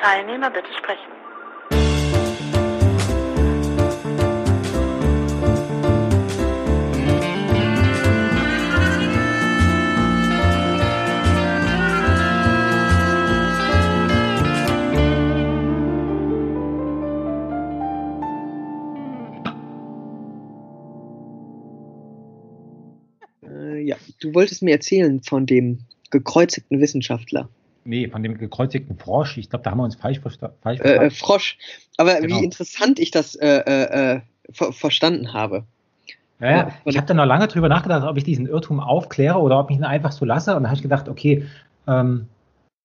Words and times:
Teilnehmer 0.00 0.48
bitte 0.48 0.72
sprechen. 0.78 1.12
Äh, 23.42 23.80
ja, 23.82 23.96
du 24.20 24.34
wolltest 24.34 24.62
mir 24.62 24.72
erzählen 24.72 25.22
von 25.22 25.44
dem 25.44 25.80
gekreuzigten 26.10 26.80
Wissenschaftler. 26.80 27.50
Nee, 27.84 28.08
von 28.08 28.22
dem 28.22 28.36
gekreuzigten 28.36 28.98
Frosch. 28.98 29.38
Ich 29.38 29.48
glaube, 29.50 29.62
da 29.64 29.70
haben 29.70 29.78
wir 29.78 29.84
uns 29.84 29.94
falsch, 29.96 30.20
versta 30.20 30.52
falsch 30.62 30.80
Äh, 30.80 30.82
verstanden. 30.82 31.06
äh, 31.06 31.10
Frosch. 31.10 31.58
Aber 31.96 32.20
Genau. 32.20 32.36
wie 32.40 32.44
interessant 32.44 32.98
ich 32.98 33.10
das 33.10 33.34
äh, 33.36 33.46
äh, 33.48 34.14
äh, 34.16 34.20
ver 34.52 34.72
verstanden 34.72 35.32
habe. 35.32 35.64
Ja, 36.40 36.50
ja. 36.50 36.72
Ich 36.84 36.96
habe 36.96 37.06
da 37.06 37.14
noch 37.14 37.26
lange 37.26 37.48
drüber 37.48 37.68
nachgedacht, 37.68 38.06
ob 38.06 38.16
ich 38.16 38.24
diesen 38.24 38.46
Irrtum 38.46 38.80
aufkläre 38.80 39.38
oder 39.38 39.58
ob 39.60 39.70
ich 39.70 39.76
ihn 39.76 39.84
einfach 39.84 40.12
so 40.12 40.24
lasse. 40.24 40.50
Und 40.56 40.62
dann 40.62 40.70
habe 40.70 40.76
ich 40.76 40.82
gedacht, 40.82 41.08
okay, 41.08 41.46
ähm, 41.86 42.26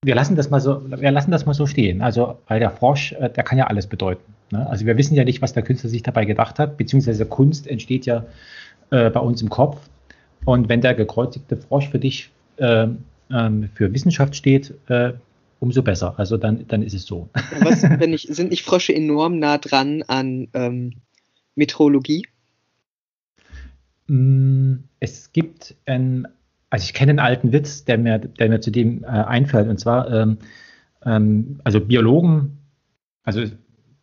wir 0.04 0.14
lassen 0.16 0.36
das 0.36 0.50
mal 0.50 0.60
so, 0.60 0.82
wir 0.90 1.12
lassen 1.12 1.32
das 1.32 1.46
mal 1.46 1.54
so 1.54 1.66
stehen. 1.66 2.02
Also, 2.02 2.38
weil 2.48 2.60
der 2.60 2.72
Frosch, 2.72 3.14
äh, 3.14 3.30
der 3.30 3.44
kann 3.44 3.58
ja 3.58 3.68
alles 3.68 3.88
bedeuten. 3.88 4.34
Ne? 4.52 4.68
Also 4.70 4.86
wir 4.86 4.98
wissen 4.98 5.16
ja 5.16 5.24
nicht, 5.24 5.42
was 5.42 5.54
der 5.54 5.64
Künstler 5.64 5.90
sich 5.90 6.04
dabei 6.04 6.26
gedacht 6.26 6.60
hat, 6.60 6.78
beziehungsweise 6.78 7.26
Kunst 7.26 7.68
entsteht 7.68 8.06
ja 8.06 8.26
äh, 8.92 9.10
bei 9.10 9.20
uns 9.20 9.42
im 9.42 9.50
Kopf. 9.50 9.78
Und 10.44 10.70
wenn 10.70 10.82
der 10.82 10.94
gekreuzigte 10.94 11.58
Frosch 11.58 11.90
für 11.90 11.98
dich 12.00 12.30
ähm, 12.60 13.04
ähm, 13.32 13.70
für 13.74 13.94
Wissenschaft 13.94 14.36
steht, 14.36 14.74
äh, 14.88 15.14
umso 15.60 15.82
besser. 15.82 16.14
Also 16.18 16.38
dann, 16.38 16.68
dann 16.68 16.84
ist 16.84 16.94
es 16.94 17.06
so. 17.06 17.30
Was, 17.62 17.84
wenn 17.84 18.14
ich, 18.14 18.28
sind 18.30 18.52
nicht 18.52 18.64
Frösche 18.64 18.94
enorm 18.94 19.40
nah 19.40 19.58
dran 19.58 20.04
an 20.08 20.48
ähm, 20.54 20.94
Meteorologie? 21.56 22.28
Mm, 24.08 24.76
Es 25.00 25.32
gibt, 25.32 25.76
ein, 25.86 26.28
also 26.70 26.84
ich 26.84 26.94
kenne 26.94 27.12
einen 27.12 27.20
alten 27.20 27.52
Witz, 27.52 27.86
der 27.86 27.98
mir, 27.98 28.20
der 28.20 28.50
mir 28.50 28.60
zu 28.60 28.72
dem 28.72 29.04
äh, 29.04 29.08
einfällt, 29.08 29.70
und 29.70 29.80
zwar, 29.80 30.12
ähm, 30.12 30.38
ähm, 31.04 31.60
also 31.64 31.80
Biologen, 31.80 32.58
also 33.24 33.44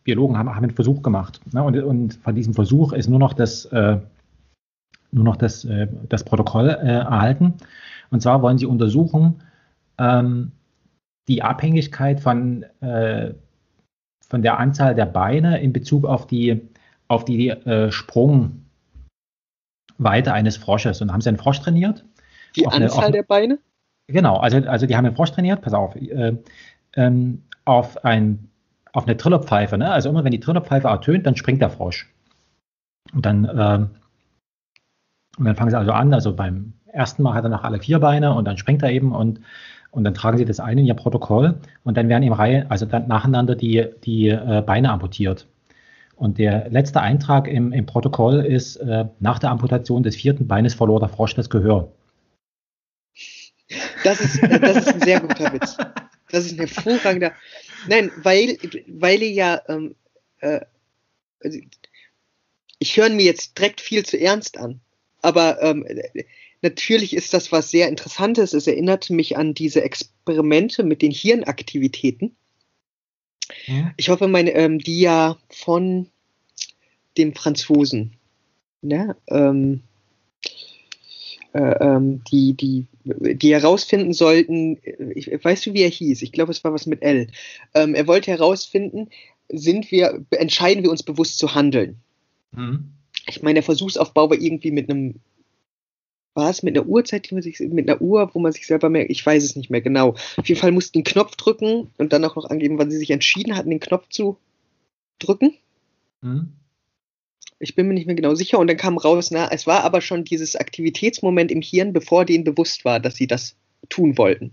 Biologen 0.03 0.37
haben, 0.37 0.49
haben 0.49 0.63
einen 0.63 0.75
Versuch 0.75 1.01
gemacht, 1.01 1.39
ne, 1.53 1.63
und, 1.63 1.77
und 1.81 2.15
von 2.15 2.35
diesem 2.35 2.53
Versuch 2.53 2.91
ist 2.93 3.07
nur 3.09 3.19
noch 3.19 3.33
das, 3.33 3.65
äh, 3.65 3.97
nur 5.11 5.23
noch 5.23 5.37
das, 5.37 5.63
äh, 5.65 5.87
das 6.09 6.23
Protokoll 6.23 6.69
äh, 6.69 6.87
erhalten. 6.87 7.53
Und 8.13 8.21
zwar 8.21 8.43
wollen 8.43 8.59
sie 8.59 8.67
untersuchen 8.67 9.41
ähm, 9.97 10.51
die 11.27 11.41
Abhängigkeit 11.41 12.19
von, 12.19 12.61
äh, 12.81 13.33
von 14.29 14.43
der 14.43 14.59
Anzahl 14.59 14.93
der 14.93 15.07
Beine 15.07 15.59
in 15.61 15.73
Bezug 15.73 16.05
auf 16.05 16.27
die, 16.27 16.61
auf 17.07 17.25
die 17.25 17.49
äh, 17.49 17.91
Sprung, 17.91 18.65
Weite 19.97 20.31
eines 20.31 20.57
Frosches 20.57 21.01
und 21.01 21.11
haben 21.11 21.21
sie 21.21 21.29
einen 21.29 21.37
Frosch 21.39 21.59
trainiert. 21.61 22.05
Die 22.55 22.67
Auf 22.67 22.73
eine- 22.73 22.85
Anzahl 22.85 23.05
auf- 23.05 23.11
der 23.11 23.23
Beine? 23.23 23.57
Genau, 24.07 24.37
also, 24.37 24.57
also 24.57 24.85
die 24.85 24.95
haben 24.95 25.05
einen 25.05 25.15
Frosch 25.15 25.31
trainiert, 25.31 25.61
pass 25.61 25.73
auf, 25.73 25.95
äh, 25.95 26.37
ähm, 26.95 27.41
auf, 27.65 28.03
ein, 28.05 28.47
auf 28.91 29.05
eine 29.05 29.17
Trillerpfeife. 29.17 29.77
Ne? 29.77 29.89
Also 29.91 30.09
immer 30.09 30.23
wenn 30.23 30.31
die 30.31 30.39
Trillerpfeife 30.39 30.87
ertönt, 30.87 31.25
dann 31.25 31.35
springt 31.35 31.61
der 31.61 31.69
Frosch. 31.71 32.13
Und 33.13 33.25
dann, 33.25 33.45
ähm, 33.45 33.89
und 35.39 35.45
dann 35.45 35.55
fangen 35.55 35.71
sie 35.71 35.77
also 35.79 35.93
an, 35.93 36.13
also 36.13 36.35
beim 36.35 36.73
ersten 36.93 37.23
Mal 37.23 37.33
hat 37.33 37.43
er 37.43 37.49
noch 37.49 37.63
alle 37.63 37.79
vier 37.79 37.99
Beine 37.99 38.33
und 38.33 38.45
dann 38.45 38.57
springt 38.57 38.83
er 38.83 38.91
eben 38.91 39.13
und, 39.13 39.41
und 39.91 40.03
dann 40.03 40.13
tragen 40.13 40.37
sie 40.37 40.45
das 40.45 40.59
ein 40.59 40.77
in 40.77 40.85
ihr 40.85 40.93
Protokoll 40.93 41.55
und 41.83 41.97
dann 41.97 42.09
werden 42.09 42.23
im 42.23 42.33
Reihe, 42.33 42.65
also 42.69 42.85
dann 42.85 43.07
nacheinander 43.07 43.55
die, 43.55 43.85
die 44.03 44.29
äh, 44.29 44.63
Beine 44.65 44.91
amputiert. 44.91 45.47
Und 46.15 46.37
der 46.37 46.69
letzte 46.69 47.01
Eintrag 47.01 47.47
im, 47.47 47.73
im 47.73 47.85
Protokoll 47.85 48.45
ist, 48.45 48.77
äh, 48.77 49.05
nach 49.19 49.39
der 49.39 49.49
Amputation 49.49 50.03
des 50.03 50.15
vierten 50.15 50.47
Beines 50.47 50.73
verlor 50.73 50.99
der 50.99 51.09
Frosch 51.09 51.35
das 51.35 51.49
Gehör. 51.49 51.91
Das 54.03 54.21
ist, 54.21 54.41
das 54.41 54.77
ist 54.77 54.93
ein 54.93 55.01
sehr 55.01 55.19
guter 55.19 55.51
Witz. 55.51 55.77
Das 56.29 56.45
ist 56.45 56.53
ein 56.53 56.59
hervorragender. 56.59 57.31
Nein, 57.87 58.11
weil, 58.17 58.57
weil 58.87 59.21
ihr 59.21 59.31
ja, 59.31 59.61
ähm, 59.67 59.95
äh, 60.39 60.61
also 61.43 61.59
ich 62.79 62.97
höre 62.97 63.09
mir 63.09 63.25
jetzt 63.25 63.57
direkt 63.57 63.81
viel 63.81 64.05
zu 64.05 64.19
ernst 64.19 64.57
an. 64.57 64.79
Aber 65.21 65.61
ähm, 65.61 65.85
natürlich 66.63 67.13
ist 67.13 67.33
das 67.33 67.51
was 67.51 67.69
sehr 67.69 67.89
Interessantes. 67.89 68.53
Es 68.53 68.65
erinnerte 68.65 69.13
mich 69.13 69.37
an 69.37 69.53
diese 69.53 69.83
Experimente 69.83 70.83
mit 70.83 71.01
den 71.01 71.11
Hirnaktivitäten. 71.11 72.35
Ich 73.97 74.09
hoffe, 74.09 74.27
meine, 74.27 74.51
ähm, 74.51 74.79
die 74.79 75.01
ja 75.01 75.37
von 75.49 76.07
dem 77.17 77.35
Franzosen, 77.35 78.13
ne, 78.81 79.15
ähm, 79.27 79.81
äh, 81.53 81.59
ähm, 81.59 82.23
die, 82.31 82.53
die, 82.53 82.87
die 83.03 83.53
herausfinden 83.53 84.13
sollten, 84.13 84.77
äh, 84.83 85.11
ich, 85.13 85.27
weißt 85.27 85.67
du, 85.67 85.73
wie 85.73 85.83
er 85.83 85.89
hieß? 85.89 86.23
Ich 86.23 86.31
glaube, 86.31 86.51
es 86.51 86.63
war 86.63 86.73
was 86.73 86.87
mit 86.87 87.03
L. 87.03 87.27
Ähm, 87.75 87.93
er 87.93 88.07
wollte 88.07 88.31
herausfinden, 88.31 89.09
sind 89.49 89.91
wir, 89.91 90.25
entscheiden 90.31 90.83
wir 90.83 90.89
uns 90.89 91.03
bewusst 91.03 91.37
zu 91.37 91.53
handeln. 91.53 91.97
Mhm. 92.53 92.93
Ich 93.27 93.43
meine, 93.43 93.55
der 93.55 93.63
Versuchsaufbau 93.63 94.31
war 94.31 94.41
irgendwie 94.41 94.71
mit 94.71 94.89
einem, 94.89 95.19
war 96.33 96.49
es 96.49 96.63
mit 96.63 96.77
einer 96.77 96.87
Uhrzeit, 96.87 97.29
die 97.29 97.35
man 97.35 97.43
sich, 97.43 97.59
mit 97.59 97.89
einer 97.89 98.01
Uhr, 98.01 98.29
wo 98.33 98.39
man 98.39 98.51
sich 98.51 98.65
selber 98.65 98.89
merkt, 98.89 99.11
ich 99.11 99.25
weiß 99.25 99.43
es 99.43 99.55
nicht 99.55 99.69
mehr 99.69 99.81
genau. 99.81 100.15
Auf 100.37 100.47
jeden 100.47 100.59
Fall 100.59 100.71
mussten 100.71 100.99
einen 100.99 101.03
Knopf 101.03 101.35
drücken 101.35 101.91
und 101.97 102.13
dann 102.13 102.25
auch 102.25 102.35
noch 102.35 102.49
angeben, 102.49 102.79
wann 102.79 102.91
sie 102.91 102.97
sich 102.97 103.11
entschieden 103.11 103.55
hatten, 103.55 103.69
den 103.69 103.79
Knopf 103.79 104.09
zu 104.09 104.37
drücken. 105.19 105.53
Mhm. 106.21 106.53
Ich 107.59 107.75
bin 107.75 107.87
mir 107.87 107.93
nicht 107.93 108.07
mehr 108.07 108.15
genau 108.15 108.35
sicher. 108.35 108.59
Und 108.59 108.67
dann 108.67 108.77
kam 108.77 108.97
raus, 108.97 109.31
na, 109.31 109.49
es 109.51 109.67
war 109.67 109.83
aber 109.83 110.01
schon 110.01 110.23
dieses 110.23 110.55
Aktivitätsmoment 110.55 111.51
im 111.51 111.61
Hirn, 111.61 111.93
bevor 111.93 112.25
denen 112.25 112.43
bewusst 112.43 112.83
war, 112.83 112.99
dass 112.99 113.15
sie 113.15 113.27
das 113.27 113.55
tun 113.89 114.17
wollten. 114.17 114.51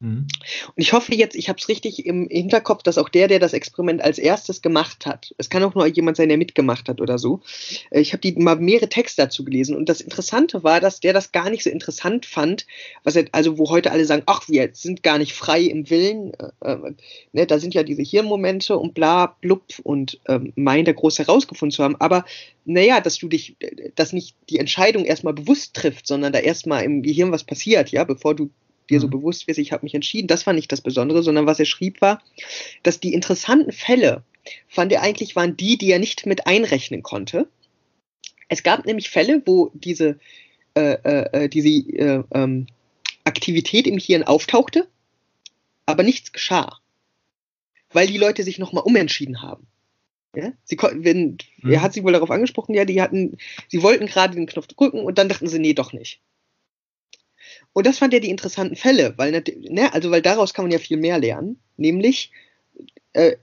Mhm. 0.00 0.28
Und 0.68 0.74
ich 0.76 0.92
hoffe 0.92 1.12
jetzt, 1.14 1.34
ich 1.34 1.48
habe 1.48 1.58
es 1.58 1.68
richtig 1.68 2.06
im 2.06 2.28
Hinterkopf, 2.30 2.84
dass 2.84 2.98
auch 2.98 3.08
der, 3.08 3.26
der 3.26 3.40
das 3.40 3.52
Experiment 3.52 4.00
als 4.00 4.18
erstes 4.18 4.62
gemacht 4.62 5.06
hat, 5.06 5.34
es 5.38 5.50
kann 5.50 5.64
auch 5.64 5.74
nur 5.74 5.86
jemand 5.86 6.16
sein, 6.16 6.28
der 6.28 6.38
mitgemacht 6.38 6.88
hat 6.88 7.00
oder 7.00 7.18
so. 7.18 7.40
äh, 7.90 8.00
Ich 8.00 8.12
habe 8.12 8.32
mal 8.36 8.56
mehrere 8.56 8.88
Texte 8.88 9.22
dazu 9.22 9.44
gelesen 9.44 9.74
und 9.74 9.88
das 9.88 10.00
Interessante 10.00 10.62
war, 10.62 10.80
dass 10.80 11.00
der 11.00 11.12
das 11.12 11.32
gar 11.32 11.50
nicht 11.50 11.64
so 11.64 11.70
interessant 11.70 12.26
fand, 12.26 12.66
was 13.02 13.16
er, 13.16 13.26
also 13.32 13.58
wo 13.58 13.70
heute 13.70 13.90
alle 13.90 14.04
sagen, 14.04 14.22
ach, 14.26 14.48
wir 14.48 14.70
sind 14.72 15.02
gar 15.02 15.18
nicht 15.18 15.32
frei 15.32 15.62
im 15.62 15.90
Willen, 15.90 16.32
äh, 16.34 16.72
äh, 16.72 16.94
ne, 17.32 17.46
da 17.46 17.58
sind 17.58 17.74
ja 17.74 17.82
diese 17.82 18.02
Hirnmomente 18.02 18.78
und 18.78 18.94
bla, 18.94 19.36
blub 19.40 19.64
und 19.82 20.20
ähm, 20.28 20.52
meint 20.54 20.86
da 20.86 20.92
groß 20.92 21.18
herausgefunden 21.18 21.74
zu 21.74 21.82
haben, 21.82 21.96
aber 21.96 22.24
naja, 22.64 23.00
dass 23.00 23.18
du 23.18 23.28
dich, 23.28 23.56
dass 23.96 24.12
nicht 24.12 24.36
die 24.48 24.58
Entscheidung 24.58 25.04
erstmal 25.04 25.32
bewusst 25.32 25.74
trifft, 25.74 26.06
sondern 26.06 26.32
da 26.32 26.38
erstmal 26.38 26.84
im 26.84 27.02
Gehirn 27.02 27.32
was 27.32 27.42
passiert, 27.42 27.90
ja, 27.90 28.04
bevor 28.04 28.36
du 28.36 28.50
dir 28.90 29.00
so 29.00 29.06
Mhm. 29.06 29.12
bewusst 29.12 29.46
wirst, 29.46 29.58
ich 29.58 29.72
habe 29.72 29.84
mich 29.84 29.94
entschieden. 29.94 30.28
Das 30.28 30.46
war 30.46 30.52
nicht 30.54 30.70
das 30.72 30.80
Besondere, 30.80 31.22
sondern 31.22 31.46
was 31.46 31.58
er 31.58 31.66
schrieb 31.66 32.00
war, 32.00 32.22
dass 32.82 33.00
die 33.00 33.12
interessanten 33.14 33.72
Fälle, 33.72 34.22
fand 34.66 34.92
er 34.92 35.02
eigentlich, 35.02 35.36
waren 35.36 35.56
die, 35.56 35.76
die 35.78 35.90
er 35.90 35.98
nicht 35.98 36.26
mit 36.26 36.46
einrechnen 36.46 37.02
konnte. 37.02 37.48
Es 38.48 38.62
gab 38.62 38.86
nämlich 38.86 39.10
Fälle, 39.10 39.42
wo 39.44 39.70
diese, 39.74 40.18
äh, 40.74 40.92
äh, 40.92 41.48
diese 41.48 41.68
äh, 41.68 42.22
ähm, 42.32 42.66
Aktivität 43.24 43.86
im 43.86 43.98
Hirn 43.98 44.22
auftauchte, 44.22 44.88
aber 45.86 46.02
nichts 46.02 46.32
geschah. 46.32 46.78
Weil 47.92 48.06
die 48.06 48.18
Leute 48.18 48.42
sich 48.42 48.58
nochmal 48.58 48.84
umentschieden 48.84 49.42
haben. 49.42 49.66
Ja? 50.34 50.52
Sie 50.64 50.76
wenn, 50.78 51.38
Mhm. 51.62 51.72
Er 51.72 51.82
hat 51.82 51.92
sie 51.92 52.04
wohl 52.04 52.12
darauf 52.12 52.30
angesprochen, 52.30 52.74
ja, 52.74 52.84
die 52.84 53.02
hatten, 53.02 53.36
sie 53.68 53.82
wollten 53.82 54.06
gerade 54.06 54.34
den 54.34 54.46
Knopf 54.46 54.68
drücken 54.68 55.00
und 55.00 55.18
dann 55.18 55.28
dachten 55.28 55.48
sie, 55.48 55.58
nee, 55.58 55.74
doch 55.74 55.92
nicht. 55.92 56.20
Und 57.78 57.86
das 57.86 57.98
fand 57.98 58.12
er 58.12 58.18
die 58.18 58.30
interessanten 58.30 58.74
Fälle, 58.74 59.14
weil, 59.18 59.30
ne, 59.30 59.94
also 59.94 60.10
weil 60.10 60.20
daraus 60.20 60.52
kann 60.52 60.64
man 60.64 60.72
ja 60.72 60.80
viel 60.80 60.96
mehr 60.96 61.16
lernen, 61.20 61.60
nämlich, 61.76 62.32
äh, 63.12 63.36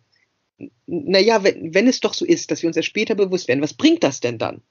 naja, 0.86 1.42
wenn, 1.46 1.74
wenn 1.74 1.88
es 1.88 2.02
doch 2.02 2.14
so 2.14 2.26
ist, 2.26 2.52
dass 2.52 2.62
wir 2.62 2.68
uns 2.68 2.76
erst 2.76 2.90
später 2.90 3.16
bewusst 3.16 3.48
werden, 3.48 3.62
was 3.62 3.74
bringt 3.74 4.04
das 4.04 4.20
denn 4.20 4.38
dann? 4.38 4.62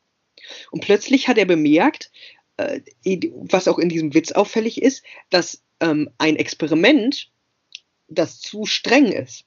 Und 0.70 0.84
plötzlich 0.84 1.28
hat 1.28 1.38
er 1.38 1.46
bemerkt, 1.46 2.10
äh, 2.58 2.82
was 3.36 3.66
auch 3.66 3.78
in 3.78 3.88
diesem 3.88 4.12
Witz 4.12 4.32
auffällig 4.32 4.82
ist, 4.82 5.02
dass 5.30 5.62
ähm, 5.80 6.10
ein 6.18 6.36
Experiment, 6.36 7.30
das 8.08 8.40
zu 8.40 8.66
streng 8.66 9.06
ist 9.12 9.46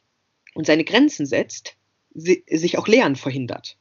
und 0.56 0.65
seine 0.65 0.83
Grenzen 0.83 1.27
setzt, 1.27 1.75
si 2.15 2.44
sich 2.50 2.80
auch 2.80 2.88
Lernen 2.88 3.18
verhindert. 3.18 3.77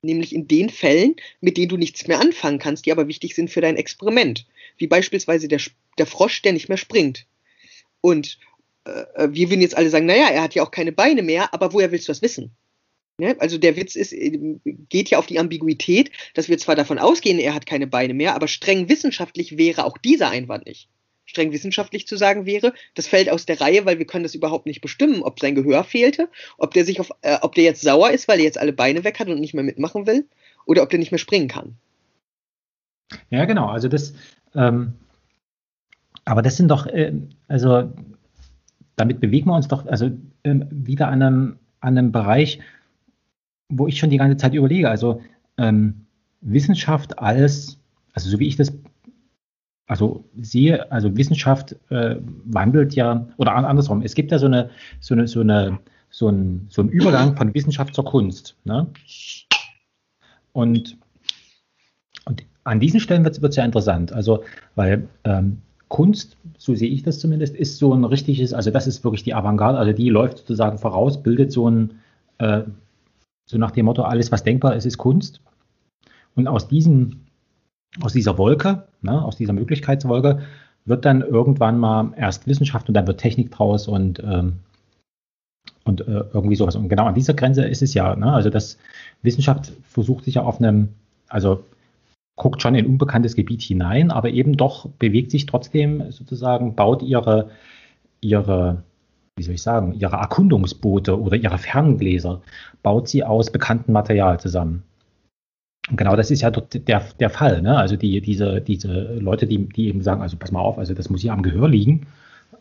Nämlich 0.00 0.34
in 0.34 0.48
den 0.48 0.70
Fällen, 0.70 1.16
mit 1.42 1.58
denen 1.58 1.68
du 1.68 1.76
nichts 1.76 2.06
mehr 2.06 2.20
anfangen 2.20 2.58
kannst, 2.58 2.86
die 2.86 2.92
aber 2.92 3.06
wichtig 3.06 3.34
sind 3.34 3.50
für 3.50 3.60
dein 3.60 3.76
Experiment. 3.76 4.46
Wie 4.76 4.86
beispielsweise 4.86 5.48
der, 5.48 5.60
der 5.98 6.06
Frosch, 6.06 6.42
der 6.42 6.52
nicht 6.52 6.68
mehr 6.68 6.78
springt. 6.78 7.26
Und 8.00 8.38
äh, 8.84 9.28
wir 9.30 9.50
würden 9.50 9.62
jetzt 9.62 9.76
alle 9.76 9.90
sagen, 9.90 10.06
naja, 10.06 10.28
er 10.28 10.42
hat 10.42 10.54
ja 10.54 10.62
auch 10.62 10.70
keine 10.70 10.92
Beine 10.92 11.22
mehr, 11.22 11.52
aber 11.54 11.72
woher 11.72 11.92
willst 11.92 12.08
du 12.08 12.12
das 12.12 12.22
wissen? 12.22 12.50
Ne? 13.18 13.36
Also 13.38 13.58
der 13.58 13.76
Witz 13.76 13.94
ist, 13.96 14.12
äh, 14.12 14.58
geht 14.88 15.10
ja 15.10 15.18
auf 15.18 15.26
die 15.26 15.38
Ambiguität, 15.38 16.10
dass 16.34 16.48
wir 16.48 16.58
zwar 16.58 16.74
davon 16.74 16.98
ausgehen, 16.98 17.38
er 17.38 17.54
hat 17.54 17.66
keine 17.66 17.86
Beine 17.86 18.14
mehr, 18.14 18.34
aber 18.34 18.48
streng 18.48 18.88
wissenschaftlich 18.88 19.56
wäre 19.56 19.84
auch 19.84 19.98
dieser 19.98 20.30
Einwand 20.30 20.66
nicht. 20.66 20.88
streng 21.24 21.52
wissenschaftlich 21.52 22.06
zu 22.06 22.16
sagen 22.16 22.44
wäre, 22.44 22.74
das 22.94 23.06
fällt 23.06 23.30
aus 23.30 23.46
der 23.46 23.60
Reihe, 23.60 23.86
weil 23.86 23.98
wir 23.98 24.06
können 24.06 24.24
das 24.24 24.34
überhaupt 24.34 24.66
nicht 24.66 24.80
bestimmen, 24.80 25.22
ob 25.22 25.40
sein 25.40 25.54
Gehör 25.54 25.84
fehlte, 25.84 26.28
ob 26.58 26.74
der 26.74 26.84
sich 26.84 27.00
auf, 27.00 27.10
äh, 27.22 27.38
ob 27.40 27.54
der 27.54 27.64
jetzt 27.64 27.82
sauer 27.82 28.10
ist, 28.10 28.28
weil 28.28 28.38
er 28.38 28.44
jetzt 28.44 28.58
alle 28.58 28.72
Beine 28.72 29.04
weg 29.04 29.18
hat 29.20 29.28
und 29.28 29.40
nicht 29.40 29.54
mehr 29.54 29.64
mitmachen 29.64 30.06
will, 30.06 30.26
oder 30.66 30.82
ob 30.82 30.90
der 30.90 30.98
nicht 30.98 31.12
mehr 31.12 31.18
springen 31.18 31.48
kann. 31.48 31.76
Ja, 33.30 33.44
genau. 33.44 33.66
Also 33.68 33.88
das, 33.88 34.14
ähm, 34.54 34.94
aber 36.24 36.42
das 36.42 36.56
sind 36.56 36.68
doch, 36.68 36.86
äh, 36.86 37.12
also 37.48 37.92
damit 38.96 39.20
bewegen 39.20 39.48
wir 39.48 39.56
uns 39.56 39.68
doch 39.68 39.86
also 39.86 40.06
äh, 40.42 40.54
wieder 40.70 41.08
an 41.08 41.22
einem, 41.22 41.58
an 41.80 41.98
einem 41.98 42.12
Bereich, 42.12 42.60
wo 43.68 43.86
ich 43.86 43.98
schon 43.98 44.10
die 44.10 44.18
ganze 44.18 44.36
Zeit 44.36 44.54
überlege. 44.54 44.88
Also 44.88 45.20
ähm, 45.58 46.06
Wissenschaft 46.40 47.18
als, 47.18 47.78
also 48.12 48.30
so 48.30 48.38
wie 48.38 48.48
ich 48.48 48.56
das 48.56 48.72
also 49.86 50.24
sehe, 50.40 50.90
also 50.90 51.14
Wissenschaft 51.16 51.76
äh, 51.90 52.16
wandelt 52.44 52.94
ja, 52.94 53.28
oder 53.36 53.54
andersrum, 53.54 54.02
es 54.02 54.14
gibt 54.14 54.30
ja 54.30 54.38
so 54.38 54.46
eine, 54.46 54.70
so 55.00 55.14
eine, 55.14 55.28
so 55.28 55.40
eine, 55.40 55.78
so 56.08 56.28
ein, 56.28 56.66
so 56.70 56.82
Übergang 56.82 57.36
von 57.36 57.52
Wissenschaft 57.52 57.94
zur 57.94 58.04
Kunst. 58.04 58.56
Ne? 58.64 58.86
Und, 60.52 60.96
und 62.24 62.44
an 62.64 62.80
diesen 62.80 63.00
Stellen 63.00 63.24
wird 63.24 63.38
es 63.38 63.56
ja 63.56 63.64
interessant. 63.64 64.12
Also, 64.12 64.42
weil 64.74 65.08
ähm, 65.24 65.58
Kunst, 65.88 66.36
so 66.58 66.74
sehe 66.74 66.88
ich 66.88 67.02
das 67.02 67.18
zumindest, 67.18 67.54
ist 67.54 67.78
so 67.78 67.94
ein 67.94 68.04
richtiges, 68.04 68.52
also 68.52 68.70
das 68.70 68.86
ist 68.86 69.04
wirklich 69.04 69.22
die 69.22 69.34
Avantgarde, 69.34 69.78
also 69.78 69.92
die 69.92 70.08
läuft 70.08 70.38
sozusagen 70.38 70.78
voraus, 70.78 71.22
bildet 71.22 71.52
so 71.52 71.70
ein, 71.70 72.00
äh, 72.38 72.62
so 73.46 73.58
nach 73.58 73.70
dem 73.70 73.86
Motto, 73.86 74.02
alles 74.02 74.32
was 74.32 74.42
denkbar 74.42 74.74
ist, 74.74 74.86
ist 74.86 74.98
Kunst. 74.98 75.40
Und 76.34 76.48
aus 76.48 76.66
diesem 76.66 77.24
aus 78.02 78.12
dieser 78.12 78.38
Wolke, 78.38 78.84
ne, 79.02 79.22
aus 79.22 79.36
dieser 79.36 79.52
Möglichkeitswolke, 79.52 80.40
wird 80.84 81.04
dann 81.04 81.22
irgendwann 81.22 81.78
mal 81.78 82.12
erst 82.16 82.46
Wissenschaft 82.46 82.88
und 82.88 82.94
dann 82.94 83.06
wird 83.06 83.20
Technik 83.20 83.50
draus 83.50 83.88
und, 83.88 84.22
ähm, 84.22 84.54
und 85.84 86.02
äh, 86.02 86.24
irgendwie 86.32 86.56
sowas. 86.56 86.76
Und 86.76 86.88
genau 86.88 87.06
an 87.06 87.14
dieser 87.14 87.34
Grenze 87.34 87.64
ist 87.64 87.82
es 87.82 87.94
ja. 87.94 88.14
Ne? 88.16 88.30
Also 88.32 88.50
das 88.50 88.78
Wissenschaft 89.22 89.72
versucht 89.88 90.24
sich 90.24 90.34
ja 90.34 90.42
auf 90.42 90.58
einem, 90.58 90.90
also 91.28 91.64
guckt 92.36 92.62
schon 92.62 92.74
in 92.74 92.86
unbekanntes 92.86 93.36
Gebiet 93.36 93.62
hinein, 93.62 94.10
aber 94.10 94.30
eben 94.30 94.56
doch 94.56 94.88
bewegt 94.98 95.30
sich 95.30 95.46
trotzdem 95.46 96.10
sozusagen, 96.10 96.74
baut 96.74 97.02
ihre, 97.02 97.50
ihre, 98.20 98.82
wie 99.36 99.42
soll 99.42 99.54
ich 99.54 99.62
sagen, 99.62 99.94
ihre 99.94 100.16
Erkundungsboote 100.16 101.20
oder 101.20 101.36
ihre 101.36 101.58
Ferngläser, 101.58 102.42
baut 102.82 103.08
sie 103.08 103.22
aus 103.22 103.52
bekanntem 103.52 103.92
Material 103.92 104.40
zusammen. 104.40 104.82
Genau, 105.90 106.16
das 106.16 106.30
ist 106.30 106.40
ja 106.40 106.50
der, 106.50 107.02
der 107.20 107.30
Fall. 107.30 107.60
Ne? 107.60 107.76
Also 107.76 107.96
die, 107.96 108.20
diese, 108.20 108.60
diese 108.60 109.18
Leute, 109.18 109.46
die, 109.46 109.68
die 109.68 109.88
eben 109.88 110.02
sagen, 110.02 110.22
also 110.22 110.36
pass 110.36 110.50
mal 110.50 110.60
auf, 110.60 110.78
also 110.78 110.94
das 110.94 111.10
muss 111.10 111.20
hier 111.20 111.32
am 111.32 111.42
Gehör 111.42 111.68
liegen, 111.68 112.06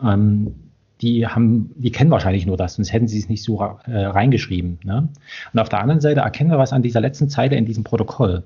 ähm, 0.04 0.54
die 1.02 1.26
haben, 1.26 1.72
die 1.76 1.92
kennen 1.92 2.12
wahrscheinlich 2.12 2.46
nur 2.46 2.58
das, 2.58 2.76
sonst 2.76 2.94
hätten 2.94 3.08
sie 3.08 3.20
es 3.20 3.30
nicht 3.30 3.44
so 3.44 3.60
äh, 3.60 4.06
reingeschrieben. 4.06 4.80
Ne? 4.84 5.08
Und 5.54 5.60
auf 5.60 5.70
der 5.70 5.80
anderen 5.80 6.02
Seite 6.02 6.20
erkennen 6.20 6.52
wir 6.52 6.58
was 6.58 6.74
an 6.74 6.82
dieser 6.82 7.02
letzten 7.02 7.30
Zeile 7.30 7.56
in 7.56 7.66
diesem 7.66 7.84
Protokoll, 7.84 8.44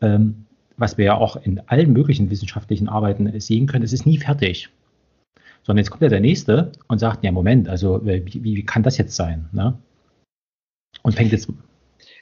ähm, 0.00 0.46
was 0.76 0.98
wir 0.98 1.04
ja 1.04 1.16
auch 1.16 1.36
in 1.36 1.60
allen 1.66 1.92
möglichen 1.92 2.30
wissenschaftlichen 2.30 2.88
Arbeiten 2.88 3.38
sehen 3.40 3.66
können, 3.66 3.84
es 3.84 3.92
ist 3.92 4.06
nie 4.06 4.18
fertig. 4.18 4.70
Sondern 5.62 5.84
jetzt 5.84 5.90
kommt 5.90 6.02
ja 6.02 6.08
der 6.08 6.20
Nächste 6.20 6.72
und 6.88 6.98
sagt, 6.98 7.22
ja, 7.22 7.32
Moment, 7.32 7.68
also 7.68 8.00
wie, 8.04 8.42
wie 8.42 8.64
kann 8.64 8.82
das 8.82 8.96
jetzt 8.96 9.14
sein? 9.14 9.48
Ne? 9.52 9.76
Und 11.02 11.14
fängt 11.14 11.32
jetzt 11.32 11.48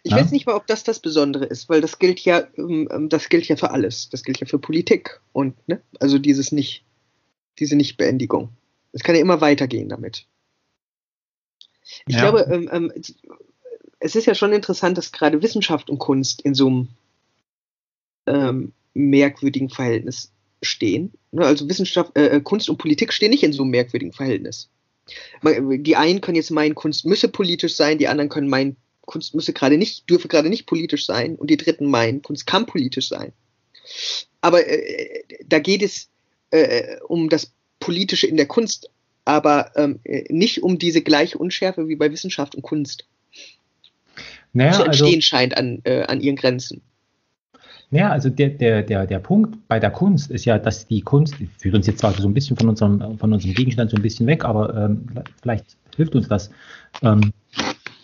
ich 0.03 0.13
ja? 0.13 0.19
weiß 0.19 0.31
nicht 0.31 0.47
mal, 0.47 0.55
ob 0.55 0.67
das 0.67 0.85
das 0.85 1.01
Besondere 1.01 1.45
ist, 1.45 1.69
weil 1.69 1.81
das 1.81 1.99
gilt 1.99 2.21
ja, 2.21 2.47
ähm, 2.57 2.89
ähm, 2.91 3.09
das 3.09 3.29
gilt 3.29 3.49
ja 3.49 3.57
für 3.57 3.71
alles. 3.71 4.09
Das 4.11 4.23
gilt 4.23 4.41
ja 4.41 4.47
für 4.47 4.59
Politik 4.59 5.21
und, 5.33 5.57
ne? 5.69 5.83
Also 5.99 6.19
dieses 6.19 6.53
nicht, 6.53 6.85
diese 7.59 7.77
Nichtbeendigung. 7.77 8.51
Es 8.93 9.03
kann 9.03 9.15
ja 9.15 9.21
immer 9.21 9.41
weitergehen 9.41 9.89
damit. 9.89 10.27
Ich 12.07 12.15
ja. 12.15 12.21
glaube, 12.21 12.51
ähm, 12.51 12.69
ähm, 12.73 12.93
es 14.01 14.15
ist 14.15 14.27
ja 14.27 14.35
schon 14.35 14.53
interessant, 14.53 14.97
dass 14.99 15.13
gerade 15.13 15.43
Wissenschaft 15.43 15.91
und 15.91 15.99
Kunst 15.99 16.43
in 16.43 16.55
so 16.55 16.69
einem 16.69 16.89
ähm, 18.29 18.73
merkwürdigen 18.95 19.71
Verhältnis 19.71 20.33
stehen. 20.63 21.13
Ne? 21.33 21.45
Also 21.45 21.69
Wissenschaft, 21.69 22.17
äh, 22.17 22.27
äh, 22.27 22.41
Kunst 22.41 22.69
und 22.69 22.79
Politik 22.79 23.13
stehen 23.13 23.31
nicht 23.31 23.43
in 23.43 23.53
so 23.53 23.63
einem 23.63 23.71
merkwürdigen 23.71 24.13
Verhältnis. 24.13 24.69
Die 25.43 25.97
einen 25.97 26.21
können 26.21 26.37
jetzt 26.37 26.51
meinen, 26.51 26.75
Kunst 26.75 27.07
müsse 27.07 27.29
politisch 27.29 27.75
sein, 27.75 27.97
die 27.97 28.09
anderen 28.09 28.29
können 28.29 28.49
meinen, 28.49 28.77
Kunst 29.07 29.35
müsse 29.35 29.55
gerade 29.55 29.79
nicht, 29.79 30.11
dürfe 30.11 30.29
gerade 30.29 30.51
nicht 30.51 30.67
politisch 30.67 31.07
sein 31.07 31.37
und 31.37 31.49
die 31.49 31.57
Dritten 31.57 31.87
meinen, 31.87 32.21
Kunst 32.21 32.47
kann 32.47 32.67
politisch 32.67 33.09
sein. 33.09 33.33
Aber 34.43 34.69
äh, 34.69 35.23
da 35.47 35.61
geht 35.61 35.83
es 35.83 36.11
äh, 36.51 36.99
um 37.09 37.31
das 37.31 37.53
Politische 37.81 38.27
in 38.27 38.37
der 38.37 38.47
Kunst, 38.47 38.91
aber 39.25 39.73
ähm, 39.77 40.01
nicht 40.29 40.63
um 40.63 40.79
diese 40.79 41.01
gleiche 41.01 41.39
Unschärfe 41.39 41.89
wie 41.89 41.97
bei 41.97 42.13
Wissenschaft 42.13 42.55
und 42.55 42.63
Kunst. 42.63 43.07
Naja, 44.53 44.73
zu 44.73 44.83
entstehen 44.83 45.07
also, 45.07 45.21
scheint 45.21 45.57
an, 45.57 45.81
äh, 45.85 46.03
an 46.03 46.21
ihren 46.21 46.37
Grenzen. 46.37 46.83
Naja, 47.91 48.11
also 48.11 48.29
der, 48.29 48.51
der, 48.51 48.83
der, 48.83 49.07
der 49.07 49.19
Punkt 49.19 49.67
bei 49.67 49.81
der 49.81 49.91
Kunst 49.91 50.31
ist 50.31 50.45
ja, 50.45 50.59
dass 50.59 50.87
die 50.87 51.01
Kunst, 51.01 51.37
führt 51.59 51.75
uns 51.75 51.87
jetzt 51.87 52.01
zwar 52.01 52.13
so 52.13 52.29
ein 52.29 52.35
bisschen 52.35 52.57
von 52.57 52.69
unserem, 52.69 53.19
von 53.19 53.33
unserem 53.33 53.55
Gegenstand 53.55 53.91
so 53.91 53.97
ein 53.97 54.03
bisschen 54.03 54.27
weg, 54.27 54.45
aber 54.45 54.75
ähm, 54.77 55.07
vielleicht 55.41 55.77
hilft 55.97 56.15
uns 56.15 56.29
das. 56.29 56.51
Ähm, 57.03 57.33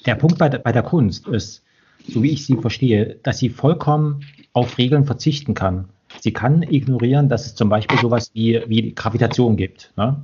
der 0.07 0.15
Punkt 0.15 0.39
bei 0.39 0.49
der, 0.49 0.59
bei 0.59 0.73
der 0.73 0.83
Kunst 0.83 1.29
ist, 1.29 1.63
so 2.09 2.23
wie 2.23 2.31
ich 2.31 2.47
sie 2.47 2.57
verstehe, 2.57 3.17
dass 3.23 3.39
sie 3.39 3.51
vollkommen 3.51 4.25
auf 4.55 4.79
Regeln 4.79 5.05
verzichten 5.05 5.53
kann. 5.53 5.89
Sie 6.21 6.33
kann 6.33 6.63
ignorieren, 6.63 7.29
dass 7.29 7.47
es 7.47 7.55
zum 7.55 7.69
Beispiel 7.69 7.99
sowas 7.99 8.31
wie, 8.35 8.63
wie 8.67 8.95
Gravitation 8.95 9.57
gibt. 9.57 9.93
Ne? 9.97 10.17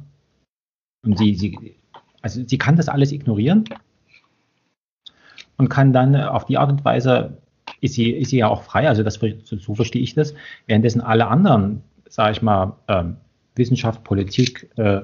Und 1.04 1.18
sie, 1.18 1.34
sie, 1.34 1.74
also 2.22 2.42
sie 2.46 2.58
kann 2.58 2.76
das 2.76 2.88
alles 2.88 3.12
ignorieren 3.12 3.64
und 5.56 5.68
kann 5.68 5.92
dann 5.92 6.14
auf 6.16 6.46
die 6.46 6.58
Art 6.58 6.70
und 6.70 6.84
Weise, 6.84 7.38
ist 7.80 7.94
sie, 7.94 8.10
ist 8.10 8.30
sie 8.30 8.38
ja 8.38 8.48
auch 8.48 8.62
frei, 8.62 8.88
also 8.88 9.02
das, 9.02 9.18
so, 9.44 9.74
verstehe 9.74 10.02
ich 10.02 10.14
das, 10.14 10.34
währenddessen 10.66 11.00
alle 11.00 11.28
anderen, 11.28 11.82
sage 12.08 12.32
ich 12.32 12.42
mal, 12.42 12.76
ähm, 12.88 13.16
Wissenschaft, 13.54 14.04
Politik, 14.04 14.70
äh, 14.76 15.00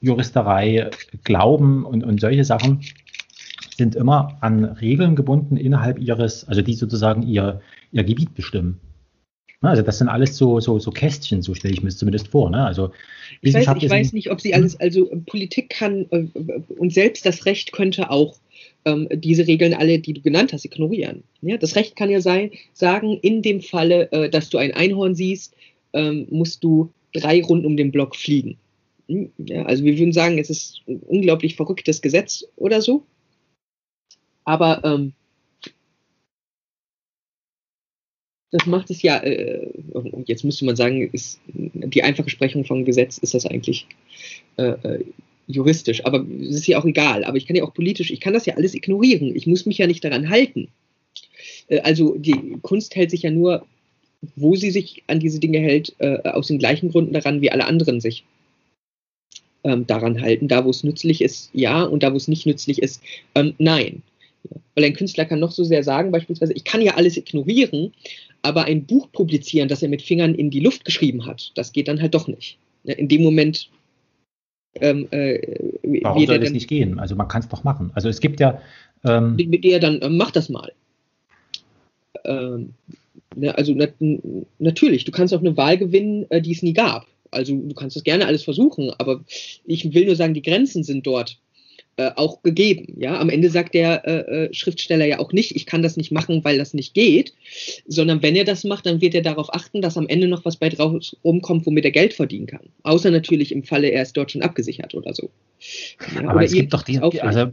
Juristerei, 0.00 0.90
Glauben 1.24 1.84
und, 1.84 2.04
und 2.04 2.20
solche 2.20 2.44
Sachen 2.44 2.82
sind 3.76 3.94
immer 3.94 4.38
an 4.40 4.64
Regeln 4.64 5.16
gebunden 5.16 5.56
innerhalb 5.56 5.98
ihres, 5.98 6.46
also 6.48 6.62
die 6.62 6.74
sozusagen 6.74 7.22
ihr, 7.22 7.60
ihr 7.92 8.04
Gebiet 8.04 8.34
bestimmen. 8.34 8.80
Also 9.62 9.82
das 9.82 9.98
sind 9.98 10.08
alles 10.08 10.36
so, 10.36 10.60
so, 10.60 10.78
so 10.78 10.90
Kästchen, 10.90 11.42
so 11.42 11.54
stelle 11.54 11.74
ich 11.74 11.82
mir 11.82 11.88
es 11.88 11.96
zumindest 11.96 12.28
vor. 12.28 12.50
Ne? 12.50 12.64
Also 12.64 12.92
ich 13.40 13.54
weiß, 13.54 13.66
ich 13.80 13.90
weiß 13.90 14.12
nicht, 14.12 14.30
ob 14.30 14.40
sie 14.40 14.54
alles, 14.54 14.78
also 14.78 15.10
Politik 15.26 15.70
kann 15.70 16.06
äh, 16.10 16.26
und 16.78 16.92
selbst 16.92 17.26
das 17.26 17.46
Recht 17.46 17.72
könnte 17.72 18.10
auch 18.10 18.36
ähm, 18.86 19.08
diese 19.12 19.46
Regeln 19.46 19.74
alle, 19.74 19.98
die 19.98 20.14
du 20.14 20.22
genannt 20.22 20.52
hast, 20.52 20.64
ignorieren. 20.64 21.24
Ja, 21.42 21.58
das 21.58 21.76
Recht 21.76 21.96
kann 21.96 22.08
ja 22.08 22.20
sein, 22.20 22.52
sagen, 22.72 23.18
in 23.20 23.42
dem 23.42 23.60
Falle, 23.60 24.10
äh, 24.12 24.30
dass 24.30 24.48
du 24.48 24.58
ein 24.58 24.72
Einhorn 24.72 25.14
siehst, 25.14 25.54
ähm, 25.92 26.26
musst 26.30 26.64
du 26.64 26.90
drei 27.12 27.42
Runden 27.42 27.66
um 27.66 27.76
den 27.76 27.90
Block 27.90 28.16
fliegen. 28.16 28.56
Hm? 29.08 29.30
Ja, 29.38 29.64
also 29.64 29.84
wir 29.84 29.98
würden 29.98 30.12
sagen, 30.12 30.38
es 30.38 30.50
ist 30.50 30.82
ein 30.88 31.00
unglaublich 31.00 31.56
verrücktes 31.56 32.00
Gesetz 32.00 32.46
oder 32.56 32.80
so. 32.80 33.02
Aber 34.44 34.82
ähm, 34.84 35.12
das 38.52 38.66
macht 38.66 38.90
es 38.90 39.02
ja, 39.02 39.18
äh, 39.18 39.68
jetzt 40.26 40.44
müsste 40.44 40.64
man 40.64 40.76
sagen, 40.76 41.10
ist 41.12 41.40
die 41.48 42.04
einfache 42.04 42.30
Sprechung 42.30 42.64
vom 42.64 42.84
Gesetz 42.84 43.18
ist 43.18 43.34
das 43.34 43.46
eigentlich 43.46 43.86
äh, 44.56 44.68
äh, 44.68 45.04
juristisch, 45.46 46.04
aber 46.04 46.26
es 46.40 46.56
ist 46.56 46.66
ja 46.66 46.78
auch 46.78 46.84
egal. 46.84 47.24
Aber 47.24 47.36
ich 47.36 47.46
kann 47.46 47.56
ja 47.56 47.64
auch 47.64 47.74
politisch, 47.74 48.10
ich 48.10 48.20
kann 48.20 48.34
das 48.34 48.46
ja 48.46 48.54
alles 48.54 48.74
ignorieren. 48.74 49.34
Ich 49.34 49.46
muss 49.46 49.66
mich 49.66 49.78
ja 49.78 49.86
nicht 49.86 50.04
daran 50.04 50.28
halten. 50.28 50.68
Äh, 51.68 51.80
also 51.80 52.16
die 52.16 52.58
Kunst 52.62 52.94
hält 52.96 53.10
sich 53.10 53.22
ja 53.22 53.30
nur, 53.30 53.66
wo 54.34 54.56
sie 54.56 54.70
sich 54.70 55.02
an 55.06 55.20
diese 55.20 55.40
Dinge 55.40 55.58
hält, 55.58 55.94
äh, 55.98 56.18
aus 56.28 56.48
den 56.48 56.58
gleichen 56.58 56.90
Gründen 56.90 57.12
daran, 57.12 57.40
wie 57.40 57.52
alle 57.52 57.66
anderen 57.66 58.00
sich 58.00 58.24
ähm, 59.64 59.86
daran 59.86 60.20
halten. 60.20 60.48
Da, 60.48 60.64
wo 60.64 60.70
es 60.70 60.84
nützlich 60.84 61.20
ist, 61.20 61.50
ja, 61.52 61.84
und 61.84 62.02
da, 62.02 62.12
wo 62.12 62.16
es 62.16 62.28
nicht 62.28 62.46
nützlich 62.46 62.82
ist, 62.82 63.02
ähm, 63.34 63.54
nein. 63.58 64.02
Weil 64.74 64.84
ein 64.84 64.94
Künstler 64.94 65.24
kann 65.24 65.40
noch 65.40 65.52
so 65.52 65.64
sehr 65.64 65.82
sagen, 65.82 66.12
beispielsweise, 66.12 66.52
ich 66.52 66.64
kann 66.64 66.82
ja 66.82 66.94
alles 66.94 67.16
ignorieren, 67.16 67.92
aber 68.42 68.64
ein 68.64 68.84
Buch 68.84 69.10
publizieren, 69.10 69.68
das 69.68 69.82
er 69.82 69.88
mit 69.88 70.02
Fingern 70.02 70.34
in 70.34 70.50
die 70.50 70.60
Luft 70.60 70.84
geschrieben 70.84 71.26
hat, 71.26 71.50
das 71.56 71.72
geht 71.72 71.88
dann 71.88 72.00
halt 72.00 72.14
doch 72.14 72.28
nicht. 72.28 72.58
Ne, 72.84 72.92
in 72.92 73.08
dem 73.08 73.22
Moment. 73.22 73.68
Ähm, 74.80 75.08
äh, 75.10 75.40
Warum 76.02 76.26
soll 76.26 76.38
das 76.38 76.50
nicht 76.50 76.68
gehen? 76.68 76.98
Also 76.98 77.16
man 77.16 77.28
kann 77.28 77.42
es 77.42 77.48
doch 77.48 77.64
machen. 77.64 77.90
Also 77.94 78.08
es 78.08 78.20
gibt 78.20 78.40
ja. 78.40 78.60
Ähm, 79.04 79.36
mit 79.36 79.64
der 79.64 79.80
dann, 79.80 80.00
äh, 80.00 80.08
mach 80.08 80.30
das 80.30 80.48
mal. 80.48 80.72
Ähm, 82.24 82.70
ne, 83.34 83.56
also 83.56 83.74
na, 83.74 83.86
natürlich, 84.58 85.04
du 85.04 85.12
kannst 85.12 85.34
auch 85.34 85.40
eine 85.40 85.56
Wahl 85.56 85.78
gewinnen, 85.78 86.26
äh, 86.30 86.40
die 86.40 86.52
es 86.52 86.62
nie 86.62 86.72
gab. 86.72 87.06
Also 87.30 87.54
du 87.54 87.74
kannst 87.74 87.96
das 87.96 88.04
gerne 88.04 88.26
alles 88.26 88.44
versuchen, 88.44 88.92
aber 88.98 89.24
ich 89.64 89.92
will 89.92 90.06
nur 90.06 90.16
sagen, 90.16 90.34
die 90.34 90.42
Grenzen 90.42 90.84
sind 90.84 91.06
dort 91.06 91.38
äh, 91.98 92.10
auch 92.14 92.42
gegeben. 92.42 92.94
Ja, 92.98 93.18
am 93.18 93.30
Ende 93.30 93.48
sagt 93.48 93.74
der 93.74 94.06
äh, 94.06 94.44
äh, 94.44 94.54
Schriftsteller 94.54 95.06
ja 95.06 95.18
auch 95.18 95.32
nicht, 95.32 95.56
ich 95.56 95.64
kann 95.66 95.82
das 95.82 95.96
nicht 95.96 96.12
machen, 96.12 96.44
weil 96.44 96.58
das 96.58 96.74
nicht 96.74 96.94
geht, 96.94 97.32
sondern 97.86 98.22
wenn 98.22 98.36
er 98.36 98.44
das 98.44 98.64
macht, 98.64 98.86
dann 98.86 99.00
wird 99.00 99.14
er 99.14 99.22
darauf 99.22 99.54
achten, 99.54 99.80
dass 99.80 99.96
am 99.96 100.06
Ende 100.06 100.28
noch 100.28 100.44
was 100.44 100.56
bei 100.56 100.68
drauf 100.68 101.02
rumkommt, 101.24 101.64
womit 101.66 101.84
er 101.84 101.92
Geld 101.92 102.12
verdienen 102.12 102.46
kann. 102.46 102.60
Außer 102.82 103.10
natürlich 103.10 103.50
im 103.50 103.62
Falle, 103.62 103.88
er 103.88 104.02
ist 104.02 104.16
dort 104.16 104.30
schon 104.30 104.42
abgesichert 104.42 104.94
oder 104.94 105.14
so. 105.14 105.30
Ja, 106.14 106.28
Aber 106.28 106.44
es 106.44 106.52
gibt 106.52 106.74
doch 106.74 106.82
die, 106.82 107.00
also 107.00 107.48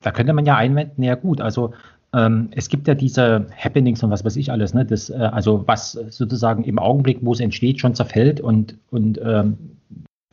da 0.00 0.10
könnte 0.10 0.32
man 0.32 0.46
ja 0.46 0.56
einwenden, 0.56 1.02
ja 1.02 1.14
gut, 1.14 1.40
also 1.40 1.72
ähm, 2.12 2.48
es 2.52 2.68
gibt 2.68 2.88
ja 2.88 2.94
diese 2.94 3.46
Happenings 3.56 4.02
und 4.02 4.10
was 4.10 4.24
weiß 4.24 4.36
ich 4.36 4.50
alles, 4.50 4.74
ne? 4.74 4.84
Das, 4.84 5.10
äh, 5.10 5.14
also 5.14 5.64
was 5.66 5.92
sozusagen 5.92 6.64
im 6.64 6.78
Augenblick, 6.78 7.18
wo 7.20 7.32
es 7.32 7.40
entsteht, 7.40 7.80
schon 7.80 7.94
zerfällt 7.94 8.40
und, 8.40 8.76
und 8.90 9.20
ähm, 9.22 9.56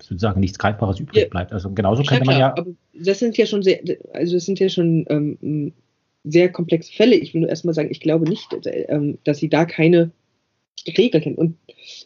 sozusagen 0.03 0.39
nichts 0.39 0.59
Greifbares 0.59 0.99
übrig 0.99 1.23
ja, 1.23 1.29
bleibt. 1.29 1.51
Also 1.51 1.71
genauso 1.71 2.03
könnte 2.03 2.25
man 2.25 2.39
ja. 2.39 2.55
Aber 2.55 2.71
das 2.93 3.19
sind 3.19 3.37
ja 3.37 3.45
schon 3.45 3.63
sehr, 3.63 3.79
also 4.13 4.35
das 4.35 4.45
sind 4.45 4.59
ja 4.59 4.69
schon 4.69 5.05
ähm, 5.09 5.73
sehr 6.23 6.51
komplexe 6.51 6.91
Fälle. 6.91 7.15
Ich 7.15 7.33
will 7.33 7.41
nur 7.41 7.49
erstmal 7.49 7.73
sagen, 7.73 7.91
ich 7.91 7.99
glaube 7.99 8.27
nicht, 8.27 8.47
ähm, 8.65 9.17
dass 9.23 9.39
sie 9.39 9.49
da 9.49 9.65
keine 9.65 10.11
Regel 10.97 11.21
kennt. 11.21 11.37
Und 11.37 11.57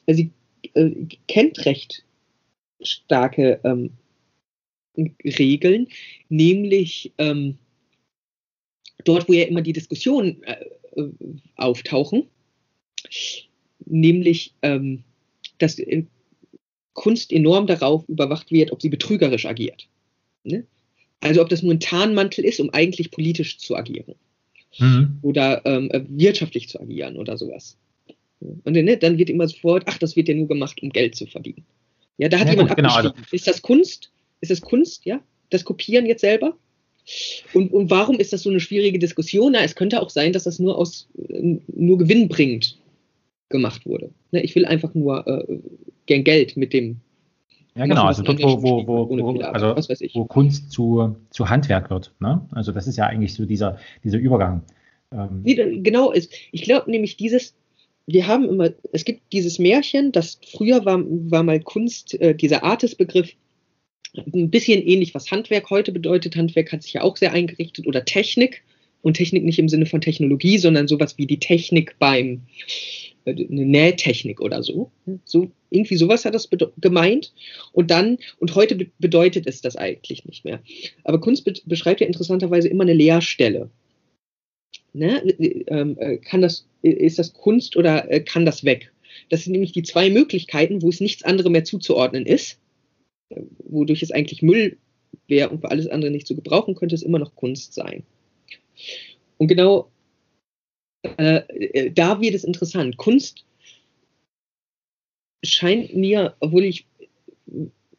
äh, 0.06 0.14
sie 0.14 0.32
äh, 0.74 0.92
kennt 1.28 1.66
recht 1.66 2.04
starke 2.82 3.60
ähm, 3.64 3.92
Regeln, 5.24 5.88
nämlich 6.30 7.12
ähm, 7.18 7.58
dort, 9.04 9.30
wo 9.30 9.34
ja 9.34 9.46
immer 9.46 9.62
die 9.62 9.74
Diskussionen 9.74 10.42
äh, 10.44 10.66
äh 10.96 11.12
auftauchen, 11.56 12.28
nämlich 13.86 14.54
ähm, 14.62 15.04
dass 15.60 15.80
Kunst 16.98 17.32
enorm 17.32 17.68
darauf 17.68 18.10
überwacht 18.10 18.52
wird, 18.52 18.72
ob 18.72 18.82
sie 18.82 18.90
betrügerisch 18.90 19.46
agiert. 19.46 19.88
Ne? 20.44 20.66
Also 21.22 21.42
ob 21.42 21.50
das 21.50 21.62
nur 21.62 21.74
ein 21.74 21.80
Tarnmantel 21.80 22.44
ist, 22.44 22.60
um 22.60 22.72
eigentlich 22.72 23.12
politisch 23.12 23.60
zu 23.60 23.76
agieren. 23.76 24.16
Mhm. 24.80 25.20
Oder 25.22 25.62
ähm, 25.66 25.92
äh, 25.92 26.02
wirtschaftlich 26.10 26.68
zu 26.70 26.82
agieren 26.82 27.16
oder 27.16 27.38
sowas. 27.38 27.78
Und 28.40 28.74
ne, 28.74 28.98
dann 28.98 29.20
wird 29.20 29.30
immer 29.30 29.48
sofort, 29.48 29.84
ach, 29.86 30.00
das 30.00 30.16
wird 30.16 30.28
ja 30.28 30.34
nur 30.34 30.48
gemacht, 30.48 30.82
um 30.82 30.90
Geld 30.90 31.16
zu 31.16 31.28
verdienen. 31.28 31.64
Ja, 32.18 32.30
da 32.30 32.40
hat 32.40 32.48
ja, 32.48 32.54
jemand 32.54 32.70
gut, 32.70 32.78
genau, 32.78 32.94
also. 32.94 33.12
Ist 33.32 33.48
das 33.48 33.62
Kunst? 33.62 34.12
Ist 34.42 34.50
das 34.50 34.62
Kunst, 34.62 35.06
ja? 35.06 35.22
Das 35.52 35.64
Kopieren 35.66 36.08
jetzt 36.08 36.22
selber? 36.22 36.58
Und, 37.54 37.72
und 37.72 37.92
warum 37.92 38.20
ist 38.20 38.34
das 38.34 38.42
so 38.42 38.50
eine 38.50 38.60
schwierige 38.60 38.98
Diskussion? 38.98 39.52
Na, 39.52 39.62
es 39.62 39.76
könnte 39.76 40.02
auch 40.02 40.10
sein, 40.10 40.34
dass 40.34 40.46
das 40.46 40.58
nur 40.58 40.78
aus 40.78 41.08
nur 41.16 41.98
Gewinn 42.00 42.28
bringt 42.28 42.80
gemacht 43.50 43.86
wurde. 43.86 44.12
Ne, 44.32 44.42
ich 44.42 44.56
will 44.56 44.66
einfach 44.66 44.94
nur 44.94 45.26
äh, 45.28 45.60
gern 46.06 46.24
Geld 46.24 46.58
mit 46.58 46.74
dem. 46.74 46.98
Ja, 47.76 47.86
genau, 47.86 48.06
also 48.06 48.24
dort, 48.24 48.42
wo, 48.42 48.62
wo, 48.64 48.88
wo, 48.88 49.10
wo, 49.10 49.40
also, 49.42 49.76
wo 50.14 50.26
Kunst 50.26 50.72
zu, 50.72 51.16
zu 51.30 51.48
Handwerk 51.48 51.92
wird. 51.92 52.12
Ne? 52.20 52.44
Also 52.52 52.72
das 52.72 52.88
ist 52.88 52.98
ja 52.98 53.06
eigentlich 53.06 53.36
so 53.36 53.46
dieser, 53.46 53.78
dieser 54.04 54.18
Übergang. 54.18 54.64
Ähm. 55.12 55.44
Genau, 55.84 56.12
ist, 56.12 56.34
ich 56.52 56.64
glaube 56.64 56.90
nämlich 56.90 57.18
dieses, 57.18 57.54
wir 58.08 58.26
haben 58.26 58.50
immer, 58.50 58.72
es 58.94 59.06
gibt 59.06 59.32
dieses 59.32 59.60
Märchen, 59.60 60.12
das 60.12 60.40
früher 60.52 60.86
war, 60.86 61.04
war 61.06 61.44
mal 61.44 61.60
Kunst, 61.60 62.20
äh, 62.20 62.34
dieser 62.34 62.64
Artist-Begriff, 62.64 63.36
ein 64.16 64.50
bisschen 64.50 64.82
ähnlich, 64.82 65.14
was 65.14 65.30
Handwerk 65.30 65.70
heute 65.70 65.92
bedeutet. 65.92 66.36
Handwerk 66.36 66.72
hat 66.72 66.84
sich 66.84 66.94
ja 66.94 67.02
auch 67.02 67.18
sehr 67.18 67.34
eingerichtet 67.34 67.86
oder 67.88 68.06
Technik. 68.06 68.64
Und 69.04 69.14
Technik 69.14 69.44
nicht 69.44 69.60
im 69.60 69.70
Sinne 69.70 69.86
von 69.86 70.02
Technologie, 70.02 70.58
sondern 70.58 70.88
sowas 70.88 71.18
wie 71.18 71.28
die 71.28 71.40
Technik 71.40 71.96
beim, 72.00 72.42
eine 73.32 73.66
Nähtechnik 73.66 74.42
oder 74.42 74.64
so. 74.64 74.92
So 75.26 75.52
irgendwie 75.70 75.98
sowas 75.98 76.26
hat 76.26 76.36
das 76.36 76.50
gemeint. 76.78 77.34
Und 77.72 77.92
dann, 77.92 78.18
und 78.40 78.56
heute 78.56 78.76
be 78.76 78.88
bedeutet 79.00 79.48
es 79.48 79.62
das 79.62 79.76
eigentlich 79.76 80.26
nicht 80.26 80.46
mehr. 80.46 80.62
Aber 81.04 81.20
Kunst 81.20 81.46
be 81.46 81.54
beschreibt 81.66 82.02
ja 82.02 82.08
interessanterweise 82.08 82.68
immer 82.68 82.84
eine 82.84 82.94
Leerstelle. 82.94 83.70
Ne? 84.94 85.22
Ähm, 85.68 85.98
äh, 86.00 86.18
kann 86.18 86.42
das, 86.42 86.68
ist 86.82 87.20
das 87.20 87.34
Kunst 87.34 87.76
oder 87.76 88.10
äh, 88.12 88.22
kann 88.22 88.46
das 88.46 88.64
weg? 88.64 88.92
Das 89.30 89.44
sind 89.44 89.52
nämlich 89.52 89.72
die 89.72 89.84
zwei 89.84 90.10
Möglichkeiten, 90.10 90.82
wo 90.82 90.90
es 90.90 91.02
nichts 91.02 91.24
anderem 91.24 91.52
mehr 91.52 91.64
zuzuordnen 91.64 92.26
ist, 92.26 92.60
wodurch 93.60 94.04
es 94.04 94.12
eigentlich 94.12 94.42
Müll 94.42 94.78
wäre 95.28 95.50
und 95.50 95.62
für 95.62 95.72
alles 95.72 95.88
andere 95.88 96.12
nicht 96.12 96.28
zu 96.28 96.36
gebrauchen, 96.36 96.76
könnte 96.76 96.96
es 96.96 97.04
immer 97.04 97.20
noch 97.20 97.36
Kunst 97.36 97.74
sein. 97.74 98.04
Und 99.38 99.48
genau 99.48 99.90
äh, 101.04 101.36
äh, 101.36 101.92
da 101.92 102.22
wird 102.22 102.36
es 102.36 102.44
interessant. 102.44 102.98
Kunst 102.98 103.46
scheint 105.44 105.96
mir, 105.96 106.36
obwohl 106.40 106.64
ich, 106.64 106.88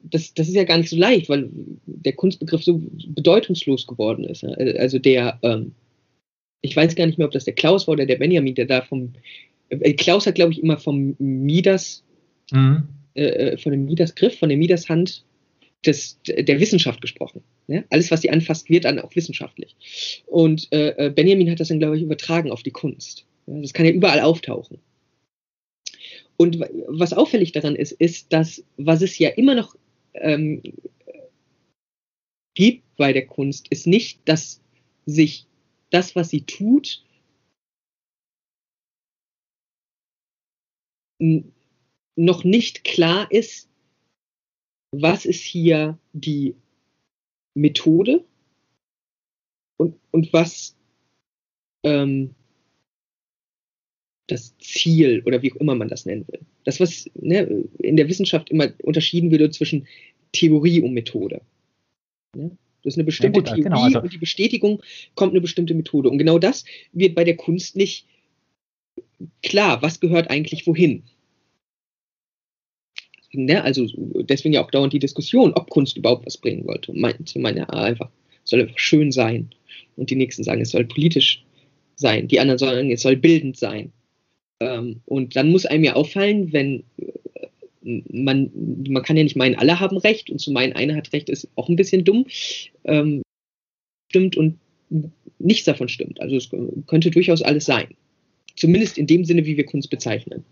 das, 0.00 0.34
das 0.34 0.48
ist 0.48 0.54
ja 0.54 0.64
gar 0.64 0.78
nicht 0.78 0.90
so 0.90 0.96
leicht, 0.96 1.28
weil 1.28 1.48
der 1.86 2.12
Kunstbegriff 2.14 2.62
so 2.62 2.80
bedeutungslos 3.08 3.86
geworden 3.86 4.24
ist. 4.24 4.44
Also 4.44 4.98
der, 4.98 5.38
ähm, 5.42 5.72
ich 6.60 6.74
weiß 6.74 6.94
gar 6.94 7.06
nicht 7.06 7.18
mehr, 7.18 7.26
ob 7.26 7.32
das 7.32 7.44
der 7.44 7.54
Klaus 7.54 7.86
war 7.86 7.92
oder 7.92 8.06
der 8.06 8.16
Benjamin, 8.16 8.54
der 8.54 8.66
da 8.66 8.82
vom, 8.82 9.12
äh, 9.68 9.92
Klaus 9.94 10.26
hat, 10.26 10.34
glaube 10.34 10.52
ich, 10.52 10.62
immer 10.62 10.78
vom 10.78 11.14
Midas, 11.18 12.04
mhm. 12.50 12.88
äh, 13.14 13.22
äh 13.22 13.58
von 13.58 13.72
dem 13.72 13.84
Midas-Griff, 13.84 14.38
von 14.38 14.48
der 14.48 14.58
Midas-Hand 14.58 15.24
des, 15.86 16.20
der 16.26 16.60
Wissenschaft 16.60 17.00
gesprochen. 17.00 17.42
Ja? 17.68 17.84
Alles, 17.90 18.10
was 18.10 18.22
sie 18.22 18.30
anfasst, 18.30 18.68
wird 18.68 18.84
dann 18.84 18.98
auch 18.98 19.14
wissenschaftlich. 19.14 19.76
Und 20.26 20.72
äh, 20.72 21.06
äh, 21.06 21.10
Benjamin 21.10 21.50
hat 21.50 21.60
das 21.60 21.68
dann, 21.68 21.78
glaube 21.78 21.96
ich, 21.96 22.02
übertragen 22.02 22.50
auf 22.50 22.62
die 22.62 22.72
Kunst. 22.72 23.26
Ja? 23.46 23.60
Das 23.60 23.72
kann 23.72 23.86
ja 23.86 23.92
überall 23.92 24.20
auftauchen. 24.20 24.78
Und 26.36 26.60
was 26.88 27.12
auffällig 27.12 27.52
daran 27.52 27.76
ist, 27.76 27.92
ist, 27.92 28.32
dass, 28.32 28.64
was 28.76 29.02
es 29.02 29.18
ja 29.18 29.28
immer 29.30 29.54
noch 29.54 29.76
ähm, 30.14 30.62
gibt 32.54 32.84
bei 32.96 33.12
der 33.12 33.26
Kunst, 33.26 33.68
ist 33.70 33.86
nicht, 33.86 34.20
dass 34.24 34.60
sich 35.04 35.46
das, 35.90 36.14
was 36.14 36.30
sie 36.30 36.42
tut, 36.42 37.04
noch 42.16 42.44
nicht 42.44 42.84
klar 42.84 43.30
ist, 43.32 43.68
was 44.92 45.24
ist 45.24 45.42
hier 45.42 45.98
die 46.12 46.54
Methode 47.60 48.24
und, 49.76 49.96
und 50.10 50.32
was 50.32 50.76
ähm, 51.84 52.34
das 54.26 54.56
Ziel 54.58 55.22
oder 55.24 55.42
wie 55.42 55.52
auch 55.52 55.56
immer 55.56 55.74
man 55.74 55.88
das 55.88 56.06
nennen 56.06 56.26
will. 56.28 56.40
Das, 56.64 56.80
was 56.80 57.10
ne, 57.14 57.64
in 57.78 57.96
der 57.96 58.08
Wissenschaft 58.08 58.50
immer 58.50 58.68
unterschieden 58.82 59.30
wird 59.30 59.54
zwischen 59.54 59.86
Theorie 60.32 60.82
und 60.82 60.92
Methode. 60.92 61.40
Ne? 62.36 62.56
Das 62.82 62.94
ist 62.94 62.98
eine 62.98 63.04
bestimmte 63.04 63.40
ja, 63.40 63.44
gut, 63.44 63.46
genau, 63.46 63.54
Theorie 63.56 63.62
genau, 63.64 63.82
also 63.84 64.00
und 64.02 64.12
die 64.12 64.18
Bestätigung 64.18 64.82
kommt 65.14 65.32
eine 65.32 65.40
bestimmte 65.40 65.74
Methode. 65.74 66.10
Und 66.10 66.18
genau 66.18 66.38
das 66.38 66.64
wird 66.92 67.14
bei 67.14 67.24
der 67.24 67.36
Kunst 67.36 67.74
nicht 67.74 68.06
klar. 69.42 69.82
Was 69.82 70.00
gehört 70.00 70.30
eigentlich 70.30 70.66
wohin? 70.66 71.02
Ne, 73.32 73.62
also 73.62 73.86
deswegen 74.22 74.54
ja 74.54 74.64
auch 74.64 74.70
dauernd 74.70 74.92
die 74.92 74.98
Diskussion, 74.98 75.52
ob 75.54 75.70
Kunst 75.70 75.96
überhaupt 75.96 76.26
was 76.26 76.38
bringen 76.38 76.66
wollte. 76.66 76.92
Manche 76.92 77.38
meinen 77.38 77.58
ja 77.58 77.68
einfach, 77.68 78.10
es 78.44 78.50
soll 78.50 78.60
einfach 78.60 78.78
schön 78.78 79.12
sein. 79.12 79.50
Und 79.96 80.10
die 80.10 80.16
nächsten 80.16 80.44
sagen, 80.44 80.60
es 80.60 80.70
soll 80.70 80.84
politisch 80.84 81.44
sein. 81.96 82.28
Die 82.28 82.40
anderen 82.40 82.58
sagen, 82.58 82.90
es 82.90 83.02
soll 83.02 83.16
bildend 83.16 83.56
sein. 83.56 83.92
Ähm, 84.60 85.00
und 85.04 85.36
dann 85.36 85.50
muss 85.50 85.66
einem 85.66 85.84
ja 85.84 85.94
auffallen, 85.94 86.52
wenn 86.52 86.84
äh, 86.98 88.02
man, 88.10 88.50
man 88.88 89.02
kann 89.02 89.16
ja 89.16 89.22
nicht 89.22 89.36
meinen, 89.36 89.56
alle 89.56 89.80
haben 89.80 89.98
Recht 89.98 90.30
und 90.30 90.40
zu 90.40 90.50
meinen, 90.52 90.72
einer 90.72 90.96
hat 90.96 91.12
Recht, 91.12 91.28
ist 91.28 91.48
auch 91.56 91.68
ein 91.68 91.76
bisschen 91.76 92.04
dumm. 92.04 92.26
Ähm, 92.84 93.22
stimmt 94.10 94.36
und 94.36 94.58
nichts 95.38 95.64
davon 95.64 95.88
stimmt. 95.88 96.20
Also 96.20 96.36
es 96.36 96.50
könnte 96.86 97.10
durchaus 97.10 97.42
alles 97.42 97.64
sein. 97.64 97.88
Zumindest 98.56 98.98
in 98.98 99.06
dem 99.06 99.24
Sinne, 99.24 99.46
wie 99.46 99.56
wir 99.56 99.66
Kunst 99.66 99.90
bezeichnen. 99.90 100.44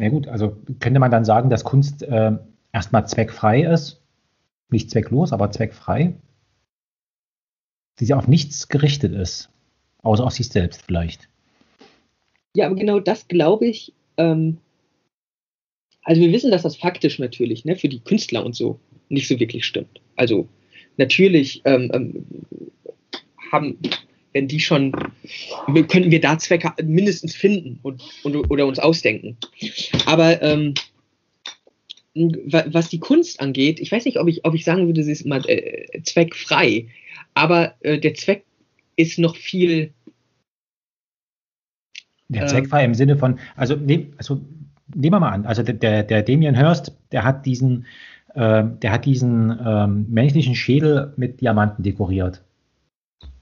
Na 0.00 0.08
gut, 0.08 0.28
also 0.28 0.56
könnte 0.78 0.98
man 0.98 1.10
dann 1.10 1.26
sagen, 1.26 1.50
dass 1.50 1.62
Kunst 1.62 2.02
äh, 2.02 2.32
erstmal 2.72 3.06
zweckfrei 3.06 3.64
ist, 3.64 4.00
nicht 4.70 4.90
zwecklos, 4.90 5.30
aber 5.30 5.50
zweckfrei, 5.50 6.14
die 7.98 8.06
sie 8.06 8.14
auf 8.14 8.26
nichts 8.26 8.68
gerichtet 8.68 9.12
ist, 9.12 9.50
außer 10.02 10.24
auf 10.24 10.32
sich 10.32 10.48
selbst 10.48 10.80
vielleicht. 10.80 11.28
Ja, 12.56 12.66
aber 12.66 12.76
genau 12.76 12.98
das 12.98 13.28
glaube 13.28 13.66
ich. 13.66 13.92
Ähm, 14.16 14.56
also 16.02 16.22
wir 16.22 16.32
wissen, 16.32 16.50
dass 16.50 16.62
das 16.62 16.76
faktisch 16.76 17.18
natürlich 17.18 17.66
ne, 17.66 17.76
für 17.76 17.90
die 17.90 18.00
Künstler 18.00 18.42
und 18.46 18.56
so 18.56 18.80
nicht 19.10 19.28
so 19.28 19.38
wirklich 19.38 19.66
stimmt. 19.66 20.00
Also 20.16 20.48
natürlich 20.96 21.60
ähm, 21.66 21.90
ähm, 21.92 22.24
haben 23.52 23.78
wenn 24.32 24.48
die 24.48 24.60
schon, 24.60 24.92
könnten 24.92 26.10
wir 26.10 26.20
da 26.20 26.38
Zwecke 26.38 26.72
mindestens 26.82 27.34
finden 27.34 27.80
und, 27.82 28.02
und 28.22 28.36
oder 28.50 28.66
uns 28.66 28.78
ausdenken. 28.78 29.36
Aber 30.06 30.40
ähm, 30.42 30.74
was 32.14 32.88
die 32.88 32.98
Kunst 32.98 33.40
angeht, 33.40 33.80
ich 33.80 33.90
weiß 33.90 34.04
nicht, 34.04 34.18
ob 34.18 34.28
ich, 34.28 34.44
ob 34.44 34.54
ich 34.54 34.64
sagen 34.64 34.86
würde, 34.86 35.02
sie 35.04 35.12
ist 35.12 35.22
immer 35.22 35.48
äh, 35.48 36.02
zweckfrei, 36.02 36.88
aber 37.34 37.74
äh, 37.80 37.98
der 37.98 38.14
Zweck 38.14 38.44
ist 38.96 39.18
noch 39.18 39.36
viel. 39.36 39.92
Der 42.28 42.46
zweckfrei 42.46 42.84
im 42.84 42.94
Sinne 42.94 43.16
von, 43.16 43.40
also, 43.56 43.74
nehm, 43.74 44.12
also 44.16 44.40
nehmen 44.94 45.14
wir 45.14 45.20
mal 45.20 45.30
an, 45.30 45.46
also 45.46 45.62
der, 45.64 46.02
der 46.04 46.22
Damien 46.22 46.54
Hirst, 46.54 46.92
der 47.10 47.24
hat 47.24 47.44
diesen 47.44 47.86
äh, 48.34 48.64
der 48.64 48.92
hat 48.92 49.06
diesen 49.06 49.58
ähm, 49.64 50.06
menschlichen 50.08 50.54
Schädel 50.54 51.12
mit 51.16 51.40
Diamanten 51.40 51.82
dekoriert. 51.82 52.42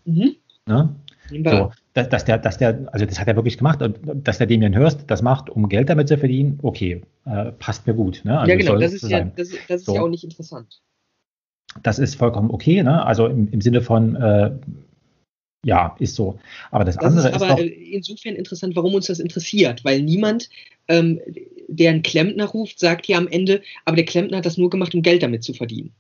Mhm. 0.05 0.37
Ne? 0.69 0.95
So, 1.31 1.73
dass, 1.93 2.09
dass, 2.09 2.25
der, 2.25 2.39
dass 2.39 2.59
der, 2.59 2.89
also 2.93 3.05
das 3.05 3.21
hat 3.21 3.29
er 3.29 3.37
wirklich 3.37 3.59
gemacht 3.59 3.83
und 3.83 3.99
dass 4.27 4.39
der 4.39 4.47
Damien 4.47 4.73
Hirst 4.73 5.05
das 5.09 5.21
macht, 5.21 5.51
um 5.51 5.69
Geld 5.69 5.91
damit 5.91 6.09
zu 6.09 6.17
verdienen, 6.17 6.59
okay, 6.63 7.03
äh, 7.27 7.53
passt 7.53 7.87
mir 7.87 7.95
gut. 7.95 8.23
Ne? 8.25 8.39
Also 8.39 8.51
ja, 8.51 8.57
genau, 8.57 8.77
das 8.77 8.95
ist, 8.95 9.09
ja, 9.09 9.25
das, 9.25 9.51
das 9.69 9.81
ist 9.81 9.87
so. 9.87 9.95
ja 9.95 10.03
auch 10.03 10.09
nicht 10.09 10.25
interessant. 10.25 10.81
Das 11.83 11.99
ist 11.99 12.15
vollkommen 12.15 12.51
okay, 12.51 12.83
ne? 12.83 13.05
also 13.05 13.27
im, 13.27 13.49
im 13.51 13.61
Sinne 13.61 13.83
von, 13.83 14.17
äh, 14.17 14.53
ja, 15.65 15.97
ist 15.99 16.15
so. 16.15 16.39
Aber 16.71 16.85
das, 16.85 16.97
das 16.97 17.05
andere 17.05 17.29
ist, 17.29 17.35
aber 17.35 17.61
ist 17.61 17.71
doch, 17.71 17.83
insofern 17.93 18.35
interessant, 18.35 18.77
warum 18.77 18.95
uns 18.95 19.07
das 19.07 19.19
interessiert, 19.19 19.85
weil 19.85 20.01
niemand, 20.01 20.49
ähm, 20.87 21.21
der 21.69 21.91
einen 21.91 22.03
Klempner 22.03 22.47
ruft, 22.47 22.81
sagt 22.81 23.07
ja 23.07 23.19
am 23.19 23.29
Ende, 23.29 23.61
aber 23.85 23.97
der 23.97 24.07
Klempner 24.07 24.39
hat 24.39 24.47
das 24.47 24.57
nur 24.57 24.71
gemacht, 24.71 24.95
um 24.95 25.03
Geld 25.03 25.23
damit 25.23 25.43
zu 25.43 25.53
verdienen. 25.53 25.93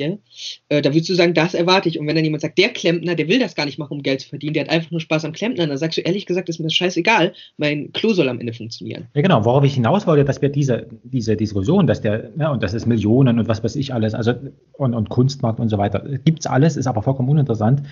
Äh, 0.00 0.82
da 0.82 0.92
würdest 0.92 1.08
du 1.08 1.14
sagen, 1.14 1.34
das 1.34 1.54
erwarte 1.54 1.88
ich. 1.88 1.98
Und 1.98 2.06
wenn 2.06 2.14
dann 2.14 2.24
jemand 2.24 2.42
sagt, 2.42 2.58
der 2.58 2.70
Klempner, 2.70 3.14
der 3.14 3.28
will 3.28 3.38
das 3.38 3.54
gar 3.54 3.66
nicht 3.66 3.78
machen, 3.78 3.94
um 3.94 4.02
Geld 4.02 4.20
zu 4.20 4.28
verdienen, 4.28 4.54
der 4.54 4.64
hat 4.64 4.70
einfach 4.70 4.90
nur 4.90 5.00
Spaß 5.00 5.24
am 5.24 5.32
Klempner, 5.32 5.66
dann 5.66 5.76
sagst 5.78 5.98
du 5.98 6.02
ehrlich 6.02 6.26
gesagt, 6.26 6.48
ist 6.48 6.58
mir 6.58 6.66
das 6.66 6.74
scheißegal, 6.74 7.32
mein 7.56 7.92
Klo 7.92 8.12
soll 8.12 8.28
am 8.28 8.40
Ende 8.40 8.52
funktionieren. 8.52 9.06
Ja, 9.14 9.22
genau, 9.22 9.44
worauf 9.44 9.64
ich 9.64 9.74
hinaus 9.74 10.06
wollte, 10.06 10.24
dass 10.24 10.42
wir 10.42 10.48
diese, 10.48 10.86
diese 11.02 11.36
Diskussion, 11.36 11.86
dass 11.86 12.00
der, 12.00 12.30
ja, 12.38 12.50
und 12.50 12.62
das 12.62 12.74
ist 12.74 12.86
Millionen 12.86 13.38
und 13.38 13.48
was 13.48 13.62
weiß 13.62 13.76
ich 13.76 13.92
alles, 13.92 14.14
also 14.14 14.34
und, 14.72 14.94
und 14.94 15.08
Kunstmarkt 15.08 15.60
und 15.60 15.68
so 15.68 15.78
weiter, 15.78 16.00
gibt 16.24 16.40
es 16.40 16.46
alles, 16.46 16.76
ist 16.76 16.86
aber 16.86 17.02
vollkommen 17.02 17.28
uninteressant, 17.28 17.82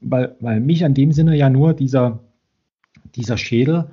weil, 0.00 0.34
weil 0.40 0.60
mich 0.60 0.84
an 0.84 0.94
dem 0.94 1.12
Sinne 1.12 1.36
ja 1.36 1.48
nur 1.48 1.74
dieser, 1.74 2.20
dieser 3.14 3.36
Schädel 3.36 3.86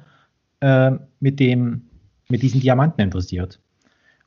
äh, 0.59 0.91
mit, 1.19 1.39
dem, 1.39 1.83
mit 2.29 2.41
diesen 2.41 2.61
Diamanten 2.61 3.01
interessiert. 3.01 3.59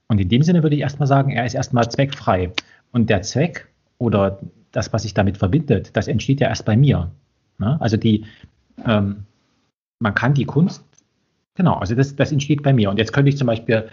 Und 0.09 0.21
in 0.21 0.29
dem 0.29 0.43
Sinne 0.43 0.63
würde 0.63 0.77
ich 0.77 0.83
erstmal 0.83 1.07
sagen, 1.07 1.31
er 1.31 1.47
ist 1.47 1.55
erstmal 1.55 1.91
zweckfrei. 1.91 2.53
Und 2.93 3.11
der 3.11 3.23
Zweck 3.23 3.69
oder 3.99 4.39
das, 4.71 4.93
was 4.93 5.03
sich 5.03 5.15
damit 5.15 5.39
verbindet, 5.39 5.97
das 5.97 6.09
entsteht 6.09 6.41
ja 6.41 6.49
erst 6.49 6.65
bei 6.65 6.77
mir. 6.77 7.11
Ne? 7.59 7.81
Also 7.81 7.97
die, 7.97 8.25
ähm, 8.87 9.25
man 9.99 10.15
kann 10.15 10.35
die 10.35 10.45
Kunst, 10.45 10.85
genau, 11.55 11.75
also 11.75 11.95
das, 11.95 12.17
das 12.17 12.33
entsteht 12.33 12.63
bei 12.63 12.73
mir. 12.73 12.91
Und 12.91 12.99
jetzt 12.99 13.13
könnte 13.13 13.29
ich 13.29 13.37
zum 13.37 13.47
Beispiel, 13.47 13.89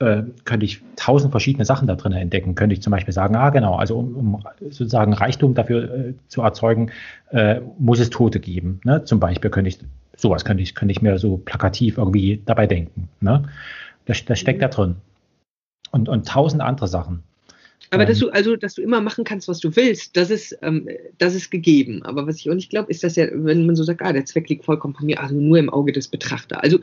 äh, 0.00 0.22
könnte 0.44 0.66
ich 0.66 0.82
tausend 0.96 1.30
verschiedene 1.30 1.64
Sachen 1.64 1.86
da 1.86 1.94
drin 1.94 2.12
entdecken. 2.12 2.54
Könnte 2.54 2.74
ich 2.74 2.82
zum 2.82 2.90
Beispiel 2.90 3.14
sagen, 3.14 3.36
ah 3.36 3.50
genau, 3.50 3.76
also 3.76 3.98
um, 3.98 4.16
um 4.16 4.42
sozusagen 4.60 5.12
Reichtum 5.12 5.54
dafür 5.54 5.94
äh, 5.94 6.14
zu 6.28 6.42
erzeugen, 6.42 6.90
äh, 7.30 7.60
muss 7.78 8.00
es 8.00 8.10
Tote 8.10 8.40
geben. 8.40 8.80
Ne? 8.84 9.04
Zum 9.04 9.20
Beispiel 9.20 9.50
könnte 9.50 9.68
ich, 9.68 9.78
sowas 10.16 10.44
könnte 10.44 10.62
ich, 10.62 10.74
könnte 10.74 10.92
ich 10.92 11.02
mir 11.02 11.18
so 11.18 11.38
plakativ 11.38 11.98
irgendwie 11.98 12.42
dabei 12.44 12.66
denken. 12.66 13.08
Ne? 13.20 13.44
Das, 14.06 14.24
das 14.24 14.38
steckt 14.38 14.62
da 14.62 14.68
drin. 14.68 14.96
Und, 15.90 16.08
und 16.08 16.26
tausend 16.26 16.60
andere 16.60 16.88
Sachen. 16.88 17.22
Aber 17.94 18.06
dass 18.06 18.20
ähm. 18.20 18.28
du, 18.28 18.32
also, 18.32 18.56
dass 18.56 18.74
du 18.74 18.82
immer 18.82 19.00
machen 19.00 19.24
kannst, 19.24 19.48
was 19.48 19.60
du 19.60 19.74
willst, 19.76 20.16
das 20.16 20.30
ist, 20.30 20.56
ähm, 20.62 20.88
das 21.18 21.34
ist 21.34 21.50
gegeben. 21.50 22.02
Aber 22.02 22.26
was 22.26 22.36
ich 22.36 22.50
auch 22.50 22.54
nicht 22.54 22.70
glaube, 22.70 22.90
ist, 22.90 23.04
dass 23.04 23.16
ja, 23.16 23.26
wenn 23.32 23.66
man 23.66 23.76
so 23.76 23.84
sagt, 23.84 24.02
ah, 24.02 24.12
der 24.12 24.24
Zweck 24.24 24.48
liegt 24.48 24.64
vollkommen 24.64 24.94
von 24.94 25.06
mir, 25.06 25.20
also 25.20 25.34
nur 25.34 25.58
im 25.58 25.70
Auge 25.70 25.92
des 25.92 26.08
Betrachters. 26.08 26.58
Also, 26.58 26.78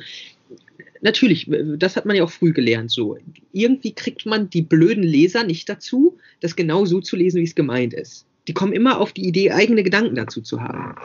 natürlich, 1.02 1.50
das 1.78 1.96
hat 1.96 2.06
man 2.06 2.16
ja 2.16 2.24
auch 2.24 2.32
früh 2.32 2.54
gelernt, 2.54 2.92
so. 2.92 3.18
Irgendwie 3.52 3.94
kriegt 3.94 4.26
man 4.26 4.50
die 4.50 4.62
blöden 4.62 5.04
Leser 5.04 5.44
nicht 5.44 5.68
dazu, 5.70 6.18
das 6.40 6.56
genau 6.56 6.86
so 6.86 7.02
zu 7.02 7.16
lesen, 7.16 7.40
wie 7.40 7.46
es 7.46 7.56
gemeint 7.56 7.94
ist. 7.94 8.26
Die 8.48 8.54
kommen 8.54 8.74
immer 8.74 9.00
auf 9.00 9.14
die 9.14 9.28
Idee, 9.28 9.52
eigene 9.52 9.84
Gedanken 9.84 10.16
dazu 10.16 10.42
zu 10.42 10.62
haben. 10.62 10.96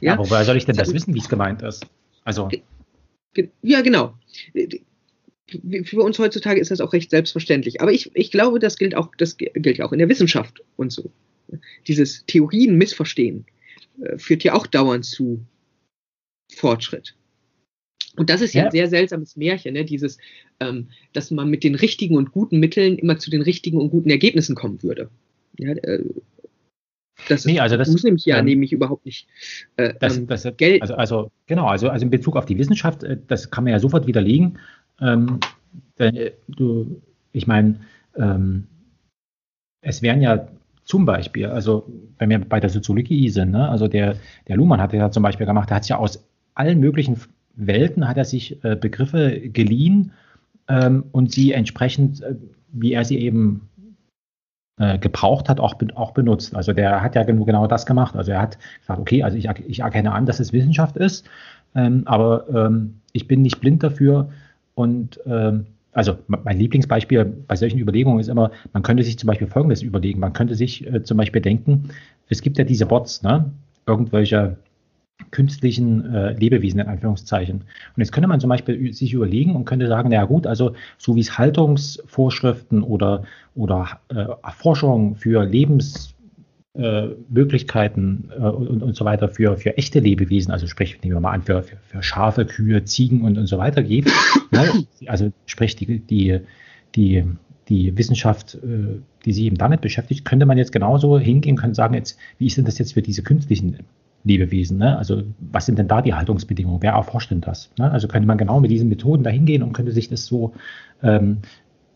Ja, 0.00 0.14
ja 0.14 0.18
woher 0.18 0.44
soll 0.44 0.56
ich 0.56 0.64
denn 0.64 0.76
das 0.76 0.92
wissen, 0.92 1.14
wie 1.14 1.20
es 1.20 1.28
gemeint 1.28 1.62
ist? 1.62 1.86
Also. 2.24 2.48
Ja, 3.62 3.80
genau 3.80 4.14
für 5.84 6.00
uns 6.00 6.18
heutzutage 6.18 6.60
ist 6.60 6.70
das 6.70 6.80
auch 6.80 6.92
recht 6.92 7.10
selbstverständlich. 7.10 7.80
Aber 7.80 7.92
ich, 7.92 8.10
ich 8.14 8.30
glaube, 8.30 8.58
das 8.58 8.78
gilt 8.78 8.94
auch, 8.94 9.14
das 9.16 9.36
gilt 9.36 9.78
ja 9.78 9.84
auch 9.84 9.92
in 9.92 9.98
der 9.98 10.08
Wissenschaft 10.08 10.62
und 10.76 10.92
so. 10.92 11.10
Dieses 11.86 12.24
Theorien 12.26 12.76
missverstehen 12.76 13.46
äh, 14.02 14.18
führt 14.18 14.44
ja 14.44 14.54
auch 14.54 14.66
dauernd 14.66 15.04
zu 15.04 15.44
Fortschritt. 16.54 17.16
Und 18.16 18.28
das 18.30 18.40
ist 18.40 18.54
ja, 18.54 18.62
ja 18.62 18.66
ein 18.66 18.72
sehr 18.72 18.88
seltsames 18.88 19.36
Märchen, 19.36 19.74
ne? 19.74 19.84
dieses, 19.84 20.18
ähm, 20.58 20.88
dass 21.12 21.30
man 21.30 21.48
mit 21.48 21.64
den 21.64 21.74
richtigen 21.74 22.16
und 22.16 22.32
guten 22.32 22.58
Mitteln 22.58 22.98
immer 22.98 23.18
zu 23.18 23.30
den 23.30 23.42
richtigen 23.42 23.78
und 23.78 23.90
guten 23.90 24.10
Ergebnissen 24.10 24.56
kommen 24.56 24.82
würde. 24.82 25.10
Ja, 25.58 25.72
äh, 25.72 26.04
das, 27.28 27.44
nee, 27.44 27.60
also 27.60 27.76
das 27.76 27.88
muss 27.88 28.02
nämlich 28.02 28.24
ja 28.24 28.38
ähm, 28.38 28.46
nämlich 28.46 28.72
überhaupt 28.72 29.04
nicht 29.04 29.26
äh, 29.76 29.94
das, 30.00 30.16
ähm, 30.16 30.26
das, 30.26 30.46
Geld. 30.56 30.82
Also, 30.82 30.94
also 30.94 31.30
genau, 31.46 31.66
also, 31.66 31.88
also 31.88 32.04
in 32.04 32.10
Bezug 32.10 32.36
auf 32.36 32.46
die 32.46 32.58
Wissenschaft, 32.58 33.04
äh, 33.04 33.18
das 33.26 33.50
kann 33.50 33.64
man 33.64 33.72
ja 33.72 33.78
sofort 33.78 34.06
widerlegen. 34.06 34.58
Ähm, 35.00 35.40
denn, 35.98 36.30
du, 36.48 37.00
ich 37.32 37.46
meine, 37.46 37.76
ähm, 38.16 38.66
es 39.82 40.02
wären 40.02 40.20
ja 40.20 40.48
zum 40.84 41.04
Beispiel, 41.04 41.46
also 41.46 41.86
wenn 42.18 42.30
wir 42.30 42.40
bei 42.40 42.60
der 42.60 42.70
Soziologie 42.70 43.28
sind, 43.28 43.52
ne, 43.52 43.68
also 43.68 43.86
der, 43.86 44.16
der 44.48 44.56
Luhmann 44.56 44.80
hat 44.80 44.92
ja 44.92 45.10
zum 45.10 45.22
Beispiel 45.22 45.46
gemacht, 45.46 45.70
der 45.70 45.76
hat 45.76 45.88
ja 45.88 45.96
aus 45.96 46.26
allen 46.54 46.80
möglichen 46.80 47.16
Welten 47.54 48.08
hat 48.08 48.16
er 48.16 48.24
sich 48.24 48.62
äh, 48.64 48.76
Begriffe 48.76 49.40
geliehen 49.40 50.12
ähm, 50.68 51.04
und 51.12 51.32
sie 51.32 51.52
entsprechend, 51.52 52.22
äh, 52.22 52.34
wie 52.72 52.92
er 52.92 53.04
sie 53.04 53.18
eben 53.18 53.68
äh, 54.78 54.98
gebraucht 54.98 55.48
hat, 55.48 55.60
auch, 55.60 55.74
auch 55.94 56.12
benutzt. 56.12 56.54
Also 56.54 56.72
der 56.72 57.02
hat 57.02 57.14
ja 57.14 57.22
genau 57.22 57.66
das 57.66 57.86
gemacht. 57.86 58.16
Also 58.16 58.32
er 58.32 58.40
hat 58.40 58.58
gesagt, 58.80 59.00
okay, 59.00 59.22
also 59.22 59.36
ich, 59.36 59.48
ich 59.66 59.80
erkenne 59.80 60.12
an, 60.12 60.26
dass 60.26 60.40
es 60.40 60.52
Wissenschaft 60.52 60.96
ist, 60.96 61.28
ähm, 61.74 62.02
aber 62.06 62.48
ähm, 62.48 63.00
ich 63.12 63.28
bin 63.28 63.42
nicht 63.42 63.60
blind 63.60 63.82
dafür, 63.82 64.30
und 64.74 65.20
ähm, 65.26 65.66
also 65.92 66.18
mein 66.28 66.58
Lieblingsbeispiel 66.58 67.24
bei 67.24 67.56
solchen 67.56 67.78
Überlegungen 67.78 68.20
ist 68.20 68.28
immer, 68.28 68.52
man 68.72 68.82
könnte 68.82 69.02
sich 69.02 69.18
zum 69.18 69.26
Beispiel 69.26 69.48
Folgendes 69.48 69.82
überlegen. 69.82 70.20
Man 70.20 70.32
könnte 70.32 70.54
sich 70.54 70.86
äh, 70.86 71.02
zum 71.02 71.16
Beispiel 71.16 71.42
denken, 71.42 71.90
es 72.28 72.42
gibt 72.42 72.58
ja 72.58 72.64
diese 72.64 72.86
Bots, 72.86 73.22
ne? 73.22 73.50
irgendwelche 73.86 74.56
künstlichen 75.32 76.14
äh, 76.14 76.32
Lebewesen 76.32 76.80
in 76.80 76.86
Anführungszeichen. 76.86 77.56
Und 77.56 77.96
jetzt 77.96 78.12
könnte 78.12 78.28
man 78.28 78.40
zum 78.40 78.48
Beispiel 78.50 78.92
sich 78.92 79.12
überlegen 79.12 79.54
und 79.54 79.64
könnte 79.64 79.86
sagen, 79.88 80.10
na 80.12 80.24
gut, 80.24 80.46
also 80.46 80.74
so 80.96 81.16
wie 81.16 81.20
es 81.20 81.36
Haltungsvorschriften 81.36 82.82
oder, 82.82 83.24
oder 83.54 84.00
äh, 84.08 84.26
Erforschung 84.42 85.16
für 85.16 85.44
Lebens 85.44 86.14
äh, 86.74 87.08
Möglichkeiten 87.28 88.30
äh, 88.30 88.42
und, 88.42 88.82
und 88.82 88.94
so 88.94 89.04
weiter 89.04 89.28
für, 89.28 89.56
für 89.56 89.76
echte 89.76 89.98
Lebewesen, 89.98 90.52
also 90.52 90.66
sprich, 90.68 91.00
nehmen 91.02 91.16
wir 91.16 91.20
mal 91.20 91.32
an, 91.32 91.42
für, 91.42 91.62
für, 91.62 91.76
für 91.82 92.02
Schafe, 92.02 92.46
Kühe, 92.46 92.84
Ziegen 92.84 93.22
und, 93.22 93.38
und 93.38 93.46
so 93.46 93.58
weiter 93.58 93.82
geht. 93.82 94.06
ne? 94.52 94.86
Also 95.06 95.32
sprich, 95.46 95.74
die, 95.76 95.98
die, 95.98 96.40
die, 96.94 97.24
die 97.68 97.98
Wissenschaft, 97.98 98.54
äh, 98.54 99.00
die 99.24 99.32
sich 99.32 99.44
eben 99.44 99.56
damit 99.56 99.80
beschäftigt, 99.80 100.24
könnte 100.24 100.46
man 100.46 100.58
jetzt 100.58 100.70
genauso 100.70 101.18
hingehen, 101.18 101.56
können 101.56 101.74
sagen, 101.74 101.94
jetzt, 101.94 102.18
wie 102.38 102.46
ist 102.46 102.56
denn 102.56 102.64
das 102.64 102.78
jetzt 102.78 102.94
für 102.94 103.02
diese 103.02 103.24
künstlichen 103.24 103.78
Lebewesen? 104.22 104.78
Ne? 104.78 104.96
Also 104.96 105.24
was 105.40 105.66
sind 105.66 105.78
denn 105.78 105.88
da 105.88 106.02
die 106.02 106.14
Haltungsbedingungen? 106.14 106.82
Wer 106.82 106.92
erforscht 106.92 107.32
denn 107.32 107.40
das? 107.40 107.72
Ne? 107.78 107.90
Also 107.90 108.06
könnte 108.06 108.28
man 108.28 108.38
genau 108.38 108.60
mit 108.60 108.70
diesen 108.70 108.88
Methoden 108.88 109.24
da 109.24 109.30
hingehen 109.30 109.64
und 109.64 109.72
könnte 109.72 109.90
sich 109.92 110.08
das 110.08 110.26
so, 110.26 110.54
ähm, 111.02 111.38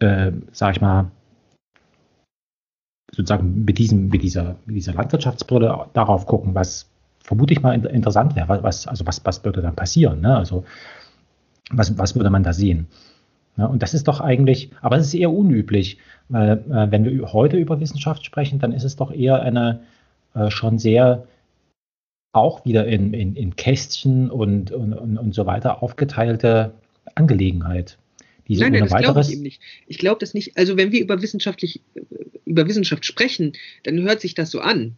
äh, 0.00 0.32
sag 0.50 0.74
ich 0.74 0.80
mal, 0.80 1.12
sozusagen 3.14 3.64
mit, 3.64 3.78
diesem, 3.78 4.08
mit, 4.08 4.22
dieser, 4.22 4.56
mit 4.66 4.76
dieser 4.76 4.94
Landwirtschaftsbrille 4.94 5.86
darauf 5.92 6.26
gucken, 6.26 6.54
was 6.54 6.86
vermute 7.20 7.54
ich 7.54 7.62
mal 7.62 7.74
interessant 7.86 8.36
wäre, 8.36 8.62
was, 8.62 8.86
also 8.86 9.06
was, 9.06 9.24
was 9.24 9.44
würde 9.44 9.62
dann 9.62 9.74
passieren, 9.74 10.20
ne? 10.20 10.36
also 10.36 10.64
was, 11.70 11.96
was 11.96 12.14
würde 12.14 12.30
man 12.30 12.42
da 12.42 12.52
sehen. 12.52 12.86
Ja, 13.56 13.66
und 13.66 13.82
das 13.82 13.94
ist 13.94 14.08
doch 14.08 14.20
eigentlich, 14.20 14.70
aber 14.82 14.96
es 14.96 15.06
ist 15.06 15.14
eher 15.14 15.30
unüblich, 15.30 15.98
weil 16.28 16.64
äh, 16.70 16.90
wenn 16.90 17.04
wir 17.04 17.32
heute 17.32 17.56
über 17.56 17.80
Wissenschaft 17.80 18.24
sprechen, 18.24 18.58
dann 18.58 18.72
ist 18.72 18.84
es 18.84 18.96
doch 18.96 19.12
eher 19.12 19.42
eine 19.42 19.80
äh, 20.34 20.50
schon 20.50 20.78
sehr 20.78 21.24
auch 22.32 22.64
wieder 22.64 22.86
in, 22.86 23.14
in, 23.14 23.36
in 23.36 23.54
Kästchen 23.54 24.28
und, 24.30 24.72
und, 24.72 24.92
und, 24.92 25.18
und 25.18 25.34
so 25.34 25.46
weiter 25.46 25.82
aufgeteilte 25.82 26.72
Angelegenheit. 27.14 27.96
Die 28.48 28.56
nein, 28.56 28.72
nein, 28.72 28.86
das 28.86 29.00
glaube 29.00 29.20
ich 29.22 29.32
eben 29.32 29.42
nicht. 29.42 29.60
Ich 29.86 29.98
glaube 29.98 30.18
das 30.20 30.34
nicht. 30.34 30.56
Also 30.56 30.76
wenn 30.76 30.92
wir 30.92 31.00
über 31.00 31.22
wissenschaftlich 31.22 31.80
über 32.44 32.68
Wissenschaft 32.68 33.04
sprechen, 33.04 33.52
dann 33.82 34.02
hört 34.02 34.20
sich 34.20 34.34
das 34.34 34.50
so 34.50 34.60
an. 34.60 34.96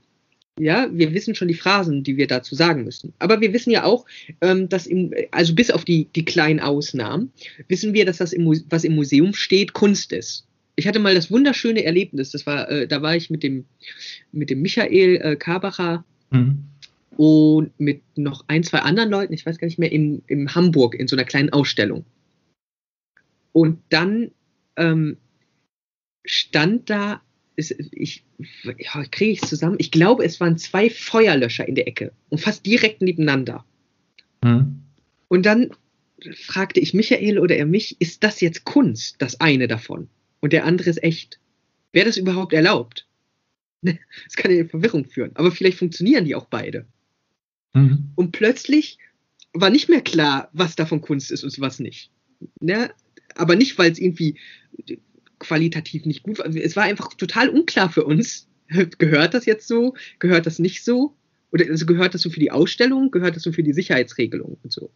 Ja, 0.59 0.89
wir 0.91 1.13
wissen 1.13 1.35
schon 1.35 1.49
die 1.49 1.55
Phrasen, 1.55 2.03
die 2.03 2.17
wir 2.17 2.27
dazu 2.27 2.55
sagen 2.55 2.85
müssen. 2.85 3.13
Aber 3.19 3.43
wir 3.43 3.53
wissen 3.53 3.71
ja 3.71 3.85
auch, 3.85 4.07
ähm, 4.41 4.71
dass 4.71 4.87
im, 4.87 5.13
also 5.31 5.55
bis 5.55 5.71
auf 5.71 5.85
die, 5.85 6.09
die 6.17 6.25
kleinen 6.25 6.61
Ausnahmen, 6.61 7.31
wissen 7.69 7.93
wir, 7.93 8.07
dass 8.07 8.19
das, 8.19 8.33
im, 8.33 8.47
was 8.71 8.85
im 8.85 8.95
Museum 8.95 9.35
steht, 9.35 9.75
Kunst 9.75 10.13
ist. 10.13 10.47
Ich 10.75 10.87
hatte 10.87 10.99
mal 10.99 11.15
das 11.15 11.31
wunderschöne 11.31 11.85
Erlebnis, 11.85 12.31
das 12.31 12.47
war, 12.47 12.71
äh, 12.71 12.89
da 12.89 13.03
war 13.03 13.17
ich 13.17 13.29
mit 13.29 13.43
dem, 13.43 13.67
mit 14.33 14.49
dem 14.49 14.63
Michael 14.63 15.17
äh, 15.17 15.37
Karbacher 15.37 16.05
mhm. 16.31 16.65
und 17.19 17.79
mit 17.79 18.01
noch 18.17 18.45
ein, 18.49 18.63
zwei 18.63 18.79
anderen 18.79 19.11
Leuten, 19.11 19.35
ich 19.35 19.45
weiß 19.45 19.59
gar 19.59 19.67
nicht 19.67 19.79
mehr, 19.79 19.93
in, 19.93 20.23
in 20.27 20.55
Hamburg 20.55 20.95
in 20.95 21.07
so 21.07 21.17
einer 21.17 21.25
kleinen 21.25 21.51
Ausstellung. 21.51 22.05
Und 23.57 23.79
dann 23.89 24.33
ähm, 24.77 25.17
stand 26.27 26.91
da 26.91 27.23
ist, 27.55 27.75
ich, 27.91 28.23
ja, 28.65 29.03
kriege 29.05 29.33
ich 29.33 29.43
es 29.43 29.49
zusammen? 29.49 29.77
Ich 29.79 29.91
glaube, 29.91 30.27
es 30.27 30.41
waren 30.41 30.59
zwei 30.59 30.91
Feuerlöscher 30.91 31.67
in 31.67 31.75
der 31.75 31.89
Ecke 31.89 32.13
und 32.29 32.39
fast 32.39 32.67
direkt 32.67 33.01
nebeneinander. 33.01 33.65
Hm. 34.45 34.83
Und 35.29 35.47
dann 35.47 35.71
fragte 36.35 36.81
ich 36.81 36.93
Michael 36.93 37.39
oder 37.39 37.57
er 37.57 37.65
mich, 37.65 37.99
ist 37.99 38.25
das 38.25 38.43
jetzt 38.43 38.65
Kunst, 38.65 39.23
das 39.23 39.41
eine 39.41 39.69
davon? 39.69 40.11
Und 40.41 40.53
der 40.53 40.67
andere 40.67 40.91
ist 40.91 41.03
echt. 41.03 41.41
Wäre 41.93 42.05
das 42.05 42.19
überhaupt 42.19 42.53
erlaubt? 42.53 43.09
Das 44.27 44.37
kann 44.37 44.51
ja 44.51 44.59
in 44.59 44.69
Verwirrung 44.69 45.07
führen. 45.07 45.31
Aber 45.33 45.51
vielleicht 45.51 45.79
funktionieren 45.79 46.27
die 46.27 46.35
auch 46.35 46.47
beide. 46.47 46.85
Mhm. 47.73 48.11
Und 48.17 48.33
plötzlich 48.33 48.99
war 49.55 49.71
nicht 49.71 49.89
mehr 49.89 50.03
klar, 50.03 50.51
was 50.53 50.77
davon 50.77 51.01
Kunst 51.01 51.31
ist 51.31 51.43
und 51.43 51.59
was 51.59 51.79
nicht. 51.79 52.11
Ne? 52.61 52.91
Aber 53.37 53.57
nicht, 53.57 53.79
weil 53.79 53.93
es 53.93 53.99
irgendwie 53.99 54.37
qualitativ 55.39 56.07
nicht 56.07 56.23
gut 56.23 56.39
war. 56.39 56.47
Es 56.47 56.77
war 56.77 56.85
einfach 56.85 57.15
total 57.15 57.49
unklar 57.49 57.91
für 57.91 58.05
uns. 58.05 58.49
Gehört 58.99 59.35
das 59.35 59.47
jetzt 59.47 59.69
so? 59.69 59.95
Gehört 60.19 60.47
das 60.47 60.59
nicht 60.59 60.85
so? 60.85 61.15
Oder 61.53 61.71
also 61.71 61.87
gehört 61.87 62.13
das 62.13 62.23
so 62.23 62.31
für 62.31 62.41
die 62.41 62.51
Ausstellung? 62.51 63.11
Gehört 63.11 63.37
das 63.37 63.45
so 63.45 63.53
für 63.53 63.63
die 63.63 63.73
Sicherheitsregelung 63.73 64.59
und 64.63 64.73
so? 64.73 64.91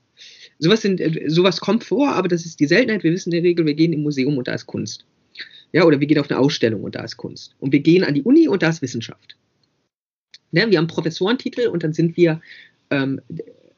Sowas, 0.59 0.83
sind, 0.83 1.01
sowas 1.29 1.61
kommt 1.61 1.85
vor, 1.85 2.11
aber 2.11 2.29
das 2.29 2.45
ist 2.45 2.61
die 2.61 2.67
Seltenheit. 2.67 3.05
Wir 3.05 3.13
wissen 3.13 3.33
in 3.33 3.43
der 3.43 3.49
Regel, 3.49 3.65
wir 3.65 3.75
gehen 3.75 3.93
im 3.93 4.03
Museum 4.03 4.37
und 4.37 4.49
da 4.49 4.55
ist 4.55 4.67
Kunst. 4.67 5.07
Ja, 5.73 5.85
oder 5.85 6.01
wir 6.01 6.07
gehen 6.07 6.19
auf 6.19 6.29
eine 6.31 6.41
Ausstellung 6.41 6.83
und 6.83 6.97
da 6.97 7.05
ist 7.05 7.17
Kunst. 7.17 7.55
Und 7.61 7.73
wir 7.73 7.81
gehen 7.81 8.05
an 8.05 8.15
die 8.15 8.23
Uni 8.23 8.49
und 8.49 8.63
da 8.63 8.69
ist 8.69 8.83
Wissenschaft. 8.83 9.37
Ne, 10.53 10.69
wir 10.69 10.79
haben 10.79 10.89
Professorentitel 10.89 11.69
und 11.69 11.85
dann 11.85 11.93
sind 11.93 12.17
wir, 12.17 12.41
ähm, 12.91 13.21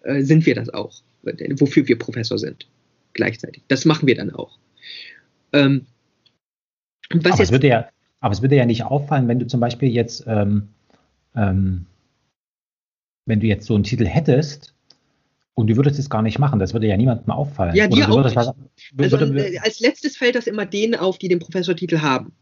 äh, 0.03 0.23
sind 0.23 0.47
wir 0.47 0.55
das 0.55 0.71
auch, 0.71 1.03
wofür 1.23 1.87
wir 1.87 1.99
Professor 1.99 2.39
sind. 2.39 2.67
Gleichzeitig. 3.15 3.63
Das 3.69 3.85
machen 3.85 4.07
wir 4.07 4.15
dann 4.15 4.31
auch. 4.31 4.59
Ähm, 5.53 5.87
aber, 7.11 7.41
es 7.41 7.53
würde 7.53 7.69
ja, 7.69 7.89
aber 8.21 8.33
es 8.33 8.43
würde 8.43 8.57
ja 8.57 8.65
nicht 8.65 8.85
auffallen, 8.85 9.29
wenn 9.29 9.39
du 9.39 9.47
zum 9.47 9.61
Beispiel 9.61 9.91
jetzt, 9.91 10.25
ähm, 10.27 10.69
ähm, 11.37 11.87
wenn 13.27 13.41
du 13.41 13.47
jetzt 13.47 13.67
so 13.67 13.75
einen 13.75 13.85
Titel 13.85 14.07
hättest, 14.07 14.75
und 15.55 15.67
du 15.67 15.77
würdest 15.77 15.99
es 15.99 16.09
gar 16.09 16.23
nicht 16.23 16.39
machen, 16.39 16.59
das 16.59 16.73
würde 16.73 16.87
ja 16.87 16.97
niemandem 16.97 17.31
auffallen. 17.31 17.75
Ja, 17.75 17.87
dir 17.87 18.11
auch 18.11 18.25
nicht. 18.25 18.35
Was, 18.37 18.55
also, 18.97 19.21
würde, 19.21 19.61
als 19.63 19.81
letztes 19.81 20.17
fällt 20.17 20.35
das 20.35 20.47
immer 20.47 20.65
denen 20.65 20.95
auf, 20.95 21.19
die 21.19 21.29
den 21.29 21.41
Professortitel 21.41 22.01
haben. 22.01 22.33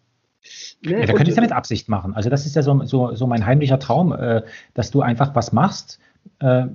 Ne? 0.83 1.01
Ja, 1.01 1.07
da 1.07 1.13
könntest 1.13 1.37
du 1.37 1.41
ja 1.41 1.47
mit 1.47 1.53
Absicht 1.53 1.89
machen. 1.89 2.15
Also 2.15 2.31
das 2.31 2.47
ist 2.47 2.57
ja 2.57 2.63
so, 2.63 2.85
so, 2.85 3.15
so 3.15 3.27
mein 3.27 3.45
heimlicher 3.45 3.79
Traum, 3.79 4.13
äh, 4.13 4.43
dass 4.75 4.91
du 4.91 5.03
einfach 5.03 5.35
was 5.35 5.53
machst 5.53 5.99
äh, 6.39 6.67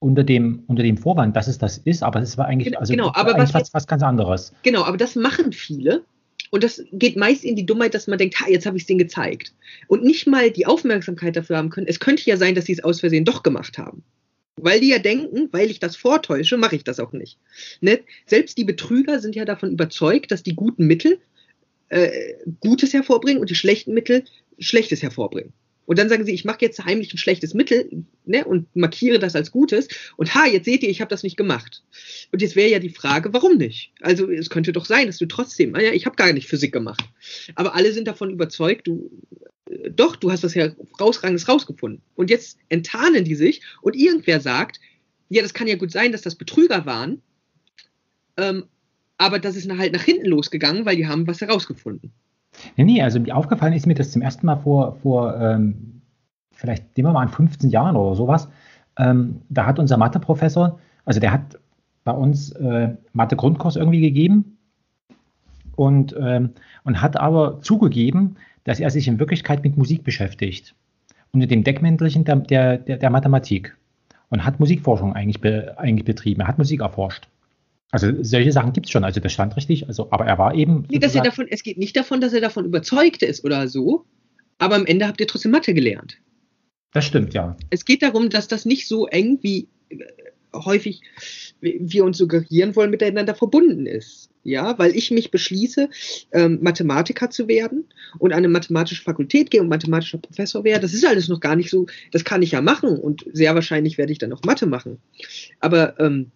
unter, 0.00 0.24
dem, 0.24 0.62
unter 0.66 0.82
dem 0.82 0.96
Vorwand, 0.96 1.34
dass 1.36 1.48
es 1.48 1.58
das 1.58 1.78
ist, 1.78 2.02
aber 2.02 2.20
es 2.20 2.38
war 2.38 2.46
eigentlich, 2.46 2.66
genau, 2.68 2.80
also 2.80 2.92
genau, 2.92 3.12
aber 3.14 3.36
was, 3.36 3.52
was, 3.54 3.74
was 3.74 3.86
ganz 3.86 4.02
anderes. 4.02 4.52
Genau, 4.62 4.84
aber 4.84 4.96
das 4.96 5.16
machen 5.16 5.52
viele. 5.52 6.04
Und 6.50 6.64
das 6.64 6.82
geht 6.92 7.16
meist 7.16 7.44
in 7.44 7.56
die 7.56 7.66
Dummheit, 7.66 7.94
dass 7.94 8.06
man 8.06 8.18
denkt, 8.18 8.40
ha, 8.40 8.48
jetzt 8.48 8.64
habe 8.64 8.76
ich 8.76 8.84
es 8.84 8.86
denen 8.86 9.00
gezeigt. 9.00 9.52
Und 9.86 10.02
nicht 10.02 10.26
mal 10.26 10.50
die 10.50 10.66
Aufmerksamkeit 10.66 11.36
dafür 11.36 11.58
haben 11.58 11.68
können. 11.68 11.88
Es 11.88 12.00
könnte 12.00 12.24
ja 12.24 12.36
sein, 12.36 12.54
dass 12.54 12.64
sie 12.64 12.72
es 12.72 12.82
aus 12.84 13.00
Versehen 13.00 13.24
doch 13.24 13.42
gemacht 13.42 13.76
haben. 13.76 14.02
Weil 14.56 14.80
die 14.80 14.88
ja 14.88 14.98
denken, 14.98 15.48
weil 15.52 15.70
ich 15.70 15.78
das 15.78 15.94
vortäusche, 15.96 16.56
mache 16.56 16.76
ich 16.76 16.84
das 16.84 17.00
auch 17.00 17.12
nicht. 17.12 17.38
Ne? 17.80 18.00
Selbst 18.26 18.56
die 18.56 18.64
Betrüger 18.64 19.18
sind 19.20 19.36
ja 19.36 19.44
davon 19.44 19.70
überzeugt, 19.70 20.30
dass 20.30 20.42
die 20.42 20.54
guten 20.54 20.86
Mittel 20.86 21.18
äh, 21.90 22.34
Gutes 22.60 22.92
hervorbringen 22.92 23.40
und 23.40 23.50
die 23.50 23.54
schlechten 23.54 23.94
Mittel 23.94 24.24
Schlechtes 24.58 25.02
hervorbringen. 25.02 25.52
Und 25.88 25.98
dann 25.98 26.10
sagen 26.10 26.26
sie, 26.26 26.34
ich 26.34 26.44
mache 26.44 26.58
jetzt 26.60 26.84
heimlich 26.84 27.14
ein 27.14 27.16
schlechtes 27.16 27.54
Mittel 27.54 28.04
ne, 28.26 28.44
und 28.44 28.68
markiere 28.76 29.18
das 29.18 29.34
als 29.34 29.50
Gutes. 29.50 29.88
Und 30.18 30.34
ha, 30.34 30.46
jetzt 30.46 30.66
seht 30.66 30.82
ihr, 30.82 30.90
ich 30.90 31.00
habe 31.00 31.08
das 31.08 31.22
nicht 31.22 31.38
gemacht. 31.38 31.82
Und 32.30 32.42
jetzt 32.42 32.56
wäre 32.56 32.68
ja 32.68 32.78
die 32.78 32.90
Frage, 32.90 33.32
warum 33.32 33.56
nicht? 33.56 33.92
Also 34.02 34.30
es 34.30 34.50
könnte 34.50 34.72
doch 34.72 34.84
sein, 34.84 35.06
dass 35.06 35.16
du 35.16 35.24
trotzdem, 35.24 35.74
ja, 35.74 35.92
ich 35.92 36.04
habe 36.04 36.14
gar 36.14 36.30
nicht 36.34 36.46
Physik 36.46 36.72
gemacht. 36.72 37.02
Aber 37.54 37.74
alle 37.74 37.90
sind 37.94 38.06
davon 38.06 38.28
überzeugt, 38.28 38.86
du, 38.86 39.10
äh, 39.70 39.90
doch, 39.90 40.16
du 40.16 40.30
hast 40.30 40.42
was 40.42 40.54
herausragendes 40.54 41.48
rausgefunden. 41.48 42.02
Und 42.16 42.28
jetzt 42.28 42.58
enttarnen 42.68 43.24
die 43.24 43.34
sich 43.34 43.62
und 43.80 43.96
irgendwer 43.96 44.42
sagt, 44.42 44.80
ja, 45.30 45.40
das 45.40 45.54
kann 45.54 45.68
ja 45.68 45.76
gut 45.76 45.90
sein, 45.90 46.12
dass 46.12 46.20
das 46.20 46.34
Betrüger 46.34 46.84
waren, 46.84 47.22
ähm, 48.36 48.64
aber 49.16 49.38
das 49.38 49.56
ist 49.56 49.70
halt 49.70 49.94
nach 49.94 50.04
hinten 50.04 50.26
losgegangen, 50.26 50.84
weil 50.84 50.96
die 50.96 51.06
haben 51.06 51.26
was 51.26 51.40
herausgefunden. 51.40 52.12
Nee, 52.76 52.84
nee, 52.84 53.02
also 53.02 53.20
aufgefallen 53.32 53.72
ist 53.72 53.86
mir 53.86 53.94
das 53.94 54.10
zum 54.10 54.22
ersten 54.22 54.46
Mal 54.46 54.56
vor, 54.56 54.96
vor 55.02 55.38
ähm, 55.40 56.02
vielleicht, 56.52 56.96
nehmen 56.96 57.08
wir 57.08 57.12
mal 57.12 57.22
an 57.22 57.28
15 57.28 57.70
Jahren 57.70 57.96
oder 57.96 58.14
sowas. 58.14 58.48
Ähm, 58.98 59.42
da 59.48 59.66
hat 59.66 59.78
unser 59.78 59.96
Mathe-Professor, 59.96 60.78
also 61.04 61.20
der 61.20 61.32
hat 61.32 61.58
bei 62.04 62.12
uns 62.12 62.52
äh, 62.52 62.94
Mathe-Grundkurs 63.12 63.76
irgendwie 63.76 64.00
gegeben 64.00 64.58
und, 65.76 66.14
ähm, 66.18 66.50
und 66.84 67.00
hat 67.00 67.16
aber 67.16 67.60
zugegeben, 67.60 68.36
dass 68.64 68.80
er 68.80 68.90
sich 68.90 69.08
in 69.08 69.18
Wirklichkeit 69.18 69.62
mit 69.62 69.76
Musik 69.76 70.04
beschäftigt. 70.04 70.74
Unter 71.32 71.46
dem 71.46 71.62
Deckmäntelchen 71.62 72.24
der, 72.24 72.36
der, 72.36 72.78
der 72.78 73.10
Mathematik. 73.10 73.76
Und 74.30 74.44
hat 74.44 74.60
Musikforschung 74.60 75.14
eigentlich, 75.14 75.40
be, 75.40 75.74
eigentlich 75.78 76.04
betrieben. 76.04 76.42
Er 76.42 76.48
hat 76.48 76.58
Musik 76.58 76.80
erforscht. 76.80 77.28
Also 77.90 78.12
solche 78.22 78.52
Sachen 78.52 78.72
gibt 78.72 78.86
es 78.86 78.92
schon, 78.92 79.04
also 79.04 79.18
das 79.20 79.32
stand 79.32 79.56
richtig, 79.56 79.88
also, 79.88 80.10
aber 80.10 80.26
er 80.26 80.38
war 80.38 80.54
eben. 80.54 80.86
Nee, 80.90 80.98
dass 80.98 81.14
er 81.14 81.22
davon, 81.22 81.46
es 81.48 81.62
geht 81.62 81.78
nicht 81.78 81.96
davon, 81.96 82.20
dass 82.20 82.34
er 82.34 82.40
davon 82.40 82.66
überzeugt 82.66 83.22
ist 83.22 83.44
oder 83.44 83.66
so, 83.66 84.04
aber 84.58 84.76
am 84.76 84.84
Ende 84.84 85.06
habt 85.06 85.20
ihr 85.20 85.26
trotzdem 85.26 85.52
Mathe 85.52 85.72
gelernt. 85.72 86.18
Das 86.92 87.06
stimmt, 87.06 87.32
ja. 87.32 87.56
Es 87.70 87.84
geht 87.84 88.02
darum, 88.02 88.28
dass 88.28 88.48
das 88.48 88.64
nicht 88.64 88.88
so 88.88 89.06
eng 89.06 89.38
wie 89.42 89.68
äh, 89.88 89.98
häufig 90.54 91.02
wir 91.60 92.04
uns 92.04 92.18
suggerieren 92.18 92.76
wollen, 92.76 92.90
miteinander 92.90 93.34
verbunden 93.34 93.86
ist. 93.86 94.30
Ja, 94.44 94.78
weil 94.78 94.96
ich 94.96 95.10
mich 95.10 95.30
beschließe, 95.30 95.90
ähm, 96.32 96.58
Mathematiker 96.62 97.28
zu 97.28 97.48
werden 97.48 97.84
und 98.18 98.32
an 98.32 98.38
eine 98.38 98.48
mathematische 98.48 99.02
Fakultät 99.02 99.50
gehe 99.50 99.60
und 99.60 99.68
mathematischer 99.68 100.18
Professor 100.18 100.64
werde. 100.64 100.82
Das 100.82 100.94
ist 100.94 101.06
alles 101.06 101.28
noch 101.28 101.40
gar 101.40 101.56
nicht 101.56 101.68
so, 101.68 101.86
das 102.12 102.24
kann 102.24 102.40
ich 102.40 102.52
ja 102.52 102.62
machen 102.62 102.98
und 102.98 103.26
sehr 103.32 103.54
wahrscheinlich 103.54 103.98
werde 103.98 104.12
ich 104.12 104.18
dann 104.18 104.32
auch 104.32 104.42
Mathe 104.44 104.66
machen. 104.66 104.98
Aber 105.60 105.98
ähm, 106.00 106.30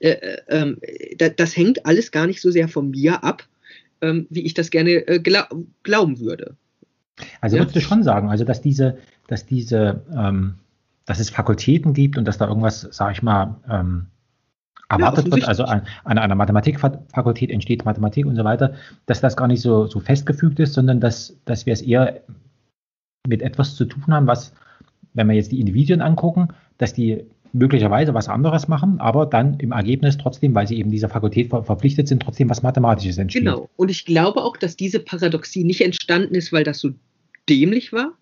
äh, 0.00 0.10
äh, 0.10 0.38
ähm, 0.48 0.78
das 1.36 1.56
hängt 1.56 1.84
alles 1.86 2.10
gar 2.10 2.26
nicht 2.26 2.40
so 2.40 2.50
sehr 2.50 2.68
von 2.68 2.90
mir 2.90 3.24
ab, 3.24 3.44
ähm, 4.00 4.26
wie 4.30 4.42
ich 4.42 4.54
das 4.54 4.70
gerne 4.70 5.06
äh, 5.08 5.18
glaub, 5.18 5.48
glauben 5.82 6.20
würde. 6.20 6.56
Also 7.40 7.56
ja? 7.56 7.62
würdest 7.62 7.76
du 7.76 7.80
schon 7.80 8.02
sagen, 8.02 8.30
also 8.30 8.44
dass 8.44 8.60
diese, 8.60 8.98
dass 9.26 9.46
diese, 9.46 10.02
ähm, 10.16 10.54
dass 11.04 11.18
es 11.18 11.30
Fakultäten 11.30 11.94
gibt 11.94 12.16
und 12.16 12.24
dass 12.24 12.38
da 12.38 12.46
irgendwas, 12.46 12.88
sag 12.92 13.12
ich 13.12 13.22
mal, 13.22 13.56
ähm, 13.68 14.06
erwartet 14.88 15.26
ja, 15.26 15.32
wird, 15.32 15.48
also 15.48 15.64
an, 15.64 15.82
an, 16.04 16.18
einer 16.18 16.34
Mathematikfakultät 16.34 17.50
entsteht 17.50 17.84
Mathematik 17.84 18.26
und 18.26 18.36
so 18.36 18.44
weiter, 18.44 18.74
dass 19.06 19.20
das 19.20 19.36
gar 19.36 19.48
nicht 19.48 19.60
so, 19.60 19.86
so 19.86 20.00
festgefügt 20.00 20.58
ist, 20.60 20.74
sondern 20.74 21.00
dass, 21.00 21.36
dass 21.44 21.66
wir 21.66 21.72
es 21.72 21.82
eher 21.82 22.22
mit 23.26 23.42
etwas 23.42 23.74
zu 23.74 23.84
tun 23.84 24.06
haben, 24.08 24.26
was, 24.26 24.52
wenn 25.12 25.28
wir 25.28 25.34
jetzt 25.34 25.52
die 25.52 25.60
Individuen 25.60 26.00
angucken, 26.00 26.48
dass 26.78 26.94
die 26.94 27.24
möglicherweise 27.58 28.14
was 28.14 28.28
anderes 28.28 28.68
machen, 28.68 29.00
aber 29.00 29.26
dann 29.26 29.58
im 29.58 29.72
Ergebnis 29.72 30.16
trotzdem, 30.16 30.54
weil 30.54 30.66
sie 30.66 30.78
eben 30.78 30.90
dieser 30.90 31.08
Fakultät 31.08 31.50
ver 31.50 31.64
verpflichtet 31.64 32.08
sind, 32.08 32.22
trotzdem 32.22 32.48
was 32.48 32.62
Mathematisches 32.62 33.18
entsteht. 33.18 33.42
Genau. 33.42 33.68
Und 33.76 33.90
ich 33.90 34.04
glaube 34.04 34.42
auch, 34.42 34.56
dass 34.56 34.76
diese 34.76 35.00
Paradoxie 35.00 35.64
nicht 35.64 35.80
entstanden 35.80 36.34
ist, 36.34 36.52
weil 36.52 36.64
das 36.64 36.78
so 36.78 36.90
dämlich 37.48 37.92
war, 37.92 38.12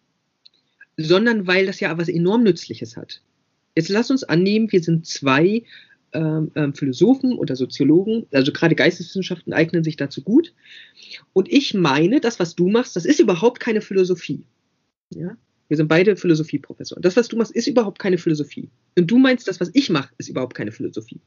sondern 0.96 1.46
weil 1.46 1.66
das 1.66 1.80
ja 1.80 1.96
was 1.98 2.08
enorm 2.08 2.42
Nützliches 2.42 2.96
hat. 2.96 3.20
Jetzt 3.74 3.90
lass 3.90 4.10
uns 4.10 4.24
annehmen, 4.24 4.72
wir 4.72 4.82
sind 4.82 5.06
zwei 5.06 5.62
ähm, 6.12 6.50
ähm, 6.54 6.72
Philosophen 6.72 7.34
oder 7.34 7.56
Soziologen, 7.56 8.26
also 8.32 8.52
gerade 8.52 8.74
Geisteswissenschaften 8.74 9.52
eignen 9.52 9.84
sich 9.84 9.96
dazu 9.96 10.22
gut. 10.22 10.54
Und 11.34 11.52
ich 11.52 11.74
meine, 11.74 12.20
das, 12.20 12.40
was 12.40 12.54
du 12.54 12.68
machst, 12.68 12.96
das 12.96 13.04
ist 13.04 13.20
überhaupt 13.20 13.60
keine 13.60 13.82
Philosophie. 13.82 14.44
Ja? 15.14 15.36
Wir 15.68 15.76
sind 15.76 15.88
beide 15.88 16.16
Philosophieprofessoren. 16.16 17.02
Das, 17.02 17.16
was 17.16 17.28
du 17.28 17.36
machst, 17.36 17.52
ist 17.52 17.66
überhaupt 17.66 17.98
keine 17.98 18.18
Philosophie. 18.18 18.70
Und 18.96 19.10
du 19.10 19.18
meinst, 19.18 19.48
das, 19.48 19.60
was 19.60 19.70
ich 19.74 19.90
mache, 19.90 20.14
ist 20.18 20.28
überhaupt 20.28 20.54
keine 20.54 20.72
Philosophie. 20.72 21.20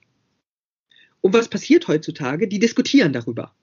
Und 1.22 1.34
was 1.34 1.50
passiert 1.50 1.88
heutzutage? 1.88 2.48
Die 2.48 2.60
diskutieren 2.60 3.12
darüber. 3.12 3.54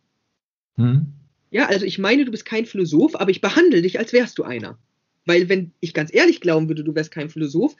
Hm. 0.76 1.06
Ja, 1.50 1.66
also 1.66 1.86
ich 1.86 1.98
meine, 1.98 2.24
du 2.24 2.30
bist 2.30 2.44
kein 2.44 2.66
Philosoph, 2.66 3.16
aber 3.16 3.30
ich 3.30 3.40
behandle 3.40 3.80
dich, 3.80 3.98
als 3.98 4.12
wärst 4.12 4.38
du 4.38 4.42
einer. 4.42 4.78
Weil 5.24 5.48
wenn 5.48 5.72
ich 5.80 5.94
ganz 5.94 6.12
ehrlich 6.12 6.40
glauben 6.40 6.68
würde, 6.68 6.84
du 6.84 6.94
wärst 6.94 7.10
kein 7.10 7.30
Philosoph, 7.30 7.74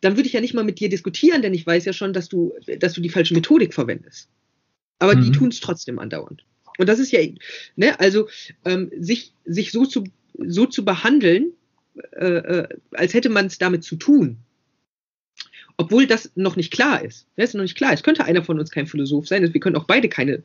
dann 0.00 0.16
würde 0.16 0.28
ich 0.28 0.34
ja 0.34 0.40
nicht 0.40 0.54
mal 0.54 0.64
mit 0.64 0.78
dir 0.78 0.88
diskutieren, 0.88 1.42
denn 1.42 1.54
ich 1.54 1.66
weiß 1.66 1.84
ja 1.84 1.92
schon, 1.92 2.12
dass 2.12 2.28
du, 2.28 2.54
dass 2.78 2.92
du 2.92 3.00
die 3.00 3.08
falsche 3.08 3.34
Methodik 3.34 3.74
verwendest. 3.74 4.28
Aber 4.98 5.12
hm. 5.12 5.22
die 5.22 5.32
tun 5.32 5.48
es 5.48 5.60
trotzdem 5.60 5.98
andauernd. 5.98 6.44
Und 6.78 6.88
das 6.88 6.98
ist 6.98 7.10
ja, 7.10 7.20
ne, 7.74 7.98
also 7.98 8.28
ähm, 8.64 8.90
sich, 8.98 9.32
sich 9.44 9.72
so 9.72 9.86
zu, 9.86 10.04
so 10.46 10.66
zu 10.66 10.84
behandeln, 10.84 11.52
äh, 12.12 12.24
äh, 12.24 12.68
als 12.92 13.14
hätte 13.14 13.28
man 13.28 13.46
es 13.46 13.58
damit 13.58 13.84
zu 13.84 13.96
tun. 13.96 14.38
Obwohl 15.76 16.06
das 16.06 16.32
noch 16.34 16.56
nicht 16.56 16.72
klar 16.72 17.04
ist. 17.04 17.26
Das 17.36 17.50
ist 17.50 17.54
noch 17.54 17.62
nicht 17.62 17.76
klar. 17.76 17.92
Es 17.92 18.02
könnte 18.02 18.24
einer 18.24 18.42
von 18.42 18.58
uns 18.58 18.70
kein 18.70 18.86
Philosoph 18.86 19.28
sein. 19.28 19.52
Wir 19.52 19.60
können 19.60 19.76
auch 19.76 19.84
beide 19.84 20.08
keine 20.08 20.42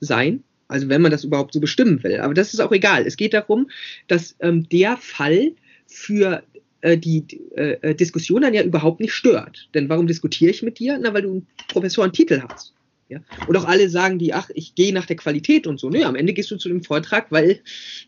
sein. 0.00 0.42
Also 0.68 0.88
wenn 0.88 1.02
man 1.02 1.10
das 1.10 1.24
überhaupt 1.24 1.52
so 1.52 1.60
bestimmen 1.60 2.02
will. 2.02 2.20
Aber 2.20 2.32
das 2.32 2.54
ist 2.54 2.60
auch 2.60 2.72
egal. 2.72 3.06
Es 3.06 3.16
geht 3.16 3.34
darum, 3.34 3.70
dass 4.08 4.36
ähm, 4.40 4.66
der 4.70 4.96
Fall 4.96 5.52
für 5.86 6.42
äh, 6.80 6.96
die 6.96 7.24
äh, 7.56 7.94
Diskussion 7.94 8.42
dann 8.42 8.54
ja 8.54 8.62
überhaupt 8.62 9.00
nicht 9.00 9.12
stört. 9.12 9.68
Denn 9.74 9.88
warum 9.90 10.06
diskutiere 10.06 10.50
ich 10.50 10.62
mit 10.62 10.78
dir? 10.78 10.98
Na, 11.00 11.12
weil 11.12 11.22
du 11.22 11.30
einen 11.30 11.46
Professorentitel 11.68 12.42
hast. 12.48 12.74
Ja? 13.08 13.20
Und 13.46 13.56
auch 13.56 13.64
alle 13.64 13.88
sagen 13.90 14.18
die, 14.18 14.32
ach, 14.32 14.50
ich 14.54 14.74
gehe 14.74 14.92
nach 14.92 15.06
der 15.06 15.16
Qualität 15.16 15.66
und 15.66 15.78
so. 15.78 15.90
Nö, 15.90 16.02
am 16.04 16.16
Ende 16.16 16.32
gehst 16.32 16.50
du 16.50 16.56
zu 16.56 16.68
dem 16.68 16.82
Vortrag, 16.82 17.30
weil, 17.30 17.60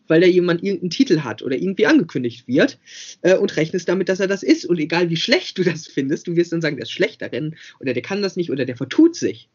weil 0.07 0.21
da 0.21 0.27
jemand 0.27 0.63
irgendeinen 0.63 0.89
Titel 0.89 1.21
hat 1.21 1.41
oder 1.43 1.55
irgendwie 1.55 1.85
angekündigt 1.85 2.47
wird 2.47 2.79
äh, 3.21 3.37
und 3.37 3.55
rechnest 3.57 3.87
damit, 3.87 4.09
dass 4.09 4.19
er 4.19 4.27
das 4.27 4.43
ist. 4.43 4.65
Und 4.65 4.79
egal 4.79 5.09
wie 5.09 5.17
schlecht 5.17 5.57
du 5.57 5.63
das 5.63 5.87
findest, 5.87 6.27
du 6.27 6.35
wirst 6.35 6.51
dann 6.51 6.61
sagen, 6.61 6.77
der 6.77 6.83
ist 6.83 6.91
schlecht 6.91 7.21
darin 7.21 7.55
oder 7.79 7.93
der 7.93 8.01
kann 8.01 8.21
das 8.21 8.35
nicht 8.35 8.49
oder 8.49 8.65
der 8.65 8.75
vertut 8.75 9.15
sich. 9.15 9.49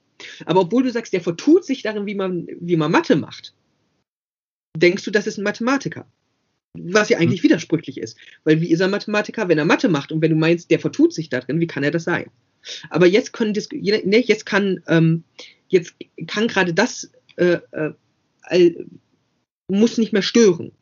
Aber 0.44 0.60
obwohl 0.60 0.84
du 0.84 0.90
sagst, 0.90 1.12
der 1.12 1.20
vertut 1.20 1.64
sich 1.64 1.82
darin, 1.82 2.06
wie 2.06 2.14
man, 2.14 2.46
wie 2.60 2.76
man 2.76 2.92
Mathe 2.92 3.16
macht, 3.16 3.54
denkst 4.76 5.04
du, 5.04 5.10
das 5.10 5.26
ist 5.26 5.38
ein 5.38 5.44
Mathematiker. 5.44 6.06
Was 6.74 7.10
ja 7.10 7.18
eigentlich 7.18 7.40
hm. 7.40 7.50
widersprüchlich 7.50 7.98
ist. 7.98 8.16
Weil 8.44 8.60
wie 8.60 8.70
ist 8.70 8.80
er 8.80 8.88
Mathematiker, 8.88 9.48
wenn 9.48 9.58
er 9.58 9.64
Mathe 9.64 9.88
macht? 9.88 10.12
Und 10.12 10.22
wenn 10.22 10.30
du 10.30 10.36
meinst, 10.36 10.70
der 10.70 10.78
vertut 10.78 11.12
sich 11.12 11.28
da 11.28 11.40
drin, 11.40 11.60
wie 11.60 11.66
kann 11.66 11.82
er 11.82 11.90
das 11.90 12.04
sein? 12.04 12.30
Aber 12.90 13.06
jetzt 13.06 13.32
können 13.32 13.54
ne, 13.54 14.18
jetzt 14.18 14.46
kann 14.46 14.82
ähm, 14.86 15.24
jetzt 15.68 15.94
kann 16.26 16.48
gerade 16.48 16.74
das 16.74 17.10
äh, 17.36 17.58
äh, 17.72 18.74
muss 19.68 19.98
nicht 19.98 20.12
mehr 20.12 20.22
stören. 20.22 20.72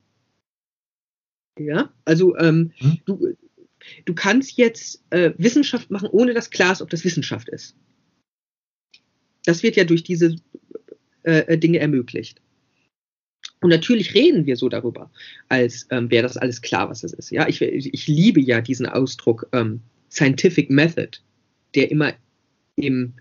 Ja, 1.59 1.93
also 2.05 2.37
ähm, 2.39 2.73
hm. 2.77 2.99
du, 3.05 3.37
du 4.05 4.15
kannst 4.15 4.57
jetzt 4.57 5.03
äh, 5.11 5.33
Wissenschaft 5.37 5.91
machen, 5.91 6.09
ohne 6.11 6.35
dass 6.35 6.51
klar 6.51 6.73
ist, 6.73 6.83
ob 6.83 6.91
das 6.91 7.05
Wissenschaft 7.05 7.49
ist. 7.49 7.77
Das 9.45 9.63
wird 9.63 9.77
ja 9.77 9.85
durch 9.85 10.03
diese 10.03 10.37
äh, 11.23 11.59
Dinge 11.59 11.79
ermöglicht. 11.79 12.41
Und 13.61 13.71
natürlich 13.71 14.15
reden 14.15 14.47
wir 14.47 14.57
so 14.57 14.69
darüber, 14.69 15.11
als 15.49 15.87
ähm, 15.91 16.11
wäre 16.11 16.23
das 16.23 16.37
alles 16.37 16.63
klar, 16.63 16.89
was 16.89 17.05
es 17.05 17.13
ist. 17.13 17.31
Ja, 17.31 17.47
ich, 17.47 17.61
ich 17.61 18.07
liebe 18.07 18.41
ja 18.41 18.61
diesen 18.61 18.87
Ausdruck 18.87 19.49
ähm, 19.53 19.81
Scientific 20.11 20.71
Method, 20.71 21.19
der 21.75 21.91
immer 21.91 22.13
im, 22.77 23.15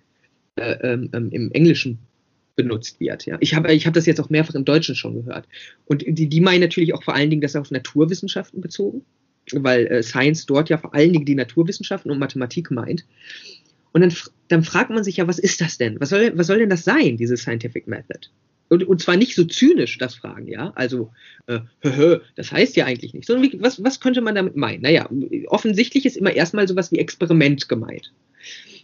äh, 0.56 0.72
ähm, 0.82 1.10
ähm 1.14 1.30
im 1.32 1.52
Englischen 1.52 2.00
benutzt 2.56 3.00
wird. 3.00 3.26
Ja. 3.26 3.38
Ich 3.40 3.56
habe 3.56 3.74
ich 3.74 3.88
hab 3.88 3.94
das 3.94 4.06
jetzt 4.06 4.20
auch 4.20 4.30
mehrfach 4.30 4.54
im 4.54 4.66
Deutschen 4.66 4.94
schon 4.94 5.16
gehört. 5.16 5.48
Und 5.86 6.04
die, 6.06 6.28
die 6.28 6.42
meinen 6.42 6.60
natürlich 6.60 6.94
auch 6.94 7.04
vor 7.04 7.16
allen 7.16 7.30
Dingen 7.30 7.42
das 7.42 7.56
auf 7.56 7.72
Naturwissenschaften 7.72 8.60
bezogen, 8.60 9.06
weil 9.54 9.88
äh, 9.88 10.04
Science 10.04 10.46
dort 10.46 10.70
ja 10.70 10.78
vor 10.78 10.94
allen 10.94 11.14
Dingen 11.14 11.26
die 11.26 11.36
Naturwissenschaften 11.36 12.12
und 12.12 12.20
Mathematik 12.20 12.70
meint. 12.70 13.06
Und 13.94 14.02
dann, 14.02 14.14
dann 14.50 14.64
fragt 14.64 14.90
man 14.90 15.06
sich 15.06 15.18
ja, 15.18 15.28
was 15.28 15.40
ist 15.40 15.62
das 15.62 15.78
denn? 15.78 16.00
Was 16.02 16.10
soll, 16.10 16.38
was 16.38 16.48
soll 16.48 16.60
denn 16.60 16.70
das 16.70 16.84
sein, 16.84 17.16
diese 17.16 17.38
Scientific 17.38 17.88
Method? 17.88 18.28
Und, 18.68 18.84
und 18.84 19.02
zwar 19.02 19.16
nicht 19.16 19.36
so 19.36 19.46
zynisch 19.46 19.98
das 19.98 20.16
Fragen, 20.16 20.48
ja. 20.48 20.72
Also, 20.76 21.12
äh, 21.48 21.60
hö, 21.82 21.96
hö, 21.96 22.20
das 22.36 22.52
heißt 22.52 22.76
ja 22.76 22.86
eigentlich 22.86 23.14
nicht. 23.14 23.26
Sondern 23.26 23.52
wie, 23.52 23.62
was, 23.62 23.84
was 23.84 24.00
könnte 24.00 24.22
man 24.22 24.36
damit 24.36 24.56
meinen? 24.56 24.82
Naja, 24.82 25.10
offensichtlich 25.48 26.06
ist 26.06 26.18
immer 26.18 26.34
erstmal 26.34 26.68
sowas 26.68 26.92
wie 26.92 27.00
Experiment 27.00 27.68
gemeint. 27.68 28.12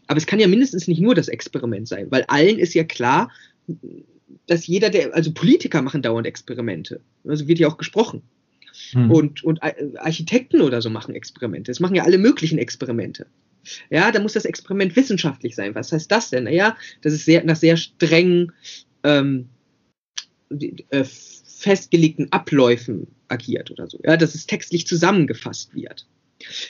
Aber 0.07 0.17
es 0.17 0.25
kann 0.25 0.39
ja 0.39 0.47
mindestens 0.47 0.87
nicht 0.87 1.01
nur 1.01 1.15
das 1.15 1.27
Experiment 1.27 1.87
sein, 1.87 2.07
weil 2.11 2.23
allen 2.27 2.59
ist 2.59 2.73
ja 2.73 2.83
klar, 2.83 3.31
dass 4.47 4.67
jeder, 4.67 4.89
der, 4.89 5.13
also 5.15 5.31
Politiker 5.31 5.81
machen 5.81 6.01
dauernd 6.01 6.27
Experimente. 6.27 7.01
Also 7.27 7.47
wird 7.47 7.59
ja 7.59 7.67
auch 7.67 7.77
gesprochen. 7.77 8.21
Hm. 8.91 9.09
Und, 9.09 9.43
und 9.43 9.63
Architekten 9.63 10.61
oder 10.61 10.81
so 10.81 10.89
machen 10.89 11.15
Experimente. 11.15 11.71
Es 11.71 11.79
machen 11.79 11.95
ja 11.95 12.03
alle 12.03 12.17
möglichen 12.17 12.57
Experimente. 12.57 13.25
Ja, 13.89 14.11
da 14.11 14.19
muss 14.19 14.33
das 14.33 14.45
Experiment 14.45 14.95
wissenschaftlich 14.95 15.55
sein. 15.55 15.73
Was 15.73 15.91
heißt 15.91 16.11
das 16.11 16.29
denn? 16.29 16.43
Naja, 16.43 16.77
das 17.01 17.13
ist 17.13 17.25
sehr, 17.25 17.43
nach 17.43 17.55
sehr 17.55 17.77
strengen 17.77 18.51
ähm, 19.03 19.49
äh, 20.89 21.03
festgelegten 21.03 22.31
Abläufen 22.31 23.07
agiert 23.27 23.71
oder 23.71 23.87
so. 23.87 23.99
Ja, 24.03 24.17
dass 24.17 24.35
es 24.35 24.45
textlich 24.45 24.85
zusammengefasst 24.85 25.73
wird. 25.73 26.05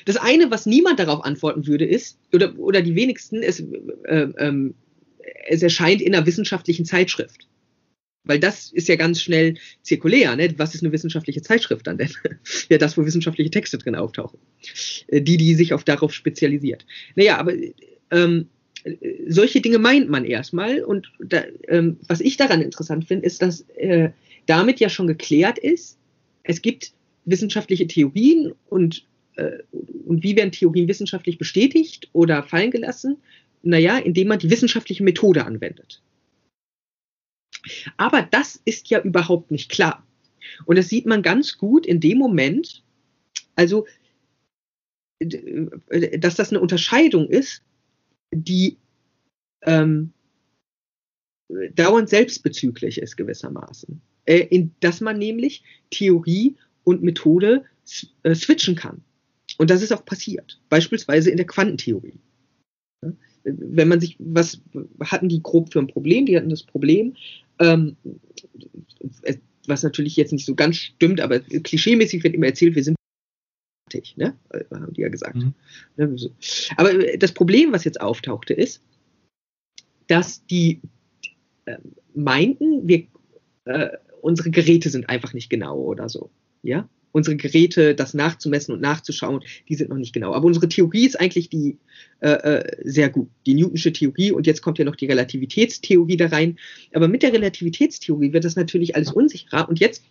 Das 0.05 0.17
eine, 0.17 0.51
was 0.51 0.65
niemand 0.65 0.99
darauf 0.99 1.23
antworten 1.23 1.67
würde, 1.67 1.85
ist, 1.85 2.17
oder, 2.33 2.57
oder 2.57 2.81
die 2.81 2.95
wenigsten, 2.95 3.43
ist, 3.43 3.63
äh, 4.03 4.27
ähm, 4.37 4.75
es 5.47 5.61
erscheint 5.61 6.01
in 6.01 6.13
einer 6.13 6.25
wissenschaftlichen 6.25 6.85
Zeitschrift. 6.85 7.47
Weil 8.23 8.39
das 8.39 8.71
ist 8.71 8.87
ja 8.87 8.95
ganz 8.95 9.21
schnell 9.21 9.55
zirkulär. 9.83 10.35
Ne? 10.35 10.53
Was 10.57 10.73
ist 10.73 10.83
eine 10.83 10.91
wissenschaftliche 10.91 11.41
Zeitschrift 11.41 11.85
dann 11.85 11.97
denn? 11.97 12.09
ja, 12.69 12.77
das, 12.77 12.97
wo 12.97 13.05
wissenschaftliche 13.05 13.51
Texte 13.51 13.77
drin 13.77 13.95
auftauchen. 13.95 14.39
Äh, 15.07 15.21
die, 15.21 15.37
die 15.37 15.55
sich 15.55 15.73
auf 15.73 15.83
darauf 15.83 16.13
spezialisiert. 16.13 16.85
Naja, 17.15 17.37
aber 17.37 17.53
ähm, 18.11 18.47
solche 19.27 19.61
Dinge 19.61 19.79
meint 19.79 20.09
man 20.09 20.25
erstmal. 20.25 20.83
Und 20.83 21.11
da, 21.19 21.43
ähm, 21.67 21.97
was 22.07 22.21
ich 22.21 22.37
daran 22.37 22.61
interessant 22.61 23.05
finde, 23.05 23.25
ist, 23.25 23.41
dass 23.41 23.61
äh, 23.75 24.09
damit 24.45 24.79
ja 24.79 24.89
schon 24.89 25.07
geklärt 25.07 25.57
ist, 25.57 25.97
es 26.43 26.61
gibt 26.61 26.93
wissenschaftliche 27.25 27.87
Theorien 27.87 28.53
und, 28.69 29.05
äh, 29.35 29.63
und 30.05 30.23
wie 30.23 30.35
werden 30.35 30.51
Theorien 30.51 30.87
wissenschaftlich 30.87 31.37
bestätigt 31.37 32.09
oder 32.13 32.43
fallen 32.43 32.71
gelassen? 32.71 33.17
Naja, 33.63 33.97
indem 33.97 34.27
man 34.27 34.39
die 34.39 34.49
wissenschaftliche 34.49 35.03
Methode 35.03 35.45
anwendet. 35.45 36.01
Aber 37.97 38.21
das 38.21 38.61
ist 38.65 38.89
ja 38.89 39.01
überhaupt 39.01 39.51
nicht 39.51 39.71
klar. 39.71 40.05
Und 40.65 40.77
das 40.77 40.89
sieht 40.89 41.05
man 41.05 41.23
ganz 41.23 41.57
gut 41.57 41.85
in 41.85 41.99
dem 41.99 42.17
Moment, 42.17 42.83
also, 43.55 43.87
dass 45.19 46.35
das 46.35 46.51
eine 46.51 46.59
Unterscheidung 46.59 47.27
ist, 47.27 47.63
die 48.31 48.77
ähm, 49.63 50.13
dauernd 51.73 52.09
selbstbezüglich 52.09 52.99
ist 52.99 53.15
gewissermaßen. 53.15 54.01
Äh, 54.25 54.39
in, 54.39 54.75
dass 54.79 55.01
man 55.01 55.17
nämlich 55.17 55.63
Theorie 55.89 56.55
und 56.83 57.03
Methode 57.03 57.65
äh, 58.23 58.35
switchen 58.35 58.75
kann. 58.75 59.03
Und 59.57 59.69
das 59.69 59.81
ist 59.81 59.93
auch 59.93 60.05
passiert, 60.05 60.59
beispielsweise 60.69 61.29
in 61.29 61.37
der 61.37 61.47
Quantentheorie 61.47 62.19
wenn 63.45 63.87
man 63.87 63.99
sich, 63.99 64.15
was 64.19 64.59
hatten 65.03 65.29
die 65.29 65.41
grob 65.41 65.71
für 65.71 65.79
ein 65.79 65.87
Problem? 65.87 66.25
Die 66.25 66.35
hatten 66.35 66.49
das 66.49 66.63
Problem, 66.63 67.15
ähm, 67.59 67.95
was 69.67 69.83
natürlich 69.83 70.15
jetzt 70.15 70.33
nicht 70.33 70.45
so 70.45 70.55
ganz 70.55 70.77
stimmt, 70.77 71.21
aber 71.21 71.39
klischeemäßig 71.39 72.23
wird 72.23 72.33
immer 72.33 72.47
erzählt, 72.47 72.75
wir 72.75 72.83
sind 72.83 72.95
fertig, 73.89 74.17
ne? 74.17 74.35
Äh, 74.49 74.63
haben 74.71 74.93
die 74.93 75.01
ja 75.01 75.09
gesagt. 75.09 75.35
Mhm. 75.35 75.53
Ne, 75.97 76.15
aber 76.77 77.17
das 77.17 77.31
Problem, 77.31 77.71
was 77.71 77.83
jetzt 77.83 78.01
auftauchte, 78.01 78.53
ist, 78.53 78.81
dass 80.07 80.45
die 80.45 80.81
äh, 81.65 81.77
meinten, 82.13 82.87
wir, 82.87 83.07
äh, 83.65 83.89
unsere 84.21 84.49
Geräte 84.49 84.89
sind 84.89 85.09
einfach 85.09 85.33
nicht 85.33 85.49
genau 85.49 85.79
oder 85.79 86.09
so. 86.09 86.31
Ja? 86.63 86.89
Unsere 87.15 87.37
Geräte, 87.37 87.95
das 87.95 88.13
nachzumessen 88.13 88.73
und 88.73 88.81
nachzuschauen, 88.81 89.39
die 89.69 89.75
sind 89.75 89.89
noch 89.89 89.95
nicht 89.95 90.11
genau. 90.11 90.33
Aber 90.33 90.45
unsere 90.45 90.67
Theorie 90.67 91.05
ist 91.05 91.17
eigentlich 91.17 91.49
die 91.49 91.77
äh, 92.19 92.31
äh, 92.31 92.77
sehr 92.83 93.09
gut, 93.09 93.29
die 93.45 93.53
Newtonsche 93.53 93.93
Theorie. 93.93 94.33
Und 94.33 94.45
jetzt 94.45 94.61
kommt 94.61 94.79
ja 94.79 94.83
noch 94.83 94.97
die 94.97 95.05
Relativitätstheorie 95.05 96.17
da 96.17 96.27
rein. 96.27 96.59
Aber 96.93 97.07
mit 97.07 97.23
der 97.23 97.31
Relativitätstheorie 97.31 98.33
wird 98.33 98.43
das 98.43 98.57
natürlich 98.57 98.97
alles 98.97 99.13
unsicherer. 99.13 99.69
Und 99.69 99.79
jetzt 99.79 100.03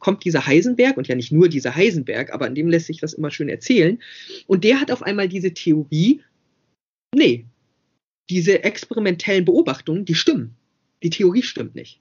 kommt 0.00 0.24
dieser 0.24 0.48
Heisenberg, 0.48 0.96
und 0.96 1.06
ja 1.06 1.14
nicht 1.14 1.30
nur 1.30 1.48
dieser 1.48 1.76
Heisenberg, 1.76 2.34
aber 2.34 2.46
an 2.46 2.56
dem 2.56 2.68
lässt 2.68 2.88
sich 2.88 2.98
das 2.98 3.12
immer 3.12 3.30
schön 3.30 3.48
erzählen. 3.48 4.00
Und 4.48 4.64
der 4.64 4.80
hat 4.80 4.90
auf 4.90 5.02
einmal 5.02 5.28
diese 5.28 5.54
Theorie, 5.54 6.22
nee, 7.14 7.44
diese 8.30 8.64
experimentellen 8.64 9.44
Beobachtungen, 9.44 10.04
die 10.04 10.16
stimmen. 10.16 10.56
Die 11.04 11.10
Theorie 11.10 11.44
stimmt 11.44 11.76
nicht. 11.76 12.00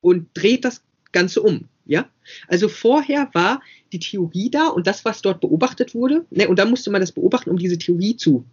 Und 0.00 0.28
dreht 0.32 0.64
das 0.64 0.82
Ganze 1.12 1.42
um. 1.42 1.68
Ja, 1.86 2.08
also 2.48 2.68
vorher 2.68 3.28
war 3.34 3.62
die 3.92 3.98
Theorie 3.98 4.50
da 4.50 4.68
und 4.68 4.86
das, 4.86 5.04
was 5.04 5.20
dort 5.20 5.40
beobachtet 5.40 5.94
wurde, 5.94 6.24
ne, 6.30 6.48
und 6.48 6.58
dann 6.58 6.70
musste 6.70 6.90
man 6.90 7.02
das 7.02 7.12
beobachten, 7.12 7.50
um 7.50 7.58
diese 7.58 7.76
Theorie 7.76 8.16
zu 8.16 8.46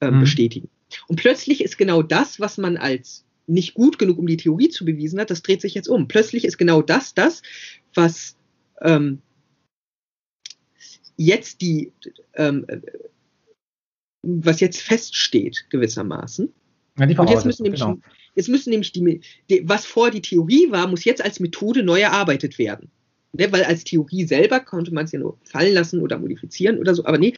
äh, 0.00 0.10
mhm. 0.10 0.20
bestätigen. 0.20 0.68
Und 1.08 1.16
plötzlich 1.16 1.64
ist 1.64 1.78
genau 1.78 2.02
das, 2.02 2.38
was 2.38 2.58
man 2.58 2.76
als 2.76 3.24
nicht 3.46 3.74
gut 3.74 3.98
genug, 3.98 4.18
um 4.18 4.26
die 4.26 4.36
Theorie 4.36 4.68
zu 4.68 4.84
bewiesen 4.84 5.18
hat, 5.18 5.30
das 5.30 5.42
dreht 5.42 5.60
sich 5.60 5.74
jetzt 5.74 5.88
um. 5.88 6.06
Plötzlich 6.06 6.44
ist 6.44 6.56
genau 6.56 6.82
das 6.82 7.14
das, 7.14 7.42
was 7.94 8.36
ähm, 8.80 9.20
jetzt 11.16 11.60
die, 11.60 11.92
ähm, 12.34 12.66
was 14.22 14.60
jetzt 14.60 14.80
feststeht 14.80 15.66
gewissermaßen. 15.70 16.52
Ja, 16.98 17.20
und 17.20 17.30
jetzt 17.30 17.46
müssen 17.46 17.64
nämlich 17.64 17.80
genau. 17.80 17.98
Jetzt 18.34 18.48
müssen 18.48 18.70
nämlich 18.70 18.92
die, 18.92 19.20
die, 19.48 19.62
was 19.64 19.84
vor 19.86 20.10
die 20.10 20.22
Theorie 20.22 20.70
war, 20.70 20.86
muss 20.86 21.04
jetzt 21.04 21.22
als 21.24 21.40
Methode 21.40 21.82
neu 21.82 22.00
erarbeitet 22.00 22.58
werden. 22.58 22.90
Ne, 23.32 23.52
weil 23.52 23.62
als 23.62 23.84
Theorie 23.84 24.26
selber 24.26 24.58
konnte 24.58 24.92
man 24.92 25.04
es 25.04 25.12
ja 25.12 25.20
nur 25.20 25.38
fallen 25.44 25.72
lassen 25.72 26.00
oder 26.00 26.18
modifizieren 26.18 26.78
oder 26.78 26.96
so, 26.96 27.04
aber 27.04 27.16
nee, 27.16 27.32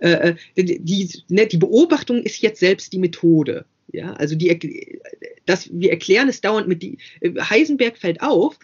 äh, 0.00 0.34
äh 0.56 0.64
die, 0.64 1.08
ne, 1.28 1.46
die 1.46 1.56
Beobachtung 1.56 2.20
ist 2.22 2.42
jetzt 2.42 2.58
selbst 2.58 2.92
die 2.92 2.98
Methode. 2.98 3.64
Ja, 3.92 4.14
also 4.14 4.34
die, 4.34 4.98
das, 5.44 5.70
wir 5.72 5.90
erklären 5.90 6.28
es 6.28 6.40
dauernd 6.40 6.66
mit 6.66 6.82
die, 6.82 6.98
äh, 7.20 7.30
Heisenberg 7.40 7.96
fällt 7.96 8.22
auf, 8.22 8.58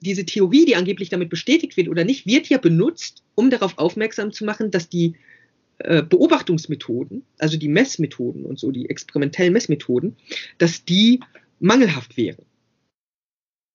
diese 0.00 0.24
Theorie, 0.24 0.64
die 0.64 0.74
angeblich 0.74 1.08
damit 1.08 1.30
bestätigt 1.30 1.76
wird 1.76 1.88
oder 1.88 2.04
nicht, 2.04 2.26
wird 2.26 2.48
ja 2.48 2.58
benutzt, 2.58 3.22
um 3.36 3.50
darauf 3.50 3.78
aufmerksam 3.78 4.32
zu 4.32 4.44
machen, 4.44 4.72
dass 4.72 4.88
die 4.88 5.14
Beobachtungsmethoden, 5.78 7.24
also 7.38 7.56
die 7.56 7.68
Messmethoden 7.68 8.44
und 8.44 8.58
so, 8.58 8.70
die 8.70 8.88
experimentellen 8.88 9.52
Messmethoden, 9.52 10.16
dass 10.58 10.84
die 10.84 11.20
mangelhaft 11.58 12.16
wären. 12.16 12.44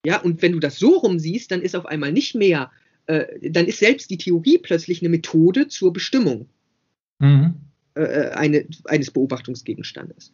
Ja, 0.05 0.21
und 0.21 0.41
wenn 0.41 0.53
du 0.53 0.59
das 0.59 0.79
so 0.79 0.97
rum 0.97 1.19
siehst, 1.19 1.51
dann 1.51 1.62
ist 1.62 1.75
auf 1.75 1.85
einmal 1.85 2.12
nicht 2.12 2.35
mehr, 2.35 2.71
äh, 3.07 3.49
dann 3.49 3.65
ist 3.65 3.79
selbst 3.79 4.09
die 4.09 4.17
Theorie 4.17 4.57
plötzlich 4.57 5.01
eine 5.01 5.09
Methode 5.09 5.67
zur 5.67 5.91
Bestimmung 5.91 6.47
mhm. 7.19 7.55
äh, 7.95 8.01
äh 8.01 8.29
eine, 8.31 8.65
eines 8.85 9.12
Beobachtungsgegenstandes. 9.12 10.31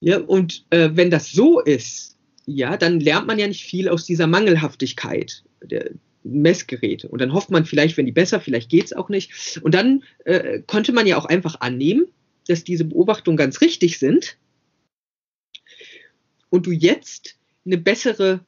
Ja, 0.00 0.20
und 0.20 0.64
äh, 0.70 0.90
wenn 0.92 1.10
das 1.10 1.32
so 1.32 1.60
ist, 1.60 2.18
ja, 2.44 2.76
dann 2.76 3.00
lernt 3.00 3.26
man 3.26 3.38
ja 3.38 3.48
nicht 3.48 3.64
viel 3.64 3.88
aus 3.88 4.04
dieser 4.04 4.28
Mangelhaftigkeit 4.28 5.42
der, 5.62 5.90
Messgeräte. 6.26 7.08
Und 7.08 7.20
dann 7.20 7.32
hofft 7.32 7.50
man 7.50 7.64
vielleicht, 7.64 7.96
wenn 7.96 8.06
die 8.06 8.12
besser, 8.12 8.40
vielleicht 8.40 8.70
geht 8.70 8.86
es 8.86 8.92
auch 8.92 9.08
nicht. 9.08 9.60
Und 9.62 9.74
dann 9.74 10.04
äh, 10.24 10.60
konnte 10.66 10.92
man 10.92 11.06
ja 11.06 11.16
auch 11.16 11.24
einfach 11.24 11.60
annehmen, 11.60 12.06
dass 12.46 12.64
diese 12.64 12.84
Beobachtungen 12.84 13.36
ganz 13.36 13.60
richtig 13.60 13.98
sind 13.98 14.36
und 16.48 16.66
du 16.66 16.72
jetzt 16.72 17.36
eine 17.64 17.78
bessere 17.78 18.40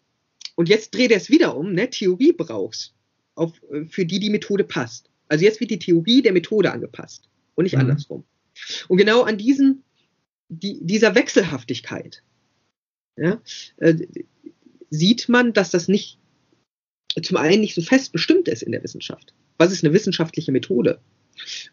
und 0.55 0.69
jetzt 0.69 0.95
dreht 0.95 1.11
er 1.11 1.17
es 1.17 1.31
wieder 1.31 1.57
um, 1.57 1.73
ne? 1.73 1.89
Theorie 1.91 2.33
brauchst, 2.33 2.95
auf, 3.35 3.53
für 3.89 4.05
die 4.05 4.19
die 4.19 4.31
Methode 4.31 4.65
passt. 4.65 5.09
Also 5.29 5.45
jetzt 5.45 5.61
wird 5.61 5.71
die 5.71 5.79
Theorie 5.79 6.23
der 6.23 6.33
Methode 6.33 6.73
angepasst 6.73 7.29
und 7.55 7.65
nicht 7.65 7.75
mhm. 7.75 7.83
andersrum. 7.83 8.25
Und 8.89 8.99
genau 8.99 9.23
an 9.23 9.39
diesen, 9.39 9.85
die, 10.49 10.79
dieser 10.81 11.15
Wechselhaftigkeit 11.15 12.23
ja, 13.17 13.41
äh, 13.77 13.95
sieht 14.91 15.29
man, 15.29 15.53
dass 15.53 15.71
das 15.71 15.89
nicht 15.89 16.19
zum 17.23 17.37
einen 17.37 17.61
nicht 17.61 17.75
so 17.75 17.83
fest 17.83 18.13
bestimmt 18.13 18.49
ist 18.49 18.63
in 18.63 18.73
der 18.73 18.83
Wissenschaft. 18.83 19.33
Was 19.59 19.73
ist 19.73 19.85
eine 19.85 19.93
wissenschaftliche 19.93 20.53
Methode? 20.53 21.01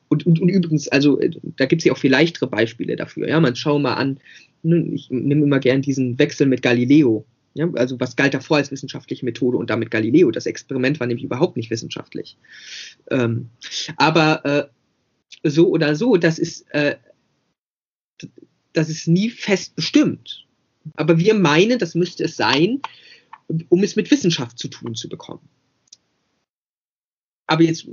Und, 0.08 0.26
und, 0.26 0.40
und 0.40 0.50
übrigens, 0.50 0.88
also 0.88 1.20
äh, 1.20 1.32
da 1.58 1.66
gibt 1.66 1.82
es 1.82 1.86
ja 1.86 1.94
auch 1.94 1.98
viel 1.98 2.12
leichtere 2.12 2.48
Beispiele 2.48 2.96
dafür. 2.96 3.28
Ja, 3.28 3.40
man 3.40 3.56
schau 3.56 3.80
mal 3.80 3.96
an, 3.96 4.20
ne, 4.64 4.88
ich 4.94 5.10
nehme 5.10 5.44
immer 5.44 5.60
gern 5.60 5.82
diesen 5.82 6.20
Wechsel 6.20 6.48
mit 6.48 6.62
Galileo. 6.62 7.26
Ja, 7.54 7.70
also 7.76 8.00
was 8.00 8.18
galt 8.18 8.34
davor 8.34 8.58
als 8.58 8.72
wissenschaftliche 8.72 9.24
Methode 9.24 9.58
und 9.58 9.70
damit 9.70 9.90
Galileo? 9.90 10.30
Das 10.30 10.46
Experiment 10.46 11.00
war 11.00 11.08
nämlich 11.08 11.24
überhaupt 11.24 11.56
nicht 11.56 11.70
wissenschaftlich. 11.70 12.38
Ähm, 13.10 13.50
aber 13.96 14.46
äh, 14.46 15.50
so 15.50 15.70
oder 15.70 15.96
so, 15.96 16.18
das 16.18 16.38
ist, 16.38 16.66
äh, 16.72 16.98
das 18.74 18.90
ist 18.90 19.08
nie 19.08 19.30
fest 19.30 19.76
bestimmt. 19.76 20.46
Aber 20.96 21.18
wir 21.18 21.34
meinen, 21.34 21.80
das 21.80 21.96
müsste 21.96 22.26
es 22.26 22.36
sein, 22.36 22.82
um 23.48 23.84
es 23.84 23.96
mit 23.96 24.12
Wissenschaft 24.12 24.58
zu 24.58 24.68
tun 24.68 24.96
zu 24.96 25.10
bekommen. 25.10 25.48
Aber 27.48 27.64
jetzt, 27.64 27.88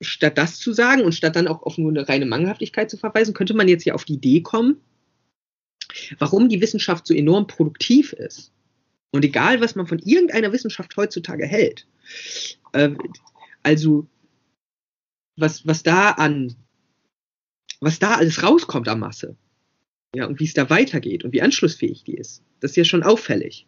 statt 0.00 0.36
das 0.36 0.58
zu 0.58 0.72
sagen 0.72 1.02
und 1.02 1.14
statt 1.14 1.36
dann 1.36 1.48
auch 1.48 1.62
auf 1.62 1.78
nur 1.78 1.90
eine 1.90 2.08
reine 2.08 2.26
Mangelhaftigkeit 2.26 2.90
zu 2.90 2.96
verweisen, 2.96 3.34
könnte 3.34 3.54
man 3.54 3.68
jetzt 3.68 3.84
ja 3.84 3.94
auf 3.94 4.04
die 4.04 4.14
Idee 4.14 4.42
kommen, 4.42 4.80
warum 6.18 6.48
die 6.48 6.60
Wissenschaft 6.60 7.06
so 7.06 7.14
enorm 7.14 7.46
produktiv 7.46 8.12
ist. 8.12 8.52
Und 9.12 9.24
egal, 9.24 9.60
was 9.60 9.76
man 9.76 9.86
von 9.86 9.98
irgendeiner 9.98 10.52
Wissenschaft 10.52 10.96
heutzutage 10.96 11.46
hält, 11.46 11.86
äh, 12.72 12.90
also 13.62 14.06
was, 15.36 15.66
was 15.66 15.82
da 15.82 16.10
an, 16.10 16.54
was 17.80 17.98
da 17.98 18.14
alles 18.14 18.42
rauskommt 18.42 18.88
an 18.88 19.00
Masse, 19.00 19.36
ja, 20.14 20.26
und 20.26 20.40
wie 20.40 20.44
es 20.44 20.54
da 20.54 20.68
weitergeht 20.70 21.24
und 21.24 21.32
wie 21.32 21.42
anschlussfähig 21.42 22.04
die 22.04 22.14
ist, 22.14 22.42
das 22.60 22.72
ist 22.72 22.76
ja 22.76 22.84
schon 22.84 23.02
auffällig. 23.02 23.66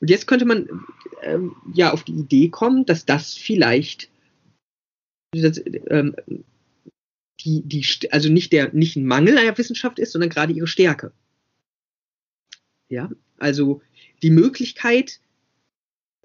Und 0.00 0.10
jetzt 0.10 0.26
könnte 0.26 0.44
man 0.44 0.68
ähm, 1.22 1.56
ja 1.72 1.92
auf 1.92 2.04
die 2.04 2.12
Idee 2.12 2.48
kommen, 2.48 2.84
dass 2.84 3.06
das 3.06 3.34
vielleicht 3.34 4.10
das, 5.32 5.60
ähm, 5.88 6.14
die, 7.40 7.62
die, 7.62 7.84
also 8.10 8.30
nicht 8.30 8.52
der, 8.52 8.72
nicht 8.72 8.96
ein 8.96 9.06
Mangel 9.06 9.38
einer 9.38 9.56
Wissenschaft 9.56 9.98
ist, 9.98 10.12
sondern 10.12 10.30
gerade 10.30 10.52
ihre 10.52 10.66
Stärke. 10.66 11.12
Ja, 12.88 13.10
also 13.38 13.82
die 14.22 14.30
Möglichkeit 14.30 15.20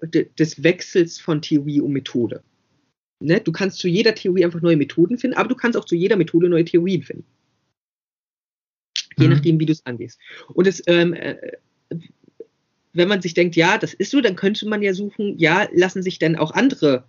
de, 0.02 0.28
des 0.38 0.62
Wechsels 0.62 1.18
von 1.18 1.42
Theorie 1.42 1.80
und 1.80 1.92
Methode. 1.92 2.42
Ne? 3.20 3.40
Du 3.40 3.52
kannst 3.52 3.78
zu 3.78 3.88
jeder 3.88 4.14
Theorie 4.14 4.44
einfach 4.44 4.60
neue 4.60 4.76
Methoden 4.76 5.18
finden, 5.18 5.36
aber 5.36 5.48
du 5.48 5.54
kannst 5.54 5.78
auch 5.78 5.84
zu 5.84 5.94
jeder 5.94 6.16
Methode 6.16 6.48
neue 6.48 6.64
Theorien 6.64 7.02
finden. 7.02 7.26
Je 9.16 9.26
mhm. 9.26 9.34
nachdem, 9.34 9.60
wie 9.60 9.66
du 9.66 9.72
es 9.72 9.84
angehst. 9.86 10.18
Und 10.48 10.66
es, 10.66 10.82
ähm, 10.86 11.12
äh, 11.12 11.36
wenn 12.92 13.08
man 13.08 13.22
sich 13.22 13.34
denkt, 13.34 13.56
ja, 13.56 13.78
das 13.78 13.94
ist 13.94 14.10
so, 14.10 14.20
dann 14.20 14.36
könnte 14.36 14.68
man 14.68 14.82
ja 14.82 14.92
suchen, 14.94 15.38
ja, 15.38 15.68
lassen 15.72 16.02
sich 16.02 16.18
denn 16.18 16.36
auch 16.36 16.52
andere 16.52 17.04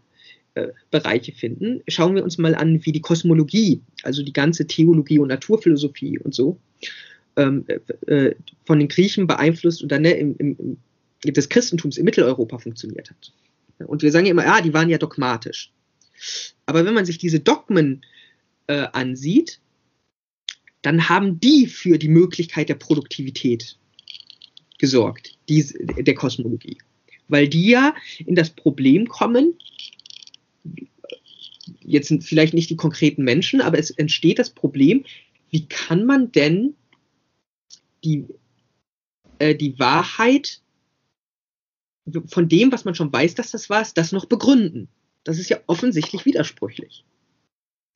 äh, 0.56 0.70
Bereiche 0.92 1.34
finden. 1.34 1.82
Schauen 1.88 2.16
wir 2.16 2.24
uns 2.24 2.38
mal 2.38 2.56
an, 2.56 2.86
wie 2.86 2.92
die 2.92 3.02
Kosmologie, 3.02 3.82
also 4.04 4.24
die 4.24 4.34
ganze 4.34 4.68
Theologie 4.68 5.20
und 5.20 5.28
Naturphilosophie 5.28 6.20
und 6.20 6.34
so, 6.34 6.60
ähm, 7.36 7.66
äh, 7.68 7.80
äh 8.12 8.36
von 8.66 8.80
den 8.80 8.88
Griechen 8.88 9.28
beeinflusst 9.28 9.82
und 9.82 9.92
dann 9.92 10.04
ne, 10.04 10.12
im, 10.12 10.36
im, 10.38 10.78
des 11.26 11.50
Christentums 11.50 11.98
in 11.98 12.06
Mitteleuropa 12.06 12.58
funktioniert 12.58 13.10
hat. 13.10 13.34
Und 13.80 14.04
wir 14.04 14.12
sagen 14.12 14.26
ja 14.26 14.32
immer, 14.32 14.46
ja, 14.46 14.62
die 14.62 14.74
waren 14.74 14.90
ja 14.90 14.98
dogmatisch. 14.98 15.72
Aber 16.66 16.86
wenn 16.86 16.94
man 16.94 17.06
sich 17.06 17.18
diese 17.18 17.40
Dogmen 17.40 18.06
äh, 18.68 18.88
ansieht, 18.94 19.60
dann 20.82 21.10
haben 21.10 21.40
die 21.40 21.68
für 21.68 21.98
die 21.98 22.10
Möglichkeit 22.10 22.70
der 22.70 22.76
Produktivität 22.76 23.78
gesorgt, 24.84 25.38
die, 25.48 25.64
der 26.04 26.14
Kosmologie. 26.14 26.78
Weil 27.30 27.48
die 27.48 27.70
ja 27.70 27.96
in 28.20 28.36
das 28.36 28.50
Problem 28.50 29.08
kommen, 29.08 29.58
jetzt 31.80 32.10
sind 32.10 32.26
vielleicht 32.26 32.54
nicht 32.54 32.70
die 32.70 32.76
konkreten 32.76 33.24
Menschen, 33.24 33.62
aber 33.62 33.80
es 33.80 33.92
entsteht 33.92 34.40
das 34.40 34.50
Problem, 34.50 35.06
wie 35.52 35.68
kann 35.68 36.06
man 36.06 36.34
denn 36.34 36.76
die, 38.04 38.26
äh, 39.40 39.56
die 39.56 39.80
Wahrheit 39.80 40.60
von 42.26 42.50
dem, 42.50 42.74
was 42.74 42.84
man 42.84 42.94
schon 42.94 43.14
weiß, 43.14 43.36
dass 43.36 43.52
das 43.52 43.70
war, 43.70 43.88
das 43.96 44.12
noch 44.12 44.26
begründen? 44.26 44.90
Das 45.24 45.40
ist 45.40 45.50
ja 45.50 45.62
offensichtlich 45.68 46.26
widersprüchlich. 46.26 47.06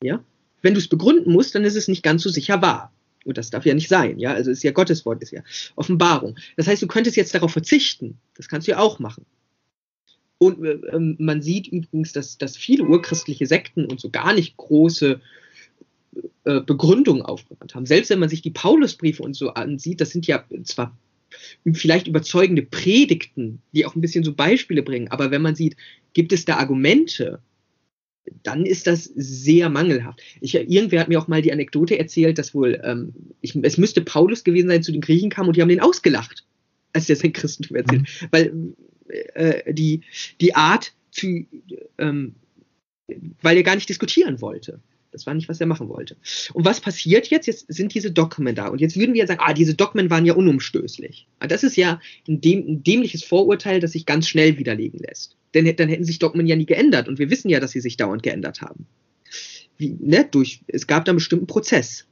Ja? 0.02 0.24
Wenn 0.62 0.72
du 0.72 0.80
es 0.80 0.88
begründen 0.88 1.32
musst, 1.34 1.54
dann 1.54 1.64
ist 1.64 1.76
es 1.76 1.86
nicht 1.86 2.02
ganz 2.02 2.22
so 2.22 2.30
sicher 2.30 2.62
wahr. 2.62 2.94
Und 3.28 3.36
das 3.36 3.50
darf 3.50 3.66
ja 3.66 3.74
nicht 3.74 3.88
sein, 3.88 4.18
ja. 4.18 4.32
Also 4.32 4.50
ist 4.50 4.62
ja 4.62 4.72
Gottes 4.72 5.04
Wort, 5.04 5.22
ist 5.22 5.32
ja 5.32 5.42
Offenbarung. 5.76 6.36
Das 6.56 6.66
heißt, 6.66 6.80
du 6.80 6.86
könntest 6.86 7.14
jetzt 7.14 7.34
darauf 7.34 7.52
verzichten. 7.52 8.18
Das 8.34 8.48
kannst 8.48 8.66
du 8.66 8.72
ja 8.72 8.78
auch 8.78 8.98
machen. 8.98 9.26
Und 10.38 10.64
äh, 10.64 10.80
ähm, 10.92 11.16
man 11.18 11.42
sieht 11.42 11.68
übrigens, 11.68 12.12
dass, 12.12 12.38
dass 12.38 12.56
viele 12.56 12.84
urchristliche 12.84 13.44
Sekten 13.44 13.84
und 13.84 14.00
so 14.00 14.08
gar 14.08 14.32
nicht 14.32 14.56
große 14.56 15.20
äh, 16.44 16.60
Begründungen 16.62 17.22
aufgewandt 17.22 17.74
haben. 17.74 17.84
Selbst 17.84 18.08
wenn 18.08 18.18
man 18.18 18.30
sich 18.30 18.40
die 18.40 18.50
Paulusbriefe 18.50 19.22
und 19.22 19.34
so 19.34 19.50
ansieht, 19.50 20.00
das 20.00 20.08
sind 20.08 20.26
ja 20.26 20.42
zwar 20.64 20.96
vielleicht 21.74 22.08
überzeugende 22.08 22.62
Predigten, 22.62 23.60
die 23.74 23.84
auch 23.84 23.94
ein 23.94 24.00
bisschen 24.00 24.24
so 24.24 24.32
Beispiele 24.32 24.82
bringen, 24.82 25.08
aber 25.08 25.30
wenn 25.30 25.42
man 25.42 25.54
sieht, 25.54 25.76
gibt 26.14 26.32
es 26.32 26.46
da 26.46 26.56
Argumente, 26.56 27.40
dann 28.42 28.66
ist 28.66 28.86
das 28.86 29.04
sehr 29.04 29.68
mangelhaft. 29.68 30.20
Ich, 30.40 30.54
irgendwer 30.54 31.00
hat 31.00 31.08
mir 31.08 31.18
auch 31.18 31.28
mal 31.28 31.42
die 31.42 31.52
Anekdote 31.52 31.98
erzählt, 31.98 32.38
dass 32.38 32.54
wohl, 32.54 32.80
ähm, 32.84 33.12
ich, 33.40 33.54
es 33.62 33.78
müsste 33.78 34.00
Paulus 34.00 34.44
gewesen 34.44 34.68
sein, 34.68 34.82
zu 34.82 34.92
den 34.92 35.00
Griechen 35.00 35.30
kam 35.30 35.48
und 35.48 35.56
die 35.56 35.62
haben 35.62 35.68
den 35.68 35.80
ausgelacht, 35.80 36.44
als 36.92 37.08
er 37.08 37.16
sein 37.16 37.32
Christentum 37.32 37.76
erzählt. 37.76 38.02
Mhm. 38.02 38.28
Weil 38.30 38.52
äh, 39.34 39.72
die, 39.72 40.02
die 40.40 40.54
Art 40.54 40.92
zu, 41.10 41.46
ähm, 41.98 42.34
weil 43.42 43.56
er 43.56 43.62
gar 43.62 43.74
nicht 43.74 43.88
diskutieren 43.88 44.40
wollte. 44.40 44.80
Das 45.10 45.26
war 45.26 45.32
nicht, 45.32 45.48
was 45.48 45.60
er 45.60 45.66
machen 45.66 45.88
wollte. 45.88 46.16
Und 46.52 46.66
was 46.66 46.80
passiert 46.80 47.28
jetzt? 47.28 47.46
Jetzt 47.46 47.72
sind 47.72 47.94
diese 47.94 48.10
Dogmen 48.10 48.54
da. 48.54 48.68
Und 48.68 48.80
jetzt 48.80 48.98
würden 48.98 49.14
wir 49.14 49.26
sagen, 49.26 49.40
ah, 49.42 49.54
diese 49.54 49.74
Dogmen 49.74 50.10
waren 50.10 50.26
ja 50.26 50.34
unumstößlich. 50.34 51.26
Ah, 51.38 51.46
das 51.46 51.62
ist 51.62 51.76
ja 51.76 52.00
ein 52.28 52.40
dämliches 52.42 53.24
Vorurteil, 53.24 53.80
das 53.80 53.92
sich 53.92 54.04
ganz 54.04 54.28
schnell 54.28 54.58
widerlegen 54.58 55.00
lässt. 55.00 55.37
Denn 55.54 55.64
dann 55.76 55.88
hätten 55.88 56.04
sich 56.04 56.18
Dogmen 56.18 56.46
ja 56.46 56.56
nie 56.56 56.66
geändert. 56.66 57.08
Und 57.08 57.18
wir 57.18 57.30
wissen 57.30 57.48
ja, 57.48 57.60
dass 57.60 57.72
sie 57.72 57.80
sich 57.80 57.96
dauernd 57.96 58.22
geändert 58.22 58.60
haben. 58.60 58.86
Wie, 59.76 59.96
ne, 59.98 60.26
durch, 60.30 60.60
es 60.66 60.86
gab 60.86 61.04
da 61.04 61.12
einen 61.12 61.18
bestimmten 61.18 61.46
Prozess. 61.46 62.06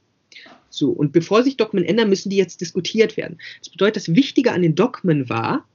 So, 0.69 0.91
und 0.91 1.11
bevor 1.11 1.43
sich 1.43 1.57
Dogmen 1.57 1.83
ändern, 1.83 2.09
müssen 2.09 2.29
die 2.29 2.37
jetzt 2.37 2.61
diskutiert 2.61 3.17
werden. 3.17 3.39
Das 3.59 3.69
bedeutet, 3.69 3.95
das 3.97 4.15
Wichtige 4.15 4.51
an 4.51 4.61
den 4.61 4.75
Dogmen 4.75 5.29
war, 5.29 5.67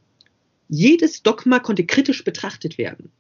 jedes 0.68 1.22
Dogma 1.22 1.58
konnte 1.58 1.84
kritisch 1.84 2.24
betrachtet 2.24 2.78
werden. 2.78 3.10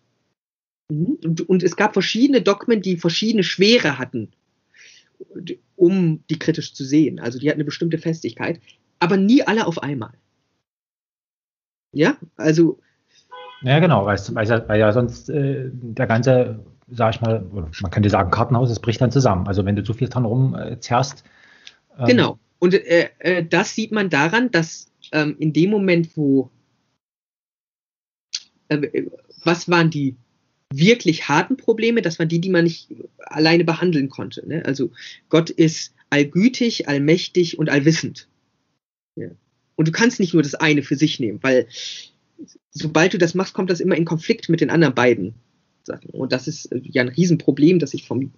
Mhm. 0.90 1.18
Und, 1.24 1.48
und, 1.48 1.62
es 1.62 1.76
gab 1.76 1.92
verschiedene 1.92 2.42
Dogmen, 2.42 2.82
die 2.82 2.96
verschiedene 2.96 3.44
Schwere 3.44 3.98
hatten, 3.98 4.30
um 5.76 6.22
die 6.30 6.38
kritisch 6.38 6.74
zu 6.74 6.84
sehen. 6.84 7.20
Also 7.20 7.38
die 7.38 7.48
hatten 7.48 7.58
eine 7.58 7.64
bestimmte 7.64 7.98
Festigkeit, 7.98 8.60
aber 8.98 9.16
nie 9.16 9.42
alle 9.42 9.66
auf 9.66 9.82
einmal. 9.82 10.14
Ja, 11.92 12.18
also. 12.36 12.80
Ja, 13.62 13.78
genau, 13.78 14.06
weil, 14.06 14.18
weil, 14.18 14.68
weil 14.68 14.80
ja 14.80 14.92
sonst 14.92 15.30
äh, 15.30 15.70
der 15.72 16.06
ganze, 16.06 16.60
sag 16.88 17.14
ich 17.14 17.20
mal, 17.20 17.44
man 17.52 17.90
könnte 17.90 18.10
sagen, 18.10 18.30
Kartenhaus, 18.30 18.70
es 18.70 18.80
bricht 18.80 19.00
dann 19.00 19.12
zusammen. 19.12 19.46
Also 19.46 19.64
wenn 19.64 19.76
du 19.76 19.84
zu 19.84 19.94
viel 19.94 20.08
dran 20.08 20.24
rumzerrst. 20.24 21.24
Äh, 21.96 22.02
ähm, 22.02 22.06
genau. 22.06 22.38
Und 22.58 22.74
äh, 22.74 23.10
äh, 23.18 23.44
das 23.44 23.74
sieht 23.74 23.92
man 23.92 24.10
daran, 24.10 24.50
dass 24.50 24.90
ähm, 25.12 25.36
in 25.38 25.52
dem 25.52 25.70
Moment, 25.70 26.16
wo 26.16 26.50
äh, 28.68 29.06
was 29.44 29.68
waren 29.68 29.90
die 29.90 30.16
wirklich 30.72 31.28
harten 31.28 31.56
Probleme, 31.56 32.02
das 32.02 32.18
waren 32.18 32.28
die, 32.28 32.40
die 32.40 32.48
man 32.48 32.64
nicht 32.64 32.88
alleine 33.18 33.64
behandeln 33.64 34.08
konnte. 34.08 34.46
Ne? 34.46 34.64
Also 34.64 34.90
Gott 35.28 35.50
ist 35.50 35.94
allgütig, 36.10 36.88
allmächtig 36.88 37.58
und 37.58 37.68
allwissend. 37.68 38.28
Ja. 39.16 39.28
Und 39.76 39.88
du 39.88 39.92
kannst 39.92 40.20
nicht 40.20 40.34
nur 40.34 40.42
das 40.42 40.54
eine 40.54 40.82
für 40.82 40.96
sich 40.96 41.20
nehmen, 41.20 41.38
weil 41.42 41.66
sobald 42.70 43.14
du 43.14 43.18
das 43.18 43.34
machst, 43.34 43.54
kommt 43.54 43.70
das 43.70 43.80
immer 43.80 43.96
in 43.96 44.04
Konflikt 44.04 44.48
mit 44.48 44.60
den 44.60 44.70
anderen 44.70 44.94
beiden 44.94 45.34
Sachen. 45.84 46.10
Und 46.10 46.32
das 46.32 46.48
ist 46.48 46.66
äh, 46.66 46.80
ja 46.82 47.02
ein 47.02 47.08
Riesenproblem, 47.08 47.78
das 47.78 47.90
sich 47.90 48.06
vom 48.06 48.32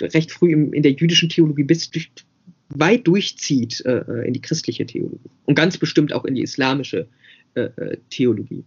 recht 0.00 0.32
früh 0.32 0.52
im, 0.52 0.72
in 0.72 0.82
der 0.82 0.92
jüdischen 0.92 1.28
Theologie 1.28 1.64
bis 1.64 1.90
durch, 1.90 2.10
weit 2.68 3.06
durchzieht 3.06 3.84
äh, 3.84 3.98
äh 3.98 4.26
in 4.26 4.32
die 4.32 4.40
christliche 4.40 4.86
Theologie 4.86 5.30
und 5.44 5.54
ganz 5.54 5.78
bestimmt 5.78 6.12
auch 6.12 6.24
in 6.24 6.34
die 6.34 6.42
islamische 6.42 7.06
äh, 7.54 7.62
äh 7.62 7.98
Theologie. 8.10 8.64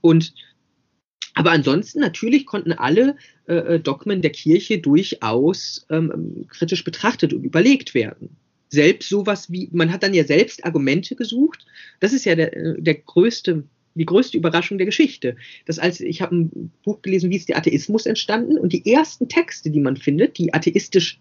Und 0.00 0.34
aber 1.34 1.52
ansonsten 1.52 2.00
natürlich 2.00 2.44
konnten 2.44 2.72
alle 2.72 3.16
äh, 3.46 3.78
Dogmen 3.78 4.20
der 4.20 4.32
Kirche 4.32 4.78
durchaus 4.78 5.86
ähm, 5.88 6.46
kritisch 6.48 6.84
betrachtet 6.84 7.32
und 7.32 7.44
überlegt 7.44 7.94
werden. 7.94 8.36
Selbst 8.70 9.08
sowas 9.08 9.50
wie, 9.50 9.68
man 9.72 9.92
hat 9.92 10.02
dann 10.02 10.14
ja 10.14 10.24
selbst 10.24 10.64
Argumente 10.64 11.16
gesucht. 11.16 11.66
Das 11.98 12.12
ist 12.12 12.24
ja 12.24 12.36
der, 12.36 12.76
der 12.78 12.94
größte, 12.94 13.64
die 13.94 14.06
größte 14.06 14.38
Überraschung 14.38 14.78
der 14.78 14.86
Geschichte. 14.86 15.36
Das 15.66 15.78
als, 15.78 16.00
ich 16.00 16.22
habe 16.22 16.36
ein 16.36 16.72
Buch 16.84 17.02
gelesen, 17.02 17.30
wie 17.30 17.36
ist 17.36 17.48
der 17.48 17.58
Atheismus 17.58 18.06
entstanden? 18.06 18.58
Und 18.58 18.72
die 18.72 18.90
ersten 18.90 19.28
Texte, 19.28 19.70
die 19.70 19.80
man 19.80 19.96
findet, 19.96 20.38
die 20.38 20.54
atheistisch 20.54 21.18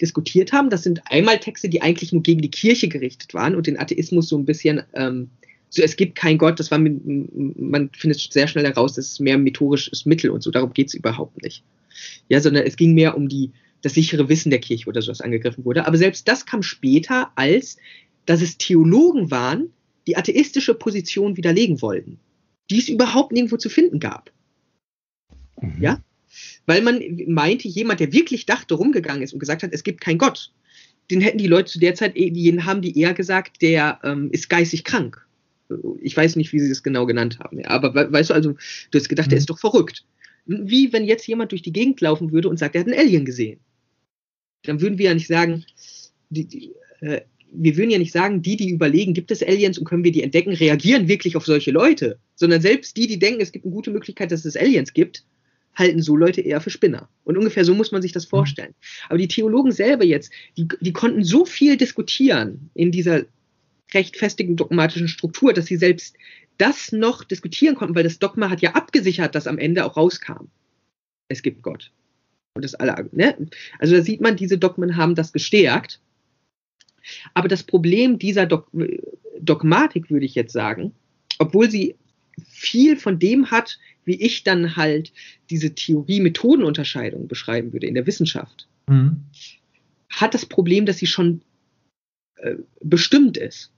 diskutiert 0.00 0.52
haben, 0.52 0.68
das 0.68 0.82
sind 0.82 1.00
einmal 1.06 1.38
Texte, 1.38 1.68
die 1.68 1.80
eigentlich 1.80 2.12
nur 2.12 2.22
gegen 2.22 2.42
die 2.42 2.50
Kirche 2.50 2.88
gerichtet 2.88 3.32
waren 3.34 3.54
und 3.54 3.66
den 3.66 3.78
Atheismus 3.78 4.28
so 4.28 4.36
ein 4.36 4.44
bisschen, 4.44 4.82
ähm, 4.94 5.30
so 5.70 5.82
es 5.82 5.96
gibt 5.96 6.16
kein 6.16 6.36
Gott, 6.36 6.60
das 6.60 6.70
war, 6.70 6.78
man 6.78 7.90
findet 7.94 8.20
sehr 8.20 8.48
schnell 8.48 8.66
heraus, 8.66 8.94
das 8.94 9.12
ist 9.12 9.20
mehr 9.20 9.34
ein 9.34 9.42
methodisches 9.42 10.04
Mittel 10.04 10.30
und 10.30 10.42
so, 10.42 10.50
darum 10.50 10.74
geht 10.74 10.88
es 10.88 10.94
überhaupt 10.94 11.42
nicht. 11.42 11.62
Ja, 12.28 12.40
sondern 12.40 12.64
es 12.64 12.76
ging 12.76 12.94
mehr 12.94 13.16
um 13.16 13.28
die, 13.28 13.52
das 13.82 13.94
sichere 13.94 14.28
Wissen 14.28 14.50
der 14.50 14.60
Kirche 14.60 14.88
oder 14.88 15.02
so, 15.02 15.10
was 15.10 15.20
angegriffen 15.20 15.64
wurde. 15.64 15.86
Aber 15.86 15.98
selbst 15.98 16.26
das 16.28 16.46
kam 16.46 16.62
später, 16.62 17.32
als 17.34 17.76
dass 18.26 18.40
es 18.40 18.56
Theologen 18.56 19.30
waren, 19.30 19.70
die 20.06 20.16
atheistische 20.16 20.74
Position 20.74 21.36
widerlegen 21.36 21.82
wollten, 21.82 22.18
die 22.70 22.78
es 22.78 22.88
überhaupt 22.88 23.32
nirgendwo 23.32 23.56
zu 23.56 23.68
finden 23.68 24.00
gab. 24.00 24.30
Mhm. 25.60 25.82
Ja? 25.82 26.02
Weil 26.66 26.82
man 26.82 27.02
meinte, 27.26 27.68
jemand, 27.68 28.00
der 28.00 28.12
wirklich 28.12 28.46
dachte, 28.46 28.74
rumgegangen 28.74 29.22
ist 29.22 29.32
und 29.32 29.40
gesagt 29.40 29.62
hat, 29.62 29.72
es 29.72 29.84
gibt 29.84 30.00
keinen 30.00 30.18
Gott, 30.18 30.52
den 31.10 31.20
hätten 31.20 31.38
die 31.38 31.48
Leute 31.48 31.70
zu 31.70 31.78
der 31.78 31.94
Zeit, 31.94 32.16
eh, 32.16 32.30
die 32.30 32.62
haben 32.62 32.82
die 32.82 32.98
eher 32.98 33.12
gesagt, 33.12 33.60
der 33.60 33.98
ähm, 34.04 34.30
ist 34.30 34.48
geistig 34.48 34.84
krank. 34.84 35.26
Ich 36.00 36.16
weiß 36.16 36.36
nicht, 36.36 36.52
wie 36.52 36.60
sie 36.60 36.68
das 36.68 36.82
genau 36.82 37.06
genannt 37.06 37.38
haben. 37.40 37.58
Ja, 37.58 37.70
aber 37.70 38.12
weißt 38.12 38.30
du, 38.30 38.34
also, 38.34 38.52
du 38.52 38.98
hast 38.98 39.08
gedacht, 39.08 39.26
mhm. 39.26 39.30
der 39.30 39.38
ist 39.38 39.50
doch 39.50 39.58
verrückt. 39.58 40.04
Wie 40.46 40.92
wenn 40.92 41.04
jetzt 41.04 41.26
jemand 41.26 41.52
durch 41.52 41.62
die 41.62 41.72
Gegend 41.72 42.00
laufen 42.00 42.32
würde 42.32 42.48
und 42.48 42.58
sagt, 42.58 42.74
er 42.74 42.80
hat 42.80 42.88
einen 42.88 42.98
Alien 42.98 43.24
gesehen 43.24 43.60
dann 44.64 44.80
würden 44.80 44.98
wir 44.98 45.06
ja 45.06 45.14
nicht 45.14 45.26
sagen, 45.26 45.64
die, 46.30 46.46
die, 46.46 46.72
äh, 47.00 47.22
wir 47.52 47.76
würden 47.76 47.90
ja 47.90 47.98
nicht 47.98 48.12
sagen, 48.12 48.42
die, 48.42 48.56
die 48.56 48.70
überlegen, 48.70 49.14
gibt 49.14 49.30
es 49.30 49.42
Aliens 49.42 49.78
und 49.78 49.84
können 49.84 50.04
wir 50.04 50.12
die 50.12 50.22
entdecken, 50.22 50.52
reagieren 50.52 51.08
wirklich 51.08 51.36
auf 51.36 51.44
solche 51.44 51.70
Leute, 51.70 52.18
sondern 52.34 52.62
selbst 52.62 52.96
die, 52.96 53.06
die 53.06 53.18
denken, 53.18 53.40
es 53.40 53.52
gibt 53.52 53.64
eine 53.64 53.74
gute 53.74 53.90
Möglichkeit, 53.90 54.32
dass 54.32 54.44
es 54.44 54.56
Aliens 54.56 54.94
gibt, 54.94 55.24
halten 55.74 56.02
so 56.02 56.16
Leute 56.16 56.40
eher 56.40 56.60
für 56.60 56.70
Spinner. 56.70 57.08
Und 57.24 57.36
ungefähr 57.36 57.64
so 57.64 57.74
muss 57.74 57.92
man 57.92 58.02
sich 58.02 58.12
das 58.12 58.24
vorstellen. 58.24 58.74
Aber 59.08 59.18
die 59.18 59.28
Theologen 59.28 59.72
selber 59.72 60.04
jetzt, 60.04 60.32
die, 60.56 60.68
die 60.80 60.92
konnten 60.92 61.24
so 61.24 61.44
viel 61.44 61.76
diskutieren 61.76 62.70
in 62.74 62.92
dieser 62.92 63.22
recht 63.94 64.16
festigen 64.16 64.56
dogmatischen 64.56 65.08
Struktur, 65.08 65.52
dass 65.52 65.66
sie 65.66 65.76
selbst 65.76 66.16
das 66.58 66.92
noch 66.92 67.24
diskutieren 67.24 67.74
konnten, 67.74 67.94
weil 67.94 68.04
das 68.04 68.18
Dogma 68.18 68.50
hat 68.50 68.62
ja 68.62 68.72
abgesichert, 68.74 69.34
dass 69.34 69.46
am 69.46 69.58
Ende 69.58 69.84
auch 69.84 69.96
rauskam. 69.96 70.46
Es 71.28 71.42
gibt 71.42 71.62
Gott 71.62 71.90
und 72.54 72.64
das 72.64 72.74
alle, 72.74 73.08
ne? 73.12 73.36
Also 73.78 73.96
da 73.96 74.02
sieht 74.02 74.20
man, 74.20 74.36
diese 74.36 74.58
Dogmen 74.58 74.96
haben 74.96 75.14
das 75.14 75.32
gestärkt. 75.32 76.00
Aber 77.34 77.48
das 77.48 77.62
Problem 77.62 78.18
dieser 78.18 78.46
Dog 78.46 78.70
Dogmatik, 79.40 80.10
würde 80.10 80.26
ich 80.26 80.36
jetzt 80.36 80.52
sagen, 80.52 80.94
obwohl 81.38 81.68
sie 81.68 81.96
viel 82.46 82.96
von 82.96 83.18
dem 83.18 83.50
hat, 83.50 83.78
wie 84.04 84.20
ich 84.20 84.44
dann 84.44 84.76
halt 84.76 85.12
diese 85.50 85.74
Theorie-Methodenunterscheidung 85.74 87.26
beschreiben 87.26 87.72
würde 87.72 87.88
in 87.88 87.94
der 87.94 88.06
Wissenschaft, 88.06 88.68
mhm. 88.88 89.24
hat 90.08 90.34
das 90.34 90.46
Problem, 90.46 90.86
dass 90.86 90.98
sie 90.98 91.06
schon 91.06 91.42
äh, 92.36 92.56
bestimmt 92.80 93.36
ist. 93.36 93.72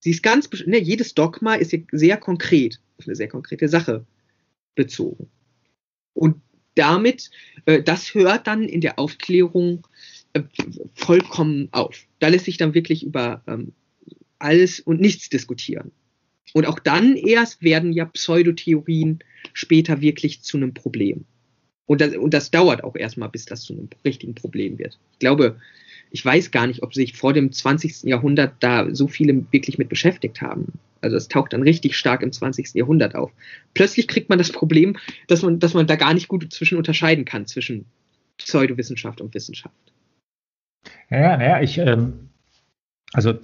Sie 0.00 0.10
ist 0.10 0.22
ganz, 0.22 0.48
ne, 0.64 0.78
jedes 0.78 1.14
Dogma 1.14 1.54
ist 1.54 1.76
sehr 1.92 2.16
konkret, 2.16 2.80
eine 3.04 3.16
sehr 3.16 3.28
konkrete 3.28 3.68
Sache 3.68 4.06
bezogen. 4.74 5.28
Und 6.14 6.40
damit, 6.80 7.30
äh, 7.66 7.82
das 7.82 8.14
hört 8.14 8.46
dann 8.46 8.62
in 8.62 8.80
der 8.80 8.98
Aufklärung 8.98 9.86
äh, 10.32 10.42
vollkommen 10.94 11.68
auf. 11.72 12.06
Da 12.18 12.28
lässt 12.28 12.46
sich 12.46 12.56
dann 12.56 12.74
wirklich 12.74 13.04
über 13.04 13.42
ähm, 13.46 13.72
alles 14.38 14.80
und 14.80 15.00
nichts 15.00 15.28
diskutieren. 15.28 15.92
Und 16.52 16.66
auch 16.66 16.78
dann 16.78 17.16
erst 17.16 17.62
werden 17.62 17.92
ja 17.92 18.06
Pseudotheorien 18.06 19.20
später 19.52 20.00
wirklich 20.00 20.42
zu 20.42 20.56
einem 20.56 20.74
Problem. 20.74 21.24
Und 21.86 22.00
das, 22.00 22.16
und 22.16 22.34
das 22.34 22.50
dauert 22.50 22.82
auch 22.82 22.96
erstmal, 22.96 23.28
bis 23.28 23.44
das 23.44 23.62
zu 23.62 23.72
einem 23.72 23.88
richtigen 24.04 24.34
Problem 24.34 24.78
wird. 24.78 24.98
Ich 25.12 25.18
glaube, 25.18 25.58
ich 26.10 26.24
weiß 26.24 26.50
gar 26.50 26.66
nicht, 26.66 26.82
ob 26.82 26.94
sich 26.94 27.16
vor 27.16 27.32
dem 27.32 27.52
20. 27.52 28.04
Jahrhundert 28.04 28.54
da 28.60 28.92
so 28.94 29.06
viele 29.06 29.44
wirklich 29.52 29.78
mit 29.78 29.88
beschäftigt 29.88 30.40
haben. 30.40 30.72
Also 31.00 31.16
es 31.16 31.28
taucht 31.28 31.52
dann 31.52 31.62
richtig 31.62 31.96
stark 31.96 32.22
im 32.22 32.32
20. 32.32 32.74
Jahrhundert 32.74 33.14
auf. 33.14 33.32
Plötzlich 33.74 34.08
kriegt 34.08 34.28
man 34.28 34.38
das 34.38 34.52
Problem, 34.52 34.96
dass 35.28 35.42
man, 35.42 35.58
dass 35.58 35.74
man 35.74 35.86
da 35.86 35.96
gar 35.96 36.14
nicht 36.14 36.28
gut 36.28 36.52
zwischen 36.52 36.78
unterscheiden 36.78 37.24
kann, 37.24 37.46
zwischen 37.46 37.86
Pseudowissenschaft 38.38 39.20
und 39.20 39.34
Wissenschaft. 39.34 39.74
Ja, 41.10 41.36
naja, 41.36 41.60
ich, 41.60 41.78
ähm, 41.78 42.30
also 43.12 43.34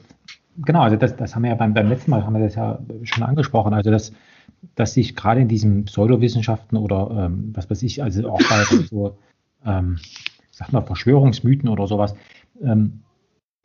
genau, 0.65 0.83
also 0.83 0.97
das, 0.97 1.17
das 1.17 1.35
haben 1.35 1.43
wir 1.43 1.51
ja 1.51 1.57
beim, 1.57 1.75
beim 1.75 1.89
letzten 1.89 2.11
Mal, 2.11 2.25
haben 2.25 2.35
wir 2.35 2.45
das 2.45 2.55
ja 2.55 2.79
schon 3.03 3.23
angesprochen, 3.23 3.75
also 3.75 3.91
dass, 3.91 4.13
dass 4.75 4.95
sich 4.95 5.15
gerade 5.15 5.41
in 5.41 5.49
diesen 5.49 5.85
Pseudowissenschaften 5.85 6.79
oder 6.79 7.27
ähm, 7.27 7.53
was 7.55 7.69
weiß 7.69 7.83
ich, 7.83 8.03
also 8.03 8.29
auch 8.29 8.41
bei 8.49 8.65
so, 8.89 9.19
ähm, 9.65 9.99
sag 10.51 10.73
mal, 10.73 10.83
Verschwörungsmythen 10.83 11.69
oder 11.69 11.87
sowas, 11.87 12.15
ähm, 12.63 13.01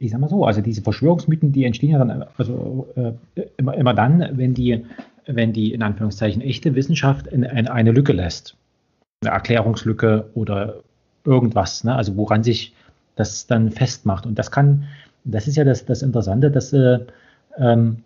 ich 0.02 0.10
sag 0.10 0.20
mal 0.20 0.30
so, 0.30 0.46
also 0.46 0.62
diese 0.62 0.82
Verschwörungsmythen, 0.82 1.52
die 1.52 1.64
entstehen 1.64 1.92
ja 1.92 2.00
dann 2.00 2.26
also, 2.38 2.88
äh, 2.96 3.44
immer, 3.58 3.76
immer 3.76 3.94
dann, 3.94 4.30
wenn 4.34 4.56
die, 4.56 4.84
wenn 5.28 5.54
die 5.54 5.74
in 5.74 5.84
Anführungszeichen 5.84 6.42
echte 6.42 6.74
Wissenschaft 6.74 7.28
in, 7.28 7.44
in 7.44 7.68
eine 7.68 7.92
Lücke 7.92 8.12
lässt. 8.12 8.58
Eine 9.24 9.36
Erklärungslücke 9.36 10.32
oder 10.34 10.82
irgendwas, 11.24 11.84
ne? 11.84 11.96
also 11.96 12.18
woran 12.18 12.44
sich 12.44 12.74
das 13.16 13.46
dann 13.46 13.72
festmacht. 13.72 14.26
Und 14.26 14.40
das 14.40 14.50
kann, 14.50 14.88
das 15.24 15.48
ist 15.48 15.56
ja 15.56 15.64
das, 15.64 15.86
das 15.86 16.02
Interessante, 16.02 16.50
dass 16.50 16.74
äh, 16.74 17.00
ähm, 17.58 17.98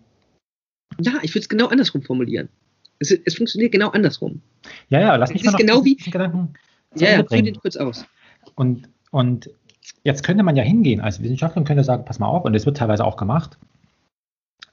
ja, 1.00 1.12
ich 1.22 1.30
würde 1.30 1.40
es 1.40 1.48
genau 1.48 1.68
andersrum 1.68 2.02
formulieren. 2.02 2.50
Es, 2.98 3.10
es, 3.10 3.34
funktioniert 3.36 3.72
genau 3.72 3.88
andersrum. 3.88 4.42
Ja, 4.90 5.00
ja, 5.00 5.16
lass 5.16 5.30
mich 5.30 5.40
es 5.40 5.46
mal 5.46 5.52
noch 5.52 5.58
genau 5.58 5.84
wie, 5.84 5.96
Gedanken 5.96 6.52
ja, 6.94 7.10
ja, 7.10 7.24
führ 7.24 7.42
den 7.42 7.56
kurz 7.56 7.76
aus. 7.76 8.04
Und, 8.54 8.88
und 9.10 9.50
Jetzt 10.04 10.22
könnte 10.22 10.42
man 10.42 10.56
ja 10.56 10.62
hingehen 10.62 11.00
als 11.00 11.22
Wissenschaftler 11.22 11.60
und 11.60 11.66
könnte 11.66 11.84
sagen, 11.84 12.04
pass 12.04 12.18
mal 12.18 12.26
auf, 12.26 12.44
und 12.44 12.52
das 12.52 12.66
wird 12.66 12.76
teilweise 12.76 13.04
auch 13.04 13.16
gemacht, 13.16 13.58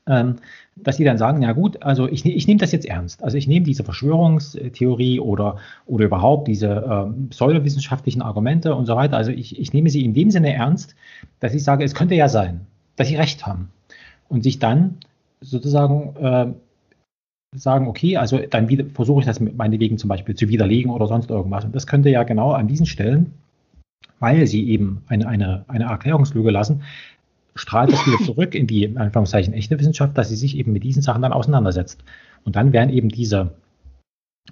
ähm, 0.05 0.37
dass 0.75 0.97
die 0.97 1.03
dann 1.03 1.17
sagen, 1.17 1.41
ja 1.41 1.53
gut, 1.53 1.81
also 1.81 2.07
ich, 2.07 2.25
ich 2.25 2.47
nehme 2.47 2.59
das 2.59 2.71
jetzt 2.71 2.85
ernst. 2.85 3.23
Also 3.23 3.37
ich 3.37 3.47
nehme 3.47 3.65
diese 3.65 3.83
Verschwörungstheorie 3.83 5.19
oder, 5.19 5.57
oder 5.85 6.05
überhaupt 6.05 6.47
diese 6.47 6.85
ähm, 6.89 7.29
pseudowissenschaftlichen 7.29 8.21
Argumente 8.21 8.75
und 8.75 8.85
so 8.85 8.95
weiter, 8.95 9.17
also 9.17 9.31
ich, 9.31 9.59
ich 9.59 9.71
nehme 9.71 9.89
sie 9.89 10.03
in 10.03 10.13
dem 10.13 10.29
Sinne 10.31 10.53
ernst, 10.53 10.95
dass 11.39 11.53
ich 11.53 11.63
sage, 11.63 11.83
es 11.83 11.95
könnte 11.95 12.15
ja 12.15 12.27
sein, 12.27 12.61
dass 12.95 13.07
sie 13.07 13.15
recht 13.15 13.45
haben. 13.45 13.69
Und 14.29 14.43
sich 14.43 14.59
dann 14.59 14.97
sozusagen 15.41 16.15
äh, 16.15 16.47
sagen, 17.55 17.87
okay, 17.87 18.17
also 18.17 18.39
dann 18.39 18.67
versuche 18.93 19.21
ich 19.21 19.25
das 19.25 19.39
meinetwegen 19.39 19.97
zum 19.97 20.07
Beispiel 20.07 20.35
zu 20.35 20.49
widerlegen 20.49 20.91
oder 20.91 21.07
sonst 21.07 21.29
irgendwas. 21.29 21.65
Und 21.65 21.75
das 21.75 21.87
könnte 21.87 22.09
ja 22.09 22.23
genau 22.23 22.51
an 22.51 22.67
diesen 22.67 22.85
Stellen 22.85 23.33
weil 24.23 24.47
sie 24.47 24.69
eben 24.69 25.03
eine, 25.07 25.27
eine, 25.27 25.65
eine 25.67 25.83
Erklärungslüge 25.83 26.49
lassen, 26.49 26.83
strahlt 27.55 27.91
das 27.91 28.07
wieder 28.07 28.23
zurück 28.23 28.55
in 28.55 28.67
die, 28.67 28.85
in 28.85 28.97
Anführungszeichen, 28.97 29.53
echte 29.53 29.77
Wissenschaft, 29.77 30.17
dass 30.17 30.29
sie 30.29 30.37
sich 30.37 30.55
eben 30.57 30.71
mit 30.71 30.85
diesen 30.85 31.01
Sachen 31.01 31.21
dann 31.21 31.33
auseinandersetzt. 31.33 32.05
Und 32.45 32.55
dann 32.55 32.71
werden 32.71 32.89
eben 32.89 33.09
diese 33.09 33.51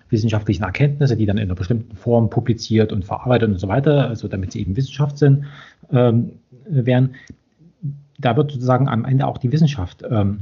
wissenschaftlichen 0.10 0.64
Erkenntnisse, 0.64 1.16
die 1.16 1.26
dann 1.26 1.38
in 1.38 1.44
einer 1.44 1.56
bestimmten 1.56 1.96
Form 1.96 2.30
publiziert 2.30 2.92
und 2.92 3.06
verarbeitet 3.06 3.50
und 3.50 3.60
so 3.60 3.70
weiter, 3.70 4.10
also 4.10 4.28
damit 4.28 4.52
sie 4.52 4.60
eben 4.60 4.76
Wissenschaft 4.76 5.18
sind, 5.18 5.46
ähm, 5.90 6.34
werden, 6.66 7.16
da 8.20 8.36
wird 8.36 8.52
sozusagen 8.52 8.90
am 8.90 9.06
Ende 9.06 9.26
auch 9.26 9.38
die 9.38 9.54
Wissenschaft, 9.54 10.04
ähm, 10.04 10.42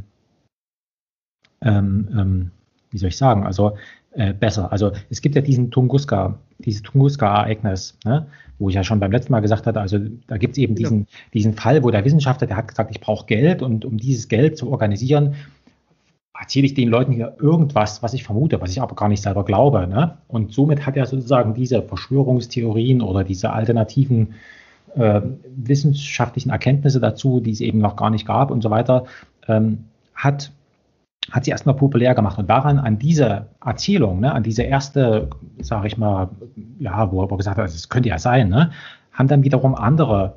ähm, 1.61 2.07
ähm 2.17 2.51
wie 2.89 2.97
soll 2.97 3.09
ich 3.09 3.17
sagen, 3.17 3.45
also 3.45 3.77
äh, 4.13 4.33
besser. 4.33 4.71
Also 4.71 4.91
es 5.11 5.21
gibt 5.21 5.35
ja 5.35 5.43
diesen 5.43 5.69
Tunguska, 5.69 6.39
dieses 6.57 6.81
Tunguska-Ereignis, 6.81 7.95
ne, 8.05 8.25
wo 8.59 8.69
ich 8.69 8.75
ja 8.75 8.83
schon 8.83 8.99
beim 8.99 9.11
letzten 9.11 9.31
Mal 9.31 9.39
gesagt 9.39 9.65
hatte, 9.65 9.79
also 9.79 9.97
da 10.27 10.37
gibt 10.37 10.53
es 10.53 10.57
eben 10.57 10.75
genau. 10.75 10.89
diesen, 10.89 11.07
diesen 11.33 11.53
Fall, 11.53 11.83
wo 11.83 11.89
der 11.89 12.05
Wissenschaftler, 12.05 12.47
der 12.47 12.57
hat 12.57 12.67
gesagt, 12.67 12.91
ich 12.91 12.99
brauche 12.99 13.25
Geld 13.25 13.61
und 13.61 13.85
um 13.85 13.97
dieses 13.97 14.27
Geld 14.27 14.57
zu 14.57 14.69
organisieren, 14.69 15.35
erzähle 16.39 16.65
ich 16.65 16.73
den 16.73 16.89
Leuten 16.89 17.11
hier 17.11 17.35
irgendwas, 17.39 18.01
was 18.01 18.13
ich 18.13 18.23
vermute, 18.23 18.61
was 18.61 18.71
ich 18.71 18.81
aber 18.81 18.95
gar 18.95 19.09
nicht 19.09 19.21
selber 19.21 19.43
glaube. 19.43 19.87
Ne? 19.87 20.17
Und 20.27 20.53
somit 20.53 20.85
hat 20.85 20.95
er 20.95 21.05
sozusagen 21.05 21.53
diese 21.53 21.81
Verschwörungstheorien 21.81 23.01
oder 23.01 23.23
diese 23.23 23.51
alternativen 23.51 24.35
äh, 24.95 25.21
wissenschaftlichen 25.55 26.49
Erkenntnisse 26.49 26.99
dazu, 26.99 27.39
die 27.41 27.51
es 27.51 27.61
eben 27.61 27.79
noch 27.79 27.95
gar 27.95 28.09
nicht 28.09 28.25
gab 28.25 28.51
und 28.51 28.61
so 28.61 28.69
weiter, 28.69 29.05
ähm, 29.47 29.85
hat 30.15 30.51
hat 31.31 31.45
sie 31.45 31.51
erstmal 31.51 31.75
populär 31.75 32.15
gemacht. 32.15 32.37
Und 32.37 32.49
daran, 32.49 32.79
an 32.79 32.97
diese 32.97 33.47
Erzählung, 33.63 34.19
ne, 34.19 34.31
an 34.31 34.43
diese 34.43 34.63
erste, 34.63 35.29
sage 35.61 35.87
ich 35.87 35.97
mal, 35.97 36.29
ja, 36.79 37.11
wo 37.11 37.23
er 37.23 37.37
gesagt 37.37 37.57
hat, 37.57 37.67
es 37.67 37.89
könnte 37.89 38.09
ja 38.09 38.19
sein, 38.19 38.49
ne, 38.49 38.71
haben 39.13 39.27
dann 39.27 39.43
wiederum 39.43 39.75
andere 39.75 40.35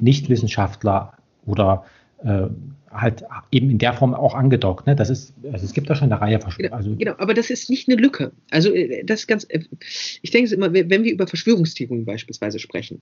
Nichtwissenschaftler 0.00 1.12
oder 1.46 1.84
äh, 2.24 2.46
halt 2.90 3.24
eben 3.52 3.70
in 3.70 3.78
der 3.78 3.92
Form 3.92 4.14
auch 4.14 4.34
angedockt. 4.34 4.86
Ne? 4.86 4.96
Das 4.96 5.10
ist, 5.10 5.32
also 5.52 5.64
es 5.64 5.72
gibt 5.72 5.88
da 5.88 5.94
schon 5.94 6.12
eine 6.12 6.20
Reihe 6.20 6.40
von 6.40 6.52
genau, 6.56 6.76
also 6.76 6.96
genau, 6.96 7.14
aber 7.18 7.34
das 7.34 7.50
ist 7.50 7.70
nicht 7.70 7.88
eine 7.88 8.00
Lücke. 8.00 8.32
Also 8.50 8.72
äh, 8.74 9.04
das 9.04 9.20
ist 9.20 9.26
ganz, 9.26 9.46
äh, 9.48 9.60
ich 10.22 10.30
denke 10.30 10.52
immer, 10.54 10.72
wenn 10.72 11.04
wir 11.04 11.12
über 11.12 11.26
Verschwörungstheorien 11.26 12.04
beispielsweise 12.04 12.58
sprechen. 12.58 13.00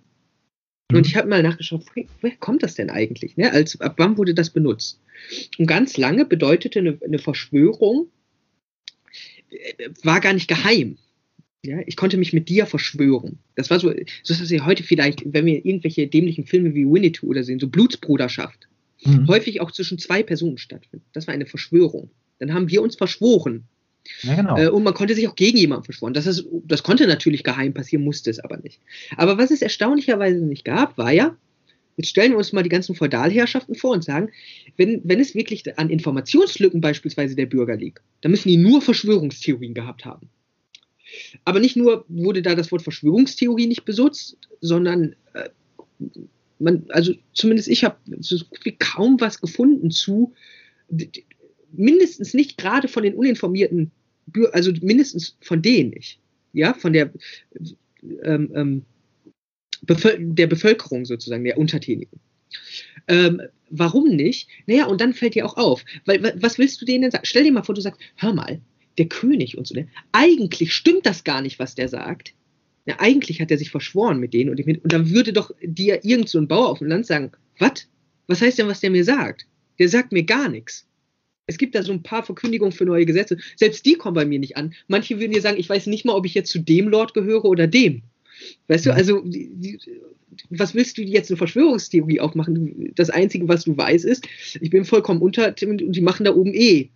Und 0.92 1.06
ich 1.06 1.16
habe 1.16 1.28
mal 1.28 1.42
nachgeschaut, 1.42 1.84
woher 2.20 2.36
kommt 2.36 2.62
das 2.62 2.74
denn 2.74 2.88
eigentlich? 2.88 3.36
Ne? 3.36 3.52
Als, 3.52 3.78
ab 3.80 3.94
wann 3.98 4.16
wurde 4.16 4.34
das 4.34 4.50
benutzt? 4.50 5.00
Und 5.58 5.66
ganz 5.66 5.96
lange 5.98 6.24
bedeutete 6.24 6.78
eine, 6.78 6.98
eine 7.04 7.18
Verschwörung, 7.18 8.08
äh, 9.50 9.90
war 10.02 10.20
gar 10.20 10.32
nicht 10.32 10.48
geheim. 10.48 10.96
Ja, 11.64 11.80
ich 11.86 11.96
konnte 11.96 12.16
mich 12.16 12.32
mit 12.32 12.48
dir 12.48 12.66
verschwören. 12.66 13.38
Das 13.56 13.68
war 13.68 13.80
so, 13.80 13.92
so 14.22 14.32
ist 14.32 14.40
das 14.40 14.50
ja 14.50 14.64
heute 14.64 14.84
vielleicht, 14.84 15.22
wenn 15.26 15.44
wir 15.44 15.66
irgendwelche 15.66 16.06
dämlichen 16.06 16.46
Filme 16.46 16.74
wie 16.74 16.86
Winnetou 16.86 17.26
oder 17.26 17.42
sehen, 17.42 17.58
so 17.58 17.68
Blutsbruderschaft, 17.68 18.68
mhm. 19.04 19.26
häufig 19.26 19.60
auch 19.60 19.72
zwischen 19.72 19.98
zwei 19.98 20.22
Personen 20.22 20.56
stattfindet. 20.56 21.08
Das 21.12 21.26
war 21.26 21.34
eine 21.34 21.46
Verschwörung. 21.46 22.10
Dann 22.38 22.54
haben 22.54 22.70
wir 22.70 22.80
uns 22.80 22.96
verschworen. 22.96 23.64
Genau. 24.22 24.56
Äh, 24.56 24.68
und 24.68 24.82
man 24.82 24.94
konnte 24.94 25.14
sich 25.14 25.28
auch 25.28 25.36
gegen 25.36 25.58
jemanden 25.58 25.84
verschworen. 25.84 26.14
Das, 26.14 26.26
ist, 26.26 26.46
das 26.64 26.82
konnte 26.82 27.06
natürlich 27.06 27.44
geheim 27.44 27.74
passieren, 27.74 28.04
musste 28.04 28.30
es 28.30 28.40
aber 28.40 28.58
nicht. 28.58 28.80
Aber 29.16 29.38
was 29.38 29.50
es 29.50 29.62
erstaunlicherweise 29.62 30.38
nicht 30.38 30.64
gab, 30.64 30.98
war 30.98 31.12
ja, 31.12 31.36
jetzt 31.96 32.10
stellen 32.10 32.32
wir 32.32 32.38
uns 32.38 32.52
mal 32.52 32.62
die 32.62 32.68
ganzen 32.68 32.94
Feudalherrschaften 32.94 33.74
vor 33.74 33.92
und 33.92 34.04
sagen, 34.04 34.30
wenn, 34.76 35.00
wenn 35.04 35.20
es 35.20 35.34
wirklich 35.34 35.78
an 35.78 35.90
Informationslücken 35.90 36.80
beispielsweise 36.80 37.36
der 37.36 37.46
Bürger 37.46 37.76
liegt, 37.76 38.00
dann 38.20 38.30
müssen 38.30 38.48
die 38.48 38.56
nur 38.56 38.80
Verschwörungstheorien 38.80 39.74
gehabt 39.74 40.04
haben. 40.04 40.28
Aber 41.44 41.60
nicht 41.60 41.76
nur 41.76 42.04
wurde 42.08 42.42
da 42.42 42.54
das 42.54 42.70
Wort 42.70 42.82
Verschwörungstheorie 42.82 43.66
nicht 43.66 43.84
besutzt, 43.84 44.36
sondern 44.60 45.16
äh, 45.34 45.48
man, 46.58 46.84
also 46.90 47.14
zumindest 47.32 47.68
ich 47.68 47.84
habe 47.84 47.96
so 48.20 48.36
kaum 48.78 49.20
was 49.20 49.40
gefunden 49.40 49.90
zu, 49.90 50.34
mindestens 51.72 52.34
nicht 52.34 52.58
gerade 52.58 52.88
von 52.88 53.02
den 53.02 53.14
uninformierten, 53.14 53.90
also 54.52 54.72
mindestens 54.82 55.36
von 55.40 55.62
denen 55.62 55.90
nicht, 55.90 56.18
ja, 56.52 56.74
von 56.74 56.92
der, 56.92 57.12
ähm, 58.22 58.50
ähm, 58.54 58.82
Bevöl 59.82 60.16
der 60.20 60.46
Bevölkerung 60.46 61.04
sozusagen, 61.04 61.44
der 61.44 61.58
Untertänigen. 61.58 62.18
Ähm, 63.06 63.42
warum 63.70 64.08
nicht? 64.08 64.48
Naja, 64.66 64.86
und 64.86 65.00
dann 65.00 65.14
fällt 65.14 65.34
dir 65.34 65.46
auch 65.46 65.56
auf, 65.56 65.84
weil 66.04 66.34
was 66.40 66.58
willst 66.58 66.80
du 66.80 66.84
denen 66.84 67.02
denn 67.02 67.10
sagen? 67.10 67.26
Stell 67.26 67.44
dir 67.44 67.52
mal 67.52 67.62
vor, 67.62 67.74
du 67.74 67.80
sagst, 67.80 68.00
hör 68.16 68.32
mal, 68.32 68.60
der 68.98 69.06
König 69.06 69.56
und 69.56 69.66
so. 69.66 69.74
Ne? 69.74 69.88
Eigentlich 70.12 70.74
stimmt 70.74 71.06
das 71.06 71.24
gar 71.24 71.40
nicht, 71.40 71.58
was 71.58 71.74
der 71.74 71.88
sagt. 71.88 72.34
Ja, 72.86 72.96
eigentlich 72.98 73.40
hat 73.40 73.50
er 73.50 73.58
sich 73.58 73.70
verschworen 73.70 74.18
mit 74.18 74.32
denen 74.32 74.50
und, 74.50 74.58
und 74.60 74.92
dann 74.92 75.10
würde 75.10 75.32
doch 75.32 75.50
dir 75.62 76.04
irgend 76.04 76.28
so 76.28 76.38
ein 76.38 76.48
Bauer 76.48 76.68
auf 76.68 76.78
dem 76.78 76.88
Land 76.88 77.06
sagen, 77.06 77.32
was? 77.58 77.86
Was 78.26 78.40
heißt 78.40 78.58
denn, 78.58 78.68
was 78.68 78.80
der 78.80 78.90
mir 78.90 79.04
sagt? 79.04 79.46
Der 79.78 79.88
sagt 79.88 80.12
mir 80.12 80.22
gar 80.22 80.48
nichts. 80.48 80.86
Es 81.48 81.58
gibt 81.58 81.74
da 81.74 81.82
so 81.82 81.92
ein 81.92 82.02
paar 82.02 82.22
Verkündigungen 82.22 82.72
für 82.72 82.84
neue 82.84 83.06
Gesetze. 83.06 83.38
Selbst 83.56 83.84
die 83.84 83.94
kommen 83.94 84.14
bei 84.14 84.24
mir 84.24 84.38
nicht 84.38 84.56
an. 84.56 84.74
Manche 84.86 85.18
würden 85.18 85.32
dir 85.32 85.40
sagen, 85.40 85.58
ich 85.58 85.68
weiß 85.68 85.86
nicht 85.86 86.04
mal, 86.04 86.14
ob 86.14 86.26
ich 86.26 86.34
jetzt 86.34 86.52
zu 86.52 86.60
dem 86.60 86.88
Lord 86.88 87.14
gehöre 87.14 87.44
oder 87.44 87.66
dem. 87.66 88.02
Weißt 88.68 88.86
du, 88.86 88.94
also 88.94 89.22
die, 89.22 89.50
die, 89.52 89.78
was 90.50 90.74
willst 90.74 90.98
du 90.98 91.02
jetzt 91.02 91.30
eine 91.30 91.36
Verschwörungstheorie 91.36 92.20
aufmachen? 92.20 92.92
Das 92.94 93.10
Einzige, 93.10 93.48
was 93.48 93.64
du 93.64 93.76
weißt, 93.76 94.04
ist, 94.04 94.28
ich 94.60 94.70
bin 94.70 94.84
vollkommen 94.84 95.20
unter 95.20 95.54
und 95.66 95.96
die 95.96 96.00
machen 96.00 96.24
da 96.24 96.34
oben 96.34 96.54
eh 96.54 96.90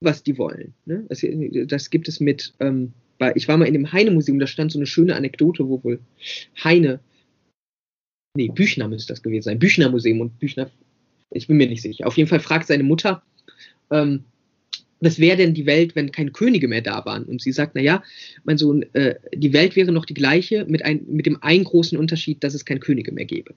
was 0.00 0.22
die 0.22 0.38
wollen. 0.38 0.74
Ne? 0.84 1.04
Das, 1.08 1.24
das, 1.66 1.90
gibt 1.90 2.08
es 2.08 2.20
mit, 2.20 2.54
ähm, 2.60 2.92
bei, 3.18 3.32
ich 3.34 3.48
war 3.48 3.56
mal 3.56 3.66
in 3.66 3.74
dem 3.74 3.92
Heine-Museum, 3.92 4.38
da 4.38 4.46
stand 4.46 4.72
so 4.72 4.78
eine 4.78 4.86
schöne 4.86 5.16
Anekdote, 5.16 5.68
wo 5.68 5.82
wohl 5.82 6.00
Heine, 6.62 7.00
nee, 8.36 8.48
Büchner 8.48 8.88
müsste 8.88 9.12
das 9.12 9.22
gewesen 9.22 9.44
sein, 9.44 9.58
Büchner-Museum 9.58 10.20
und 10.20 10.38
Büchner, 10.38 10.70
ich 11.30 11.46
bin 11.46 11.56
mir 11.56 11.68
nicht 11.68 11.82
sicher. 11.82 12.06
Auf 12.06 12.16
jeden 12.16 12.28
Fall 12.28 12.40
fragt 12.40 12.68
seine 12.68 12.84
Mutter, 12.84 13.22
ähm, 13.90 14.24
was 15.00 15.18
wäre 15.18 15.36
denn 15.36 15.54
die 15.54 15.66
Welt, 15.66 15.94
wenn 15.94 16.10
keine 16.10 16.32
Könige 16.32 16.66
mehr 16.66 16.82
da 16.82 17.04
waren? 17.04 17.24
Und 17.24 17.40
sie 17.40 17.52
sagt, 17.52 17.74
naja, 17.74 18.02
mein 18.44 18.58
Sohn, 18.58 18.82
äh, 18.94 19.14
die 19.34 19.52
Welt 19.52 19.76
wäre 19.76 19.92
noch 19.92 20.04
die 20.04 20.14
gleiche, 20.14 20.64
mit, 20.66 20.84
ein, 20.84 21.04
mit 21.06 21.26
dem 21.26 21.42
einen 21.42 21.64
großen 21.64 21.96
Unterschied, 21.96 22.42
dass 22.42 22.54
es 22.54 22.64
keine 22.64 22.80
Könige 22.80 23.12
mehr 23.12 23.24
gäbe. 23.24 23.54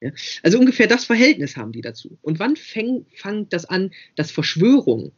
Ja? 0.00 0.10
Also 0.42 0.58
ungefähr 0.58 0.86
das 0.86 1.04
Verhältnis 1.04 1.56
haben 1.56 1.72
die 1.72 1.80
dazu. 1.80 2.18
Und 2.22 2.38
wann 2.38 2.56
fängt 2.56 3.06
fang 3.14 3.48
das 3.48 3.64
an, 3.64 3.92
dass 4.16 4.30
Verschwörung 4.30 5.12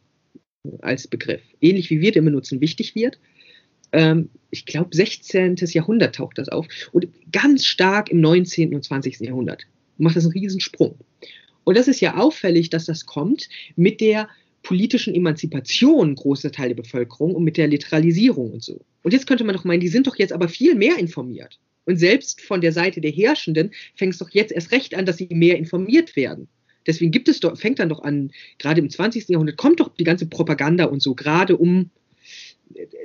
als 0.81 1.07
Begriff, 1.07 1.41
ähnlich 1.61 1.89
wie 1.89 2.01
wir 2.01 2.11
den 2.11 2.25
benutzen, 2.25 2.61
wichtig 2.61 2.95
wird. 2.95 3.19
Ähm, 3.91 4.29
ich 4.51 4.65
glaube, 4.65 4.95
16. 4.95 5.55
Jahrhundert 5.55 6.15
taucht 6.15 6.37
das 6.37 6.49
auf 6.49 6.67
und 6.91 7.07
ganz 7.31 7.65
stark 7.65 8.09
im 8.09 8.21
19. 8.21 8.75
und 8.75 8.83
20. 8.83 9.19
Jahrhundert 9.21 9.63
macht 9.97 10.15
das 10.15 10.25
einen 10.25 10.33
Riesensprung. 10.33 10.97
Und 11.67 11.75
das 11.75 11.89
ist 11.89 11.99
ja 11.99 12.15
auffällig, 12.15 12.69
dass 12.69 12.85
das 12.85 13.05
kommt 13.05 13.49
mit 13.75 13.99
der 13.99 14.29
politischen 14.63 15.13
Emanzipation 15.13 16.15
großer 16.15 16.49
Teile 16.49 16.73
der 16.73 16.81
Bevölkerung 16.81 17.35
und 17.35 17.43
mit 17.43 17.57
der 17.57 17.67
Literalisierung 17.67 18.53
und 18.53 18.63
so. 18.63 18.79
Und 19.03 19.11
jetzt 19.11 19.27
könnte 19.27 19.43
man 19.43 19.53
doch 19.53 19.65
meinen, 19.65 19.81
die 19.81 19.89
sind 19.89 20.07
doch 20.07 20.15
jetzt 20.15 20.31
aber 20.31 20.47
viel 20.47 20.75
mehr 20.75 20.97
informiert. 20.97 21.59
Und 21.83 21.97
selbst 21.97 22.39
von 22.39 22.61
der 22.61 22.71
Seite 22.71 23.01
der 23.01 23.11
Herrschenden 23.11 23.71
fängt 23.95 24.13
es 24.13 24.19
doch 24.19 24.29
jetzt 24.29 24.53
erst 24.53 24.71
recht 24.71 24.95
an, 24.95 25.05
dass 25.05 25.17
sie 25.17 25.27
mehr 25.29 25.57
informiert 25.57 26.15
werden. 26.15 26.47
Deswegen 26.85 27.11
gibt 27.11 27.27
es 27.27 27.41
doch, 27.41 27.57
fängt 27.57 27.79
dann 27.79 27.89
doch 27.89 28.01
an, 28.01 28.31
gerade 28.59 28.79
im 28.79 28.89
20. 28.89 29.27
Jahrhundert 29.27 29.57
kommt 29.57 29.81
doch 29.81 29.93
die 29.93 30.05
ganze 30.05 30.25
Propaganda 30.25 30.85
und 30.85 31.01
so, 31.01 31.15
gerade 31.15 31.57
um 31.57 31.89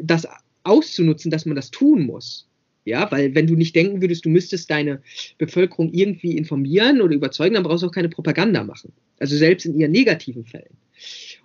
das 0.01 0.29
auszunutzen, 0.63 1.33
dass 1.33 1.47
man 1.47 1.57
das 1.57 1.73
tun 1.73 2.07
muss. 2.07 2.47
Ja, 2.85 3.11
weil 3.13 3.35
wenn 3.35 3.47
du 3.47 3.55
nicht 3.55 3.77
denken 3.77 4.01
würdest, 4.03 4.25
du 4.25 4.29
müsstest 4.29 4.71
deine 4.71 5.03
Bevölkerung 5.39 5.93
irgendwie 5.93 6.37
informieren 6.37 7.01
oder 7.01 7.15
überzeugen, 7.15 7.55
dann 7.55 7.63
brauchst 7.63 7.85
du 7.85 7.87
auch 7.87 7.93
keine 7.93 8.09
Propaganda 8.09 8.65
machen. 8.65 8.93
Also 9.21 9.37
selbst 9.37 9.67
in 9.67 9.79
ihren 9.79 9.93
negativen 9.93 10.45
Fällen. 10.45 10.77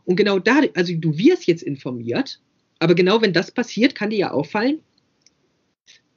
Und 0.06 0.16
genau 0.16 0.40
da, 0.40 0.62
also 0.74 0.94
du 0.96 1.18
wirst 1.18 1.46
jetzt 1.46 1.62
informiert, 1.62 2.42
aber 2.80 2.96
genau 2.96 3.22
wenn 3.22 3.34
das 3.34 3.52
passiert, 3.52 3.94
kann 3.94 4.10
dir 4.10 4.18
ja 4.18 4.32
auffallen, 4.32 4.80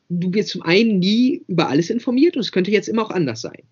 du 0.08 0.32
wirst 0.32 0.50
zum 0.50 0.62
einen 0.62 0.98
nie 0.98 1.42
über 1.48 1.68
alles 1.68 1.90
informiert 1.90 2.36
und 2.36 2.40
es 2.40 2.52
könnte 2.52 2.70
jetzt 2.70 2.88
immer 2.88 3.02
auch 3.02 3.10
anders 3.10 3.42
sein. 3.42 3.62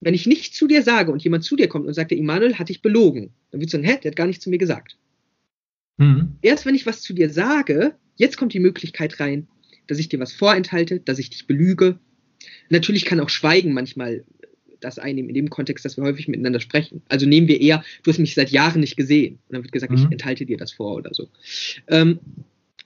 Wenn 0.00 0.14
ich 0.14 0.26
nicht 0.26 0.54
zu 0.54 0.66
dir 0.66 0.82
sage 0.82 1.10
und 1.10 1.24
jemand 1.24 1.44
zu 1.44 1.56
dir 1.56 1.68
kommt 1.68 1.86
und 1.86 1.94
sagt, 1.94 2.10
der 2.10 2.18
Immanuel 2.18 2.58
hat 2.58 2.68
dich 2.68 2.82
belogen, 2.82 3.30
dann 3.50 3.60
würdest 3.60 3.74
du 3.74 3.78
sagen, 3.78 3.88
hä, 3.88 3.98
der 4.02 4.10
hat 4.10 4.16
gar 4.16 4.26
nichts 4.26 4.44
zu 4.44 4.50
mir 4.50 4.58
gesagt. 4.58 4.96
Mhm. 5.96 6.36
Erst 6.42 6.66
wenn 6.66 6.74
ich 6.74 6.86
was 6.86 7.00
zu 7.00 7.14
dir 7.14 7.30
sage, 7.30 7.94
jetzt 8.16 8.36
kommt 8.36 8.52
die 8.52 8.60
Möglichkeit 8.60 9.18
rein, 9.20 9.48
dass 9.86 9.98
ich 9.98 10.08
dir 10.08 10.20
was 10.20 10.32
vorenthalte, 10.32 11.00
dass 11.00 11.18
ich 11.18 11.30
dich 11.30 11.46
belüge. 11.46 11.98
Natürlich 12.68 13.04
kann 13.04 13.20
auch 13.20 13.28
Schweigen 13.28 13.72
manchmal 13.72 14.24
das 14.80 14.98
einnehmen, 14.98 15.30
in 15.30 15.34
dem 15.34 15.50
Kontext, 15.50 15.84
dass 15.84 15.96
wir 15.96 16.04
häufig 16.04 16.28
miteinander 16.28 16.60
sprechen. 16.60 17.02
Also 17.08 17.26
nehmen 17.26 17.48
wir 17.48 17.60
eher, 17.60 17.82
du 18.02 18.10
hast 18.10 18.18
mich 18.18 18.34
seit 18.34 18.50
Jahren 18.50 18.80
nicht 18.80 18.96
gesehen. 18.96 19.38
Und 19.48 19.54
dann 19.54 19.62
wird 19.62 19.72
gesagt, 19.72 19.92
mhm. 19.92 19.98
ich 19.98 20.12
enthalte 20.12 20.44
dir 20.44 20.58
das 20.58 20.72
vor 20.72 20.96
oder 20.96 21.14
so. 21.14 21.28
Ähm, 21.88 22.18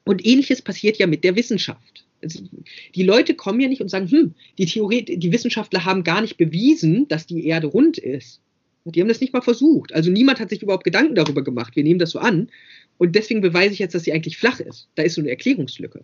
und 0.05 0.25
ähnliches 0.25 0.63
passiert 0.63 0.99
ja 0.99 1.07
mit 1.07 1.25
der 1.25 1.37
Wissenschaft 1.37 2.05
die 2.95 3.03
Leute 3.03 3.35
kommen 3.35 3.61
ja 3.61 3.69
nicht 3.69 3.81
und 3.81 3.89
sagen, 3.89 4.11
hm, 4.11 4.35
die 4.59 4.67
Theorie, 4.67 5.05
die 5.05 5.33
Wissenschaftler 5.33 5.85
haben 5.85 6.05
gar 6.05 6.21
nicht 6.21 6.37
bewiesen, 6.37 7.09
dass 7.09 7.27
die 7.27 7.47
Erde 7.47 7.69
rund 7.69 7.99
ist. 7.99 8.41
Die 8.85 9.01
haben 9.01 9.09
das 9.09 9.21
nicht 9.21 9.33
mal 9.33 9.43
versucht. 9.43 9.93
Also 9.93 10.11
niemand 10.11 10.41
hat 10.41 10.51
sich 10.51 10.63
überhaupt 10.63 10.85
Gedanken 10.85 11.15
darüber 11.15 11.45
gemacht. 11.45 11.77
Wir 11.77 11.85
nehmen 11.85 11.99
das 11.99 12.11
so 12.11 12.19
an. 12.19 12.49
Und 12.99 13.15
deswegen 13.15 13.41
beweise 13.41 13.73
ich 13.73 13.79
jetzt, 13.79 13.95
dass 13.95 14.05
sie 14.05 14.13
eigentlich 14.13 14.39
flach 14.39 14.59
ist. 14.61 14.89
Da 14.95 15.03
ist 15.03 15.15
so 15.15 15.21
eine 15.21 15.31
Erklärungslücke. 15.31 16.03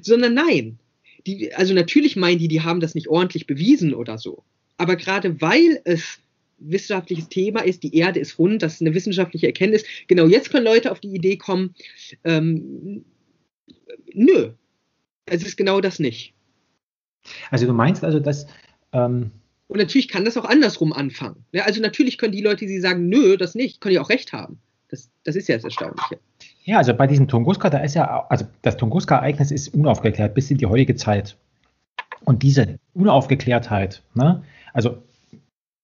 Sondern 0.00 0.34
nein. 0.34 0.78
Die, 1.26 1.52
also 1.54 1.74
natürlich 1.74 2.16
meinen 2.16 2.38
die, 2.38 2.48
die 2.48 2.62
haben 2.62 2.80
das 2.80 2.94
nicht 2.94 3.08
ordentlich 3.08 3.46
bewiesen 3.46 3.94
oder 3.94 4.18
so. 4.18 4.44
Aber 4.76 4.96
gerade 4.96 5.40
weil 5.40 5.80
es 5.84 6.18
wissenschaftliches 6.58 7.28
Thema 7.28 7.60
ist, 7.60 7.82
die 7.82 7.96
Erde 7.96 8.20
ist 8.20 8.38
rund, 8.38 8.62
das 8.62 8.74
ist 8.74 8.80
eine 8.80 8.94
wissenschaftliche 8.94 9.46
Erkenntnis. 9.46 9.84
Genau 10.06 10.26
jetzt 10.26 10.50
können 10.50 10.64
Leute 10.64 10.90
auf 10.92 11.00
die 11.00 11.14
Idee 11.14 11.36
kommen, 11.36 11.74
ähm, 12.24 13.04
nö, 14.12 14.50
es 15.26 15.44
ist 15.44 15.56
genau 15.56 15.80
das 15.80 15.98
nicht. 15.98 16.34
Also 17.50 17.66
du 17.66 17.72
meinst 17.72 18.04
also, 18.04 18.20
dass... 18.20 18.46
Ähm 18.92 19.30
und 19.68 19.78
natürlich 19.78 20.08
kann 20.08 20.24
das 20.24 20.36
auch 20.36 20.44
andersrum 20.44 20.92
anfangen. 20.92 21.44
Ja, 21.52 21.64
also 21.64 21.80
natürlich 21.80 22.18
können 22.18 22.32
die 22.32 22.42
Leute, 22.42 22.66
die 22.66 22.80
sagen, 22.80 23.08
nö, 23.08 23.36
das 23.36 23.54
nicht, 23.54 23.80
können 23.80 23.94
ja 23.94 24.02
auch 24.02 24.10
recht 24.10 24.32
haben. 24.32 24.58
Das, 24.88 25.08
das 25.24 25.34
ist 25.34 25.48
ja 25.48 25.56
das 25.56 25.64
Erstaunliche. 25.64 26.18
Ja, 26.64 26.78
also 26.78 26.94
bei 26.94 27.06
diesem 27.06 27.28
Tunguska, 27.28 27.70
da 27.70 27.78
ist 27.78 27.94
ja, 27.94 28.26
also 28.28 28.44
das 28.62 28.76
Tunguska-Ereignis 28.76 29.50
ist 29.50 29.74
unaufgeklärt 29.74 30.34
bis 30.34 30.50
in 30.50 30.58
die 30.58 30.66
heutige 30.66 30.94
Zeit. 30.94 31.36
Und 32.24 32.42
diese 32.42 32.78
Unaufgeklärtheit, 32.94 34.02
ne, 34.14 34.42
also 34.72 35.02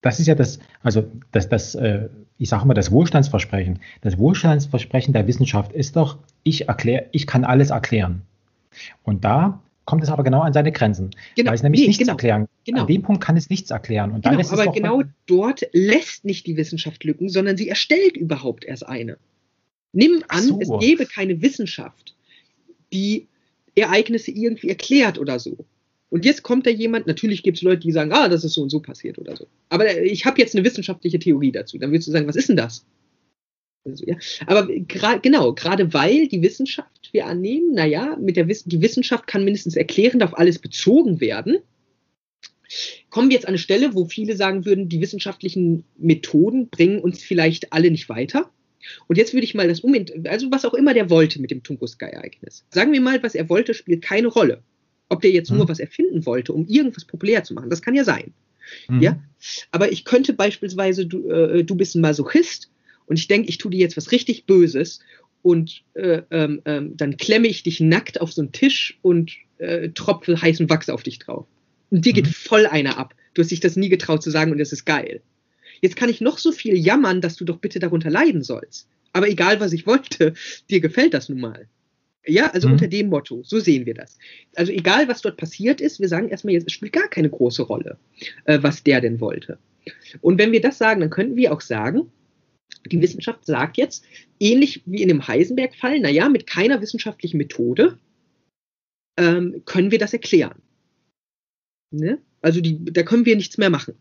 das 0.03 0.20
ist 0.20 0.26
ja 0.26 0.37
das, 0.37 0.61
also 0.83 1.05
das, 1.33 1.49
das, 1.49 1.74
äh, 1.74 2.09
ich 2.39 2.49
sage 2.49 2.66
mal, 2.66 2.74
das 2.74 2.93
Wohlstandsversprechen. 2.93 3.81
Das 4.03 4.18
Wohlstandsversprechen 4.18 5.12
der 5.12 5.26
Wissenschaft 5.26 5.72
ist 5.72 5.97
doch, 5.97 6.18
ich 6.45 6.68
erkläre, 6.68 7.07
ich 7.11 7.26
kann 7.26 7.45
alles 7.45 7.70
erklären. 7.70 8.22
Und 9.03 9.24
da 9.24 9.61
kommt 9.85 10.05
es 10.05 10.11
aber 10.11 10.22
genau 10.22 10.43
an 10.43 10.53
seine 10.53 10.70
Grenzen. 10.70 11.11
Genau. 11.35 11.49
Weil 11.49 11.57
es 11.57 11.62
nämlich 11.62 11.81
nee, 11.81 11.87
nichts 11.89 11.99
genau. 11.99 12.12
erklären. 12.12 12.47
Genau. 12.64 12.83
An 12.83 12.87
dem 12.87 13.03
Punkt 13.03 13.24
kann 13.24 13.37
es 13.37 13.51
nichts 13.51 13.70
erklären. 13.70 14.12
Und 14.12 14.24
genau, 14.24 14.49
aber 14.51 14.70
genau 14.70 15.03
dort 15.26 15.66
lässt 15.72 16.24
nicht 16.24 16.47
die 16.47 16.57
Wissenschaft 16.57 17.03
Lücken, 17.03 17.29
sondern 17.29 17.57
sie 17.57 17.68
erstellt 17.68 18.16
überhaupt 18.16 18.64
erst 18.64 18.87
eine. 18.87 19.16
Nimm 19.93 20.22
an, 20.28 20.45
so. 20.45 20.61
es 20.61 20.68
gäbe 20.80 21.07
keine 21.07 21.41
Wissenschaft, 21.43 22.14
die 22.93 23.26
Ereignisse 23.74 24.30
irgendwie 24.30 24.68
erklärt 24.68 25.18
oder 25.18 25.39
so. 25.39 25.57
Und 26.11 26.24
jetzt 26.24 26.43
kommt 26.43 26.66
da 26.66 26.70
jemand, 26.70 27.07
natürlich 27.07 27.43
gibt 27.43 27.59
es 27.59 27.62
Leute, 27.62 27.80
die 27.80 27.93
sagen, 27.93 28.12
ah, 28.12 28.28
das 28.28 28.45
ist 28.45 28.55
so 28.55 28.62
und 28.62 28.70
so 28.70 28.80
passiert 28.80 29.18
oder 29.18 29.36
so. 29.36 29.47
Aber 29.68 30.01
ich 30.03 30.24
habe 30.24 30.41
jetzt 30.41 30.55
eine 30.55 30.64
wissenschaftliche 30.64 31.18
Theorie 31.18 31.53
dazu. 31.53 31.78
Dann 31.78 31.91
würdest 31.91 32.09
du 32.09 32.12
sagen, 32.12 32.26
was 32.26 32.36
ist 32.36 32.49
denn 32.49 32.57
das? 32.57 32.86
Also, 33.84 34.05
ja. 34.07 34.16
Aber 34.47 34.66
genau, 34.66 35.53
gerade 35.53 35.93
weil 35.93 36.28
die 36.28 36.43
Wissenschaft, 36.43 37.11
wir 37.12 37.26
annehmen, 37.26 37.74
naja, 37.74 38.16
mit 38.20 38.36
der 38.36 38.49
Wiss 38.49 38.64
die 38.64 38.80
Wissenschaft 38.80 39.26
kann 39.26 39.45
mindestens 39.45 39.76
erklärend 39.76 40.22
auf 40.22 40.36
alles 40.36 40.59
bezogen 40.59 41.20
werden, 41.20 41.59
Kommen 43.11 43.30
wir 43.30 43.34
jetzt 43.34 43.47
an 43.47 43.51
eine 43.51 43.59
Stelle, 43.59 43.95
wo 43.95 44.05
viele 44.05 44.36
sagen 44.36 44.64
würden, 44.64 44.89
die 44.89 45.01
wissenschaftlichen 45.01 45.84
Methoden 45.97 46.68
bringen 46.68 47.01
uns 47.01 47.22
vielleicht 47.22 47.72
alle 47.72 47.91
nicht 47.91 48.09
weiter. 48.09 48.51
Und 49.07 49.18
jetzt 49.18 49.35
würde 49.35 49.45
ich 49.45 49.55
mal 49.55 49.68
das 49.68 49.81
um, 49.81 49.95
also 50.24 50.51
was 50.51 50.64
auch 50.64 50.74
immer 50.74 50.95
der 50.95 51.11
wollte 51.11 51.41
mit 51.41 51.51
dem 51.51 51.62
Tunguska-Ereignis. 51.62 52.64
Sagen 52.70 52.93
wir 52.93 53.01
mal, 53.01 53.22
was 53.22 53.35
er 53.35 53.49
wollte, 53.49 53.74
spielt 53.74 54.03
keine 54.03 54.29
Rolle. 54.29 54.62
Ob 55.09 55.20
der 55.20 55.31
jetzt 55.31 55.51
mhm. 55.51 55.59
nur 55.59 55.68
was 55.68 55.81
erfinden 55.81 56.26
wollte, 56.26 56.53
um 56.53 56.66
irgendwas 56.66 57.05
populär 57.05 57.45
zu 57.45 57.55
machen, 57.55 57.70
das 57.70 57.83
kann 57.83 57.95
ja 57.95 58.05
sein. 58.05 58.33
Mhm. 58.89 59.01
Ja, 59.01 59.22
aber 59.70 59.91
ich 59.91 60.05
könnte 60.05 60.33
beispielsweise, 60.33 61.07
du, 61.07 61.29
äh, 61.29 61.64
du 61.64 61.74
bist 61.74 61.95
ein 61.95 62.03
Masochist 62.03 62.70
und 63.07 63.18
ich 63.18 63.29
denke, 63.29 63.49
ich 63.49 63.59
tue 63.59 63.70
dir 63.70 63.81
jetzt 63.81 63.97
was 63.97 64.12
richtig 64.12 64.45
Böses 64.45 65.01
und 65.43 65.83
äh, 65.95 66.22
ähm, 66.31 66.61
ähm, 66.64 66.97
dann 66.97 67.16
klemme 67.16 67.49
ich 67.49 67.62
dich 67.62 67.81
nackt 67.81 68.20
auf 68.20 68.33
so 68.33 68.43
einen 68.43 68.53
Tisch 68.53 68.99
und 69.03 69.33
äh, 69.59 69.91
tropfe 69.91 70.41
heißen 70.41 70.68
Wachs 70.68 70.91
auf 70.91 71.03
dich 71.03 71.18
drauf. 71.18 71.47
Und 71.91 72.05
dir 72.05 72.12
mhm. 72.12 72.16
geht 72.16 72.29
voll 72.29 72.66
einer 72.66 72.99
ab. 72.99 73.14
Du 73.35 73.43
hast 73.43 73.51
dich 73.51 73.61
das 73.61 73.76
nie 73.76 73.89
getraut 73.89 74.22
zu 74.22 74.31
sagen 74.31 74.53
und 74.53 74.59
das 74.59 74.72
ist 74.72 74.85
geil. 74.85 75.22
Jetzt 75.81 75.97
kann 75.97 76.09
ich 76.09 76.20
noch 76.20 76.39
so 76.39 76.53
viel 76.53 76.76
jammern, 76.76 77.20
dass 77.20 77.37
du 77.37 77.45
doch 77.45 77.59
bitte 77.59 77.79
darunter 77.79 78.11
leiden 78.11 78.43
sollst. 78.43 78.89
Aber 79.12 79.29
egal, 79.29 79.61
was 79.61 79.72
ich 79.72 79.87
wollte, 79.87 80.35
dir 80.70 80.81
gefällt 80.81 81.14
das 81.14 81.29
nun 81.29 81.41
mal. 81.41 81.68
Ja, 82.26 82.51
also 82.51 82.68
mhm. 82.68 82.74
unter 82.74 82.89
dem 82.89 83.09
Motto, 83.09 83.43
so 83.43 83.59
sehen 83.59 83.87
wir 83.87 83.95
das. 83.95 84.18
Also 84.55 84.72
egal, 84.72 85.09
was 85.09 85.22
dort 85.22 85.39
passiert 85.39 85.81
ist, 85.81 85.99
wir 85.99 86.09
sagen 86.09 86.29
erstmal, 86.29 86.55
jetzt, 86.55 86.66
es 86.66 86.72
spielt 86.74 86.93
gar 86.93 87.09
keine 87.09 87.31
große 87.31 87.62
Rolle, 87.62 87.99
äh, 88.45 88.59
was 88.61 88.83
der 88.83 89.01
denn 89.01 89.20
wollte. 89.20 89.59
Und 90.20 90.39
wenn 90.39 90.53
wir 90.53 90.61
das 90.61 90.76
sagen, 90.76 91.01
dann 91.01 91.11
könnten 91.11 91.37
wir 91.37 91.53
auch 91.53 91.62
sagen, 91.62 92.12
die 92.87 93.01
Wissenschaft 93.01 93.47
sagt 93.47 93.76
jetzt, 93.79 94.05
ähnlich 94.39 94.83
wie 94.85 95.03
in 95.03 95.09
dem 95.09 95.26
Heisenberg-Fall, 95.26 96.01
naja, 96.01 96.29
mit 96.29 96.47
keiner 96.47 96.81
wissenschaftlichen 96.83 97.39
Methode 97.39 97.99
ähm, 99.18 99.62
können 99.64 99.91
wir 99.91 99.99
das 99.99 100.12
erklären. 100.12 100.61
Ne? 101.91 102.18
Also 102.41 102.61
die, 102.61 102.85
da 102.85 103.03
können 103.03 103.24
wir 103.24 103.37
nichts 103.37 103.59
mehr 103.59 103.70
machen. 103.70 103.95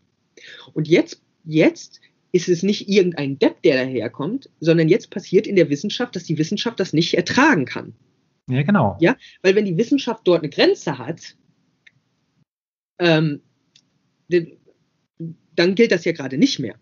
Und 0.74 0.88
jetzt, 0.88 1.22
jetzt 1.44 2.00
ist 2.32 2.48
es 2.48 2.62
nicht 2.62 2.88
irgendein 2.88 3.38
Depp, 3.38 3.62
der 3.62 3.84
daherkommt, 3.84 4.50
sondern 4.60 4.88
jetzt 4.88 5.10
passiert 5.10 5.46
in 5.46 5.56
der 5.56 5.70
Wissenschaft, 5.70 6.14
dass 6.14 6.24
die 6.24 6.38
Wissenschaft 6.38 6.78
das 6.78 6.92
nicht 6.92 7.14
ertragen 7.14 7.64
kann. 7.64 7.94
Ja, 8.48 8.62
genau. 8.62 8.96
Ja, 9.00 9.16
weil 9.42 9.54
wenn 9.54 9.64
die 9.64 9.76
Wissenschaft 9.76 10.26
dort 10.26 10.42
eine 10.42 10.50
Grenze 10.50 10.98
hat, 10.98 11.36
ähm, 12.98 13.42
dann 15.54 15.74
gilt 15.74 15.92
das 15.92 16.04
ja 16.04 16.12
gerade 16.12 16.38
nicht 16.38 16.58
mehr. 16.58 16.76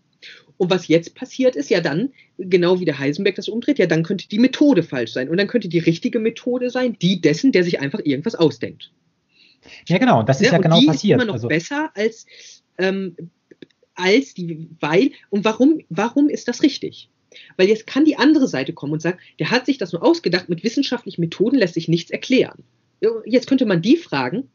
Und 0.57 0.71
was 0.71 0.87
jetzt 0.87 1.13
passiert 1.13 1.55
ist, 1.55 1.69
ja 1.69 1.81
dann, 1.81 2.09
genau 2.37 2.79
wie 2.79 2.85
der 2.85 2.97
Heisenberg 2.97 3.35
das 3.35 3.47
umdreht, 3.47 3.79
ja 3.79 3.85
dann 3.85 4.03
könnte 4.03 4.27
die 4.27 4.39
Methode 4.39 4.83
falsch 4.83 5.11
sein. 5.11 5.29
Und 5.29 5.37
dann 5.37 5.47
könnte 5.47 5.69
die 5.69 5.79
richtige 5.79 6.19
Methode 6.19 6.69
sein, 6.69 6.97
die 6.99 7.21
dessen, 7.21 7.51
der 7.51 7.63
sich 7.63 7.79
einfach 7.79 7.99
irgendwas 8.03 8.35
ausdenkt. 8.35 8.91
Ja, 9.87 9.97
genau, 9.97 10.23
das 10.23 10.41
ist 10.41 10.47
ja, 10.47 10.53
ja 10.53 10.59
genau 10.59 10.79
die 10.79 10.87
passiert. 10.87 11.17
Ist 11.17 11.23
immer 11.23 11.25
noch 11.25 11.35
also, 11.35 11.47
besser 11.47 11.91
als, 11.93 12.25
ähm, 12.77 13.15
als 13.97 14.33
die, 14.33 14.69
weil, 14.79 15.11
und 15.29 15.45
warum, 15.45 15.81
warum 15.89 16.29
ist 16.29 16.47
das 16.47 16.63
richtig? 16.63 17.09
Weil 17.57 17.67
jetzt 17.67 17.87
kann 17.87 18.05
die 18.05 18.17
andere 18.17 18.47
Seite 18.47 18.73
kommen 18.73 18.93
und 18.93 19.01
sagen, 19.01 19.19
der 19.39 19.51
hat 19.51 19.65
sich 19.65 19.77
das 19.77 19.91
nur 19.91 20.03
ausgedacht, 20.03 20.49
mit 20.49 20.63
wissenschaftlichen 20.63 21.21
Methoden 21.21 21.57
lässt 21.57 21.73
sich 21.73 21.87
nichts 21.87 22.11
erklären. 22.11 22.63
Jetzt 23.25 23.47
könnte 23.47 23.65
man 23.65 23.81
die 23.81 23.97
fragen, 23.97 24.49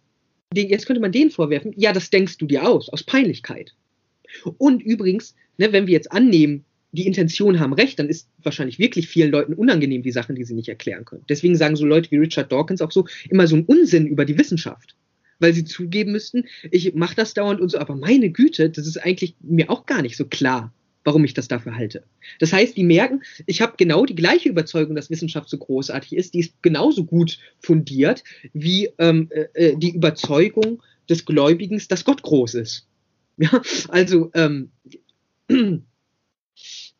jetzt 0.54 0.86
könnte 0.86 1.00
man 1.00 1.12
denen 1.12 1.30
vorwerfen, 1.30 1.72
ja, 1.76 1.92
das 1.92 2.10
denkst 2.10 2.38
du 2.38 2.46
dir 2.46 2.68
aus, 2.68 2.88
aus 2.88 3.04
Peinlichkeit. 3.04 3.74
Und 4.58 4.82
übrigens, 4.82 5.34
ne, 5.58 5.72
wenn 5.72 5.86
wir 5.86 5.92
jetzt 5.92 6.10
annehmen, 6.10 6.64
die 6.92 7.06
Intention 7.06 7.58
haben 7.58 7.72
recht, 7.72 7.98
dann 7.98 8.08
ist 8.08 8.28
wahrscheinlich 8.42 8.78
wirklich 8.78 9.08
vielen 9.08 9.30
Leuten 9.30 9.54
unangenehm, 9.54 10.02
die 10.02 10.12
Sachen, 10.12 10.36
die 10.36 10.44
sie 10.44 10.54
nicht 10.54 10.68
erklären 10.68 11.04
können. 11.04 11.24
Deswegen 11.28 11.56
sagen 11.56 11.76
so 11.76 11.86
Leute 11.86 12.10
wie 12.10 12.18
Richard 12.18 12.52
Dawkins 12.52 12.82
auch 12.82 12.90
so 12.90 13.06
immer 13.30 13.46
so 13.46 13.56
einen 13.56 13.64
Unsinn 13.64 14.06
über 14.06 14.24
die 14.24 14.36
Wissenschaft. 14.38 14.94
Weil 15.42 15.52
sie 15.52 15.64
zugeben 15.64 16.12
müssten, 16.12 16.44
ich 16.70 16.94
mache 16.94 17.16
das 17.16 17.34
dauernd 17.34 17.60
und 17.60 17.68
so, 17.68 17.78
aber 17.78 17.96
meine 17.96 18.30
Güte, 18.30 18.70
das 18.70 18.86
ist 18.86 18.96
eigentlich 18.96 19.34
mir 19.40 19.70
auch 19.70 19.86
gar 19.86 20.00
nicht 20.00 20.16
so 20.16 20.24
klar, 20.24 20.72
warum 21.02 21.24
ich 21.24 21.34
das 21.34 21.48
dafür 21.48 21.74
halte. 21.74 22.04
Das 22.38 22.52
heißt, 22.52 22.76
die 22.76 22.84
merken, 22.84 23.22
ich 23.46 23.60
habe 23.60 23.74
genau 23.76 24.06
die 24.06 24.14
gleiche 24.14 24.48
Überzeugung, 24.48 24.94
dass 24.94 25.10
Wissenschaft 25.10 25.48
so 25.48 25.58
großartig 25.58 26.14
ist, 26.14 26.34
die 26.34 26.40
ist 26.40 26.62
genauso 26.62 27.04
gut 27.04 27.38
fundiert 27.58 28.22
wie 28.52 28.90
ähm, 28.98 29.28
äh, 29.30 29.48
äh 29.54 29.76
die 29.76 29.94
Überzeugung 29.94 30.80
des 31.10 31.24
Gläubigen, 31.24 31.82
dass 31.88 32.04
Gott 32.04 32.22
groß 32.22 32.54
ist. 32.54 32.86
Ja, 33.36 33.60
also 33.88 34.30
ähm, 34.34 34.70
äh, 35.48 35.82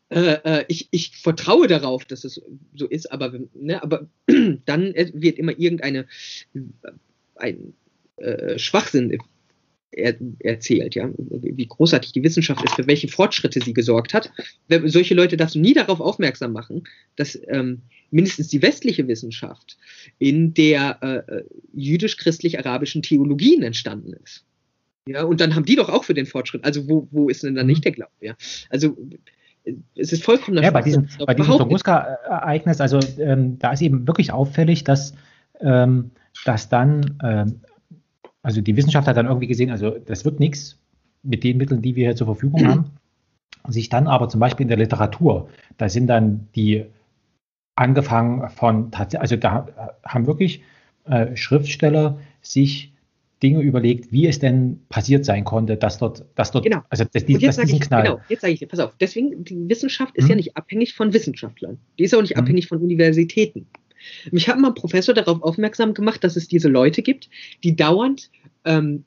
äh, 0.09 0.65
ich, 0.67 0.89
ich 0.91 1.15
vertraue 1.15 1.67
darauf, 1.67 2.03
dass 2.03 2.25
es 2.25 2.41
so 2.75 2.87
ist, 2.87 3.09
aber, 3.09 3.33
ne, 3.53 3.81
aber 3.81 4.09
dann 4.65 4.93
wird 4.95 5.39
immer 5.39 5.57
irgendeine 5.57 6.07
ein 7.35 7.73
äh, 8.17 8.57
Schwachsinn 8.57 9.17
er, 9.91 10.15
erzählt, 10.39 10.95
ja, 10.95 11.09
wie 11.17 11.67
großartig 11.67 12.13
die 12.13 12.23
Wissenschaft 12.23 12.63
ist, 12.63 12.73
für 12.73 12.87
welche 12.87 13.07
Fortschritte 13.07 13.61
sie 13.61 13.73
gesorgt 13.73 14.13
hat. 14.13 14.31
Solche 14.85 15.13
Leute 15.13 15.37
darfst 15.37 15.55
du 15.55 15.59
nie 15.59 15.73
darauf 15.73 16.01
aufmerksam 16.01 16.51
machen, 16.51 16.83
dass 17.15 17.39
ähm, 17.47 17.83
mindestens 18.09 18.47
die 18.47 18.61
westliche 18.61 19.07
Wissenschaft 19.07 19.77
in 20.17 20.53
der 20.53 20.97
äh, 21.01 21.31
äh 21.31 21.43
jüdisch-christlich-arabischen 21.73 23.03
Theologien 23.03 23.61
entstanden 23.61 24.13
ist. 24.23 24.43
Ja, 25.07 25.23
und 25.23 25.41
dann 25.41 25.55
haben 25.55 25.65
die 25.65 25.75
doch 25.75 25.89
auch 25.89 26.05
für 26.05 26.13
den 26.13 26.25
Fortschritt. 26.25 26.63
Also 26.63 26.87
wo, 26.89 27.07
wo 27.11 27.29
ist 27.29 27.43
denn 27.43 27.55
dann 27.55 27.67
nicht 27.67 27.79
mhm. 27.79 27.83
der 27.83 27.91
Glaube? 27.91 28.11
Ja, 28.21 28.35
also 28.69 28.97
es 29.95 30.11
ist 30.11 30.23
vollkommen 30.23 30.61
Ja, 30.61 30.71
bei 30.71 30.81
diesem, 30.81 31.07
bei 31.25 31.33
diesem 31.33 31.57
Tunguska-Ereignis, 31.57 32.81
also 32.81 32.99
ähm, 33.17 33.59
da 33.59 33.71
ist 33.71 33.81
eben 33.81 34.07
wirklich 34.07 34.31
auffällig, 34.31 34.83
dass, 34.83 35.13
ähm, 35.61 36.11
dass 36.45 36.69
dann, 36.69 37.17
ähm, 37.23 37.61
also 38.43 38.61
die 38.61 38.75
Wissenschaft 38.75 39.07
hat 39.07 39.17
dann 39.17 39.25
irgendwie 39.25 39.47
gesehen, 39.47 39.71
also 39.71 39.97
das 40.05 40.25
wird 40.25 40.39
nichts 40.39 40.77
mit 41.23 41.43
den 41.43 41.57
Mitteln, 41.57 41.81
die 41.81 41.95
wir 41.95 42.07
hier 42.07 42.15
zur 42.15 42.27
Verfügung 42.27 42.67
haben. 42.67 42.85
Sich 43.69 43.87
dann 43.87 44.07
aber 44.07 44.27
zum 44.27 44.41
Beispiel 44.41 44.65
in 44.65 44.67
der 44.67 44.77
Literatur, 44.77 45.49
da 45.77 45.87
sind 45.87 46.07
dann 46.07 46.49
die 46.53 46.85
angefangen 47.75 48.49
von, 48.49 48.91
also 48.93 49.37
da 49.37 49.93
haben 50.05 50.27
wirklich 50.27 50.63
äh, 51.05 51.35
Schriftsteller 51.37 52.19
sich 52.41 52.93
Dinge 53.41 53.61
überlegt, 53.61 54.11
wie 54.11 54.27
es 54.27 54.39
denn 54.39 54.79
passiert 54.89 55.25
sein 55.25 55.43
konnte, 55.43 55.75
dass 55.75 55.97
dort, 55.97 56.25
dass 56.35 56.51
dort, 56.51 56.63
genau. 56.63 56.81
also 56.89 57.03
dass, 57.03 57.25
die, 57.25 57.37
dass 57.37 57.57
diesen 57.57 57.75
ich, 57.75 57.81
Knall. 57.81 58.03
Genau, 58.03 58.19
jetzt 58.29 58.41
sage 58.41 58.53
ich 58.53 58.59
dir, 58.59 58.67
pass 58.67 58.79
auf, 58.79 58.95
deswegen, 58.99 59.43
die 59.43 59.69
Wissenschaft 59.69 60.15
ist 60.15 60.23
hm. 60.23 60.29
ja 60.31 60.35
nicht 60.37 60.57
abhängig 60.57 60.93
von 60.93 61.13
Wissenschaftlern. 61.13 61.77
Die 61.99 62.03
ist 62.03 62.15
auch 62.15 62.21
nicht 62.21 62.35
hm. 62.35 62.43
abhängig 62.43 62.67
von 62.67 62.79
Universitäten. 62.79 63.67
Mich 64.31 64.47
hat 64.47 64.59
mal 64.59 64.69
ein 64.69 64.75
Professor 64.75 65.13
darauf 65.13 65.41
aufmerksam 65.41 65.93
gemacht, 65.93 66.23
dass 66.23 66.35
es 66.35 66.47
diese 66.47 66.69
Leute 66.69 67.01
gibt, 67.01 67.29
die 67.63 67.75
dauernd 67.75 68.29
ähm, 68.65 69.05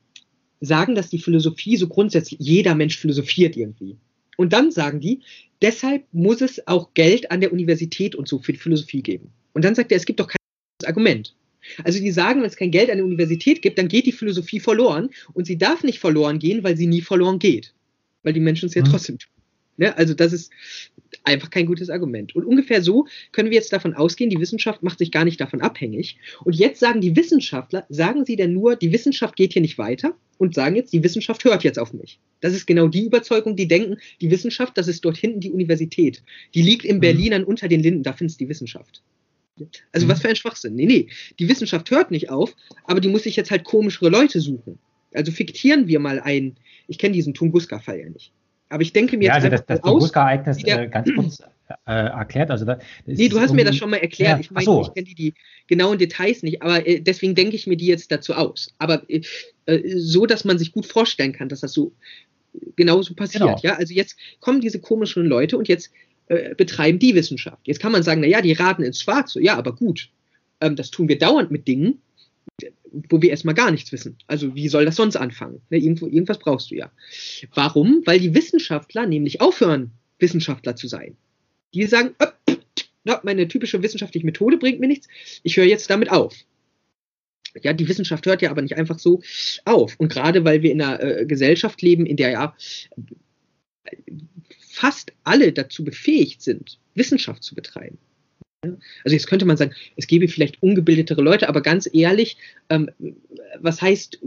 sagen, 0.60 0.94
dass 0.94 1.10
die 1.10 1.18
Philosophie 1.18 1.76
so 1.76 1.88
grundsätzlich, 1.88 2.40
jeder 2.40 2.74
Mensch 2.74 2.98
philosophiert 2.98 3.56
irgendwie. 3.56 3.96
Und 4.36 4.52
dann 4.52 4.70
sagen 4.70 5.00
die, 5.00 5.20
deshalb 5.62 6.04
muss 6.12 6.40
es 6.40 6.66
auch 6.66 6.94
Geld 6.94 7.30
an 7.30 7.40
der 7.40 7.52
Universität 7.52 8.14
und 8.14 8.28
so 8.28 8.38
für 8.38 8.52
die 8.52 8.58
Philosophie 8.58 9.02
geben. 9.02 9.30
Und 9.52 9.64
dann 9.64 9.74
sagt 9.74 9.90
er, 9.92 9.96
es 9.96 10.06
gibt 10.06 10.20
doch 10.20 10.28
kein 10.28 10.36
Argument. 10.88 11.34
Also 11.84 11.98
die 11.98 12.12
sagen, 12.12 12.40
wenn 12.40 12.48
es 12.48 12.56
kein 12.56 12.70
Geld 12.70 12.90
an 12.90 12.98
der 12.98 13.06
Universität 13.06 13.62
gibt, 13.62 13.78
dann 13.78 13.88
geht 13.88 14.06
die 14.06 14.12
Philosophie 14.12 14.60
verloren 14.60 15.10
und 15.32 15.46
sie 15.46 15.58
darf 15.58 15.82
nicht 15.82 15.98
verloren 15.98 16.38
gehen, 16.38 16.62
weil 16.62 16.76
sie 16.76 16.86
nie 16.86 17.00
verloren 17.00 17.38
geht. 17.38 17.74
Weil 18.22 18.34
die 18.34 18.40
Menschen 18.40 18.68
es 18.68 18.74
ja 18.74 18.82
mhm. 18.82 18.90
trotzdem 18.90 19.18
tun. 19.18 19.30
Ne? 19.76 19.96
Also 19.96 20.14
das 20.14 20.32
ist 20.32 20.52
einfach 21.24 21.50
kein 21.50 21.66
gutes 21.66 21.90
Argument. 21.90 22.34
Und 22.34 22.44
ungefähr 22.44 22.82
so 22.82 23.06
können 23.32 23.50
wir 23.50 23.56
jetzt 23.56 23.72
davon 23.72 23.94
ausgehen, 23.94 24.30
die 24.30 24.40
Wissenschaft 24.40 24.82
macht 24.82 24.98
sich 24.98 25.10
gar 25.10 25.24
nicht 25.24 25.40
davon 25.40 25.60
abhängig. 25.60 26.18
Und 26.44 26.54
jetzt 26.54 26.80
sagen 26.80 27.00
die 27.00 27.16
Wissenschaftler, 27.16 27.86
sagen 27.88 28.24
sie 28.24 28.36
denn 28.36 28.52
nur, 28.52 28.76
die 28.76 28.92
Wissenschaft 28.92 29.36
geht 29.36 29.52
hier 29.52 29.62
nicht 29.62 29.78
weiter 29.78 30.16
und 30.38 30.54
sagen 30.54 30.76
jetzt, 30.76 30.92
die 30.92 31.02
Wissenschaft 31.02 31.44
hört 31.44 31.64
jetzt 31.64 31.78
auf 31.78 31.92
mich. 31.92 32.18
Das 32.40 32.54
ist 32.54 32.66
genau 32.66 32.88
die 32.88 33.04
Überzeugung, 33.04 33.56
die 33.56 33.68
denken, 33.68 33.96
die 34.20 34.30
Wissenschaft, 34.30 34.76
das 34.76 34.88
ist 34.88 35.04
dort 35.04 35.16
hinten 35.16 35.40
die 35.40 35.50
Universität. 35.50 36.22
Die 36.54 36.62
liegt 36.62 36.84
in 36.84 36.96
mhm. 36.96 37.00
Berlin 37.00 37.34
an 37.34 37.44
unter 37.44 37.68
den 37.68 37.82
Linden, 37.82 38.02
da 38.02 38.12
findest 38.12 38.40
die 38.40 38.48
Wissenschaft. 38.48 39.02
Also 39.92 40.06
mhm. 40.06 40.10
was 40.10 40.20
für 40.20 40.28
ein 40.28 40.36
Schwachsinn. 40.36 40.74
Nee, 40.74 40.86
nee, 40.86 41.08
die 41.38 41.48
Wissenschaft 41.48 41.90
hört 41.90 42.10
nicht 42.10 42.30
auf, 42.30 42.54
aber 42.84 43.00
die 43.00 43.08
muss 43.08 43.22
sich 43.22 43.36
jetzt 43.36 43.50
halt 43.50 43.64
komischere 43.64 44.10
Leute 44.10 44.40
suchen. 44.40 44.78
Also 45.14 45.32
fiktieren 45.32 45.88
wir 45.88 45.98
mal 45.98 46.20
ein, 46.20 46.56
ich 46.88 46.98
kenne 46.98 47.14
diesen 47.14 47.32
Tunguska-Fall 47.32 48.00
ja 48.00 48.08
nicht. 48.10 48.32
Aber 48.68 48.82
ich 48.82 48.92
denke 48.92 49.16
mir 49.16 49.26
ja, 49.26 49.34
also 49.34 49.48
das, 49.48 49.64
das 49.66 49.80
Tunguska-Ereignis 49.80 50.62
äh, 50.64 50.88
ganz 50.88 51.08
kurz 51.14 51.40
äh, 51.86 51.92
erklärt. 51.92 52.50
Also 52.50 52.64
da, 52.64 52.78
nee, 53.06 53.28
du 53.28 53.40
hast 53.40 53.52
mir 53.52 53.64
das 53.64 53.76
schon 53.76 53.90
mal 53.90 53.98
erklärt. 53.98 54.38
Ja, 54.38 54.40
ich 54.40 54.50
meine, 54.50 54.64
so. 54.64 54.82
ich 54.82 54.94
kenne 54.94 55.06
die, 55.06 55.14
die, 55.14 55.34
genauen 55.68 55.98
Details 55.98 56.42
nicht, 56.42 56.62
aber 56.62 56.86
äh, 56.86 57.00
deswegen 57.00 57.34
denke 57.34 57.56
ich 57.56 57.66
mir 57.66 57.76
die 57.76 57.86
jetzt 57.86 58.10
dazu 58.10 58.34
aus. 58.34 58.74
Aber 58.78 59.08
äh, 59.08 59.22
äh, 59.66 59.98
so, 59.98 60.26
dass 60.26 60.44
man 60.44 60.58
sich 60.58 60.72
gut 60.72 60.86
vorstellen 60.86 61.32
kann, 61.32 61.48
dass 61.48 61.60
das 61.60 61.72
so 61.72 61.92
genauso 62.74 63.14
passiert. 63.14 63.42
Genau. 63.42 63.58
Ja, 63.62 63.74
also 63.74 63.92
jetzt 63.92 64.16
kommen 64.40 64.60
diese 64.60 64.80
komischen 64.80 65.26
Leute 65.26 65.56
und 65.58 65.68
jetzt 65.68 65.90
äh, 66.28 66.54
betreiben 66.54 66.98
die 66.98 67.14
Wissenschaft. 67.14 67.66
Jetzt 67.66 67.80
kann 67.80 67.92
man 67.92 68.02
sagen, 68.02 68.20
naja, 68.20 68.40
die 68.40 68.52
raten 68.52 68.82
ins 68.82 69.00
Schwarze. 69.00 69.42
Ja, 69.42 69.56
aber 69.56 69.74
gut, 69.74 70.10
ähm, 70.60 70.76
das 70.76 70.90
tun 70.90 71.08
wir 71.08 71.18
dauernd 71.18 71.50
mit 71.50 71.68
Dingen, 71.68 72.00
wo 73.08 73.20
wir 73.22 73.30
erstmal 73.30 73.54
gar 73.54 73.70
nichts 73.70 73.92
wissen. 73.92 74.16
Also 74.26 74.54
wie 74.54 74.68
soll 74.68 74.84
das 74.84 74.96
sonst 74.96 75.16
anfangen? 75.16 75.60
Ne, 75.70 75.78
irgendwo, 75.78 76.06
irgendwas 76.06 76.38
brauchst 76.38 76.70
du 76.70 76.76
ja. 76.76 76.90
Warum? 77.54 78.02
Weil 78.04 78.20
die 78.20 78.34
Wissenschaftler 78.34 79.06
nämlich 79.06 79.40
aufhören, 79.40 79.92
Wissenschaftler 80.18 80.76
zu 80.76 80.88
sein. 80.88 81.16
Die 81.74 81.84
sagen, 81.84 82.14
äh, 82.18 82.56
meine 83.22 83.48
typische 83.48 83.82
wissenschaftliche 83.82 84.26
Methode 84.26 84.56
bringt 84.56 84.80
mir 84.80 84.88
nichts, 84.88 85.08
ich 85.42 85.56
höre 85.56 85.64
jetzt 85.64 85.90
damit 85.90 86.10
auf. 86.10 86.34
Ja, 87.62 87.72
die 87.72 87.88
Wissenschaft 87.88 88.26
hört 88.26 88.42
ja 88.42 88.50
aber 88.50 88.62
nicht 88.62 88.76
einfach 88.76 88.98
so 88.98 89.22
auf. 89.64 89.94
Und 89.98 90.12
gerade 90.12 90.44
weil 90.44 90.62
wir 90.62 90.72
in 90.72 90.82
einer 90.82 91.02
äh, 91.02 91.26
Gesellschaft 91.26 91.80
leben, 91.82 92.04
in 92.04 92.16
der 92.16 92.30
ja 92.30 92.56
fast 94.70 95.12
alle 95.24 95.52
dazu 95.52 95.84
befähigt 95.84 96.42
sind, 96.42 96.78
Wissenschaft 96.94 97.42
zu 97.42 97.54
betreiben. 97.54 97.98
Also 99.04 99.14
jetzt 99.14 99.26
könnte 99.26 99.44
man 99.44 99.56
sagen, 99.56 99.72
es 99.96 100.06
gäbe 100.06 100.28
vielleicht 100.28 100.62
ungebildetere 100.62 101.22
Leute, 101.22 101.48
aber 101.48 101.62
ganz 101.62 101.88
ehrlich, 101.92 102.36
ähm, 102.68 102.90
was 103.60 103.80
heißt 103.80 104.20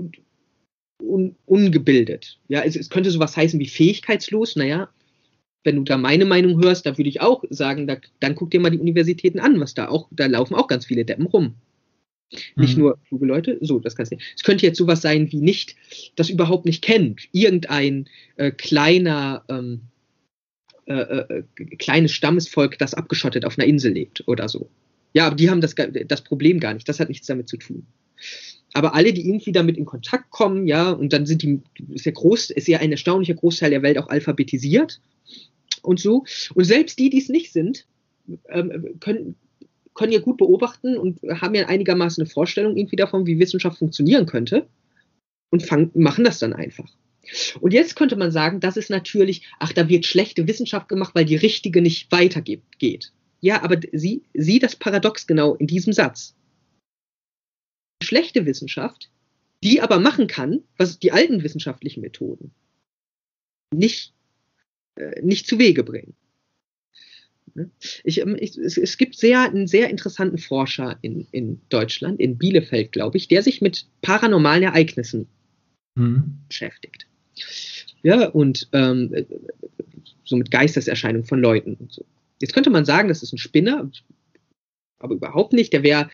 un 1.02 1.36
ungebildet? 1.46 2.40
Ja, 2.48 2.62
es, 2.62 2.76
es, 2.76 2.90
könnte 2.90 3.12
sowas 3.12 3.36
heißen 3.36 3.60
wie 3.60 3.68
fähigkeitslos. 3.68 4.56
Naja, 4.56 4.90
wenn 5.64 5.78
du 5.78 5.84
da 5.84 5.98
meine 5.98 6.26
Meinung 6.26 6.62
hörst, 6.64 6.86
da 6.86 6.98
würde 6.98 7.10
ich 7.10 7.22
auch 7.22 7.44
sagen, 7.50 7.88
da, 7.88 7.98
dann 8.20 8.36
guck 8.36 8.52
dir 8.52 8.60
mal 8.60 8.72
die 8.72 8.80
Universitäten 8.80 9.40
an, 9.40 9.60
was 9.60 9.74
da 9.74 9.88
auch, 9.88 10.08
da 10.12 10.26
laufen 10.26 10.56
auch 10.56 10.68
ganz 10.68 10.86
viele 10.86 11.06
Deppen 11.06 11.28
rum. 11.28 11.56
Mhm. 12.32 12.62
Nicht 12.62 12.78
nur 12.78 13.00
kluge 13.08 13.26
Leute, 13.26 13.58
so, 13.62 13.80
das 13.80 13.96
kannst 13.96 14.12
du 14.12 14.16
nicht. 14.16 14.34
Es 14.36 14.44
könnte 14.44 14.66
jetzt 14.66 14.78
sowas 14.78 15.02
sein 15.02 15.32
wie 15.32 15.42
nicht, 15.42 15.76
das 16.16 16.30
überhaupt 16.30 16.66
nicht 16.66 16.84
kennt. 16.84 17.28
Irgendein 17.32 18.08
äh, 18.38 18.52
kleiner, 18.52 19.44
ähm, 19.50 19.82
äh, 20.90 20.94
äh, 20.94 21.44
kleines 21.78 22.12
Stammesvolk, 22.14 22.80
das 22.80 22.96
abgeschottet 22.96 23.46
auf 23.46 23.60
einer 23.60 23.68
Insel 23.68 23.94
lebt 23.94 24.28
oder 24.28 24.50
so. 24.50 24.70
Ja, 25.14 25.28
aber 25.28 25.36
die 25.36 25.50
haben 25.50 25.62
das, 25.62 25.76
das 25.76 26.24
Problem 26.24 26.60
gar 26.60 26.74
nicht. 26.74 26.90
Das 26.90 27.00
hat 27.00 27.10
nichts 27.10 27.28
damit 27.28 27.48
zu 27.48 27.58
tun. 27.58 27.86
Aber 28.74 28.96
alle, 28.96 29.14
die 29.14 29.28
irgendwie 29.28 29.52
damit 29.52 29.78
in 29.78 29.86
Kontakt 29.86 30.32
kommen, 30.32 30.66
ja, 30.66 30.90
und 30.90 31.14
dann 31.14 31.28
sind 31.28 31.44
die, 31.44 31.62
ist 31.90 32.06
ja 32.06 32.12
groß, 32.12 32.50
ist 32.50 32.68
ja 32.68 32.80
ein 32.80 32.92
erstaunlicher 32.92 33.36
Großteil 33.36 33.70
der 33.70 33.84
Welt 33.84 34.00
auch 34.00 34.10
alphabetisiert 34.10 35.00
und 35.84 36.00
so. 36.00 36.26
Und 36.56 36.64
selbst 36.64 36.98
die, 36.98 37.12
die 37.12 37.20
es 37.20 37.30
nicht 37.30 37.54
sind, 37.54 37.86
ähm, 38.50 38.96
können, 39.00 39.36
können 39.94 40.12
ja 40.12 40.20
gut 40.20 40.38
beobachten 40.38 40.98
und 40.98 41.20
haben 41.40 41.54
ja 41.54 41.68
einigermaßen 41.68 42.24
eine 42.24 42.30
Vorstellung 42.30 42.78
irgendwie 42.78 42.96
davon, 42.96 43.28
wie 43.28 43.38
Wissenschaft 43.38 43.78
funktionieren 43.78 44.26
könnte 44.26 44.68
und 45.52 45.62
fang, 45.62 45.92
machen 45.94 46.24
das 46.24 46.40
dann 46.40 46.54
einfach. 46.54 46.92
Und 47.60 47.74
jetzt 47.74 47.96
könnte 47.96 48.16
man 48.16 48.32
sagen, 48.32 48.60
das 48.60 48.78
ist 48.78 48.90
natürlich, 48.90 49.48
ach, 49.60 49.74
da 49.74 49.90
wird 49.90 50.06
schlechte 50.06 50.48
Wissenschaft 50.48 50.90
gemacht, 50.90 51.16
weil 51.16 51.26
die 51.26 51.36
richtige 51.36 51.82
nicht 51.82 52.12
weitergeht. 52.12 53.12
Ja, 53.42 53.62
aber 53.64 53.80
sie, 53.94 54.24
sieh 54.34 54.60
das 54.60 54.76
Paradox 54.76 55.28
genau 55.28 55.56
in 55.56 55.68
diesem 55.68 55.94
Satz. 55.94 56.36
Schlechte 58.04 58.46
Wissenschaft, 58.46 59.10
die 59.64 59.82
aber 59.82 60.00
machen 60.00 60.28
kann, 60.28 60.64
was 60.78 61.00
die 61.00 61.12
alten 61.12 61.44
wissenschaftlichen 61.44 62.02
Methoden 62.02 62.52
nicht, 63.74 64.14
äh, 64.96 65.22
nicht 65.22 65.48
zu 65.48 65.60
Wege 65.60 65.84
bringen. 65.84 66.16
Ne? 67.56 67.70
Ich, 68.04 68.22
ähm, 68.22 68.36
ich, 68.40 68.58
es, 68.58 68.78
es, 68.78 68.98
gibt 68.98 69.16
sehr, 69.16 69.42
einen 69.42 69.68
sehr 69.68 69.90
interessanten 69.90 70.38
Forscher 70.38 70.98
in, 71.02 71.28
in 71.32 71.62
Deutschland, 71.70 72.20
in 72.20 72.38
Bielefeld, 72.38 72.92
glaube 72.92 73.18
ich, 73.18 73.28
der 73.28 73.44
sich 73.44 73.62
mit 73.62 73.86
paranormalen 74.02 74.64
Ereignissen 74.64 75.28
mhm. 75.96 76.40
beschäftigt. 76.48 77.09
Ja, 78.04 78.28
und 78.30 78.70
ähm, 78.74 79.14
so 80.24 80.38
mit 80.38 80.52
Geisteserscheinungen 80.52 81.28
von 81.28 81.40
Leuten 81.40 81.76
und 81.76 81.92
so. 81.92 82.06
Jetzt 82.42 82.54
könnte 82.54 82.70
man 82.70 82.86
sagen, 82.86 83.10
das 83.10 83.24
ist 83.24 83.34
ein 83.34 83.38
Spinner, 83.38 83.92
aber 85.00 85.16
überhaupt 85.16 85.54
nicht. 85.54 85.74
Der 85.74 85.84
wäre 85.84 86.10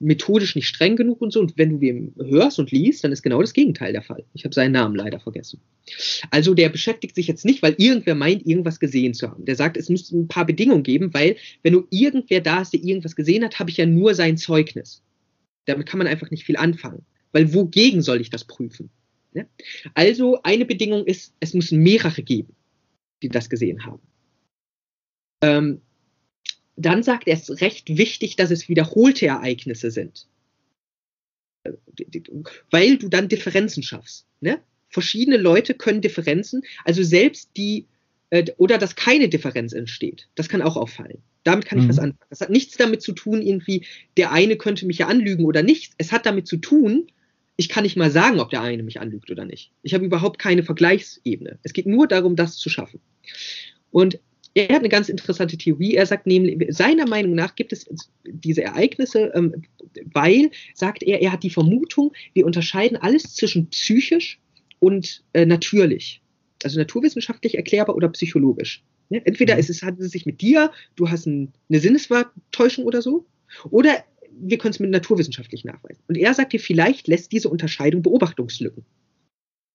methodisch 0.00 0.54
nicht 0.54 0.68
streng 0.68 0.96
genug 0.96 1.20
und 1.20 1.32
so. 1.32 1.40
Und 1.40 1.56
wenn 1.56 1.80
du 1.80 1.86
ihm 1.86 2.14
hörst 2.18 2.58
und 2.58 2.70
liest, 2.70 3.02
dann 3.04 3.12
ist 3.12 3.22
genau 3.22 3.40
das 3.40 3.52
Gegenteil 3.52 3.92
der 3.92 4.02
Fall. 4.02 4.24
Ich 4.34 4.44
habe 4.44 4.54
seinen 4.54 4.72
Namen 4.72 4.94
leider 4.94 5.20
vergessen. 5.20 5.60
Also 6.30 6.54
der 6.54 6.68
beschäftigt 6.68 7.14
sich 7.14 7.26
jetzt 7.26 7.44
nicht, 7.44 7.62
weil 7.62 7.74
irgendwer 7.78 8.14
meint, 8.14 8.46
irgendwas 8.46 8.80
gesehen 8.80 9.14
zu 9.14 9.30
haben. 9.30 9.44
Der 9.44 9.56
sagt, 9.56 9.76
es 9.76 9.88
müsste 9.88 10.16
ein 10.16 10.28
paar 10.28 10.46
Bedingungen 10.46 10.82
geben, 10.82 11.12
weil 11.14 11.36
wenn 11.62 11.72
du 11.72 11.86
irgendwer 11.90 12.40
da 12.40 12.56
hast, 12.56 12.72
der 12.72 12.82
irgendwas 12.82 13.16
gesehen 13.16 13.44
hat, 13.44 13.58
habe 13.58 13.70
ich 13.70 13.76
ja 13.76 13.86
nur 13.86 14.14
sein 14.14 14.36
Zeugnis. 14.36 15.02
Damit 15.66 15.86
kann 15.86 15.98
man 15.98 16.06
einfach 16.06 16.30
nicht 16.30 16.44
viel 16.44 16.56
anfangen. 16.56 17.04
Weil 17.32 17.52
wogegen 17.52 18.02
soll 18.02 18.20
ich 18.20 18.30
das 18.30 18.44
prüfen? 18.44 18.90
Ja? 19.32 19.44
Also 19.94 20.42
eine 20.42 20.64
Bedingung 20.64 21.04
ist, 21.06 21.34
es 21.40 21.54
müssen 21.54 21.82
mehrere 21.82 22.22
geben, 22.22 22.54
die 23.22 23.28
das 23.28 23.50
gesehen 23.50 23.84
haben. 23.84 24.02
Ähm, 25.42 25.80
dann 26.76 27.02
sagt 27.02 27.26
er, 27.26 27.34
es 27.34 27.48
ist 27.48 27.60
recht 27.60 27.96
wichtig, 27.96 28.36
dass 28.36 28.50
es 28.50 28.68
wiederholte 28.68 29.26
Ereignisse 29.26 29.90
sind. 29.90 30.28
Weil 32.70 32.98
du 32.98 33.08
dann 33.08 33.28
Differenzen 33.28 33.82
schaffst. 33.82 34.26
Ne? 34.40 34.60
Verschiedene 34.88 35.36
Leute 35.36 35.74
können 35.74 36.00
Differenzen, 36.00 36.62
also 36.84 37.02
selbst 37.02 37.50
die, 37.56 37.86
äh, 38.30 38.50
oder 38.56 38.78
dass 38.78 38.96
keine 38.96 39.28
Differenz 39.28 39.72
entsteht. 39.72 40.28
Das 40.34 40.48
kann 40.48 40.62
auch 40.62 40.76
auffallen. 40.76 41.22
Damit 41.42 41.66
kann 41.66 41.78
ich 41.78 41.84
mhm. 41.84 41.88
was 41.88 41.98
anfangen. 41.98 42.28
Das 42.30 42.40
hat 42.40 42.50
nichts 42.50 42.76
damit 42.76 43.02
zu 43.02 43.12
tun, 43.12 43.42
irgendwie, 43.42 43.84
der 44.16 44.32
eine 44.32 44.56
könnte 44.56 44.86
mich 44.86 44.98
ja 44.98 45.08
anlügen 45.08 45.44
oder 45.44 45.62
nicht. 45.62 45.94
Es 45.98 46.12
hat 46.12 46.26
damit 46.26 46.46
zu 46.46 46.58
tun, 46.58 47.08
ich 47.58 47.68
kann 47.68 47.82
nicht 47.82 47.96
mal 47.96 48.10
sagen, 48.10 48.38
ob 48.38 48.50
der 48.50 48.62
eine 48.62 48.84
mich 48.84 49.00
anlügt 49.00 49.32
oder 49.32 49.44
nicht. 49.44 49.72
Ich 49.82 49.92
habe 49.92 50.04
überhaupt 50.04 50.38
keine 50.38 50.62
Vergleichsebene. 50.62 51.58
Es 51.64 51.72
geht 51.72 51.86
nur 51.86 52.06
darum, 52.06 52.36
das 52.36 52.56
zu 52.56 52.70
schaffen. 52.70 53.00
Und 53.90 54.20
er 54.54 54.68
hat 54.68 54.78
eine 54.78 54.88
ganz 54.88 55.08
interessante 55.08 55.58
Theorie. 55.58 55.96
Er 55.96 56.06
sagt 56.06 56.28
nämlich, 56.28 56.68
seiner 56.70 57.08
Meinung 57.08 57.34
nach 57.34 57.56
gibt 57.56 57.72
es 57.72 57.84
diese 58.24 58.62
Ereignisse, 58.62 59.32
ähm, 59.34 59.64
weil, 60.04 60.52
sagt 60.72 61.02
er, 61.02 61.20
er 61.20 61.32
hat 61.32 61.42
die 61.42 61.50
Vermutung, 61.50 62.12
wir 62.32 62.46
unterscheiden 62.46 62.96
alles 62.96 63.34
zwischen 63.34 63.68
psychisch 63.70 64.40
und 64.78 65.24
äh, 65.32 65.44
natürlich. 65.44 66.22
Also 66.62 66.78
naturwissenschaftlich 66.78 67.56
erklärbar 67.56 67.96
oder 67.96 68.08
psychologisch. 68.10 68.84
Ne? 69.08 69.20
Entweder 69.26 69.54
mhm. 69.54 69.60
ist 69.60 69.70
es, 69.70 69.82
handelt 69.82 70.06
es 70.06 70.12
sich 70.12 70.26
mit 70.26 70.40
dir, 70.40 70.70
du 70.94 71.10
hast 71.10 71.26
ein, 71.26 71.52
eine 71.68 71.80
Sinneswartäuschung 71.80 72.84
oder 72.84 73.02
so, 73.02 73.26
oder 73.70 74.04
wir 74.40 74.58
können 74.58 74.72
es 74.72 74.80
mit 74.80 74.90
naturwissenschaftlich 74.90 75.64
nachweisen. 75.64 76.02
Und 76.08 76.16
er 76.16 76.34
sagt 76.34 76.52
dir, 76.52 76.60
vielleicht 76.60 77.08
lässt 77.08 77.32
diese 77.32 77.48
Unterscheidung 77.48 78.02
Beobachtungslücken. 78.02 78.84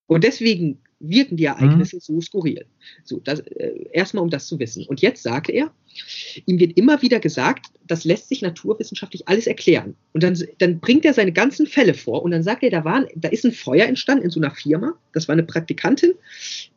Und 0.07 0.23
deswegen 0.23 0.79
wirken 0.99 1.37
die 1.37 1.45
Ereignisse 1.45 1.97
mhm. 1.97 2.01
so 2.01 2.21
skurril. 2.21 2.65
So, 3.03 3.19
das, 3.19 3.39
äh, 3.39 3.73
erstmal 3.91 4.23
um 4.23 4.29
das 4.29 4.47
zu 4.47 4.59
wissen. 4.59 4.85
Und 4.85 5.01
jetzt 5.01 5.23
sagt 5.23 5.49
er, 5.49 5.71
ihm 6.45 6.59
wird 6.59 6.77
immer 6.77 7.01
wieder 7.01 7.19
gesagt, 7.19 7.67
das 7.87 8.05
lässt 8.05 8.29
sich 8.29 8.41
naturwissenschaftlich 8.41 9.27
alles 9.27 9.47
erklären. 9.47 9.95
Und 10.13 10.23
dann, 10.23 10.37
dann 10.59 10.79
bringt 10.79 11.05
er 11.05 11.13
seine 11.13 11.33
ganzen 11.33 11.67
Fälle 11.67 11.93
vor 11.93 12.23
und 12.23 12.31
dann 12.31 12.43
sagt 12.43 12.63
er, 12.63 12.69
da, 12.69 12.85
war, 12.85 13.05
da 13.15 13.29
ist 13.29 13.45
ein 13.45 13.51
Feuer 13.51 13.85
entstanden 13.85 14.23
in 14.23 14.29
so 14.29 14.39
einer 14.39 14.51
Firma. 14.51 14.93
Das 15.13 15.27
war 15.27 15.33
eine 15.33 15.43
Praktikantin, 15.43 16.13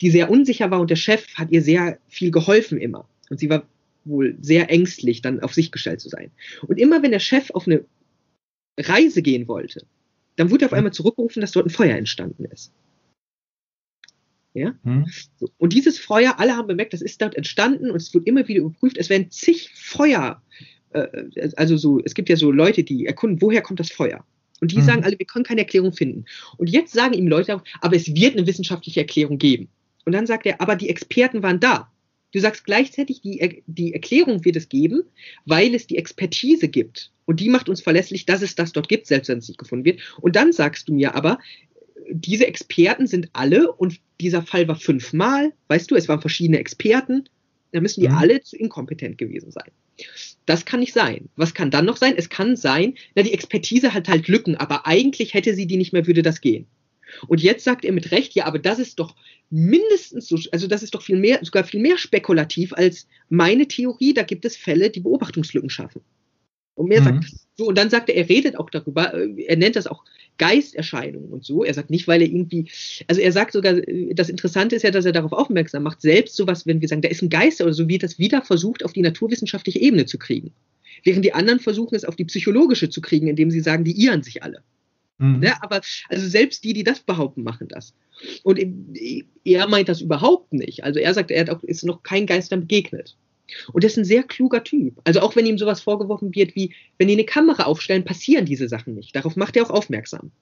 die 0.00 0.10
sehr 0.10 0.30
unsicher 0.30 0.70
war 0.70 0.80
und 0.80 0.90
der 0.90 0.96
Chef 0.96 1.26
hat 1.34 1.50
ihr 1.50 1.62
sehr 1.62 1.98
viel 2.08 2.30
geholfen 2.30 2.78
immer. 2.78 3.08
Und 3.30 3.38
sie 3.38 3.50
war 3.50 3.66
wohl 4.06 4.36
sehr 4.40 4.70
ängstlich, 4.70 5.22
dann 5.22 5.40
auf 5.40 5.54
sich 5.54 5.72
gestellt 5.72 6.00
zu 6.00 6.08
sein. 6.08 6.30
Und 6.66 6.78
immer 6.78 7.02
wenn 7.02 7.10
der 7.10 7.20
Chef 7.20 7.50
auf 7.50 7.66
eine 7.66 7.84
Reise 8.78 9.22
gehen 9.22 9.48
wollte, 9.48 9.86
dann 10.36 10.50
wurde 10.50 10.64
er 10.64 10.68
auf 10.68 10.72
einmal 10.72 10.92
zurückgerufen, 10.92 11.40
dass 11.40 11.52
dort 11.52 11.66
ein 11.66 11.70
Feuer 11.70 11.96
entstanden 11.96 12.44
ist. 12.44 12.72
Ja? 14.54 14.74
Hm. 14.84 15.06
So. 15.36 15.48
Und 15.58 15.72
dieses 15.72 15.98
Feuer, 15.98 16.38
alle 16.38 16.56
haben 16.56 16.66
bemerkt, 16.66 16.94
das 16.94 17.02
ist 17.02 17.20
dort 17.20 17.34
entstanden 17.34 17.90
und 17.90 17.96
es 17.96 18.14
wird 18.14 18.26
immer 18.26 18.46
wieder 18.48 18.60
überprüft. 18.60 18.96
Es 18.96 19.10
werden 19.10 19.30
zig 19.30 19.70
Feuer, 19.74 20.42
äh, 20.90 21.50
also 21.56 21.76
so, 21.76 22.00
es 22.02 22.14
gibt 22.14 22.28
ja 22.28 22.36
so 22.36 22.50
Leute, 22.50 22.82
die 22.82 23.06
erkunden, 23.06 23.40
woher 23.42 23.60
kommt 23.60 23.80
das 23.80 23.90
Feuer? 23.90 24.24
Und 24.60 24.72
die 24.72 24.76
hm. 24.76 24.84
sagen 24.84 25.04
alle, 25.04 25.18
wir 25.18 25.26
können 25.26 25.44
keine 25.44 25.60
Erklärung 25.60 25.92
finden. 25.92 26.24
Und 26.56 26.70
jetzt 26.70 26.94
sagen 26.94 27.12
ihm 27.12 27.28
Leute, 27.28 27.62
aber 27.80 27.96
es 27.96 28.14
wird 28.14 28.36
eine 28.36 28.46
wissenschaftliche 28.46 29.00
Erklärung 29.00 29.36
geben. 29.36 29.68
Und 30.06 30.12
dann 30.12 30.26
sagt 30.26 30.46
er, 30.46 30.60
aber 30.60 30.76
die 30.76 30.88
Experten 30.88 31.42
waren 31.42 31.60
da. 31.60 31.92
Du 32.32 32.40
sagst 32.40 32.64
gleichzeitig, 32.64 33.20
die, 33.20 33.62
die 33.66 33.94
Erklärung 33.94 34.44
wird 34.44 34.56
es 34.56 34.68
geben, 34.68 35.04
weil 35.44 35.74
es 35.74 35.86
die 35.86 35.96
Expertise 35.96 36.68
gibt. 36.68 37.12
Und 37.24 37.40
die 37.40 37.48
macht 37.48 37.68
uns 37.68 37.80
verlässlich, 37.80 38.26
dass 38.26 38.42
es 38.42 38.54
das 38.54 38.72
dort 38.72 38.88
gibt, 38.88 39.06
selbst 39.06 39.28
wenn 39.28 39.38
es 39.38 39.48
nicht 39.48 39.58
gefunden 39.58 39.84
wird. 39.84 40.00
Und 40.20 40.36
dann 40.36 40.52
sagst 40.52 40.88
du 40.88 40.94
mir 40.94 41.14
aber, 41.14 41.38
diese 42.10 42.46
Experten 42.46 43.06
sind 43.06 43.30
alle, 43.32 43.72
und 43.72 44.00
dieser 44.20 44.42
Fall 44.42 44.68
war 44.68 44.76
fünfmal, 44.76 45.52
weißt 45.68 45.90
du, 45.90 45.96
es 45.96 46.08
waren 46.08 46.20
verschiedene 46.20 46.58
Experten, 46.58 47.28
da 47.72 47.80
müssen 47.80 48.00
die 48.00 48.08
mhm. 48.08 48.14
alle 48.14 48.40
zu 48.42 48.56
inkompetent 48.56 49.18
gewesen 49.18 49.50
sein. 49.50 49.70
Das 50.46 50.64
kann 50.64 50.80
nicht 50.80 50.92
sein. 50.92 51.28
Was 51.36 51.54
kann 51.54 51.70
dann 51.70 51.84
noch 51.84 51.96
sein? 51.96 52.14
Es 52.16 52.28
kann 52.28 52.56
sein, 52.56 52.94
na, 53.14 53.22
die 53.22 53.32
Expertise 53.32 53.92
hat 53.92 54.08
halt 54.08 54.28
Lücken, 54.28 54.56
aber 54.56 54.86
eigentlich 54.86 55.34
hätte 55.34 55.54
sie 55.54 55.66
die 55.66 55.76
nicht 55.76 55.92
mehr, 55.92 56.06
würde 56.06 56.22
das 56.22 56.40
gehen. 56.40 56.66
Und 57.28 57.42
jetzt 57.42 57.64
sagt 57.64 57.84
er 57.84 57.92
mit 57.92 58.10
Recht, 58.10 58.34
ja, 58.34 58.46
aber 58.46 58.58
das 58.58 58.78
ist 58.78 58.98
doch 58.98 59.14
mindestens 59.50 60.28
so, 60.28 60.38
also 60.52 60.66
das 60.66 60.82
ist 60.82 60.94
doch 60.94 61.02
viel 61.02 61.16
mehr, 61.16 61.38
sogar 61.42 61.64
viel 61.64 61.80
mehr 61.80 61.98
spekulativ 61.98 62.72
als 62.72 63.06
meine 63.28 63.68
Theorie, 63.68 64.14
da 64.14 64.22
gibt 64.22 64.44
es 64.44 64.56
Fälle, 64.56 64.90
die 64.90 65.00
Beobachtungslücken 65.00 65.70
schaffen. 65.70 66.02
Und 66.74 66.88
mehr 66.88 67.00
mhm. 67.00 67.04
sagt, 67.04 67.24
so, 67.56 67.66
und 67.66 67.78
dann 67.78 67.88
sagt 67.88 68.10
er, 68.10 68.16
er 68.16 68.28
redet 68.28 68.56
auch 68.58 68.68
darüber, 68.68 69.14
äh, 69.14 69.44
er 69.46 69.56
nennt 69.56 69.76
das 69.76 69.86
auch 69.86 70.04
Geisterscheinungen 70.38 71.30
und 71.30 71.44
so. 71.44 71.64
Er 71.64 71.72
sagt 71.72 71.88
nicht, 71.88 72.06
weil 72.06 72.20
er 72.20 72.28
irgendwie, 72.28 72.68
also 73.06 73.20
er 73.20 73.32
sagt 73.32 73.52
sogar, 73.52 73.80
das 74.12 74.28
Interessante 74.28 74.76
ist 74.76 74.82
ja, 74.82 74.90
dass 74.90 75.06
er 75.06 75.12
darauf 75.12 75.32
aufmerksam 75.32 75.82
macht, 75.84 76.02
selbst 76.02 76.36
sowas, 76.36 76.66
wenn 76.66 76.82
wir 76.82 76.88
sagen, 76.88 77.00
da 77.00 77.08
ist 77.08 77.22
ein 77.22 77.30
Geist 77.30 77.62
oder 77.62 77.72
so, 77.72 77.88
wird 77.88 78.02
das 78.02 78.18
wieder 78.18 78.42
versucht, 78.42 78.84
auf 78.84 78.92
die 78.92 79.00
naturwissenschaftliche 79.00 79.80
Ebene 79.80 80.04
zu 80.04 80.18
kriegen. 80.18 80.52
Während 81.02 81.24
die 81.24 81.32
anderen 81.32 81.60
versuchen, 81.60 81.94
es 81.94 82.04
auf 82.04 82.16
die 82.16 82.26
psychologische 82.26 82.90
zu 82.90 83.00
kriegen, 83.00 83.28
indem 83.28 83.50
sie 83.50 83.60
sagen, 83.60 83.84
die 83.84 83.98
irren 84.04 84.22
sich 84.22 84.42
alle. 84.42 84.62
Mhm. 85.18 85.40
Ne? 85.40 85.62
Aber 85.62 85.80
also 86.08 86.28
selbst 86.28 86.64
die, 86.64 86.72
die 86.72 86.84
das 86.84 87.00
behaupten, 87.00 87.42
machen 87.42 87.68
das. 87.68 87.94
Und 88.42 88.58
er 89.44 89.68
meint 89.68 89.88
das 89.88 90.00
überhaupt 90.00 90.52
nicht. 90.52 90.84
Also 90.84 91.00
er 91.00 91.14
sagt, 91.14 91.30
er 91.30 91.54
auch, 91.54 91.62
ist 91.62 91.84
noch 91.84 92.02
kein 92.02 92.26
Geistern 92.26 92.60
begegnet. 92.60 93.16
Und 93.72 93.84
er 93.84 93.88
ist 93.88 93.98
ein 93.98 94.04
sehr 94.04 94.22
kluger 94.22 94.64
Typ. 94.64 95.00
Also 95.04 95.20
auch 95.20 95.36
wenn 95.36 95.46
ihm 95.46 95.58
sowas 95.58 95.80
vorgeworfen 95.80 96.34
wird 96.34 96.56
wie, 96.56 96.74
wenn 96.98 97.08
die 97.08 97.14
eine 97.14 97.24
Kamera 97.24 97.64
aufstellen, 97.64 98.04
passieren 98.04 98.44
diese 98.44 98.68
Sachen 98.68 98.94
nicht. 98.94 99.14
Darauf 99.14 99.36
macht 99.36 99.56
er 99.56 99.64
auch 99.64 99.70
aufmerksam. 99.70 100.32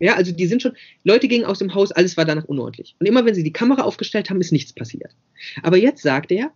Ja, 0.00 0.14
also 0.14 0.30
die 0.30 0.46
sind 0.46 0.62
schon, 0.62 0.76
Leute 1.02 1.26
gingen 1.26 1.44
aus 1.44 1.58
dem 1.58 1.74
Haus, 1.74 1.90
alles 1.90 2.16
war 2.16 2.24
danach 2.24 2.44
unordentlich. 2.44 2.94
Und 3.00 3.06
immer 3.06 3.24
wenn 3.24 3.34
sie 3.34 3.42
die 3.42 3.52
Kamera 3.52 3.82
aufgestellt 3.82 4.30
haben, 4.30 4.40
ist 4.40 4.52
nichts 4.52 4.72
passiert. 4.72 5.16
Aber 5.62 5.76
jetzt 5.76 6.02
sagt 6.02 6.30
er, 6.30 6.52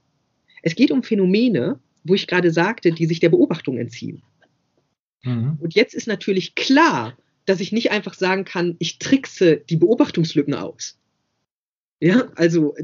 es 0.63 0.77
geht 0.77 0.93
um 0.93 1.03
Phänomene, 1.03 1.81
wo 2.05 2.15
ich 2.15 2.29
gerade 2.29 2.53
sagte, 2.53 2.93
die 2.93 3.07
sich 3.07 3.19
der 3.19 3.31
Beobachtung 3.31 3.79
entziehen. 3.79 4.23
Mhm. 5.25 5.59
Und 5.61 5.75
jetzt 5.75 5.95
ist 5.95 6.07
natürlich 6.07 6.55
klar, 6.55 7.17
dass 7.45 7.61
ich 7.61 7.73
nicht 7.73 7.91
einfach 7.91 8.15
sagen 8.15 8.45
kann, 8.45 8.77
ich 8.79 8.99
trickse 8.99 9.57
die 9.57 9.77
Beobachtungslücken 9.77 10.55
aus. 10.55 10.99
Ja, 12.01 12.33
also, 12.35 12.75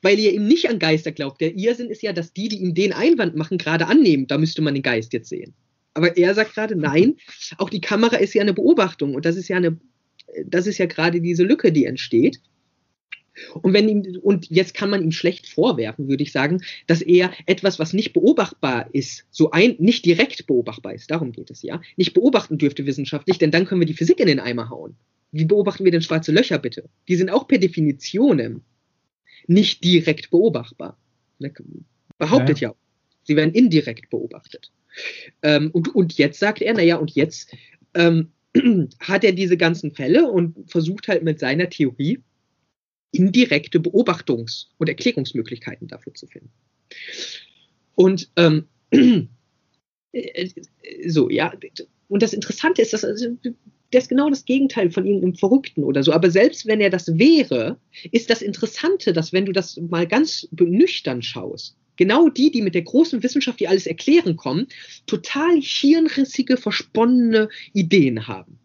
weil 0.00 0.18
ihr 0.18 0.32
ihm 0.32 0.46
nicht 0.46 0.70
an 0.70 0.78
Geister 0.78 1.12
glaubt. 1.12 1.42
Der 1.42 1.54
Irrsinn 1.54 1.90
ist 1.90 2.02
ja, 2.02 2.14
dass 2.14 2.32
die, 2.32 2.48
die 2.48 2.56
ihm 2.56 2.74
den 2.74 2.94
Einwand 2.94 3.36
machen, 3.36 3.58
gerade 3.58 3.86
annehmen. 3.86 4.26
Da 4.26 4.38
müsste 4.38 4.62
man 4.62 4.72
den 4.72 4.82
Geist 4.82 5.12
jetzt 5.12 5.28
sehen. 5.28 5.52
Aber 5.92 6.16
er 6.16 6.34
sagt 6.34 6.54
gerade, 6.54 6.74
nein, 6.74 7.16
auch 7.58 7.68
die 7.68 7.82
Kamera 7.82 8.16
ist 8.16 8.32
ja 8.32 8.40
eine 8.40 8.54
Beobachtung 8.54 9.14
und 9.14 9.26
das 9.26 9.36
ist 9.36 9.48
ja 9.48 9.58
eine, 9.58 9.78
das 10.46 10.66
ist 10.66 10.78
ja 10.78 10.86
gerade 10.86 11.20
diese 11.20 11.44
Lücke, 11.44 11.70
die 11.70 11.84
entsteht. 11.84 12.40
Und 13.62 13.72
wenn 13.72 13.88
ihm, 13.88 14.18
und 14.22 14.48
jetzt 14.50 14.74
kann 14.74 14.90
man 14.90 15.02
ihm 15.02 15.12
schlecht 15.12 15.48
vorwerfen, 15.48 16.08
würde 16.08 16.22
ich 16.22 16.32
sagen, 16.32 16.62
dass 16.86 17.02
er 17.02 17.32
etwas, 17.46 17.78
was 17.78 17.92
nicht 17.92 18.12
beobachtbar 18.12 18.88
ist, 18.92 19.24
so 19.30 19.50
ein, 19.50 19.76
nicht 19.78 20.04
direkt 20.04 20.46
beobachtbar 20.46 20.94
ist, 20.94 21.10
darum 21.10 21.32
geht 21.32 21.50
es 21.50 21.62
ja, 21.62 21.80
nicht 21.96 22.14
beobachten 22.14 22.58
dürfte 22.58 22.86
wissenschaftlich, 22.86 23.38
denn 23.38 23.50
dann 23.50 23.66
können 23.66 23.80
wir 23.80 23.86
die 23.86 23.94
Physik 23.94 24.20
in 24.20 24.26
den 24.26 24.40
Eimer 24.40 24.70
hauen. 24.70 24.96
Wie 25.32 25.46
beobachten 25.46 25.84
wir 25.84 25.92
denn 25.92 26.02
schwarze 26.02 26.32
Löcher 26.32 26.58
bitte? 26.58 26.88
Die 27.08 27.16
sind 27.16 27.30
auch 27.30 27.48
per 27.48 27.58
Definition 27.58 28.62
nicht 29.46 29.82
direkt 29.82 30.30
beobachtbar. 30.30 30.98
Ne, 31.38 31.52
behauptet 32.18 32.60
ja. 32.60 32.70
ja. 32.70 32.74
Sie 33.24 33.36
werden 33.36 33.54
indirekt 33.54 34.10
beobachtet. 34.10 34.70
Ähm, 35.42 35.70
und, 35.72 35.94
und 35.94 36.18
jetzt 36.18 36.38
sagt 36.38 36.60
er, 36.60 36.74
naja, 36.74 36.96
und 36.96 37.12
jetzt 37.12 37.56
ähm, 37.94 38.32
hat 39.00 39.24
er 39.24 39.32
diese 39.32 39.56
ganzen 39.56 39.92
Fälle 39.92 40.30
und 40.30 40.70
versucht 40.70 41.08
halt 41.08 41.22
mit 41.22 41.40
seiner 41.40 41.70
Theorie 41.70 42.20
indirekte 43.12 43.78
Beobachtungs- 43.78 44.66
und 44.78 44.88
Erklärungsmöglichkeiten 44.88 45.86
dafür 45.86 46.14
zu 46.14 46.26
finden. 46.26 46.50
Und 47.94 48.30
ähm, 48.36 48.66
äh, 50.12 50.48
so, 51.06 51.30
ja, 51.30 51.52
und 52.08 52.22
das 52.22 52.32
Interessante 52.32 52.82
ist, 52.82 52.92
dass 52.92 53.04
also, 53.04 53.36
das 53.90 54.04
ist 54.04 54.08
genau 54.08 54.30
das 54.30 54.44
Gegenteil 54.44 54.90
von 54.90 55.06
irgendeinem 55.06 55.34
Verrückten 55.34 55.84
oder 55.84 56.02
so. 56.02 56.12
Aber 56.12 56.30
selbst 56.30 56.66
wenn 56.66 56.80
er 56.80 56.90
das 56.90 57.18
wäre, 57.18 57.78
ist 58.10 58.30
das 58.30 58.42
Interessante, 58.42 59.12
dass 59.12 59.32
wenn 59.32 59.46
du 59.46 59.52
das 59.52 59.76
mal 59.76 60.06
ganz 60.06 60.48
nüchtern 60.58 61.22
schaust, 61.22 61.76
genau 61.96 62.28
die, 62.28 62.50
die 62.50 62.62
mit 62.62 62.74
der 62.74 62.82
großen 62.82 63.22
Wissenschaft, 63.22 63.60
die 63.60 63.68
alles 63.68 63.86
erklären 63.86 64.36
kommen, 64.36 64.66
total 65.06 65.60
hirnrissige, 65.60 66.56
versponnene 66.56 67.50
Ideen 67.74 68.26
haben. 68.26 68.58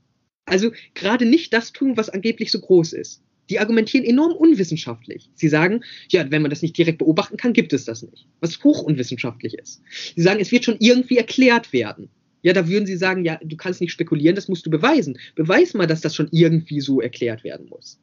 Also 0.45 0.71
gerade 0.93 1.25
nicht 1.25 1.51
das 1.53 1.73
tun, 1.73 1.97
was 1.97 2.09
angeblich 2.09 2.51
so 2.51 2.61
groß 2.61 2.93
ist. 2.93 3.21
Die 3.49 3.59
argumentieren 3.59 4.05
enorm 4.05 4.33
unwissenschaftlich. 4.33 5.29
Sie 5.35 5.47
sagen, 5.47 5.81
ja, 6.09 6.29
wenn 6.29 6.41
man 6.41 6.49
das 6.49 6.61
nicht 6.61 6.77
direkt 6.77 6.97
beobachten 6.97 7.37
kann, 7.37 7.53
gibt 7.53 7.73
es 7.73 7.85
das 7.85 8.03
nicht. 8.03 8.27
Was 8.41 8.63
hoch 8.63 8.81
unwissenschaftlich 8.83 9.53
ist. 9.53 9.81
Sie 10.15 10.21
sagen, 10.21 10.39
es 10.39 10.51
wird 10.51 10.65
schon 10.65 10.77
irgendwie 10.79 11.17
erklärt 11.17 11.71
werden. 11.73 12.09
Ja, 12.43 12.53
da 12.53 12.67
würden 12.67 12.85
sie 12.85 12.97
sagen, 12.97 13.25
ja, 13.25 13.39
du 13.43 13.57
kannst 13.57 13.81
nicht 13.81 13.91
spekulieren, 13.91 14.35
das 14.35 14.47
musst 14.47 14.65
du 14.65 14.69
beweisen. 14.69 15.17
Beweis 15.35 15.73
mal, 15.73 15.87
dass 15.87 16.01
das 16.01 16.15
schon 16.15 16.29
irgendwie 16.31 16.81
so 16.81 17.01
erklärt 17.01 17.43
werden 17.43 17.67
muss. 17.69 17.99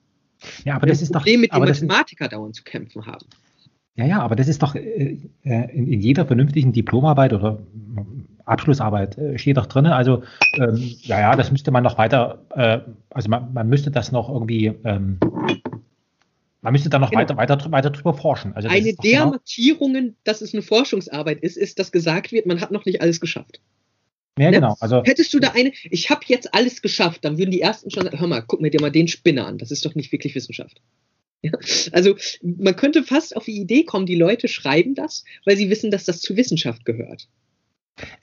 Ja, 0.65 0.75
aber 0.75 0.87
das, 0.87 0.99
das 0.99 1.09
ist 1.09 1.13
Problem 1.13 1.37
doch. 1.37 1.41
mit 1.41 1.53
dem 1.53 1.61
Mathematiker 1.61 2.29
dauernd 2.29 2.55
zu 2.55 2.65
kämpfen 2.65 3.07
haben. 3.07 3.27
Ja, 3.97 4.07
ja, 4.07 4.21
aber 4.21 4.35
das 4.35 4.49
ist 4.49 4.63
doch 4.63 4.75
äh, 4.75 5.19
äh, 5.45 5.71
in, 5.73 5.87
in, 5.87 6.01
jeder 6.01 6.27
vernünftigen 6.27 6.73
Diplomarbeit 6.73 7.33
oder 7.33 7.65
Abschlussarbeit 8.45 9.17
äh, 9.19 9.39
steht 9.39 9.57
doch 9.57 9.67
drin. 9.67 9.87
Also, 9.87 10.23
ähm, 10.55 10.77
ja, 11.03 11.21
ja, 11.21 11.37
das 11.37 11.51
müsste 11.51 11.71
man 11.71 11.83
noch 11.83 11.99
weiter, 11.99 12.45
äh, 12.55 12.81
also 13.11 13.29
man, 13.29 13.53
man, 13.53 13.69
müsste 13.69 13.91
das 13.91 14.13
noch 14.13 14.29
irgendwie, 14.29 14.67
ähm, 14.85 15.19
man 16.61 16.73
müsste 16.73 16.91
da 16.91 16.99
noch 16.99 17.11
genau. 17.11 17.23
weiter, 17.23 17.37
weiter, 17.37 17.73
weiter 17.73 17.91
drüber 17.91 18.15
forschen. 18.15 18.55
Also 18.55 18.69
eine 18.69 18.95
der 18.95 19.21
genau 19.21 19.31
Markierungen, 19.31 20.17
dass 20.25 20.41
es 20.41 20.55
eine 20.55 20.63
Forschungsarbeit 20.63 21.41
ist, 21.41 21.57
ist, 21.57 21.79
dass 21.79 21.93
gesagt 21.93 22.33
wird, 22.33 22.47
man 22.47 22.61
hat 22.61 22.71
noch 22.71 22.85
nicht 22.85 23.03
alles 23.03 23.21
geschafft. 23.21 23.61
Ja, 24.39 24.51
ne? 24.51 24.57
genau. 24.57 24.77
Also, 24.81 25.03
Hättest 25.05 25.33
du 25.33 25.39
da 25.39 25.53
eine, 25.55 25.73
ich 25.91 26.11
habe 26.11 26.23
jetzt 26.27 26.55
alles 26.55 26.83
geschafft, 26.83 27.25
dann 27.25 27.39
würden 27.39 27.51
die 27.51 27.61
ersten 27.61 27.91
schon 27.91 28.05
sagen, 28.05 28.19
hör 28.19 28.27
mal, 28.27 28.43
guck 28.43 28.61
mir 28.61 28.71
dir 28.71 28.81
mal 28.81 28.91
den 28.91 29.09
Spinner 29.09 29.47
an, 29.47 29.59
das 29.59 29.71
ist 29.71 29.85
doch 29.85 29.95
nicht 29.95 30.11
wirklich 30.13 30.35
Wissenschaft. 30.35 30.81
Ja? 31.43 31.53
Also 31.93 32.17
man 32.43 32.75
könnte 32.75 33.05
fast 33.05 33.37
auf 33.37 33.45
die 33.45 33.61
Idee 33.61 33.85
kommen, 33.85 34.07
die 34.07 34.17
Leute 34.17 34.49
schreiben 34.49 34.95
das, 34.95 35.25
weil 35.45 35.57
sie 35.57 35.71
wissen, 35.71 35.91
dass 35.91 36.05
das 36.05 36.21
zu 36.21 36.37
Wissenschaft 36.37 36.85
gehört. 36.85 37.29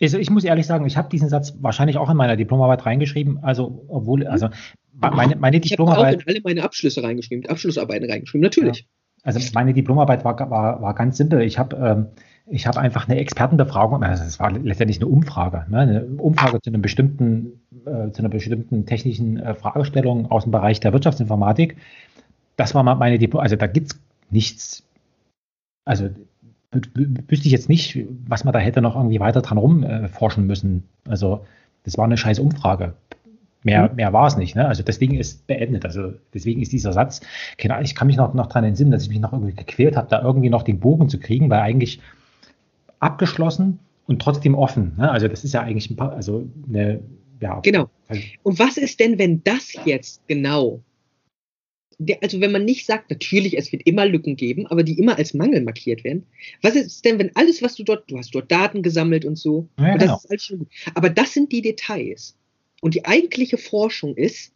Also 0.01 0.17
ich 0.17 0.29
muss 0.29 0.43
ehrlich 0.43 0.67
sagen, 0.67 0.85
ich 0.85 0.97
habe 0.97 1.09
diesen 1.09 1.29
Satz 1.29 1.53
wahrscheinlich 1.61 1.97
auch 1.97 2.09
in 2.09 2.17
meiner 2.17 2.35
Diplomarbeit 2.35 2.85
reingeschrieben. 2.85 3.39
Also 3.41 3.85
obwohl, 3.87 4.27
also 4.27 4.49
meine, 4.93 5.35
meine 5.37 5.59
Diplomarbeit. 5.59 5.99
Ich 5.99 6.05
habe 6.05 6.15
auch 6.17 6.27
in 6.27 6.27
alle 6.27 6.41
meine 6.43 6.63
Abschlüsse 6.63 7.03
reingeschrieben, 7.03 7.49
Abschlussarbeiten 7.49 8.09
reingeschrieben, 8.09 8.43
natürlich. 8.43 8.79
Ja. 8.79 8.85
Also 9.23 9.39
meine 9.53 9.73
Diplomarbeit 9.73 10.25
war, 10.25 10.37
war, 10.49 10.81
war 10.81 10.93
ganz 10.95 11.17
simpel. 11.17 11.41
Ich 11.41 11.59
habe 11.59 11.75
ähm, 11.77 12.07
ich 12.51 12.67
habe 12.67 12.79
einfach 12.79 13.07
eine 13.07 13.17
Expertenbefragung, 13.19 14.03
also 14.03 14.23
es 14.23 14.39
war 14.39 14.51
letztendlich 14.51 14.97
eine 14.97 15.07
Umfrage, 15.07 15.65
ne, 15.69 15.79
eine 15.79 16.05
Umfrage 16.05 16.61
zu 16.61 16.69
einem 16.69 16.81
bestimmten, 16.81 17.61
äh, 17.85 18.11
zu 18.11 18.19
einer 18.19 18.29
bestimmten 18.29 18.85
technischen 18.85 19.37
äh, 19.37 19.55
Fragestellung 19.55 20.29
aus 20.29 20.43
dem 20.43 20.51
Bereich 20.51 20.79
der 20.79 20.91
Wirtschaftsinformatik. 20.91 21.77
Das 22.57 22.75
war 22.75 22.83
meine 22.83 23.19
Diplom, 23.19 23.41
also 23.41 23.55
da 23.55 23.67
gibt 23.67 23.91
es 23.91 23.99
nichts, 24.29 24.83
also 25.85 26.09
wüsste 26.71 27.47
ich 27.47 27.51
jetzt 27.51 27.69
nicht, 27.69 28.05
was 28.27 28.43
man 28.43 28.53
da 28.53 28.59
hätte 28.59 28.81
noch 28.81 28.95
irgendwie 28.95 29.19
weiter 29.19 29.41
dran 29.41 29.57
rumforschen 29.57 30.43
äh, 30.43 30.47
müssen. 30.47 30.83
Also 31.07 31.45
das 31.83 31.97
war 31.97 32.05
eine 32.05 32.17
scheiß 32.17 32.39
Umfrage. 32.39 32.93
Mehr, 33.63 33.89
mhm. 33.89 33.95
mehr 33.95 34.13
war 34.13 34.27
es 34.27 34.37
nicht. 34.37 34.55
Ne? 34.55 34.67
Also 34.67 34.81
das 34.81 34.97
Ding 34.97 35.13
ist 35.13 35.45
beendet. 35.47 35.85
Also 35.85 36.13
deswegen 36.33 36.61
ist 36.61 36.71
dieser 36.71 36.93
Satz, 36.93 37.21
ich 37.57 37.95
kann 37.95 38.07
mich 38.07 38.17
noch, 38.17 38.33
noch 38.33 38.47
daran 38.47 38.63
entsinnen, 38.63 38.91
dass 38.91 39.03
ich 39.03 39.09
mich 39.09 39.19
noch 39.19 39.33
irgendwie 39.33 39.53
gequält 39.53 39.97
habe, 39.97 40.07
da 40.09 40.21
irgendwie 40.21 40.49
noch 40.49 40.63
den 40.63 40.79
Bogen 40.79 41.09
zu 41.09 41.19
kriegen, 41.19 41.49
weil 41.49 41.59
eigentlich 41.59 41.99
abgeschlossen 42.99 43.79
und 44.07 44.21
trotzdem 44.21 44.55
offen. 44.55 44.93
Ne? 44.97 45.11
Also 45.11 45.27
das 45.27 45.43
ist 45.43 45.53
ja 45.53 45.61
eigentlich 45.61 45.89
ein 45.91 45.95
paar, 45.95 46.13
also 46.13 46.47
eine, 46.67 47.01
ja. 47.39 47.59
Genau. 47.59 47.89
Und 48.43 48.59
was 48.59 48.77
ist 48.77 48.99
denn, 48.99 49.19
wenn 49.19 49.43
das 49.43 49.73
jetzt 49.85 50.21
genau, 50.27 50.81
also 52.21 52.41
wenn 52.41 52.51
man 52.51 52.65
nicht 52.65 52.85
sagt, 52.85 53.09
natürlich, 53.09 53.57
es 53.57 53.71
wird 53.71 53.83
immer 53.85 54.05
Lücken 54.05 54.35
geben, 54.35 54.67
aber 54.67 54.83
die 54.83 54.97
immer 54.97 55.17
als 55.17 55.33
Mangel 55.33 55.61
markiert 55.61 56.03
werden. 56.03 56.25
Was 56.61 56.75
ist 56.75 57.05
denn, 57.05 57.19
wenn 57.19 57.35
alles, 57.35 57.61
was 57.61 57.75
du 57.75 57.83
dort, 57.83 58.09
du 58.09 58.17
hast 58.17 58.33
dort 58.33 58.51
Daten 58.51 58.81
gesammelt 58.81 59.25
und 59.25 59.37
so, 59.37 59.67
ja, 59.77 59.97
genau. 59.97 60.13
das 60.13 60.23
ist 60.23 60.29
alles 60.29 60.43
schon 60.43 60.59
gut. 60.59 60.69
Aber 60.95 61.09
das 61.09 61.33
sind 61.33 61.51
die 61.51 61.61
Details. 61.61 62.35
Und 62.81 62.95
die 62.95 63.05
eigentliche 63.05 63.57
Forschung 63.57 64.15
ist 64.15 64.53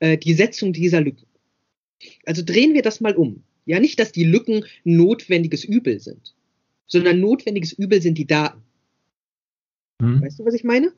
äh, 0.00 0.16
die 0.16 0.32
Setzung 0.32 0.72
dieser 0.72 1.00
Lücken. 1.00 1.26
Also 2.24 2.42
drehen 2.44 2.74
wir 2.74 2.82
das 2.82 3.00
mal 3.00 3.16
um. 3.16 3.42
Ja, 3.66 3.80
nicht, 3.80 4.00
dass 4.00 4.12
die 4.12 4.24
Lücken 4.24 4.64
notwendiges 4.84 5.64
Übel 5.64 6.00
sind, 6.00 6.34
sondern 6.86 7.20
notwendiges 7.20 7.72
Übel 7.72 8.00
sind 8.00 8.16
die 8.16 8.26
Daten. 8.26 8.62
Hm. 10.00 10.22
Weißt 10.22 10.38
du, 10.38 10.44
was 10.44 10.54
ich 10.54 10.64
meine? 10.64 10.92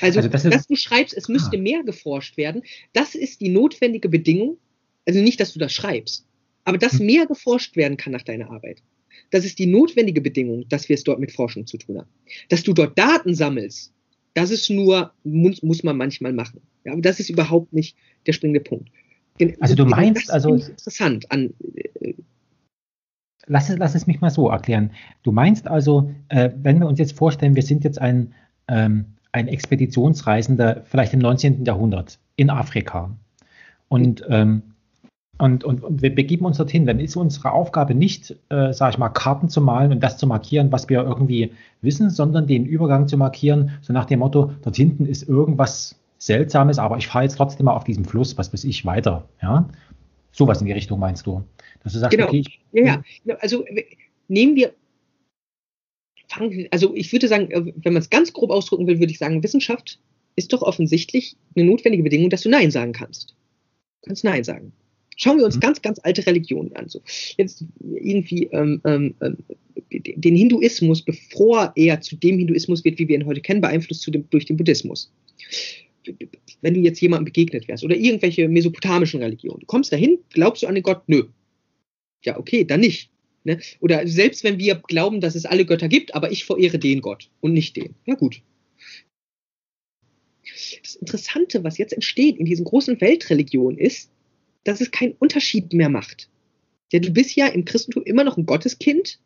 Also, 0.00 0.20
also 0.20 0.28
das 0.28 0.42
dass 0.42 0.66
du 0.66 0.76
schreibst, 0.76 1.16
es 1.16 1.28
müsste 1.28 1.56
ah. 1.56 1.60
mehr 1.60 1.82
geforscht 1.82 2.36
werden, 2.36 2.62
das 2.92 3.14
ist 3.14 3.40
die 3.40 3.48
notwendige 3.48 4.08
Bedingung. 4.08 4.58
Also 5.10 5.22
nicht, 5.22 5.40
dass 5.40 5.52
du 5.52 5.58
das 5.58 5.72
schreibst, 5.72 6.24
aber 6.64 6.78
dass 6.78 7.00
hm. 7.00 7.06
mehr 7.06 7.26
geforscht 7.26 7.74
werden 7.74 7.96
kann 7.96 8.12
nach 8.12 8.22
deiner 8.22 8.48
Arbeit. 8.48 8.80
Das 9.32 9.44
ist 9.44 9.58
die 9.58 9.66
notwendige 9.66 10.20
Bedingung, 10.20 10.68
dass 10.68 10.88
wir 10.88 10.94
es 10.94 11.02
dort 11.02 11.18
mit 11.18 11.32
Forschung 11.32 11.66
zu 11.66 11.78
tun 11.78 11.98
haben. 11.98 12.08
Dass 12.48 12.62
du 12.62 12.72
dort 12.72 12.96
Daten 12.96 13.34
sammelst, 13.34 13.92
das 14.34 14.52
ist 14.52 14.70
nur, 14.70 15.12
muss, 15.24 15.64
muss 15.64 15.82
man 15.82 15.96
manchmal 15.96 16.32
machen. 16.32 16.60
Ja, 16.84 16.92
aber 16.92 17.00
das 17.00 17.18
ist 17.18 17.28
überhaupt 17.28 17.72
nicht 17.72 17.96
der 18.28 18.34
springende 18.34 18.60
Punkt. 18.60 18.88
Also 19.58 19.74
du 19.74 19.84
meinst, 19.84 20.30
also 20.30 20.54
interessant 20.54 21.32
an 21.32 21.54
äh, 21.74 22.14
lass 23.48 23.68
es, 23.68 23.78
lass 23.78 23.96
es 23.96 24.06
mich 24.06 24.20
mal 24.20 24.30
so 24.30 24.48
erklären. 24.48 24.92
Du 25.24 25.32
meinst 25.32 25.66
also, 25.66 26.14
äh, 26.28 26.50
wenn 26.54 26.78
wir 26.78 26.86
uns 26.86 27.00
jetzt 27.00 27.16
vorstellen, 27.18 27.56
wir 27.56 27.64
sind 27.64 27.82
jetzt 27.82 28.00
ein, 28.00 28.32
ähm, 28.68 29.06
ein 29.32 29.48
Expeditionsreisender, 29.48 30.84
vielleicht 30.84 31.14
im 31.14 31.18
19. 31.18 31.64
Jahrhundert 31.64 32.20
in 32.36 32.48
Afrika. 32.48 33.16
Und, 33.88 34.24
ähm, 34.28 34.62
und, 35.40 35.64
und, 35.64 35.82
und, 35.82 36.02
wir 36.02 36.14
begeben 36.14 36.44
uns 36.44 36.58
dorthin, 36.58 36.86
dann 36.86 37.00
ist 37.00 37.16
unsere 37.16 37.52
Aufgabe 37.52 37.94
nicht, 37.94 38.36
äh, 38.50 38.72
sage 38.72 38.92
ich 38.92 38.98
mal, 38.98 39.08
Karten 39.08 39.48
zu 39.48 39.60
malen 39.60 39.92
und 39.92 40.00
das 40.00 40.18
zu 40.18 40.26
markieren, 40.26 40.70
was 40.70 40.88
wir 40.88 41.02
irgendwie 41.02 41.52
wissen, 41.82 42.10
sondern 42.10 42.46
den 42.46 42.66
Übergang 42.66 43.08
zu 43.08 43.16
markieren, 43.16 43.70
so 43.80 43.92
nach 43.92 44.04
dem 44.04 44.20
Motto, 44.20 44.52
dort 44.62 44.76
hinten 44.76 45.06
ist 45.06 45.28
irgendwas 45.28 45.96
Seltsames, 46.18 46.78
aber 46.78 46.98
ich 46.98 47.08
fahre 47.08 47.24
jetzt 47.24 47.36
trotzdem 47.36 47.64
mal 47.64 47.74
auf 47.74 47.84
diesem 47.84 48.04
Fluss, 48.04 48.36
was 48.36 48.52
weiß 48.52 48.64
ich, 48.64 48.84
weiter. 48.84 49.28
Ja? 49.42 49.68
Sowas 50.32 50.60
in 50.60 50.66
die 50.66 50.72
Richtung 50.72 51.00
meinst 51.00 51.26
du? 51.26 51.42
Dass 51.82 51.94
du 51.94 51.98
sagst, 51.98 52.16
genau. 52.16 52.28
okay, 52.28 52.42
ich, 52.46 52.60
ja, 52.72 53.02
ja, 53.24 53.36
also 53.36 53.64
nehmen 54.28 54.54
wir, 54.54 54.72
fangen, 56.28 56.68
also 56.70 56.94
ich 56.94 57.10
würde 57.12 57.28
sagen, 57.28 57.50
äh, 57.50 57.72
wenn 57.76 57.92
man 57.92 58.02
es 58.02 58.10
ganz 58.10 58.32
grob 58.32 58.50
ausdrücken 58.50 58.86
will, 58.86 59.00
würde 59.00 59.12
ich 59.12 59.18
sagen, 59.18 59.42
Wissenschaft 59.42 59.98
ist 60.36 60.52
doch 60.52 60.62
offensichtlich 60.62 61.36
eine 61.56 61.64
notwendige 61.64 62.04
Bedingung, 62.04 62.30
dass 62.30 62.42
du 62.42 62.48
Nein 62.48 62.70
sagen 62.70 62.92
kannst. 62.92 63.30
Du 64.02 64.08
kannst 64.08 64.24
Nein 64.24 64.44
sagen. 64.44 64.72
Schauen 65.20 65.36
wir 65.36 65.44
uns 65.44 65.56
mhm. 65.56 65.60
ganz, 65.60 65.82
ganz 65.82 66.00
alte 66.02 66.26
Religionen 66.26 66.74
an. 66.76 66.88
So 66.88 67.02
jetzt 67.36 67.64
irgendwie 67.80 68.44
ähm, 68.52 68.80
ähm, 68.84 69.14
ähm 69.20 69.36
den 69.92 70.36
Hinduismus, 70.36 71.02
bevor 71.02 71.72
er 71.74 72.00
zu 72.00 72.14
dem 72.14 72.38
Hinduismus 72.38 72.84
wird, 72.84 72.98
wie 72.98 73.08
wir 73.08 73.16
ihn 73.16 73.26
heute 73.26 73.40
kennen, 73.40 73.60
beeinflusst 73.60 74.06
dem, 74.06 74.28
durch 74.30 74.44
den 74.44 74.56
Buddhismus. 74.56 75.12
Wenn 76.60 76.74
du 76.74 76.80
jetzt 76.80 77.00
jemandem 77.00 77.24
begegnet 77.24 77.66
wärst 77.66 77.82
oder 77.82 77.96
irgendwelche 77.96 78.48
mesopotamischen 78.48 79.20
Religionen, 79.20 79.60
du 79.60 79.66
kommst 79.66 79.92
dahin, 79.92 80.18
glaubst 80.30 80.62
du 80.62 80.68
an 80.68 80.74
den 80.74 80.84
Gott? 80.84 81.02
Nö. 81.08 81.24
Ja, 82.24 82.38
okay, 82.38 82.64
dann 82.64 82.80
nicht. 82.80 83.10
Ne? 83.42 83.58
Oder 83.80 84.06
selbst 84.06 84.44
wenn 84.44 84.58
wir 84.58 84.76
glauben, 84.76 85.20
dass 85.20 85.34
es 85.34 85.44
alle 85.44 85.64
Götter 85.64 85.88
gibt, 85.88 86.14
aber 86.14 86.30
ich 86.30 86.44
verehre 86.44 86.78
den 86.78 87.00
Gott 87.00 87.28
und 87.40 87.52
nicht 87.52 87.76
den. 87.76 87.94
Ja, 88.06 88.14
gut. 88.14 88.42
Das 90.82 90.94
Interessante, 90.94 91.64
was 91.64 91.78
jetzt 91.78 91.92
entsteht 91.92 92.36
in 92.38 92.44
diesen 92.44 92.64
großen 92.64 93.00
Weltreligionen, 93.00 93.78
ist, 93.78 94.10
dass 94.64 94.80
es 94.80 94.90
keinen 94.90 95.12
Unterschied 95.12 95.72
mehr 95.72 95.88
macht. 95.88 96.28
Ja, 96.92 96.98
du 96.98 97.10
bist 97.10 97.36
ja 97.36 97.46
im 97.46 97.64
Christentum 97.64 98.02
immer 98.04 98.24
noch 98.24 98.36
ein 98.36 98.46
Gotteskind. 98.46 99.18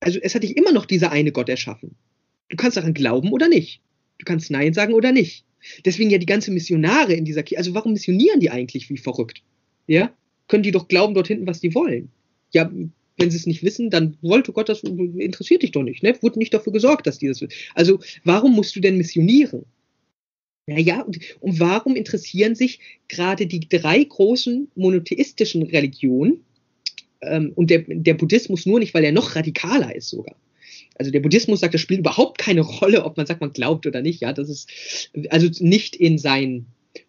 Also 0.00 0.18
es 0.20 0.34
hat 0.34 0.42
dich 0.42 0.56
immer 0.56 0.72
noch 0.72 0.86
dieser 0.86 1.12
eine 1.12 1.32
Gott 1.32 1.48
erschaffen. 1.48 1.96
Du 2.48 2.56
kannst 2.56 2.76
daran 2.76 2.94
glauben 2.94 3.32
oder 3.32 3.48
nicht. 3.48 3.80
Du 4.18 4.24
kannst 4.24 4.50
Nein 4.50 4.72
sagen 4.74 4.94
oder 4.94 5.12
nicht. 5.12 5.44
Deswegen 5.84 6.10
ja 6.10 6.18
die 6.18 6.26
ganze 6.26 6.50
Missionare 6.50 7.12
in 7.14 7.24
dieser 7.24 7.42
Kirche. 7.42 7.58
Also 7.58 7.74
warum 7.74 7.92
missionieren 7.92 8.40
die 8.40 8.50
eigentlich 8.50 8.90
wie 8.90 8.96
verrückt? 8.96 9.42
Ja? 9.86 10.12
Können 10.48 10.62
die 10.62 10.70
doch 10.70 10.88
glauben 10.88 11.14
dort 11.14 11.28
hinten, 11.28 11.46
was 11.46 11.60
die 11.60 11.74
wollen? 11.74 12.10
Ja, 12.52 12.70
wenn 13.18 13.30
sie 13.30 13.36
es 13.36 13.46
nicht 13.46 13.62
wissen, 13.62 13.90
dann 13.90 14.16
wollte 14.22 14.52
Gott 14.52 14.68
das, 14.68 14.82
interessiert 14.82 15.62
dich 15.62 15.70
doch 15.70 15.82
nicht, 15.82 16.02
ne? 16.02 16.16
Wurde 16.22 16.38
nicht 16.38 16.52
dafür 16.52 16.72
gesorgt, 16.72 17.06
dass 17.06 17.18
die 17.18 17.28
das 17.28 17.40
wissen. 17.40 17.54
Also, 17.74 18.00
warum 18.24 18.54
musst 18.54 18.74
du 18.74 18.80
denn 18.80 18.96
missionieren? 18.96 19.64
Naja, 20.66 21.02
und, 21.02 21.18
und 21.40 21.58
warum 21.58 21.96
interessieren 21.96 22.54
sich 22.54 22.78
gerade 23.08 23.46
die 23.46 23.68
drei 23.68 24.02
großen 24.04 24.68
monotheistischen 24.74 25.62
Religionen 25.64 26.44
ähm, 27.20 27.52
und 27.54 27.70
der, 27.70 27.84
der 27.88 28.14
Buddhismus 28.14 28.64
nur 28.64 28.78
nicht, 28.78 28.94
weil 28.94 29.04
er 29.04 29.12
noch 29.12 29.34
radikaler 29.34 29.94
ist 29.94 30.08
sogar? 30.08 30.36
Also 30.94 31.10
der 31.10 31.20
Buddhismus 31.20 31.60
sagt, 31.60 31.74
das 31.74 31.80
spielt 31.80 32.00
überhaupt 32.00 32.38
keine 32.38 32.60
Rolle, 32.60 33.04
ob 33.04 33.16
man 33.16 33.26
sagt, 33.26 33.40
man 33.40 33.52
glaubt 33.52 33.86
oder 33.86 34.02
nicht. 34.02 34.20
Ja, 34.20 34.32
das 34.32 34.48
ist 34.48 34.70
also 35.30 35.48
nicht 35.64 35.96
in 35.96 36.18
seinen 36.18 36.66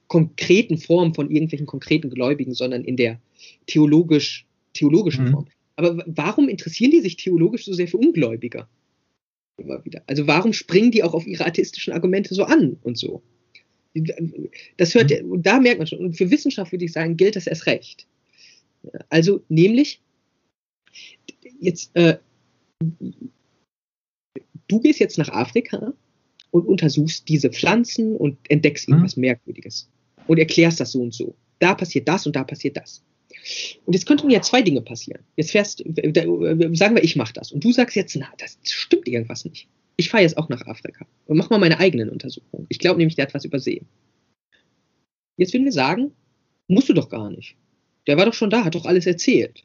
konkreten 0.07 0.77
Form 0.77 1.13
von 1.13 1.29
irgendwelchen 1.29 1.67
konkreten 1.67 2.09
Gläubigen, 2.09 2.53
sondern 2.53 2.83
in 2.83 2.97
der 2.97 3.19
theologisch 3.67 4.45
theologischen 4.73 5.25
mhm. 5.25 5.31
Form. 5.31 5.47
Aber 5.75 6.03
warum 6.07 6.49
interessieren 6.49 6.91
die 6.91 7.01
sich 7.01 7.17
theologisch 7.17 7.65
so 7.65 7.73
sehr 7.73 7.87
für 7.87 7.97
Ungläubige? 7.97 8.67
Immer 9.57 9.83
wieder. 9.85 10.01
Also 10.07 10.25
warum 10.27 10.53
springen 10.53 10.91
die 10.91 11.03
auch 11.03 11.13
auf 11.13 11.27
ihre 11.27 11.45
atheistischen 11.45 11.93
Argumente 11.93 12.33
so 12.33 12.43
an 12.43 12.77
und 12.81 12.97
so? 12.97 13.21
Das 14.77 14.95
hört, 14.95 15.11
und 15.21 15.45
da 15.45 15.59
merkt 15.59 15.77
man 15.77 15.87
schon, 15.87 15.99
und 15.99 16.17
für 16.17 16.31
Wissenschaft 16.31 16.71
würde 16.71 16.85
ich 16.85 16.91
sagen, 16.91 17.17
gilt 17.17 17.35
das 17.35 17.47
erst 17.47 17.67
recht. 17.67 18.07
Also, 19.09 19.43
nämlich, 19.49 20.01
jetzt, 21.59 21.95
äh, 21.95 22.17
du 24.67 24.79
gehst 24.79 24.99
jetzt 24.99 25.17
nach 25.17 25.29
Afrika 25.29 25.93
und 26.51 26.65
untersuchst 26.65 27.27
diese 27.29 27.49
Pflanzen 27.49 28.15
und 28.15 28.37
entdeckst 28.49 28.87
mhm. 28.87 28.95
irgendwas 28.95 29.17
Merkwürdiges 29.17 29.89
und 30.27 30.37
erklärst 30.37 30.79
das 30.79 30.91
so 30.91 31.01
und 31.01 31.13
so. 31.13 31.35
Da 31.59 31.75
passiert 31.75 32.07
das 32.07 32.25
und 32.25 32.35
da 32.35 32.43
passiert 32.43 32.77
das. 32.77 33.03
Und 33.85 33.93
jetzt 33.93 34.05
könnten 34.05 34.29
ja 34.29 34.41
zwei 34.41 34.61
Dinge 34.61 34.81
passieren. 34.81 35.23
Jetzt 35.35 35.51
fährst, 35.51 35.79
sagen 35.79 36.95
wir, 36.95 37.03
ich 37.03 37.15
mache 37.15 37.33
das. 37.33 37.51
Und 37.51 37.63
du 37.63 37.71
sagst 37.71 37.95
jetzt, 37.95 38.15
na, 38.15 38.31
das 38.37 38.57
stimmt 38.63 39.07
irgendwas 39.07 39.45
nicht. 39.45 39.67
Ich 39.95 40.09
fahre 40.09 40.23
jetzt 40.23 40.37
auch 40.37 40.49
nach 40.49 40.65
Afrika 40.65 41.05
und 41.25 41.37
mache 41.37 41.49
mal 41.49 41.59
meine 41.59 41.79
eigenen 41.79 42.09
Untersuchungen. 42.09 42.65
Ich 42.69 42.79
glaube 42.79 42.97
nämlich, 42.97 43.15
der 43.15 43.25
hat 43.25 43.33
was 43.33 43.45
übersehen. 43.45 43.87
Jetzt 45.37 45.53
würden 45.53 45.65
wir 45.65 45.71
sagen, 45.71 46.11
musst 46.67 46.89
du 46.89 46.93
doch 46.93 47.09
gar 47.09 47.29
nicht. 47.29 47.55
Der 48.07 48.17
war 48.17 48.25
doch 48.25 48.33
schon 48.33 48.49
da, 48.49 48.63
hat 48.63 48.75
doch 48.75 48.85
alles 48.85 49.05
erzählt. 49.05 49.63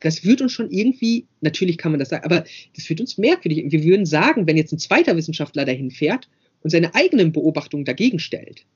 Das 0.00 0.24
wird 0.24 0.40
uns 0.42 0.52
schon 0.52 0.70
irgendwie, 0.70 1.26
natürlich 1.40 1.78
kann 1.78 1.92
man 1.92 1.98
das 1.98 2.10
sagen, 2.10 2.24
aber 2.24 2.44
das 2.74 2.88
wird 2.88 3.00
uns 3.00 3.16
merkwürdig. 3.16 3.64
Wir 3.70 3.84
würden 3.84 4.06
sagen, 4.06 4.46
wenn 4.46 4.56
jetzt 4.56 4.72
ein 4.72 4.78
zweiter 4.78 5.16
Wissenschaftler 5.16 5.64
dahin 5.64 5.90
fährt 5.90 6.28
und 6.62 6.70
seine 6.70 6.94
eigenen 6.94 7.32
Beobachtungen 7.32 7.84
dagegen 7.84 8.18
stellt, 8.18 8.66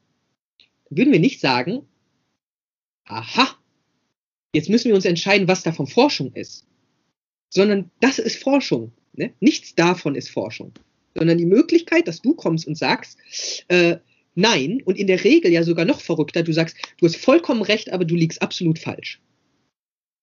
würden 0.91 1.13
wir 1.13 1.21
nicht 1.21 1.41
sagen, 1.41 1.83
aha, 3.05 3.59
jetzt 4.55 4.71
müssen 4.71 4.89
wir 4.89 4.95
uns 4.95 5.05
entscheiden, 5.05 5.49
was 5.49 5.63
davon 5.63 5.87
Forschung 5.87 6.33
ist. 6.33 6.67
Sondern 7.51 7.91
das 8.01 8.19
ist 8.19 8.43
Forschung. 8.43 8.93
Ne? 9.19 9.33
Nichts 9.41 9.75
davon 9.75 10.15
ist 10.15 10.31
Forschung. 10.31 10.73
Sondern 11.15 11.37
die 11.37 11.47
Möglichkeit, 11.47 12.07
dass 12.07 12.23
du 12.23 12.35
kommst 12.35 12.67
und 12.67 12.79
sagst, 12.79 13.19
äh, 13.67 13.97
nein, 14.37 14.81
und 14.85 14.97
in 14.97 15.09
der 15.09 15.25
Regel 15.25 15.53
ja 15.53 15.65
sogar 15.65 15.85
noch 15.85 16.01
verrückter, 16.01 16.45
du 16.45 16.53
sagst, 16.53 16.77
du 16.99 17.07
hast 17.07 17.17
vollkommen 17.17 17.63
recht, 17.63 17.93
aber 17.93 18.05
du 18.05 18.15
liegst 18.15 18.41
absolut 18.41 18.79
falsch. 18.79 19.21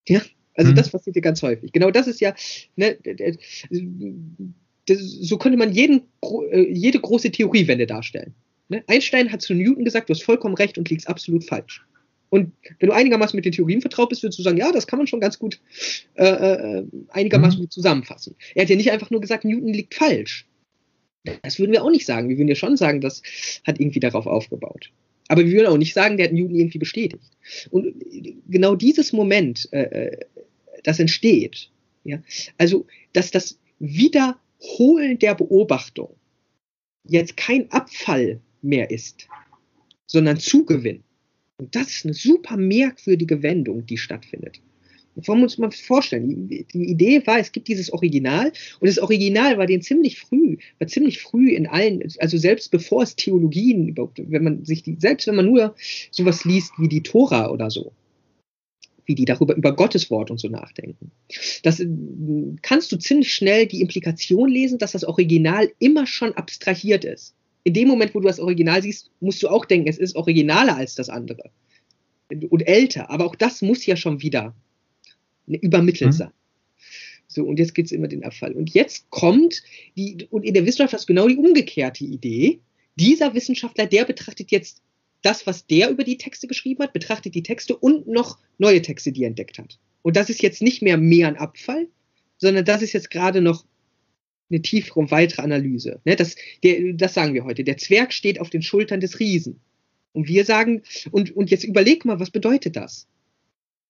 Ja, 0.08 0.22
also 0.56 0.72
mhm. 0.72 0.76
das 0.76 0.90
passiert 0.90 1.18
dir 1.18 1.22
ganz 1.22 1.44
häufig. 1.44 1.74
Genau 1.74 1.92
das 1.92 2.08
ist 2.08 2.22
ja, 2.22 2.34
ne, 2.78 2.98
das, 4.88 5.00
so 5.00 5.38
könnte 5.38 5.58
man 5.58 5.74
jeden, 5.74 6.04
äh, 6.52 6.72
jede 6.72 7.00
große 7.00 7.32
Theoriewende 7.32 7.86
darstellen. 7.86 8.34
Ne? 8.70 8.84
Einstein 8.88 9.32
hat 9.32 9.42
zu 9.42 9.54
Newton 9.54 9.84
gesagt, 9.84 10.10
du 10.10 10.14
hast 10.14 10.24
vollkommen 10.24 10.56
recht 10.56 10.78
und 10.78 10.90
liegst 10.90 11.10
absolut 11.10 11.44
falsch. 11.44 11.86
Und 12.36 12.52
wenn 12.80 12.90
du 12.90 12.94
einigermaßen 12.94 13.38
mit 13.38 13.46
den 13.46 13.54
Theorien 13.54 13.80
vertraut 13.80 14.10
bist, 14.10 14.22
würdest 14.22 14.38
du 14.38 14.44
sagen, 14.44 14.58
ja, 14.58 14.70
das 14.74 14.88
kann 14.88 15.00
man 15.00 15.08
schon 15.08 15.22
ganz 15.22 15.40
gut 15.40 15.62
äh, 16.16 16.26
äh, 16.26 16.86
einigermaßen 17.08 17.60
mhm. 17.60 17.64
gut 17.64 17.72
zusammenfassen. 17.72 18.36
Er 18.56 18.64
hat 18.64 18.70
ja 18.70 18.76
nicht 18.76 18.92
einfach 18.92 19.10
nur 19.10 19.22
gesagt, 19.22 19.46
Newton 19.46 19.72
liegt 19.72 19.94
falsch. 19.94 20.46
Das 21.44 21.60
würden 21.60 21.72
wir 21.72 21.82
auch 21.82 21.90
nicht 21.90 22.06
sagen. 22.06 22.28
Wir 22.28 22.38
würden 22.38 22.50
ja 22.50 22.56
schon 22.56 22.76
sagen, 22.76 23.00
das 23.00 23.22
hat 23.66 23.80
irgendwie 23.80 24.02
darauf 24.02 24.28
aufgebaut. 24.28 24.92
Aber 25.30 25.46
wir 25.46 25.54
würden 25.54 25.68
auch 25.68 25.78
nicht 25.78 25.94
sagen, 25.94 26.18
der 26.18 26.26
hat 26.26 26.34
Newton 26.34 26.56
irgendwie 26.56 26.78
bestätigt. 26.78 27.24
Und 27.72 27.96
genau 28.50 28.76
dieses 28.76 29.14
Moment, 29.14 29.70
äh, 29.72 30.08
äh 30.08 30.18
das 30.84 31.00
entsteht, 31.00 31.72
ja, 32.04 32.22
also 32.58 32.86
dass 33.14 33.32
das 33.32 33.58
Wiederholen 33.80 35.18
der 35.20 35.36
Beobachtung 35.36 36.10
jetzt 37.08 37.38
kein 37.38 37.72
Abfall 37.72 38.42
mehr 38.62 38.92
ist, 38.92 39.30
sondern 40.06 40.38
Zugewinn. 40.38 41.06
Und 41.58 41.76
das 41.76 41.88
ist 41.88 42.06
eine 42.06 42.14
super 42.14 42.58
merkwürdige 42.58 43.42
Wendung, 43.42 43.86
die 43.86 43.98
stattfindet. 43.98 44.62
Wollen 45.16 45.40
wir 45.40 45.44
uns 45.44 45.58
mal 45.58 45.72
vorstellen, 45.72 46.50
die, 46.50 46.66
die, 46.66 46.90
Idee 46.90 47.26
war, 47.26 47.40
es 47.40 47.54
gibt 47.54 47.70
dieses 47.70 47.94
Original 47.94 48.52
und 48.82 48.88
das 48.88 49.00
Original 49.00 49.58
war 49.58 49.66
den 49.66 49.82
ziemlich 49.82 50.20
früh, 50.20 50.58
war 50.78 50.88
ziemlich 50.88 51.22
früh 51.22 51.52
in 51.52 51.68
allen, 51.68 52.04
also 52.20 52.38
selbst 52.38 52.70
bevor 52.70 53.04
es 53.04 53.16
Theologien 53.16 53.88
überhaupt, 53.88 54.22
wenn 54.30 54.44
man 54.44 54.66
sich 54.66 54.84
die, 54.84 54.98
selbst 55.00 55.28
wenn 55.28 55.36
man 55.36 55.46
nur 55.46 55.74
sowas 56.12 56.44
liest 56.44 56.74
wie 56.80 56.90
die 56.90 57.02
Tora 57.02 57.50
oder 57.50 57.72
so, 57.72 57.94
wie 59.06 59.16
die 59.16 59.24
darüber 59.24 59.56
über 59.56 59.74
Gottes 59.74 60.12
Wort 60.12 60.32
und 60.32 60.40
so 60.40 60.50
nachdenken. 60.50 61.12
Das 61.64 61.80
äh, 61.80 61.88
kannst 62.62 62.92
du 62.92 62.98
ziemlich 62.98 63.34
schnell 63.34 63.68
die 63.68 63.80
Implikation 63.80 64.50
lesen, 64.50 64.80
dass 64.80 64.92
das 64.92 65.06
Original 65.06 65.72
immer 65.80 66.08
schon 66.08 66.34
abstrahiert 66.34 67.06
ist 67.06 67.36
in 67.66 67.74
dem 67.74 67.88
Moment, 67.88 68.14
wo 68.14 68.20
du 68.20 68.28
das 68.28 68.40
Original 68.40 68.82
siehst, 68.82 69.10
musst 69.20 69.42
du 69.42 69.50
auch 69.50 69.66
denken, 69.66 69.90
es 69.90 69.98
ist 69.98 70.16
originaler 70.16 70.78
als 70.78 70.94
das 70.94 71.10
andere. 71.10 71.50
Und 72.30 72.62
älter. 72.62 73.10
Aber 73.10 73.26
auch 73.26 73.36
das 73.36 73.62
muss 73.64 73.86
ja 73.86 73.96
schon 73.96 74.22
wieder 74.22 74.56
übermittelt 75.48 76.12
mhm. 76.12 76.16
sein. 76.16 76.32
So, 77.28 77.44
und 77.44 77.58
jetzt 77.58 77.74
geht 77.74 77.88
es 77.88 77.92
immer 77.92 78.08
den 78.08 78.24
Abfall. 78.24 78.54
Und 78.54 78.70
jetzt 78.70 79.10
kommt 79.10 79.64
die, 79.98 80.28
und 80.30 80.44
in 80.44 80.54
der 80.54 80.66
Wissenschaft 80.66 80.94
hast 80.94 81.10
du 81.10 81.14
genau 81.14 81.28
die 81.28 81.38
umgekehrte 81.38 82.06
Idee. 82.06 82.60
Dieser 82.98 83.34
Wissenschaftler, 83.34 83.88
der 83.88 84.06
betrachtet 84.06 84.52
jetzt 84.52 84.84
das, 85.24 85.48
was 85.48 85.66
der 85.66 85.90
über 85.90 86.04
die 86.04 86.20
Texte 86.20 86.46
geschrieben 86.46 86.84
hat, 86.84 86.94
betrachtet 86.94 87.34
die 87.34 87.44
Texte 87.44 87.76
und 87.76 88.08
noch 88.08 88.38
neue 88.60 88.84
Texte, 88.84 89.12
die 89.12 89.24
er 89.24 89.30
entdeckt 89.30 89.58
hat. 89.58 89.80
Und 90.04 90.16
das 90.16 90.30
ist 90.30 90.44
jetzt 90.44 90.62
nicht 90.62 90.84
mehr 90.84 90.98
mehr 90.98 91.28
ein 91.28 91.38
Abfall, 91.38 91.88
sondern 92.38 92.64
das 92.64 92.84
ist 92.84 92.94
jetzt 92.94 93.10
gerade 93.10 93.42
noch 93.42 93.66
eine 94.50 94.62
tiefere 94.62 95.00
und 95.00 95.12
weitere 95.12 95.42
Analyse. 95.42 96.00
Ne, 96.06 96.16
das, 96.16 96.36
der, 96.64 96.94
das 96.94 97.14
sagen 97.14 97.34
wir 97.34 97.44
heute. 97.44 97.64
Der 97.64 97.78
Zwerg 97.78 98.14
steht 98.14 98.40
auf 98.40 98.50
den 98.50 98.62
Schultern 98.62 99.00
des 99.00 99.20
Riesen. 99.20 99.60
Und 100.14 100.28
wir 100.28 100.46
sagen, 100.46 100.84
und, 101.12 101.36
und 101.36 101.52
jetzt 101.52 101.64
überleg 101.64 102.06
mal, 102.06 102.20
was 102.20 102.32
bedeutet 102.32 102.76
das? 102.76 103.08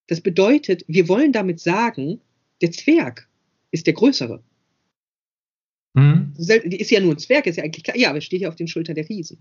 Das 0.08 0.22
bedeutet, 0.22 0.84
wir 0.88 1.08
wollen 1.08 1.32
damit 1.32 1.60
sagen, 1.60 2.22
der 2.62 2.72
Zwerg 2.72 3.28
ist 3.72 3.86
der 3.86 3.93
Größere. 3.93 4.43
Mhm. 5.93 6.34
Ist 6.38 6.91
ja 6.91 6.99
nur 6.99 7.14
ein 7.14 7.20
Zwerg, 7.20 7.47
ist 7.47 7.58
ja 7.58 7.64
eigentlich 7.64 7.84
klar. 7.84 7.97
Ja, 7.97 8.10
aber 8.10 8.18
er 8.18 8.22
steht 8.22 8.41
ja 8.41 8.49
auf 8.49 8.56
den 8.56 8.68
Schultern 8.68 8.95
der 8.95 9.08
Riesen. 9.08 9.39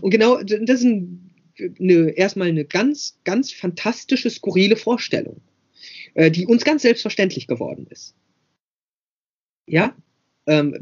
Und 0.00 0.10
genau, 0.10 0.42
das 0.42 0.80
ist 0.80 0.84
ein, 0.84 1.34
eine, 1.78 2.10
erstmal 2.10 2.48
eine 2.48 2.64
ganz, 2.64 3.18
ganz 3.24 3.52
fantastische, 3.52 4.30
skurrile 4.30 4.76
Vorstellung, 4.76 5.40
äh, 6.14 6.30
die 6.30 6.46
uns 6.46 6.64
ganz 6.64 6.82
selbstverständlich 6.82 7.46
geworden 7.46 7.86
ist. 7.90 8.14
Ja, 9.68 9.94
ähm, 10.48 10.74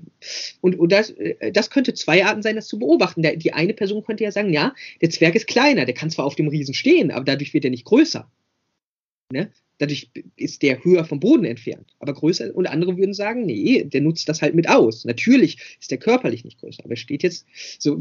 und, 0.60 0.78
und 0.78 0.92
das, 0.92 1.10
äh, 1.10 1.50
das 1.52 1.70
könnte 1.70 1.92
zwei 1.92 2.24
Arten 2.24 2.42
sein, 2.42 2.56
das 2.56 2.68
zu 2.68 2.78
beobachten. 2.78 3.22
Der, 3.22 3.36
die 3.36 3.52
eine 3.52 3.74
Person 3.74 4.04
könnte 4.04 4.24
ja 4.24 4.30
sagen, 4.30 4.52
ja, 4.52 4.74
der 5.02 5.10
Zwerg 5.10 5.34
ist 5.34 5.48
kleiner, 5.48 5.84
der 5.84 5.94
kann 5.94 6.10
zwar 6.10 6.24
auf 6.24 6.36
dem 6.36 6.48
Riesen 6.48 6.72
stehen, 6.72 7.10
aber 7.10 7.24
dadurch 7.24 7.52
wird 7.52 7.64
er 7.64 7.70
nicht 7.70 7.84
größer. 7.84 8.30
Ne? 9.32 9.50
Dadurch 9.78 10.10
ist 10.36 10.62
der 10.62 10.84
höher 10.84 11.04
vom 11.04 11.18
Boden 11.18 11.44
entfernt, 11.44 11.94
aber 11.98 12.14
größer. 12.14 12.54
Und 12.54 12.66
andere 12.66 12.96
würden 12.96 13.12
sagen, 13.12 13.44
nee, 13.44 13.82
der 13.84 14.00
nutzt 14.00 14.28
das 14.28 14.40
halt 14.40 14.54
mit 14.54 14.68
aus. 14.68 15.04
Natürlich 15.04 15.58
ist 15.80 15.90
der 15.90 15.98
körperlich 15.98 16.44
nicht 16.44 16.60
größer, 16.60 16.84
aber 16.84 16.92
er 16.92 16.96
steht 16.96 17.24
jetzt 17.24 17.44
so. 17.78 18.00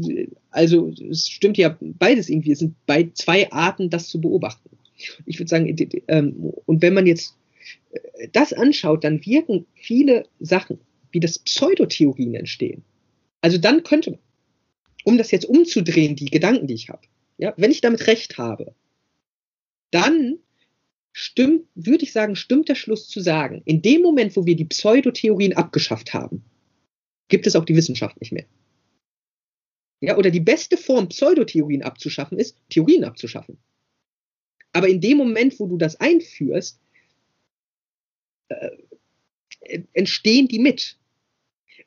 Also 0.50 0.94
es 1.10 1.28
stimmt 1.28 1.58
ja 1.58 1.76
beides 1.80 2.30
irgendwie. 2.30 2.52
Es 2.52 2.60
sind 2.60 2.76
bei 2.86 3.10
zwei 3.12 3.50
Arten, 3.50 3.90
das 3.90 4.08
zu 4.08 4.20
beobachten. 4.20 4.70
Ich 5.26 5.38
würde 5.38 5.50
sagen, 5.50 5.76
ähm, 6.08 6.52
und 6.64 6.80
wenn 6.80 6.94
man 6.94 7.06
jetzt 7.06 7.36
das 8.32 8.52
anschaut, 8.52 9.04
dann 9.04 9.24
wirken 9.24 9.66
viele 9.74 10.28
Sachen, 10.40 10.78
wie 11.12 11.20
das 11.20 11.38
Pseudotheorien 11.38 12.34
entstehen. 12.34 12.84
Also 13.40 13.58
dann 13.58 13.82
könnte 13.82 14.12
man, 14.12 14.20
um 15.04 15.18
das 15.18 15.30
jetzt 15.30 15.46
umzudrehen, 15.46 16.16
die 16.16 16.30
Gedanken, 16.30 16.66
die 16.66 16.74
ich 16.74 16.88
habe, 16.88 17.02
ja, 17.38 17.54
wenn 17.56 17.70
ich 17.70 17.80
damit 17.80 18.06
recht 18.06 18.38
habe, 18.38 18.74
dann 19.90 20.38
stimmt, 21.12 21.66
würde 21.74 22.04
ich 22.04 22.12
sagen, 22.12 22.36
stimmt 22.36 22.68
der 22.68 22.74
Schluss 22.74 23.08
zu 23.08 23.20
sagen, 23.20 23.62
in 23.64 23.82
dem 23.82 24.02
Moment, 24.02 24.36
wo 24.36 24.46
wir 24.46 24.56
die 24.56 24.64
Pseudotheorien 24.64 25.54
abgeschafft 25.54 26.12
haben, 26.12 26.44
gibt 27.28 27.46
es 27.46 27.56
auch 27.56 27.64
die 27.64 27.76
Wissenschaft 27.76 28.20
nicht 28.20 28.32
mehr. 28.32 28.46
Ja, 30.00 30.18
oder 30.18 30.30
die 30.30 30.40
beste 30.40 30.76
Form, 30.76 31.08
Pseudotheorien 31.08 31.82
abzuschaffen, 31.82 32.38
ist, 32.38 32.56
Theorien 32.68 33.04
abzuschaffen. 33.04 33.58
Aber 34.72 34.88
in 34.88 35.00
dem 35.00 35.16
Moment, 35.16 35.58
wo 35.58 35.66
du 35.66 35.78
das 35.78 35.96
einführst, 35.96 36.80
äh, 38.48 39.80
entstehen 39.92 40.48
die 40.48 40.58
mit. 40.58 40.96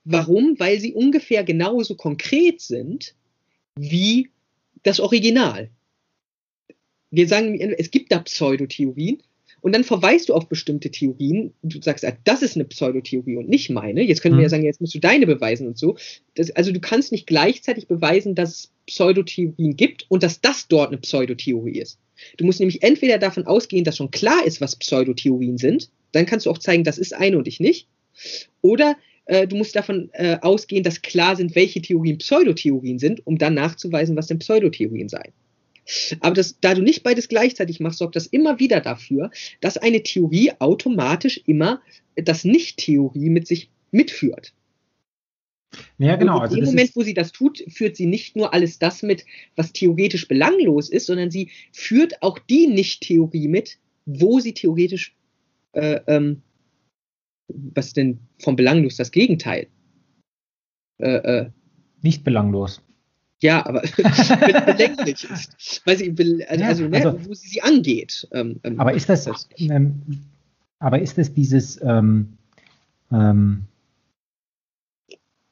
Warum? 0.03 0.59
Weil 0.59 0.79
sie 0.79 0.93
ungefähr 0.93 1.43
genauso 1.43 1.95
konkret 1.95 2.61
sind 2.61 3.15
wie 3.75 4.29
das 4.83 4.99
Original. 4.99 5.69
Wir 7.11 7.27
sagen, 7.27 7.59
es 7.59 7.91
gibt 7.91 8.11
da 8.11 8.19
Pseudotheorien, 8.19 9.21
und 9.61 9.73
dann 9.73 9.83
verweist 9.83 10.29
du 10.29 10.33
auf 10.33 10.47
bestimmte 10.47 10.89
Theorien. 10.91 11.53
Du 11.61 11.81
sagst, 11.81 12.05
ah, 12.05 12.15
das 12.23 12.41
ist 12.41 12.55
eine 12.55 12.65
Pseudotheorie 12.65 13.35
und 13.35 13.49
nicht 13.49 13.69
meine. 13.69 14.01
Jetzt 14.01 14.21
können 14.21 14.35
wir 14.35 14.43
ja 14.43 14.47
mhm. 14.47 14.51
sagen, 14.51 14.65
jetzt 14.65 14.81
musst 14.81 14.95
du 14.95 14.99
deine 14.99 15.25
beweisen 15.25 15.67
und 15.67 15.77
so. 15.77 15.97
Das, 16.35 16.51
also 16.51 16.71
du 16.71 16.79
kannst 16.79 17.11
nicht 17.11 17.27
gleichzeitig 17.27 17.87
beweisen, 17.87 18.35
dass 18.35 18.49
es 18.49 18.71
Pseudotheorien 18.87 19.75
gibt 19.75 20.05
und 20.09 20.23
dass 20.23 20.41
das 20.41 20.67
dort 20.67 20.89
eine 20.89 20.97
Pseudotheorie 20.97 21.79
ist. 21.79 21.99
Du 22.37 22.45
musst 22.45 22.59
nämlich 22.59 22.83
entweder 22.83 23.17
davon 23.17 23.45
ausgehen, 23.45 23.83
dass 23.83 23.97
schon 23.97 24.11
klar 24.11 24.45
ist, 24.45 24.61
was 24.61 24.75
Pseudotheorien 24.75 25.57
sind. 25.57 25.89
Dann 26.11 26.25
kannst 26.25 26.45
du 26.45 26.51
auch 26.51 26.57
zeigen, 26.57 26.83
das 26.83 26.97
ist 26.97 27.13
eine 27.13 27.37
und 27.37 27.47
ich 27.47 27.59
nicht. 27.59 27.87
Oder 28.61 28.97
äh, 29.25 29.47
du 29.47 29.55
musst 29.55 29.75
davon 29.75 30.09
äh, 30.13 30.37
ausgehen, 30.41 30.83
dass 30.83 31.01
klar 31.01 31.35
sind, 31.35 31.55
welche 31.55 31.81
Theorien 31.81 32.17
Pseudotheorien 32.17 32.99
sind, 32.99 33.25
um 33.25 33.37
dann 33.37 33.53
nachzuweisen, 33.53 34.15
was 34.15 34.27
denn 34.27 34.39
Pseudotheorien 34.39 35.09
seien. 35.09 35.31
Aber 36.19 36.35
das, 36.35 36.59
da 36.61 36.75
du 36.75 36.81
nicht 36.81 37.03
beides 37.03 37.27
gleichzeitig 37.27 37.79
machst, 37.79 37.99
sorgt 37.99 38.15
das 38.15 38.27
immer 38.27 38.59
wieder 38.59 38.79
dafür, 38.79 39.31
dass 39.61 39.77
eine 39.77 40.03
Theorie 40.03 40.51
automatisch 40.59 41.41
immer 41.45 41.81
das 42.15 42.43
Nicht-Theorie 42.43 43.29
mit 43.29 43.47
sich 43.47 43.69
mitführt. 43.91 44.53
Ja, 45.97 46.15
genau. 46.15 46.35
Und 46.35 46.37
in 46.37 46.43
also 46.43 46.55
dem 46.55 46.65
Moment, 46.65 46.95
wo 46.95 47.03
sie 47.03 47.13
das 47.13 47.31
tut, 47.31 47.63
führt 47.67 47.95
sie 47.95 48.05
nicht 48.05 48.35
nur 48.35 48.53
alles 48.53 48.79
das 48.79 49.03
mit, 49.03 49.25
was 49.55 49.71
theoretisch 49.73 50.27
belanglos 50.27 50.89
ist, 50.89 51.05
sondern 51.05 51.29
sie 51.29 51.51
führt 51.71 52.21
auch 52.21 52.39
die 52.39 52.67
Nicht-Theorie 52.67 53.47
mit, 53.47 53.77
wo 54.05 54.39
sie 54.39 54.53
theoretisch, 54.53 55.15
äh, 55.73 55.99
ähm, 56.07 56.41
was 57.47 57.93
denn 57.93 58.19
vom 58.39 58.55
belanglos 58.55 58.97
das 58.97 59.11
Gegenteil? 59.11 59.67
Äh, 60.99 61.15
äh, 61.15 61.49
nicht 62.01 62.23
belanglos. 62.23 62.81
Ja, 63.41 63.65
aber 63.65 63.81
bedenklich 64.65 65.29
ist. 65.29 65.81
Weil 65.85 65.97
sie, 65.97 66.09
also, 66.47 66.61
ja, 66.61 66.67
also, 66.67 66.87
ne, 66.87 66.97
also, 66.97 67.25
wo 67.25 67.33
sie 67.33 67.47
sie 67.47 67.61
angeht. 67.61 68.27
Ähm, 68.31 68.59
ähm, 68.63 68.79
aber 68.79 68.93
ist 68.93 69.07
das, 69.07 69.23
das 69.25 69.47
ähm, 69.57 70.01
aber 70.79 70.99
ist 70.99 71.17
das 71.17 71.33
dieses, 71.33 71.81
ähm, 71.81 72.37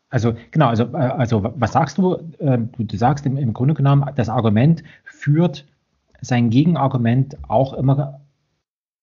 also 0.10 0.36
genau, 0.52 0.68
also, 0.68 0.84
äh, 0.94 0.98
also 0.98 1.44
was 1.56 1.72
sagst 1.72 1.98
du? 1.98 2.18
Du, 2.40 2.84
du, 2.84 2.98
sagst 2.98 3.26
im, 3.26 3.38
im 3.38 3.54
Grunde 3.54 3.74
genommen, 3.74 4.06
das 4.16 4.30
Argument 4.30 4.84
führt 5.06 5.66
sein 6.22 6.50
Gegenargument 6.50 7.38
auch 7.48 7.74
immer, 7.74 8.22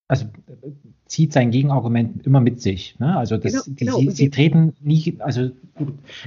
also 0.09 0.27
zieht 1.15 1.33
sein 1.33 1.53
Gegenargument 1.53 2.27
immer 2.27 2.41
mit 2.41 2.61
sich. 2.61 2.97
Ne? 2.99 3.17
Also 3.17 3.37
das, 3.37 3.53
genau, 3.53 3.63
genau. 3.77 3.99
Sie, 3.99 4.11
sie, 4.11 4.31
treten 4.31 4.75
nie, 4.81 5.15
also 5.21 5.51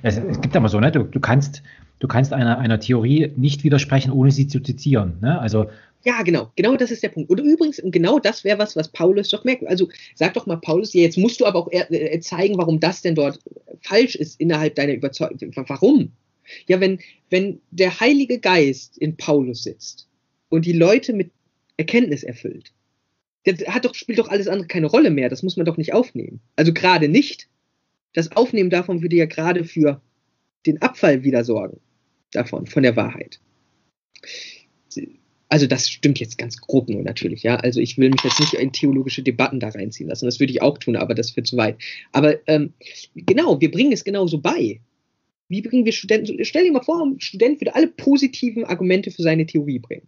es, 0.01 0.17
es 0.17 0.39
gibt 0.39 0.55
aber 0.55 0.69
so, 0.69 0.79
ne? 0.79 0.93
Du, 0.93 1.03
du 1.03 1.19
kannst 1.19 1.61
du 1.99 2.07
kannst 2.07 2.31
einer, 2.31 2.57
einer 2.57 2.79
Theorie 2.79 3.33
nicht 3.35 3.65
widersprechen, 3.65 4.11
ohne 4.11 4.31
sie 4.31 4.47
zu 4.47 4.61
zitieren. 4.61 5.17
Ne? 5.19 5.39
Also 5.39 5.65
ja, 6.05 6.21
genau, 6.21 6.53
genau 6.55 6.77
das 6.77 6.91
ist 6.91 7.03
der 7.03 7.09
Punkt. 7.09 7.29
Und 7.29 7.39
übrigens, 7.39 7.81
genau 7.83 8.17
das 8.19 8.45
wäre 8.45 8.59
was, 8.59 8.77
was 8.77 8.87
Paulus 8.87 9.29
doch 9.29 9.43
merkt. 9.43 9.67
Also 9.67 9.89
sag 10.15 10.35
doch 10.35 10.45
mal, 10.45 10.55
Paulus, 10.55 10.93
ja, 10.93 11.01
jetzt 11.01 11.17
musst 11.17 11.41
du 11.41 11.45
aber 11.45 11.59
auch 11.59 11.69
äh, 11.69 12.19
zeigen, 12.21 12.57
warum 12.57 12.79
das 12.79 13.01
denn 13.01 13.15
dort 13.15 13.39
falsch 13.81 14.15
ist 14.15 14.39
innerhalb 14.39 14.75
deiner 14.75 14.93
Überzeugung. 14.93 15.51
Warum? 15.67 16.13
Ja, 16.67 16.79
wenn, 16.79 16.99
wenn 17.29 17.59
der 17.71 17.99
Heilige 17.99 18.39
Geist 18.39 18.97
in 18.97 19.17
Paulus 19.17 19.63
sitzt 19.63 20.07
und 20.47 20.65
die 20.65 20.71
Leute 20.71 21.11
mit 21.11 21.31
Erkenntnis 21.75 22.23
erfüllt, 22.23 22.71
das 23.47 23.67
hat 23.67 23.85
doch, 23.85 23.95
spielt 23.95 24.19
doch 24.19 24.29
alles 24.29 24.47
andere 24.47 24.67
keine 24.67 24.87
Rolle 24.87 25.09
mehr. 25.09 25.29
Das 25.29 25.43
muss 25.43 25.57
man 25.57 25.65
doch 25.65 25.77
nicht 25.77 25.93
aufnehmen. 25.93 26.41
Also 26.55 26.73
gerade 26.73 27.07
nicht. 27.07 27.47
Das 28.13 28.35
Aufnehmen 28.35 28.69
davon 28.69 29.01
würde 29.01 29.15
ja 29.15 29.25
gerade 29.25 29.63
für 29.63 30.01
den 30.65 30.81
Abfall 30.81 31.23
wieder 31.23 31.43
sorgen 31.43 31.79
davon, 32.31 32.65
von 32.65 32.83
der 32.83 32.95
Wahrheit. 32.95 33.39
Also 35.49 35.65
das 35.65 35.89
stimmt 35.89 36.19
jetzt 36.19 36.37
ganz 36.37 36.57
grob 36.57 36.89
nur 36.89 37.03
natürlich, 37.03 37.43
ja. 37.43 37.55
Also 37.55 37.79
ich 37.79 37.97
will 37.97 38.09
mich 38.09 38.23
jetzt 38.23 38.39
nicht 38.39 38.53
in 38.53 38.73
theologische 38.73 39.23
Debatten 39.23 39.61
da 39.61 39.69
reinziehen 39.69 40.09
lassen. 40.09 40.25
Das 40.25 40.39
würde 40.39 40.51
ich 40.51 40.61
auch 40.61 40.77
tun, 40.77 40.97
aber 40.97 41.15
das 41.15 41.31
führt 41.31 41.47
zu 41.47 41.55
weit. 41.55 41.77
Aber 42.11 42.35
ähm, 42.47 42.73
genau, 43.15 43.61
wir 43.61 43.71
bringen 43.71 43.93
es 43.93 44.03
genauso 44.03 44.39
bei. 44.39 44.81
Wie 45.47 45.61
bringen 45.61 45.85
wir 45.85 45.93
Studenten, 45.93 46.43
stell 46.43 46.65
dir 46.65 46.73
mal 46.73 46.83
vor, 46.83 47.01
ein 47.01 47.21
Student 47.21 47.61
würde 47.61 47.75
alle 47.75 47.87
positiven 47.87 48.65
Argumente 48.65 49.11
für 49.11 49.21
seine 49.21 49.45
Theorie 49.45 49.79
bringen. 49.79 50.07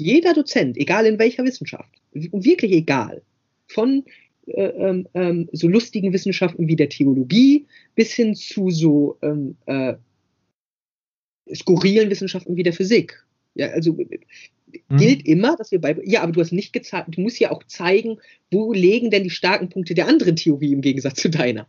Jeder 0.00 0.32
Dozent, 0.32 0.76
egal 0.76 1.06
in 1.06 1.18
welcher 1.18 1.44
Wissenschaft, 1.44 1.90
wirklich 2.12 2.72
egal, 2.72 3.22
von 3.66 4.04
äh, 4.46 4.62
ähm, 4.62 5.08
ähm, 5.14 5.48
so 5.52 5.68
lustigen 5.68 6.12
Wissenschaften 6.12 6.68
wie 6.68 6.76
der 6.76 6.88
Theologie 6.88 7.66
bis 7.94 8.12
hin 8.12 8.34
zu 8.34 8.70
so 8.70 9.18
ähm, 9.22 9.56
äh, 9.66 9.94
skurrilen 11.54 12.10
Wissenschaften 12.10 12.56
wie 12.56 12.62
der 12.62 12.72
Physik. 12.72 13.24
Ja, 13.54 13.68
also 13.68 13.96
hm. 13.96 14.96
gilt 14.96 15.26
immer, 15.26 15.56
dass 15.56 15.72
wir 15.72 15.80
bei, 15.80 15.96
ja, 16.04 16.22
aber 16.22 16.32
du 16.32 16.40
hast 16.40 16.52
nicht 16.52 16.72
gezeigt, 16.72 17.08
du 17.16 17.20
musst 17.20 17.40
ja 17.40 17.50
auch 17.50 17.64
zeigen, 17.64 18.18
wo 18.50 18.72
legen 18.72 19.10
denn 19.10 19.24
die 19.24 19.30
starken 19.30 19.68
Punkte 19.68 19.94
der 19.94 20.06
anderen 20.06 20.36
Theorie 20.36 20.72
im 20.72 20.80
Gegensatz 20.80 21.20
zu 21.20 21.28
deiner. 21.28 21.66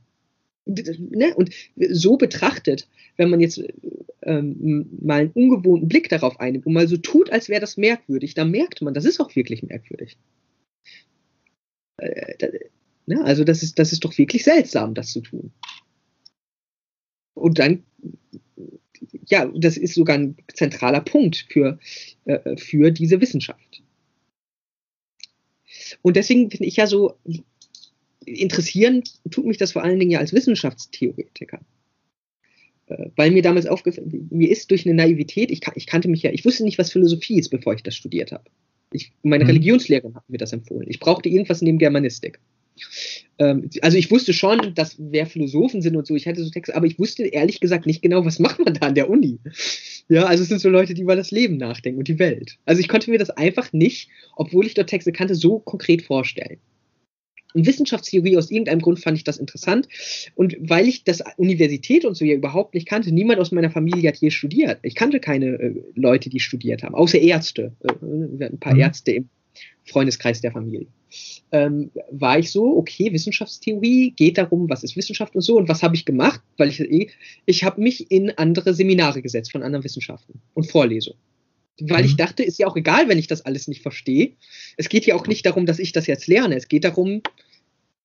Ne? 0.76 1.36
Und 1.36 1.51
so 1.89 2.17
betrachtet, 2.17 2.88
wenn 3.17 3.30
man 3.30 3.39
jetzt 3.39 3.61
ähm, 4.24 4.88
mal 5.01 5.22
einen 5.22 5.32
ungewohnten 5.32 5.88
Blick 5.88 6.09
darauf 6.09 6.39
einnimmt 6.39 6.65
und 6.65 6.74
mal 6.74 6.88
so 6.88 6.97
tut, 6.97 7.32
als 7.32 7.49
wäre 7.49 7.61
das 7.61 7.78
merkwürdig, 7.78 8.34
dann 8.34 8.51
merkt 8.51 8.82
man, 8.82 8.93
das 8.93 9.05
ist 9.05 9.20
auch 9.20 9.36
wirklich 9.36 9.63
merkwürdig. 9.63 10.17
Äh, 11.97 12.36
da, 12.38 12.47
ne? 13.05 13.24
Also 13.24 13.43
das 13.43 13.63
ist, 13.63 13.80
das 13.80 13.91
ist 13.91 14.05
doch 14.05 14.17
wirklich 14.17 14.43
seltsam, 14.43 14.93
das 14.93 15.11
zu 15.11 15.22
tun. 15.22 15.51
Und 17.34 17.59
dann 17.59 17.84
ja, 19.28 19.45
das 19.55 19.78
ist 19.78 19.95
sogar 19.95 20.17
ein 20.17 20.36
zentraler 20.53 21.01
Punkt 21.01 21.45
für, 21.49 21.80
äh, 22.26 22.57
für 22.57 22.91
diese 22.91 23.22
Wissenschaft. 23.22 23.82
Und 26.01 26.15
deswegen 26.15 26.49
finde 26.49 26.65
ich 26.65 26.78
ja 26.78 26.88
so, 26.88 27.15
interessieren 28.26 29.03
tut 29.30 29.45
mich 29.45 29.57
das 29.57 29.72
vor 29.72 29.84
allen 29.84 29.99
Dingen 29.99 30.11
ja 30.11 30.20
als 30.20 30.34
Wissenschaftstheoretiker. 30.34 31.59
Äh, 32.88 33.09
weil 33.15 33.32
mir 33.32 33.41
damals 33.41 33.65
aufgefallen, 33.65 34.27
mir 34.31 34.49
ist 34.49 34.72
durch 34.72 34.85
eine 34.85 34.95
Naivität, 34.95 35.52
ich, 35.52 35.61
ich, 35.76 35.88
kannte 35.88 36.07
mich 36.07 36.23
ja, 36.23 36.31
ich 36.31 36.45
wusste 36.45 36.64
nicht, 36.64 36.77
was 36.77 36.91
Philosophie 36.91 37.39
ist, 37.39 37.49
bevor 37.49 37.73
ich 37.73 37.84
das 37.84 37.95
studiert 37.95 38.31
habe. 38.31 38.45
Ich, 38.91 39.11
meine 39.22 39.44
mhm. 39.44 39.52
Religionslehrerin 39.52 40.15
hat 40.15 40.30
mir 40.30 40.38
das 40.38 40.53
empfohlen. 40.53 40.89
Ich 40.89 40.99
brauchte 40.99 41.30
irgendwas 41.30 41.61
neben 41.61 41.77
Germanistik. 41.77 42.39
Ähm, 43.38 43.69
also 43.81 43.98
ich 43.98 44.10
wusste 44.10 44.34
schon, 44.34 44.73
dass 44.73 44.95
wer 44.98 45.26
Philosophen 45.26 45.81
sind 45.81 45.95
und 45.95 46.07
so, 46.07 46.15
ich 46.15 46.27
hatte 46.27 46.44
so 46.44 46.49
Texte, 46.49 46.76
aber 46.76 46.88
ich 46.88 46.98
wusste 46.98 47.26
ehrlich 47.26 47.60
gesagt 47.60 47.85
nicht 47.85 48.02
genau, 48.02 48.26
was 48.26 48.39
macht 48.39 48.60
man 48.64 48.73
da 48.73 48.88
an 48.88 48.95
der 48.95 49.10
Uni. 49.10 49.39
Ja, 50.07 50.26
also 50.26 50.44
es 50.44 50.49
sind 50.49 50.60
so 50.60 50.69
Leute, 50.69 50.94
die 50.94 51.02
über 51.02 51.15
das 51.15 51.31
Leben 51.31 51.57
nachdenken 51.57 51.99
und 51.99 52.07
die 52.07 52.19
Welt. 52.19 52.57
Also 52.65 52.80
ich 52.80 52.88
konnte 52.88 53.11
mir 53.11 53.19
das 53.19 53.30
einfach 53.30 53.72
nicht, 53.73 54.10
obwohl 54.35 54.65
ich 54.65 54.73
dort 54.73 54.89
Texte 54.89 55.11
kannte, 55.11 55.35
so 55.35 55.60
konkret 55.60 56.02
vorstellen. 56.02 56.57
Und 57.53 57.65
Wissenschaftstheorie 57.65 58.38
aus 58.38 58.51
irgendeinem 58.51 58.81
Grund 58.81 58.99
fand 58.99 59.17
ich 59.17 59.23
das 59.23 59.38
interessant. 59.38 59.88
Und 60.35 60.55
weil 60.59 60.88
ich 60.88 61.03
das 61.03 61.23
Universität 61.38 62.05
und 62.05 62.15
so 62.15 62.26
ja 62.26 62.35
überhaupt 62.35 62.76
nicht 62.76 62.88
kannte, 62.88 63.11
niemand 63.11 63.39
aus 63.39 63.51
meiner 63.51 63.71
Familie 63.71 64.09
hat 64.09 64.17
hier 64.17 64.31
studiert. 64.31 64.80
Ich 64.84 64.95
kannte 64.95 65.19
keine 65.19 65.47
äh, 65.47 65.84
Leute, 65.95 66.30
die 66.30 66.39
studiert 66.39 66.84
haben, 66.84 66.95
außer 66.95 67.19
Ärzte. 67.19 67.73
Äh, 67.81 68.45
ein 68.45 68.59
paar 68.59 68.73
mhm. 68.73 68.81
Ärzte 68.81 69.11
im 69.13 69.30
Freundeskreis 69.85 70.41
der 70.41 70.51
Familie 70.51 70.88
ähm, 71.51 71.91
war 72.11 72.39
ich 72.39 72.51
so, 72.51 72.77
okay, 72.77 73.11
Wissenschaftstheorie 73.11 74.11
geht 74.11 74.38
darum, 74.38 74.69
was 74.69 74.84
ist 74.84 74.95
Wissenschaft 74.95 75.35
und 75.35 75.41
so 75.41 75.57
und 75.57 75.67
was 75.67 75.84
habe 75.84 75.95
ich 75.95 76.05
gemacht, 76.05 76.41
weil 76.57 76.69
ich 76.69 76.80
eh, 76.80 77.09
ich 77.45 77.63
habe 77.63 77.81
mich 77.81 78.11
in 78.11 78.31
andere 78.31 78.73
Seminare 78.73 79.21
gesetzt 79.21 79.51
von 79.51 79.63
anderen 79.63 79.84
Wissenschaften 79.84 80.39
und 80.53 80.69
Vorlesungen. 80.69 81.19
Weil 81.81 82.03
mhm. 82.03 82.06
ich 82.06 82.15
dachte, 82.15 82.43
ist 82.43 82.60
ja 82.60 82.68
auch 82.68 82.76
egal, 82.76 83.07
wenn 83.07 83.18
ich 83.18 83.27
das 83.27 83.45
alles 83.45 83.68
nicht 83.68 83.81
verstehe. 83.81 84.34
Es 84.77 84.89
geht 84.89 85.06
ja 85.06 85.15
auch 85.15 85.27
nicht 85.27 85.45
darum, 85.45 85.65
dass 85.65 85.80
ich 85.80 85.91
das 85.91 86.07
jetzt 86.07 86.27
lerne. 86.27 86.56
Es 86.56 86.68
geht 86.68 86.84
darum, 86.84 87.22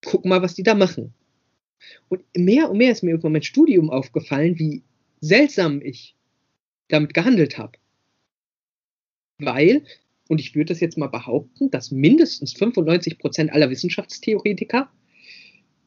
guck 0.05 0.24
mal, 0.24 0.42
was 0.42 0.55
die 0.55 0.62
da 0.62 0.74
machen. 0.74 1.14
Und 2.09 2.22
mehr 2.36 2.70
und 2.70 2.78
mehr 2.78 2.92
ist 2.92 3.02
mir 3.02 3.10
irgendwann 3.10 3.32
mein 3.32 3.42
Studium 3.42 3.90
aufgefallen, 3.90 4.59
wie 4.59 4.82
seltsam 5.20 5.82
ich 5.82 6.14
damit 6.88 7.14
gehandelt 7.14 7.59
habe. 7.59 7.78
Weil 9.38 9.84
und 10.28 10.40
ich 10.40 10.55
würde 10.55 10.72
das 10.72 10.80
jetzt 10.80 10.98
mal 10.98 11.09
behaupten, 11.09 11.70
dass 11.70 11.90
mindestens 11.90 12.55
95 12.55 13.18
Prozent 13.18 13.52
aller 13.52 13.70
Wissenschaftstheoretiker, 13.70 14.90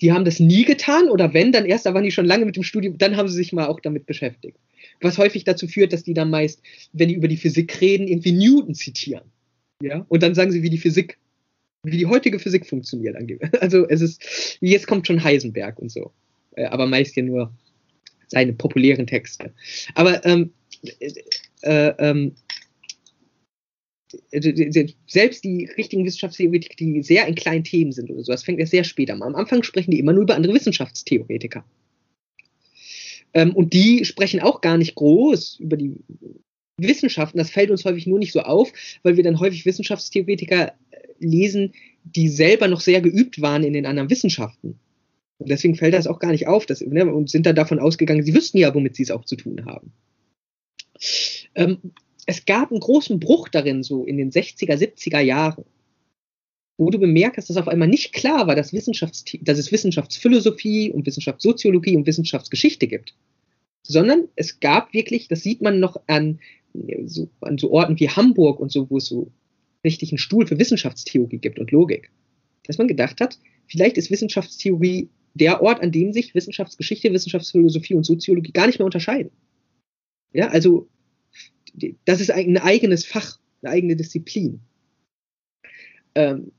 die 0.01 0.11
haben 0.11 0.25
das 0.25 0.39
nie 0.39 0.63
getan 0.63 1.09
oder 1.09 1.33
wenn, 1.33 1.51
dann 1.51 1.65
erst, 1.65 1.85
da 1.85 1.93
waren 1.93 2.03
die 2.03 2.11
schon 2.11 2.25
lange 2.25 2.45
mit 2.45 2.55
dem 2.55 2.63
Studium, 2.63 2.97
dann 2.97 3.17
haben 3.17 3.27
sie 3.27 3.35
sich 3.35 3.51
mal 3.51 3.67
auch 3.67 3.79
damit 3.79 4.05
beschäftigt. 4.05 4.57
Was 5.01 5.17
häufig 5.17 5.43
dazu 5.43 5.67
führt, 5.67 5.93
dass 5.93 6.03
die 6.03 6.13
dann 6.13 6.29
meist, 6.29 6.61
wenn 6.93 7.09
die 7.09 7.15
über 7.15 7.27
die 7.27 7.37
Physik 7.37 7.81
reden, 7.81 8.07
irgendwie 8.07 8.31
Newton 8.31 8.75
zitieren. 8.75 9.31
Ja, 9.81 10.05
und 10.09 10.23
dann 10.23 10.33
sagen 10.33 10.51
sie, 10.51 10.63
wie 10.63 10.69
die 10.69 10.79
Physik, 10.79 11.17
wie 11.83 11.97
die 11.97 12.07
heutige 12.07 12.39
Physik 12.39 12.65
funktioniert. 12.65 13.15
Also 13.61 13.87
es 13.87 14.01
ist, 14.01 14.57
jetzt 14.59 14.87
kommt 14.87 15.07
schon 15.07 15.23
Heisenberg 15.23 15.79
und 15.79 15.91
so. 15.91 16.11
Äh, 16.55 16.65
aber 16.65 16.87
meist 16.87 17.15
ja 17.15 17.23
nur 17.23 17.53
seine 18.27 18.53
populären 18.53 19.07
Texte. 19.07 19.53
Aber 19.95 20.25
ähm, 20.25 20.51
äh, 21.61 21.93
ähm, 21.99 22.35
selbst 25.07 25.43
die 25.43 25.69
richtigen 25.77 26.05
Wissenschaftstheoretiker, 26.05 26.75
die 26.77 27.03
sehr 27.03 27.27
in 27.27 27.35
kleinen 27.35 27.63
Themen 27.63 27.91
sind 27.91 28.09
oder 28.09 28.23
so, 28.23 28.31
das 28.31 28.43
fängt 28.43 28.59
erst 28.59 28.71
sehr 28.71 28.83
spät 28.83 29.11
an. 29.11 29.21
Am 29.21 29.35
Anfang 29.35 29.63
sprechen 29.63 29.91
die 29.91 29.99
immer 29.99 30.13
nur 30.13 30.23
über 30.23 30.35
andere 30.35 30.53
Wissenschaftstheoretiker. 30.53 31.65
Ähm, 33.33 33.55
und 33.55 33.73
die 33.73 34.05
sprechen 34.05 34.39
auch 34.39 34.61
gar 34.61 34.77
nicht 34.77 34.95
groß 34.95 35.59
über 35.59 35.77
die 35.77 35.95
Wissenschaften. 36.77 37.37
Das 37.37 37.49
fällt 37.49 37.71
uns 37.71 37.85
häufig 37.85 38.07
nur 38.07 38.19
nicht 38.19 38.31
so 38.31 38.41
auf, 38.41 38.71
weil 39.03 39.17
wir 39.17 39.23
dann 39.23 39.39
häufig 39.39 39.65
Wissenschaftstheoretiker 39.65 40.67
äh, 40.67 40.73
lesen, 41.19 41.73
die 42.03 42.29
selber 42.29 42.67
noch 42.67 42.81
sehr 42.81 43.01
geübt 43.01 43.41
waren 43.41 43.63
in 43.63 43.73
den 43.73 43.85
anderen 43.85 44.09
Wissenschaften. 44.09 44.79
Und 45.39 45.49
deswegen 45.49 45.75
fällt 45.75 45.93
das 45.93 46.07
auch 46.07 46.19
gar 46.19 46.31
nicht 46.31 46.47
auf 46.47 46.65
dass, 46.65 46.81
ne, 46.81 47.05
und 47.05 47.29
sind 47.29 47.45
dann 47.45 47.55
davon 47.55 47.79
ausgegangen, 47.79 48.23
sie 48.23 48.33
wüssten 48.33 48.57
ja, 48.57 48.73
womit 48.73 48.95
sie 48.95 49.03
es 49.03 49.11
auch 49.11 49.25
zu 49.25 49.35
tun 49.35 49.65
haben. 49.65 49.91
Ähm, 51.55 51.77
es 52.25 52.45
gab 52.45 52.71
einen 52.71 52.79
großen 52.79 53.19
Bruch 53.19 53.49
darin, 53.49 53.83
so 53.83 54.05
in 54.05 54.17
den 54.17 54.31
60er, 54.31 54.75
70er 54.75 55.19
Jahren, 55.19 55.63
wo 56.77 56.89
du 56.89 56.99
bemerkt 56.99 57.37
hast, 57.37 57.49
dass 57.49 57.57
auf 57.57 57.67
einmal 57.67 57.87
nicht 57.87 58.13
klar 58.13 58.47
war, 58.47 58.55
dass, 58.55 58.71
Wissenschafts 58.71 59.25
dass 59.41 59.57
es 59.57 59.71
Wissenschaftsphilosophie 59.71 60.91
und 60.91 61.05
Wissenschaftssoziologie 61.05 61.97
und 61.97 62.05
Wissenschaftsgeschichte 62.05 62.87
gibt. 62.87 63.15
Sondern 63.83 64.27
es 64.35 64.59
gab 64.59 64.93
wirklich, 64.93 65.27
das 65.27 65.41
sieht 65.41 65.61
man 65.61 65.79
noch 65.79 66.01
an 66.07 66.39
so, 67.05 67.29
an 67.41 67.57
so 67.57 67.71
Orten 67.71 67.99
wie 67.99 68.09
Hamburg 68.09 68.59
und 68.59 68.71
so, 68.71 68.89
wo 68.89 68.97
es 68.97 69.05
so 69.05 69.31
richtig 69.83 70.11
einen 70.11 70.19
Stuhl 70.19 70.45
für 70.45 70.59
Wissenschaftstheorie 70.59 71.39
gibt 71.39 71.59
und 71.59 71.71
Logik. 71.71 72.11
Dass 72.65 72.77
man 72.77 72.87
gedacht 72.87 73.21
hat, 73.21 73.39
vielleicht 73.67 73.97
ist 73.97 74.11
Wissenschaftstheorie 74.11 75.09
der 75.33 75.61
Ort, 75.61 75.81
an 75.81 75.91
dem 75.91 76.13
sich 76.13 76.35
Wissenschaftsgeschichte, 76.35 77.11
Wissenschaftsphilosophie 77.13 77.93
und 77.95 78.03
Soziologie 78.03 78.51
gar 78.51 78.67
nicht 78.67 78.79
mehr 78.79 78.85
unterscheiden. 78.85 79.31
Ja, 80.33 80.49
also 80.49 80.87
das 82.05 82.21
ist 82.21 82.31
ein 82.31 82.57
eigenes 82.57 83.05
Fach, 83.05 83.39
eine 83.61 83.71
eigene 83.71 83.95
Disziplin. 83.95 84.61
Ähm, 86.15 86.51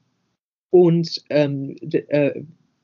und 0.71 1.23
ähm, 1.31 1.77
äh, 1.93 2.43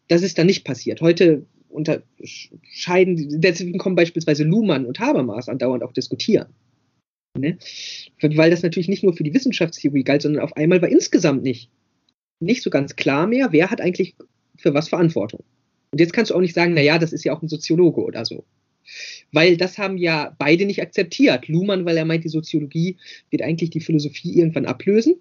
das 0.09 0.23
ist 0.23 0.39
dann 0.39 0.47
nicht 0.47 0.65
passiert. 0.65 1.01
Heute 1.01 1.47
unterscheiden, 1.69 3.41
deswegen 3.41 3.79
kommen 3.79 3.97
beispielsweise 3.97 4.45
Luhmann 4.45 4.87
und 4.87 5.01
Habermas 5.01 5.49
andauernd 5.49 5.83
auch 5.83 5.93
diskutieren. 5.93 6.47
Ne? 7.37 7.59
Weil 8.21 8.51
das 8.51 8.63
natürlich 8.63 8.89
nicht 8.89 9.03
nur 9.03 9.17
für 9.17 9.25
die 9.25 9.35
Wissenschaftstheorie 9.35 10.05
galt, 10.05 10.23
sondern 10.23 10.43
auf 10.43 10.57
einmal 10.57 10.81
war 10.81 10.89
insgesamt 10.89 11.43
nicht, 11.43 11.71
nicht 12.41 12.63
so 12.63 12.71
ganz 12.71 12.95
klar 12.97 13.27
mehr, 13.27 13.49
wer 13.51 13.71
hat 13.71 13.81
eigentlich 13.81 14.15
für 14.57 14.73
was 14.73 14.89
Verantwortung. 14.89 15.43
Und 15.91 16.01
jetzt 16.01 16.13
kannst 16.13 16.31
du 16.31 16.35
auch 16.35 16.41
nicht 16.41 16.55
sagen, 16.55 16.75
naja, 16.75 16.99
das 16.99 17.13
ist 17.13 17.25
ja 17.25 17.33
auch 17.33 17.43
ein 17.43 17.49
Soziologe 17.49 18.03
oder 18.05 18.25
so. 18.25 18.45
Weil 19.33 19.57
das 19.57 19.79
haben 19.79 19.97
ja 19.97 20.35
beide 20.39 20.67
nicht 20.67 20.83
akzeptiert. 20.83 21.49
Luhmann, 21.49 21.85
weil 21.85 21.97
er 21.97 22.05
meint, 22.05 22.25
die 22.25 22.29
Soziologie 22.29 22.99
wird 23.31 23.43
eigentlich 23.43 23.71
die 23.71 23.81
Philosophie 23.81 24.39
irgendwann 24.39 24.67
ablösen 24.67 25.17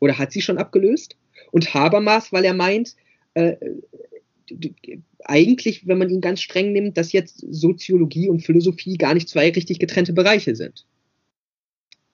oder 0.00 0.18
hat 0.18 0.32
sie 0.32 0.40
schon 0.40 0.58
abgelöst. 0.58 1.16
Und 1.52 1.72
Habermas, 1.72 2.32
weil 2.32 2.44
er 2.44 2.54
meint, 2.54 2.96
äh, 3.34 3.54
eigentlich, 5.24 5.86
wenn 5.86 5.98
man 5.98 6.10
ihn 6.10 6.20
ganz 6.20 6.40
streng 6.40 6.72
nimmt, 6.72 6.96
dass 6.96 7.12
jetzt 7.12 7.44
Soziologie 7.48 8.28
und 8.28 8.40
Philosophie 8.40 8.98
gar 8.98 9.14
nicht 9.14 9.28
zwei 9.28 9.50
richtig 9.50 9.78
getrennte 9.78 10.12
Bereiche 10.12 10.56
sind. 10.56 10.84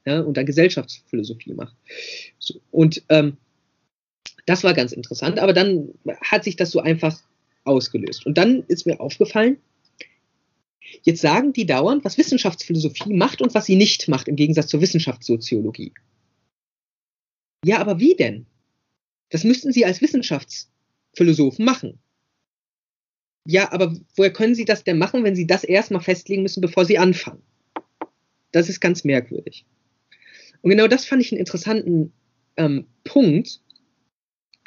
Ja, 0.04 0.20
und 0.20 0.36
dann 0.36 0.44
Gesellschaftsphilosophie 0.44 1.54
macht. 1.54 1.74
So, 2.38 2.60
und 2.70 3.02
ähm, 3.08 3.38
das 4.44 4.64
war 4.64 4.74
ganz 4.74 4.92
interessant, 4.92 5.38
aber 5.38 5.52
dann 5.52 5.94
hat 6.22 6.44
sich 6.44 6.56
das 6.56 6.70
so 6.70 6.80
einfach 6.80 7.18
ausgelöst. 7.64 8.26
Und 8.26 8.38
dann 8.38 8.64
ist 8.68 8.86
mir 8.86 9.00
aufgefallen, 9.00 9.58
Jetzt 11.02 11.20
sagen 11.20 11.52
die 11.52 11.66
dauernd, 11.66 12.04
was 12.04 12.18
Wissenschaftsphilosophie 12.18 13.12
macht 13.14 13.42
und 13.42 13.54
was 13.54 13.66
sie 13.66 13.76
nicht 13.76 14.08
macht, 14.08 14.28
im 14.28 14.36
Gegensatz 14.36 14.68
zur 14.68 14.80
Wissenschaftssoziologie. 14.80 15.92
Ja, 17.64 17.78
aber 17.78 17.98
wie 17.98 18.14
denn? 18.14 18.46
Das 19.30 19.44
müssten 19.44 19.72
sie 19.72 19.84
als 19.84 20.00
Wissenschaftsphilosophen 20.00 21.64
machen. 21.64 21.98
Ja, 23.46 23.72
aber 23.72 23.96
woher 24.16 24.32
können 24.32 24.54
sie 24.54 24.64
das 24.64 24.84
denn 24.84 24.98
machen, 24.98 25.24
wenn 25.24 25.36
sie 25.36 25.46
das 25.46 25.64
erstmal 25.64 26.02
festlegen 26.02 26.42
müssen, 26.42 26.60
bevor 26.60 26.84
sie 26.84 26.98
anfangen? 26.98 27.42
Das 28.52 28.68
ist 28.68 28.80
ganz 28.80 29.04
merkwürdig. 29.04 29.64
Und 30.62 30.70
genau 30.70 30.88
das 30.88 31.04
fand 31.04 31.22
ich 31.22 31.32
einen 31.32 31.40
interessanten 31.40 32.12
ähm, 32.56 32.86
Punkt. 33.04 33.60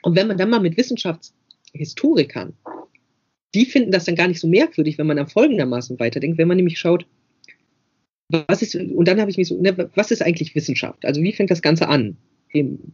Und 0.03 0.15
wenn 0.15 0.27
man 0.27 0.37
dann 0.37 0.49
mal 0.49 0.59
mit 0.59 0.77
Wissenschaftshistorikern 0.77 2.55
die 3.53 3.65
finden 3.65 3.91
das 3.91 4.05
dann 4.05 4.15
gar 4.15 4.27
nicht 4.27 4.39
so 4.39 4.47
merkwürdig, 4.47 4.97
wenn 4.97 5.07
man 5.07 5.17
dann 5.17 5.27
folgendermaßen 5.27 5.99
weiterdenkt, 5.99 6.37
wenn 6.37 6.47
man 6.47 6.57
nämlich 6.57 6.79
schaut, 6.79 7.05
was 8.29 8.61
ist, 8.61 8.75
und 8.75 9.07
dann 9.07 9.19
habe 9.19 9.29
ich 9.29 9.37
mich 9.37 9.49
so, 9.49 9.61
ne, 9.61 9.89
was 9.93 10.11
ist 10.11 10.21
eigentlich 10.21 10.55
Wissenschaft? 10.55 11.05
Also 11.05 11.21
wie 11.21 11.33
fängt 11.33 11.51
das 11.51 11.61
Ganze 11.61 11.89
an? 11.89 12.15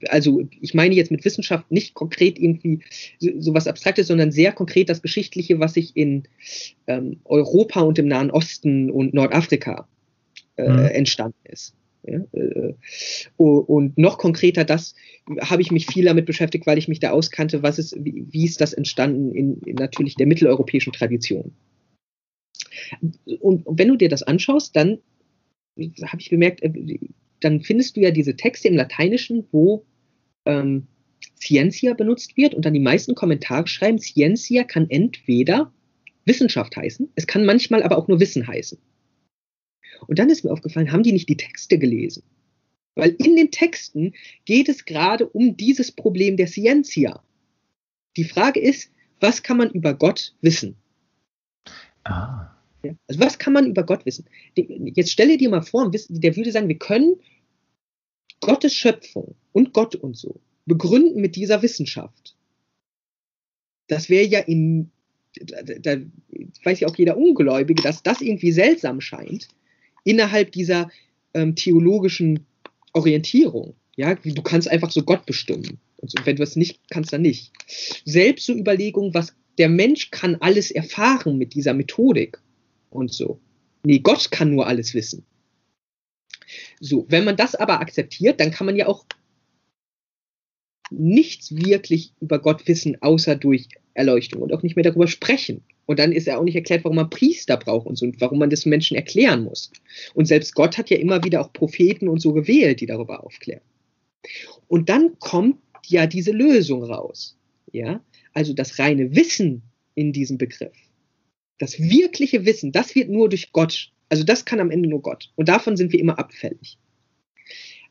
Also 0.10 0.48
ich 0.62 0.74
meine 0.74 0.96
jetzt 0.96 1.12
mit 1.12 1.26
Wissenschaft 1.26 1.72
nicht 1.72 1.94
konkret 1.94 2.40
irgendwie 2.40 2.82
so, 3.20 3.32
so 3.40 3.54
was 3.54 3.68
Abstraktes, 3.68 4.08
sondern 4.08 4.32
sehr 4.32 4.52
konkret 4.52 4.90
das 4.90 5.02
Geschichtliche, 5.02 5.60
was 5.60 5.74
sich 5.74 5.96
in 5.96 6.24
ähm, 6.86 7.20
Europa 7.26 7.82
und 7.82 7.98
im 8.00 8.08
Nahen 8.08 8.32
Osten 8.32 8.92
und 8.92 9.14
Nordafrika 9.14 9.88
äh, 10.58 10.70
mhm. 10.70 10.86
entstanden 10.86 11.40
ist. 11.46 11.74
Ja, 12.04 12.20
äh, 12.34 12.74
und 13.36 13.98
noch 13.98 14.18
konkreter, 14.18 14.64
das 14.64 14.96
habe 15.42 15.62
ich 15.62 15.72
mich 15.72 15.88
viel 15.88 16.06
damit 16.06 16.26
beschäftigt, 16.26 16.66
weil 16.66 16.78
ich 16.78 16.88
mich 16.88 17.00
da 17.00 17.12
auskannte, 17.12 17.64
was 17.64 17.80
ist, 17.80 17.96
wie, 18.00 18.26
wie 18.30 18.46
ist 18.46 18.62
das 18.62 18.74
entstanden 18.74 19.34
in, 19.34 19.60
in 19.66 19.76
natürlich 19.76 20.16
der 20.16 20.28
mitteleuropäischen 20.28 20.94
Tradition. 20.94 21.54
Und, 23.40 23.66
und 23.66 23.80
wenn 23.80 23.90
du 23.90 23.98
dir 23.98 24.10
das 24.10 24.24
anschaust, 24.24 24.76
dann 24.76 25.00
habe 25.78 26.22
ich 26.22 26.30
bemerkt, 26.30 26.62
äh, 26.64 26.72
dann 27.40 27.62
findest 27.62 27.96
du 27.96 28.02
ja 28.02 28.12
diese 28.12 28.36
Texte 28.36 28.68
im 28.68 28.76
Lateinischen, 28.76 29.48
wo 29.52 29.86
ähm, 30.46 30.88
Scientia 31.40 31.94
benutzt 31.94 32.38
wird 32.38 32.54
und 32.54 32.66
dann 32.66 32.74
die 32.74 32.80
meisten 32.80 33.16
Kommentare 33.16 33.68
schreiben, 33.68 34.00
Scientia 34.00 34.64
kann 34.64 34.90
entweder 34.90 35.72
Wissenschaft 36.26 36.76
heißen, 36.76 37.10
es 37.16 37.28
kann 37.28 37.46
manchmal 37.46 37.84
aber 37.84 37.98
auch 37.98 38.08
nur 38.08 38.20
Wissen 38.20 38.48
heißen. 38.48 38.78
Und 40.08 40.20
dann 40.20 40.30
ist 40.30 40.44
mir 40.44 40.52
aufgefallen, 40.52 40.92
haben 40.92 41.04
die 41.04 41.14
nicht 41.14 41.30
die 41.30 41.38
Texte 41.38 41.80
gelesen? 41.80 42.24
Weil 42.96 43.16
in 43.24 43.36
den 43.36 43.52
Texten 43.52 44.14
geht 44.46 44.70
es 44.70 44.86
gerade 44.86 45.28
um 45.28 45.56
dieses 45.56 45.92
Problem 45.92 46.38
der 46.38 46.48
Scientia. 46.48 47.24
Die 48.16 48.24
Frage 48.24 48.60
ist, 48.60 48.92
was 49.20 49.44
kann 49.44 49.58
man 49.58 49.72
über 49.72 49.94
Gott 49.94 50.36
wissen? 50.42 50.76
Ah. 52.04 52.57
Also 53.08 53.20
was 53.20 53.40
kann 53.40 53.54
man 53.54 53.68
über 53.68 53.84
Gott 53.84 54.06
wissen? 54.06 54.26
Jetzt 54.56 55.12
stelle 55.12 55.38
dir 55.38 55.50
mal 55.50 55.62
vor, 55.62 55.92
der 55.92 56.36
würde 56.36 56.52
sagen, 56.52 56.68
wir 56.68 56.78
können 56.78 57.16
Gottes 58.40 58.74
Schöpfung 58.74 59.36
und 59.52 59.74
Gott 59.74 59.96
und 59.96 60.16
so 60.16 60.40
begründen 60.66 61.22
mit 61.22 61.36
dieser 61.36 61.62
Wissenschaft. 61.62 62.36
Das 63.88 64.10
wäre 64.10 64.26
ja 64.26 64.40
in, 64.40 64.92
da, 65.42 65.62
da 65.62 65.98
weiß 66.64 66.82
ja 66.82 66.88
auch 66.88 66.96
jeder 66.98 67.18
Ungläubige, 67.18 67.82
dass 67.82 68.04
das 68.04 68.22
irgendwie 68.22 68.52
seltsam 68.52 69.02
scheint, 69.02 69.48
innerhalb 70.04 70.52
dieser 70.52 70.92
ähm, 71.34 71.56
theologischen 71.56 72.46
Orientierung. 72.94 73.76
Ja, 73.96 74.14
du 74.16 74.42
kannst 74.42 74.70
einfach 74.70 74.92
so 74.92 75.04
Gott 75.04 75.26
bestimmen. 75.26 75.80
Und 75.98 76.14
wenn 76.26 76.36
du 76.36 76.44
es 76.44 76.56
nicht 76.56 76.80
kannst, 76.90 77.14
dann 77.14 77.24
nicht. 77.24 77.52
Selbst 78.06 78.46
so 78.46 78.54
Überlegungen, 78.54 79.14
was 79.14 79.34
der 79.58 79.70
Mensch 79.70 80.12
kann 80.12 80.36
alles 80.36 80.70
erfahren 80.70 81.38
mit 81.38 81.56
dieser 81.56 81.74
Methodik 81.74 82.40
und 82.90 83.14
so. 83.14 83.40
Nee, 83.84 84.00
Gott 84.00 84.32
kann 84.32 84.52
nur 84.52 84.68
alles 84.68 84.94
wissen. 84.94 85.26
So, 86.80 87.06
wenn 87.10 87.26
man 87.26 87.36
das 87.36 87.56
aber 87.56 87.80
akzeptiert, 87.80 88.40
dann 88.40 88.52
kann 88.52 88.66
man 88.66 88.76
ja 88.76 88.88
auch 88.88 89.06
nichts 90.90 91.56
wirklich 91.56 92.14
über 92.22 92.40
Gott 92.40 92.68
wissen, 92.68 93.02
außer 93.02 93.36
durch 93.36 93.68
Erleuchtung 93.94 94.42
und 94.42 94.54
auch 94.54 94.64
nicht 94.64 94.76
mehr 94.76 94.84
darüber 94.84 95.08
sprechen. 95.08 95.64
Und 95.86 96.00
dann 96.00 96.12
ist 96.12 96.28
ja 96.28 96.38
auch 96.38 96.44
nicht 96.44 96.56
erklärt, 96.56 96.84
warum 96.84 96.98
man 96.98 97.10
Priester 97.10 97.58
braucht 97.58 97.88
und 97.88 97.98
so 97.98 98.06
und 98.06 98.20
warum 98.22 98.40
man 98.40 98.50
das 98.50 98.66
Menschen 98.66 98.96
erklären 98.96 99.44
muss. 99.44 99.72
Und 100.14 100.26
selbst 100.26 100.54
Gott 100.54 100.78
hat 100.78 100.90
ja 100.90 100.98
immer 100.98 101.24
wieder 101.24 101.42
auch 101.42 101.54
Propheten 101.54 102.08
und 102.10 102.20
so 102.20 102.34
gewählt, 102.34 102.82
die 102.82 102.86
darüber 102.86 103.24
aufklären. 103.24 103.62
Und 104.68 104.90
dann 104.90 105.18
kommt 105.20 105.58
ja 105.86 106.06
diese 106.08 106.32
Lösung 106.32 106.84
raus. 106.84 107.38
Ja, 107.72 108.02
also 108.34 108.54
das 108.54 108.80
reine 108.80 109.16
Wissen 109.16 109.64
in 109.96 110.14
diesem 110.14 110.38
Begriff. 110.38 110.76
Das 111.58 111.80
wirkliche 111.80 112.46
Wissen, 112.46 112.72
das 112.72 112.96
wird 112.96 113.10
nur 113.10 113.30
durch 113.30 113.52
Gott, 113.52 113.92
also 114.10 114.24
das 114.24 114.46
kann 114.46 114.60
am 114.60 114.72
Ende 114.72 114.90
nur 114.90 115.02
Gott. 115.02 115.32
Und 115.36 115.50
davon 115.50 115.76
sind 115.76 115.92
wir 115.92 116.00
immer 116.00 116.20
abfällig. 116.20 116.78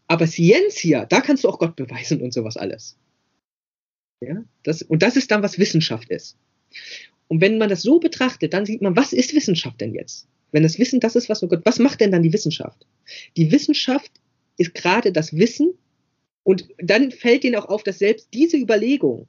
Aber 0.07 0.27
Scientia, 0.27 1.05
da 1.05 1.21
kannst 1.21 1.45
du 1.45 1.49
auch 1.49 1.59
Gott 1.59 1.77
beweisen 1.77 2.21
und 2.21 2.33
sowas 2.33 2.57
alles. 2.57 2.97
Ja, 4.21 4.45
das, 4.63 4.83
und 4.83 5.03
das 5.03 5.17
ist 5.17 5.31
dann, 5.31 5.43
was 5.43 5.59
Wissenschaft 5.59 6.09
ist. 6.11 6.39
Und 7.29 7.41
wenn 7.41 7.59
man 7.59 7.69
das 7.69 7.83
so 7.83 7.99
betrachtet, 7.99 8.55
dann 8.55 8.67
sieht 8.67 8.83
man, 8.83 8.97
was 8.97 9.13
ist 9.13 9.35
Wissenschaft 9.35 9.81
denn 9.81 9.95
jetzt? 9.95 10.29
Wenn 10.53 10.63
das 10.63 10.79
Wissen 10.79 11.01
das 11.01 11.17
ist, 11.17 11.29
was 11.29 11.43
oh 11.43 11.49
Gott, 11.49 11.63
was 11.65 11.79
macht 11.79 12.01
denn 12.01 12.13
dann 12.13 12.23
die 12.23 12.33
Wissenschaft? 12.33 12.87
Die 13.37 13.51
Wissenschaft 13.51 14.11
ist 14.57 14.75
gerade 14.75 15.13
das 15.13 15.37
Wissen 15.37 15.75
und 16.45 16.69
dann 16.79 17.11
fällt 17.11 17.45
ihnen 17.45 17.57
auch 17.57 17.69
auf, 17.69 17.83
dass 17.83 17.99
selbst 17.99 18.29
diese 18.33 18.57
Überlegungen 18.57 19.27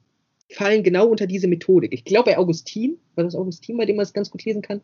fallen 0.50 0.82
genau 0.82 1.06
unter 1.06 1.26
diese 1.26 1.48
Methodik. 1.48 1.92
Ich 1.92 2.04
glaube, 2.04 2.30
bei 2.30 2.38
Augustin, 2.38 2.98
war 3.14 3.24
das 3.24 3.34
Augustin, 3.34 3.76
bei 3.76 3.84
dem 3.84 3.96
man 3.96 4.04
es 4.04 4.12
ganz 4.12 4.30
gut 4.30 4.44
lesen 4.44 4.62
kann? 4.62 4.80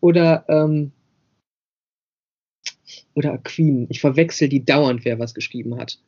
Oder, 0.00 0.44
ähm, 0.48 0.92
oder 3.14 3.32
Aquin. 3.32 3.86
Ich 3.90 4.00
verwechsel 4.00 4.48
die 4.48 4.64
dauernd, 4.64 5.04
wer 5.04 5.18
was 5.18 5.34
geschrieben 5.34 5.76
hat. 5.78 5.98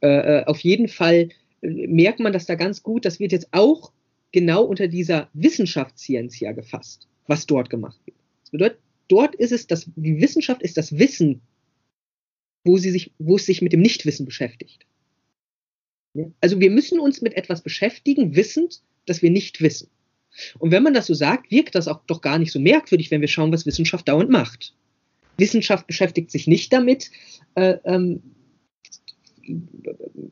Äh, 0.00 0.40
äh 0.40 0.44
auf 0.44 0.60
jeden 0.60 0.88
Fall 0.88 1.30
äh, 1.62 1.86
merkt 1.86 2.20
man 2.20 2.32
das 2.32 2.46
da 2.46 2.54
ganz 2.54 2.82
gut. 2.82 3.04
Das 3.04 3.18
wird 3.18 3.32
jetzt 3.32 3.48
auch 3.52 3.92
genau 4.32 4.64
unter 4.64 4.88
dieser 4.88 5.28
Wissenschaftsscientia 5.32 6.52
gefasst, 6.52 7.08
was 7.26 7.46
dort 7.46 7.70
gemacht 7.70 7.98
wird. 8.04 8.16
Das 8.42 8.50
bedeutet, 8.50 8.78
dort 9.08 9.34
ist 9.34 9.52
es, 9.52 9.66
das, 9.66 9.90
die 9.96 10.20
Wissenschaft 10.20 10.62
ist 10.62 10.76
das 10.76 10.98
Wissen, 10.98 11.40
wo, 12.64 12.76
sie 12.76 12.90
sich, 12.90 13.12
wo 13.18 13.36
es 13.36 13.46
sich 13.46 13.62
mit 13.62 13.72
dem 13.72 13.80
Nichtwissen 13.80 14.26
beschäftigt. 14.26 14.86
Also 16.40 16.60
wir 16.60 16.70
müssen 16.70 16.98
uns 16.98 17.20
mit 17.20 17.34
etwas 17.34 17.62
beschäftigen, 17.62 18.34
wissend, 18.34 18.80
dass 19.06 19.22
wir 19.22 19.30
nicht 19.30 19.60
wissen. 19.60 19.88
Und 20.58 20.70
wenn 20.70 20.82
man 20.82 20.94
das 20.94 21.06
so 21.06 21.14
sagt, 21.14 21.50
wirkt 21.50 21.74
das 21.74 21.88
auch 21.88 22.00
doch 22.06 22.20
gar 22.20 22.38
nicht 22.38 22.52
so 22.52 22.60
merkwürdig, 22.60 23.10
wenn 23.10 23.20
wir 23.20 23.28
schauen, 23.28 23.52
was 23.52 23.66
Wissenschaft 23.66 24.08
dauernd 24.08 24.30
macht. 24.30 24.74
Wissenschaft 25.36 25.86
beschäftigt 25.86 26.30
sich 26.30 26.46
nicht 26.46 26.72
damit, 26.72 27.10
äh, 27.54 27.76
ähm, 27.84 28.22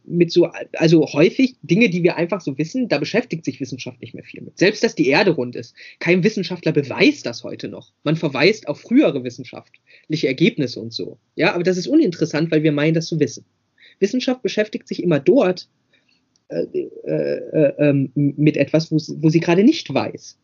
mit 0.05 0.31
so, 0.31 0.51
also 0.75 1.07
häufig 1.13 1.57
Dinge, 1.63 1.89
die 1.89 2.03
wir 2.03 2.17
einfach 2.17 2.41
so 2.41 2.59
wissen, 2.59 2.89
da 2.89 2.99
beschäftigt 2.99 3.45
sich 3.45 3.61
Wissenschaft 3.61 4.01
nicht 4.01 4.15
mehr 4.15 4.25
viel 4.25 4.43
mit. 4.43 4.59
Selbst, 4.59 4.85
dass 4.85 4.95
die 4.95 5.09
Erde 5.09 5.31
rund 5.31 5.57
ist. 5.57 5.75
Kein 6.01 6.23
Wissenschaftler 6.23 6.73
beweist 6.73 7.25
das 7.25 7.43
heute 7.43 7.69
noch. 7.69 7.93
Man 8.05 8.17
verweist 8.17 8.69
auf 8.69 8.81
frühere 8.81 9.25
wissenschaftliche 9.25 10.27
Ergebnisse 10.27 10.81
und 10.81 10.93
so. 10.93 11.19
Ja, 11.35 11.55
aber 11.55 11.63
das 11.63 11.79
ist 11.79 11.87
uninteressant, 11.87 12.51
weil 12.51 12.63
wir 12.63 12.73
meinen, 12.73 12.95
das 12.95 13.07
zu 13.07 13.19
wissen. 13.19 13.47
Wissenschaft 13.99 14.43
beschäftigt 14.43 14.89
sich 14.89 15.03
immer 15.03 15.21
dort 15.21 15.69
äh, 16.49 16.63
äh, 16.63 17.11
äh, 17.11 17.75
ähm, 17.79 18.13
mit 18.15 18.57
etwas, 18.57 18.93
wo, 18.93 18.97
wo 19.21 19.31
sie 19.31 19.41
gerade 19.41 19.65
nicht 19.65 19.93
weiß. 19.93 20.39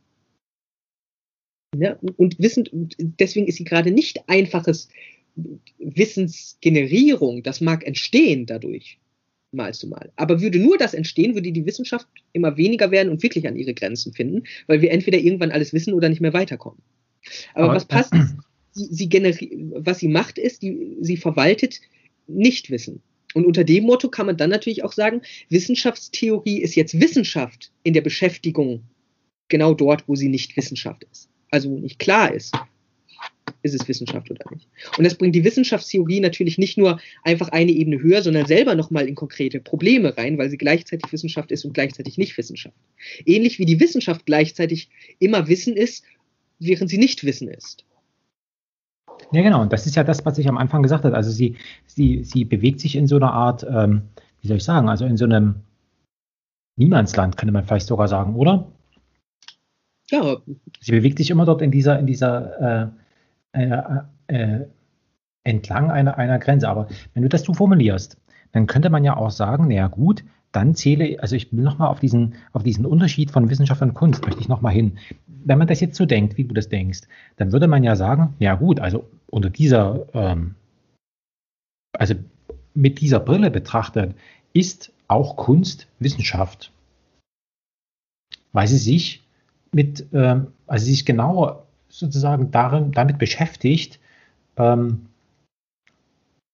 Ja, 1.79 1.99
und 2.16 2.39
wissen, 2.39 2.89
deswegen 2.99 3.47
ist 3.47 3.57
sie 3.57 3.65
gerade 3.65 3.93
nicht 3.93 4.29
einfaches 4.29 4.89
Wissensgenerierung, 5.79 7.43
das 7.43 7.61
mag 7.61 7.87
entstehen 7.87 8.47
dadurch, 8.47 8.99
mal 9.53 9.73
zu 9.73 9.87
mal. 9.87 10.11
Aber 10.16 10.43
würde 10.43 10.59
nur 10.59 10.77
das 10.77 10.93
entstehen, 10.93 11.35
würde 11.35 11.53
die 11.53 11.66
Wissenschaft 11.66 12.09
immer 12.33 12.57
weniger 12.57 12.91
werden 12.91 13.09
und 13.09 13.23
wirklich 13.23 13.47
an 13.47 13.57
ihre 13.57 13.73
Grenzen 13.73 14.12
finden, 14.12 14.43
weil 14.66 14.83
wir 14.83 14.91
entweder 14.91 15.19
irgendwann 15.19 15.53
alles 15.53 15.73
wissen 15.73 15.95
oder 15.95 16.09
nicht 16.09 16.20
mehr 16.20 16.35
weiterkommen. 16.35 16.83
Aber, 17.55 17.66
Aber 17.66 17.74
was 17.77 17.87
passt, 17.87 18.12
sie, 18.73 18.89
sie 18.91 19.09
was 19.77 20.01
sie 20.01 20.09
macht, 20.09 20.37
ist, 20.37 20.62
die, 20.62 20.97
sie 21.01 21.16
verwaltet 21.16 21.81
Nichtwissen. 22.27 23.03
Und 23.35 23.47
unter 23.47 23.65
dem 23.65 23.85
Motto 23.85 24.09
kann 24.09 24.27
man 24.27 24.37
dann 24.37 24.51
natürlich 24.51 24.85
auch 24.85 24.93
sagen, 24.93 25.23
Wissenschaftstheorie 25.49 26.61
ist 26.61 26.75
jetzt 26.75 27.01
Wissenschaft 27.01 27.71
in 27.83 27.95
der 27.95 28.01
Beschäftigung 28.01 28.83
genau 29.49 29.75
dort, 29.75 30.09
wo 30.09 30.15
sie 30.15 30.29
nicht 30.29 30.57
Wissenschaft 30.57 31.05
ist. 31.11 31.29
Also 31.51 31.69
nicht 31.79 31.99
klar 31.99 32.33
ist, 32.33 32.55
ist 33.63 33.75
es 33.75 33.87
Wissenschaft 33.87 34.31
oder 34.31 34.45
nicht. 34.51 34.69
Und 34.99 35.05
das 35.05 35.15
bringt 35.15 35.35
die 35.35 35.45
Wissenschaftstheorie 35.45 36.21
natürlich 36.21 36.59
nicht 36.59 36.79
nur 36.79 37.01
einfach 37.23 37.51
eine 37.51 37.71
Ebene 37.71 38.01
höher, 38.01 38.23
sondern 38.23 38.47
selber 38.47 38.75
nochmal 38.75 39.07
in 39.07 39.15
konkrete 39.15 39.61
Probleme 39.61 40.17
rein, 40.17 40.39
weil 40.39 40.51
sie 40.51 40.59
gleichzeitig 40.59 41.13
Wissenschaft 41.13 41.53
ist 41.53 41.65
und 41.65 41.75
gleichzeitig 41.75 42.19
nicht 42.19 42.37
Wissenschaft. 42.37 42.77
Ähnlich 43.25 43.59
wie 43.59 43.67
die 43.67 43.81
Wissenschaft 43.81 44.27
gleichzeitig 44.27 44.89
immer 45.19 45.49
Wissen 45.49 45.77
ist, 45.77 46.05
während 46.59 46.91
sie 46.91 46.99
nicht 46.99 47.25
Wissen 47.25 47.49
ist. 47.49 47.85
Ja, 49.33 49.43
genau. 49.43 49.63
Und 49.63 49.73
das 49.73 49.87
ist 49.87 49.97
ja 49.97 50.05
das, 50.05 50.25
was 50.25 50.39
ich 50.39 50.49
am 50.49 50.59
Anfang 50.59 50.83
gesagt 50.83 51.05
habe. 51.05 51.17
Also 51.17 51.31
sie, 51.31 51.57
sie, 51.87 52.23
sie 52.23 52.45
bewegt 52.45 52.81
sich 52.81 52.97
in 52.97 53.07
so 53.07 53.17
einer 53.17 53.33
Art, 53.33 53.67
ähm, 53.69 54.03
wie 54.41 54.49
soll 54.49 54.59
ich 54.59 54.65
sagen, 54.65 54.89
also 54.89 55.07
in 55.07 55.17
so 55.17 55.25
einem 55.25 55.57
Niemandsland, 56.77 57.37
könnte 57.37 57.53
man 57.53 57.65
vielleicht 57.65 57.87
sogar 57.87 58.09
sagen, 58.09 58.37
oder? 58.37 58.67
Ja. 60.11 60.37
Sie 60.81 60.93
bewegt 60.93 61.19
sich 61.19 61.31
immer 61.31 61.47
dort 61.47 61.63
in 61.63 61.71
dieser, 61.71 61.99
in 61.99 62.07
dieser 62.07 62.93
äh, 63.55 63.63
äh, 63.63 63.83
äh, 64.27 64.67
entlang 65.45 65.91
einer, 65.91 66.19
einer 66.19 66.39
Grenze. 66.39 66.69
Aber 66.69 66.89
wenn 67.15 67.23
du 67.23 67.29
das 67.29 67.43
so 67.43 67.55
formulierst, 67.55 68.19
dann 68.53 68.67
könnte 68.67 68.91
man 68.91 69.05
ja 69.05 69.17
auch 69.17 69.31
sagen, 69.31 69.69
naja 69.69 69.89
gut, 69.89 70.25
dann 70.53 70.74
zähle, 70.74 71.20
also 71.20 71.35
ich 71.35 71.53
will 71.53 71.65
nochmal 71.65 71.89
auf 71.89 72.01
diesen, 72.01 72.35
auf 72.53 72.62
diesen 72.62 72.87
Unterschied 72.87 73.31
von 73.31 73.51
Wissenschaft 73.51 73.83
und 73.83 73.95
Kunst, 73.95 74.24
möchte 74.24 74.41
ich 74.41 74.49
nochmal 74.49 74.73
hin. 74.73 74.99
Wenn 75.27 75.59
man 75.59 75.66
das 75.66 75.81
jetzt 75.81 75.97
so 75.97 76.07
denkt, 76.07 76.37
wie 76.37 76.45
du 76.45 76.55
das 76.55 76.69
denkst, 76.69 77.01
dann 77.37 77.53
würde 77.53 77.66
man 77.66 77.83
ja 77.83 77.97
sagen, 77.97 78.35
ja 78.39 78.55
gut, 78.55 78.79
also 78.79 79.09
unter 79.29 79.51
dieser, 79.51 80.07
ähm, 80.15 80.55
also 81.99 82.15
mit 82.74 83.01
dieser 83.01 83.20
Brille 83.20 83.51
betrachtet, 83.51 84.15
ist 84.53 84.93
auch 85.09 85.37
Kunst 85.37 85.89
Wissenschaft. 85.99 86.70
Weil 88.53 88.69
sie 88.69 88.79
sich 88.79 89.23
mit, 89.73 90.07
ähm, 90.12 90.49
also 90.66 90.85
sich 90.85 91.07
genau 91.07 91.65
sozusagen 91.89 92.51
darin, 92.51 92.93
damit 92.93 93.19
beschäftigt, 93.19 93.99
ähm, 94.57 95.07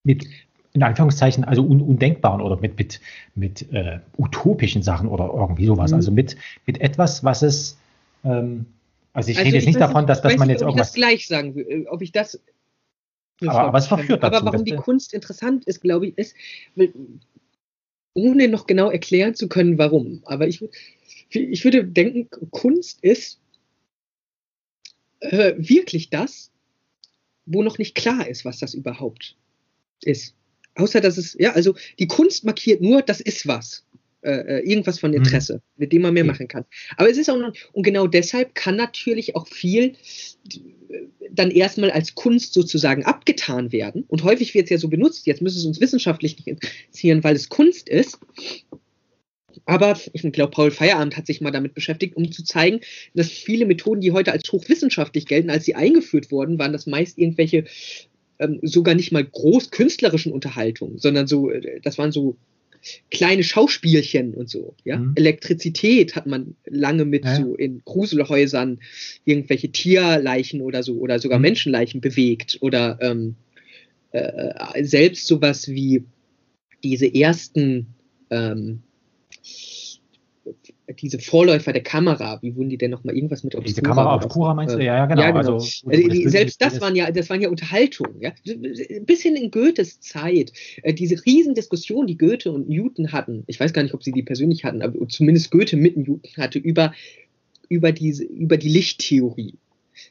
mit 0.05 0.27
in 0.79 0.85
Anführungszeichen, 0.85 1.45
also 1.45 1.63
un 1.63 1.81
undenkbaren 1.81 2.41
oder 2.41 2.57
mit, 2.61 2.79
mit, 2.79 3.01
mit 3.35 3.73
äh, 3.73 3.99
utopischen 4.17 4.83
Sachen 4.83 5.09
oder 5.09 5.31
irgendwie 5.35 5.67
sowas. 5.67 5.91
Mhm. 5.91 5.97
Also 5.97 6.13
mit, 6.13 6.37
mit 6.67 6.81
etwas, 6.81 7.25
was 7.25 7.43
es, 7.43 7.79
ähm, 8.25 8.67
also 9.13 9.31
ich 9.31 9.39
also 9.39 9.47
rede 9.47 9.57
jetzt 9.57 9.67
nicht 9.67 9.81
davon, 9.81 10.07
dass, 10.07 10.23
dass 10.23 10.37
man 10.37 10.49
jetzt 10.49 10.63
irgendwas. 10.63 10.89
Ich 10.89 10.93
das 10.93 10.95
gleich 10.95 11.27
sagen 11.27 11.55
will, 11.55 11.67
äh, 11.69 11.87
ob 11.89 12.01
ich 12.03 12.13
das. 12.13 12.41
Aber, 13.41 13.61
aber 13.61 13.73
was 13.73 13.89
verführt 13.89 14.23
dazu? 14.23 14.37
Aber 14.37 14.47
warum 14.47 14.65
die 14.65 14.77
Kunst 14.77 15.13
interessant 15.13 15.65
ist, 15.65 15.81
glaube 15.81 16.09
ich, 16.09 16.19
ist, 16.19 16.35
ohne 18.15 18.49
noch 18.49 18.67
genau 18.67 18.91
erklären 18.91 19.35
zu 19.35 19.49
können, 19.49 19.79
warum. 19.79 20.23
Aber 20.25 20.47
ich, 20.47 20.65
ich 21.31 21.65
würde 21.65 21.85
denken, 21.85 22.29
Kunst 22.51 23.03
ist 23.03 23.41
äh, 25.21 25.55
wirklich 25.57 26.11
das, 26.11 26.51
wo 27.47 27.63
noch 27.63 27.79
nicht 27.79 27.95
klar 27.95 28.29
ist, 28.29 28.45
was 28.45 28.59
das 28.59 28.75
überhaupt 28.75 29.37
ist. 30.03 30.35
Außer 30.79 31.01
dass 31.01 31.19
es, 31.19 31.37
ja, 31.39 31.53
also 31.53 31.75
die 31.99 32.07
Kunst 32.07 32.45
markiert 32.45 32.81
nur, 32.81 33.03
das 33.03 33.21
ist 33.21 33.47
was. 33.47 33.85
Äh, 34.23 34.31
äh 34.31 34.69
irgendwas 34.69 34.99
von 34.99 35.11
mhm. 35.11 35.19
Interesse, 35.19 35.55
mhm. 35.55 35.61
mit 35.77 35.93
dem 35.93 36.03
man 36.03 36.15
mehr 36.15 36.25
machen 36.25 36.49
kann. 36.49 36.65
Aber 36.97 37.11
es 37.11 37.19
ist 37.19 37.29
auch 37.29 37.39
noch, 37.39 37.53
und 37.73 37.83
genau 37.83 38.07
deshalb 38.07 38.55
kann 38.55 38.77
natürlich 38.77 39.37
auch 39.37 39.47
viel 39.47 39.95
dann 41.31 41.51
erstmal 41.51 41.91
als 41.91 42.15
Kunst 42.15 42.55
sozusagen 42.55 43.05
abgetan 43.05 43.73
werden. 43.73 44.05
Und 44.09 44.25
häufig 44.25 44.55
wird 44.55 44.65
es 44.65 44.71
ja 44.71 44.79
so 44.79 44.89
benutzt, 44.89 45.27
jetzt 45.27 45.43
müssen 45.43 45.59
es 45.59 45.67
uns 45.67 45.81
wissenschaftlich 45.81 46.37
nicht 46.37 46.49
interessieren, 46.49 47.23
weil 47.23 47.37
es 47.37 47.49
Kunst 47.49 47.89
ist. 47.89 48.19
Aber 49.65 49.99
ich 50.13 50.23
glaube, 50.33 50.51
Paul 50.51 50.71
Feierabend 50.71 51.17
hat 51.17 51.27
sich 51.27 51.41
mal 51.41 51.51
damit 51.51 51.75
beschäftigt, 51.75 52.17
um 52.17 52.31
zu 52.33 52.43
zeigen, 52.43 52.81
dass 53.15 53.29
viele 53.29 53.67
Methoden, 53.67 54.01
die 54.01 54.13
heute 54.13 54.33
als 54.33 54.51
hochwissenschaftlich 54.51 55.27
gelten, 55.27 55.51
als 55.51 55.65
sie 55.65 55.75
eingeführt 55.75 56.31
wurden, 56.31 56.59
waren 56.59 56.73
das 56.73 56.87
meist 56.87 57.19
irgendwelche 57.19 57.65
ähm, 58.39 58.61
sogar 58.63 58.95
nicht 58.95 59.13
mal 59.13 59.25
groß 59.25 59.71
künstlerischen 59.71 60.33
Unterhaltungen, 60.33 60.99
sondern 60.99 61.27
so, 61.27 61.51
äh, 61.51 61.81
das 61.83 61.99
waren 61.99 62.13
so 62.13 62.37
kleine 63.11 63.43
Schauspielchen 63.43 64.35
und 64.35 64.49
so. 64.49 64.75
Ja? 64.85 64.99
Mhm. 64.99 65.13
Elektrizität 65.17 66.17
hat 66.17 66.27
man 66.27 66.55
lange 66.67 67.05
mit 67.05 67.25
ja. 67.25 67.37
so 67.37 67.55
in 67.57 67.83
Gruselhäusern 67.85 68.81
irgendwelche 69.25 69.71
Tierleichen 69.71 70.61
oder 70.61 70.83
so 70.83 70.95
oder 70.95 71.19
sogar 71.19 71.39
mhm. 71.39 71.43
Menschenleichen 71.43 72.01
bewegt 72.01 72.59
oder 72.61 72.99
ähm, 73.01 73.35
äh, 74.13 74.21
äh 74.21 74.85
selbst 74.85 75.27
sowas 75.27 75.69
wie 75.69 76.05
diese 76.85 77.13
ersten 77.13 77.95
ähm, 78.31 78.83
diese 80.95 81.19
Vorläufer 81.19 81.73
der 81.73 81.83
Kamera, 81.83 82.39
wie 82.43 82.57
wurden 82.57 82.71
die 82.71 82.79
denn 82.79 82.91
nochmal 82.91 83.15
irgendwas 83.15 83.45
mit 83.45 83.55
Obscura? 83.55 83.69
Diese 83.69 83.83
Kamera 83.83 84.15
Obscura 84.15 84.55
meinst 84.55 84.75
du? 84.75 84.79
Ja, 84.79 84.97
ja, 84.97 85.07
genau. 85.07 85.23
Ja, 85.23 85.31
genau. 85.31 85.55
Also, 85.55 85.91
äh, 85.91 86.09
die, 86.09 86.29
selbst 86.29 86.63
das 86.63 86.81
waren 86.81 86.97
ja, 86.97 87.11
das 87.11 87.29
waren 87.29 87.41
ja 87.41 87.49
Unterhaltungen, 87.49 88.21
ja. 88.21 88.33
Ein 88.47 89.05
bisschen 89.05 89.37
in 89.37 89.51
Goethes 89.51 90.01
Zeit. 90.01 90.53
Äh, 90.83 90.95
diese 90.95 91.25
Riesendiskussion, 91.25 92.07
die 92.07 92.17
Goethe 92.17 92.51
und 92.51 92.69
Newton 92.69 93.13
hatten, 93.13 93.45
ich 93.47 93.61
weiß 93.61 93.73
gar 93.73 93.83
nicht, 93.83 93.95
ob 93.95 94.03
sie 94.03 94.13
die 94.13 94.23
persönlich 94.23 94.65
hatten, 94.65 94.83
aber 94.83 95.09
zumindest 95.09 95.51
Goethe 95.51 95.77
mit 95.77 95.97
Newton 95.97 96.21
hatte, 96.37 96.59
über, 96.59 96.93
über, 97.69 97.93
diese, 97.93 98.25
über 98.25 98.57
die 98.57 98.71
Lichttheorie. 98.71 99.55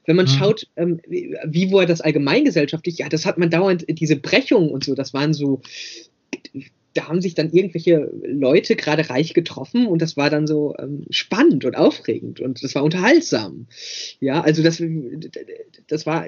Wenn 0.06 0.16
man 0.16 0.26
mhm. 0.26 0.30
schaut, 0.30 0.68
ähm, 0.76 1.00
wie 1.08 1.72
war 1.72 1.86
das 1.86 2.02
allgemeingesellschaftlich, 2.02 2.98
ja, 2.98 3.10
das 3.10 3.26
hat 3.26 3.38
man 3.38 3.50
dauernd, 3.50 3.86
diese 3.88 4.18
Brechungen 4.18 4.70
und 4.70 4.84
so, 4.84 4.96
das 4.96 5.14
waren 5.14 5.34
so 5.34 5.62
da 6.98 7.08
haben 7.08 7.22
sich 7.22 7.36
dann 7.36 7.52
irgendwelche 7.52 8.12
Leute 8.26 8.76
gerade 8.76 9.10
reich 9.10 9.34
getroffen 9.34 9.88
und 9.88 10.02
das 10.02 10.18
war 10.18 10.30
dann 10.30 10.48
so 10.48 10.76
ähm, 10.80 11.06
spannend 11.10 11.64
und 11.66 11.76
aufregend 11.76 12.40
und 12.40 12.64
das 12.64 12.76
war 12.76 12.84
unterhaltsam. 12.84 13.68
Ja, 14.20 14.42
also 14.42 14.64
das, 14.64 14.82
das 15.88 16.06
war 16.06 16.26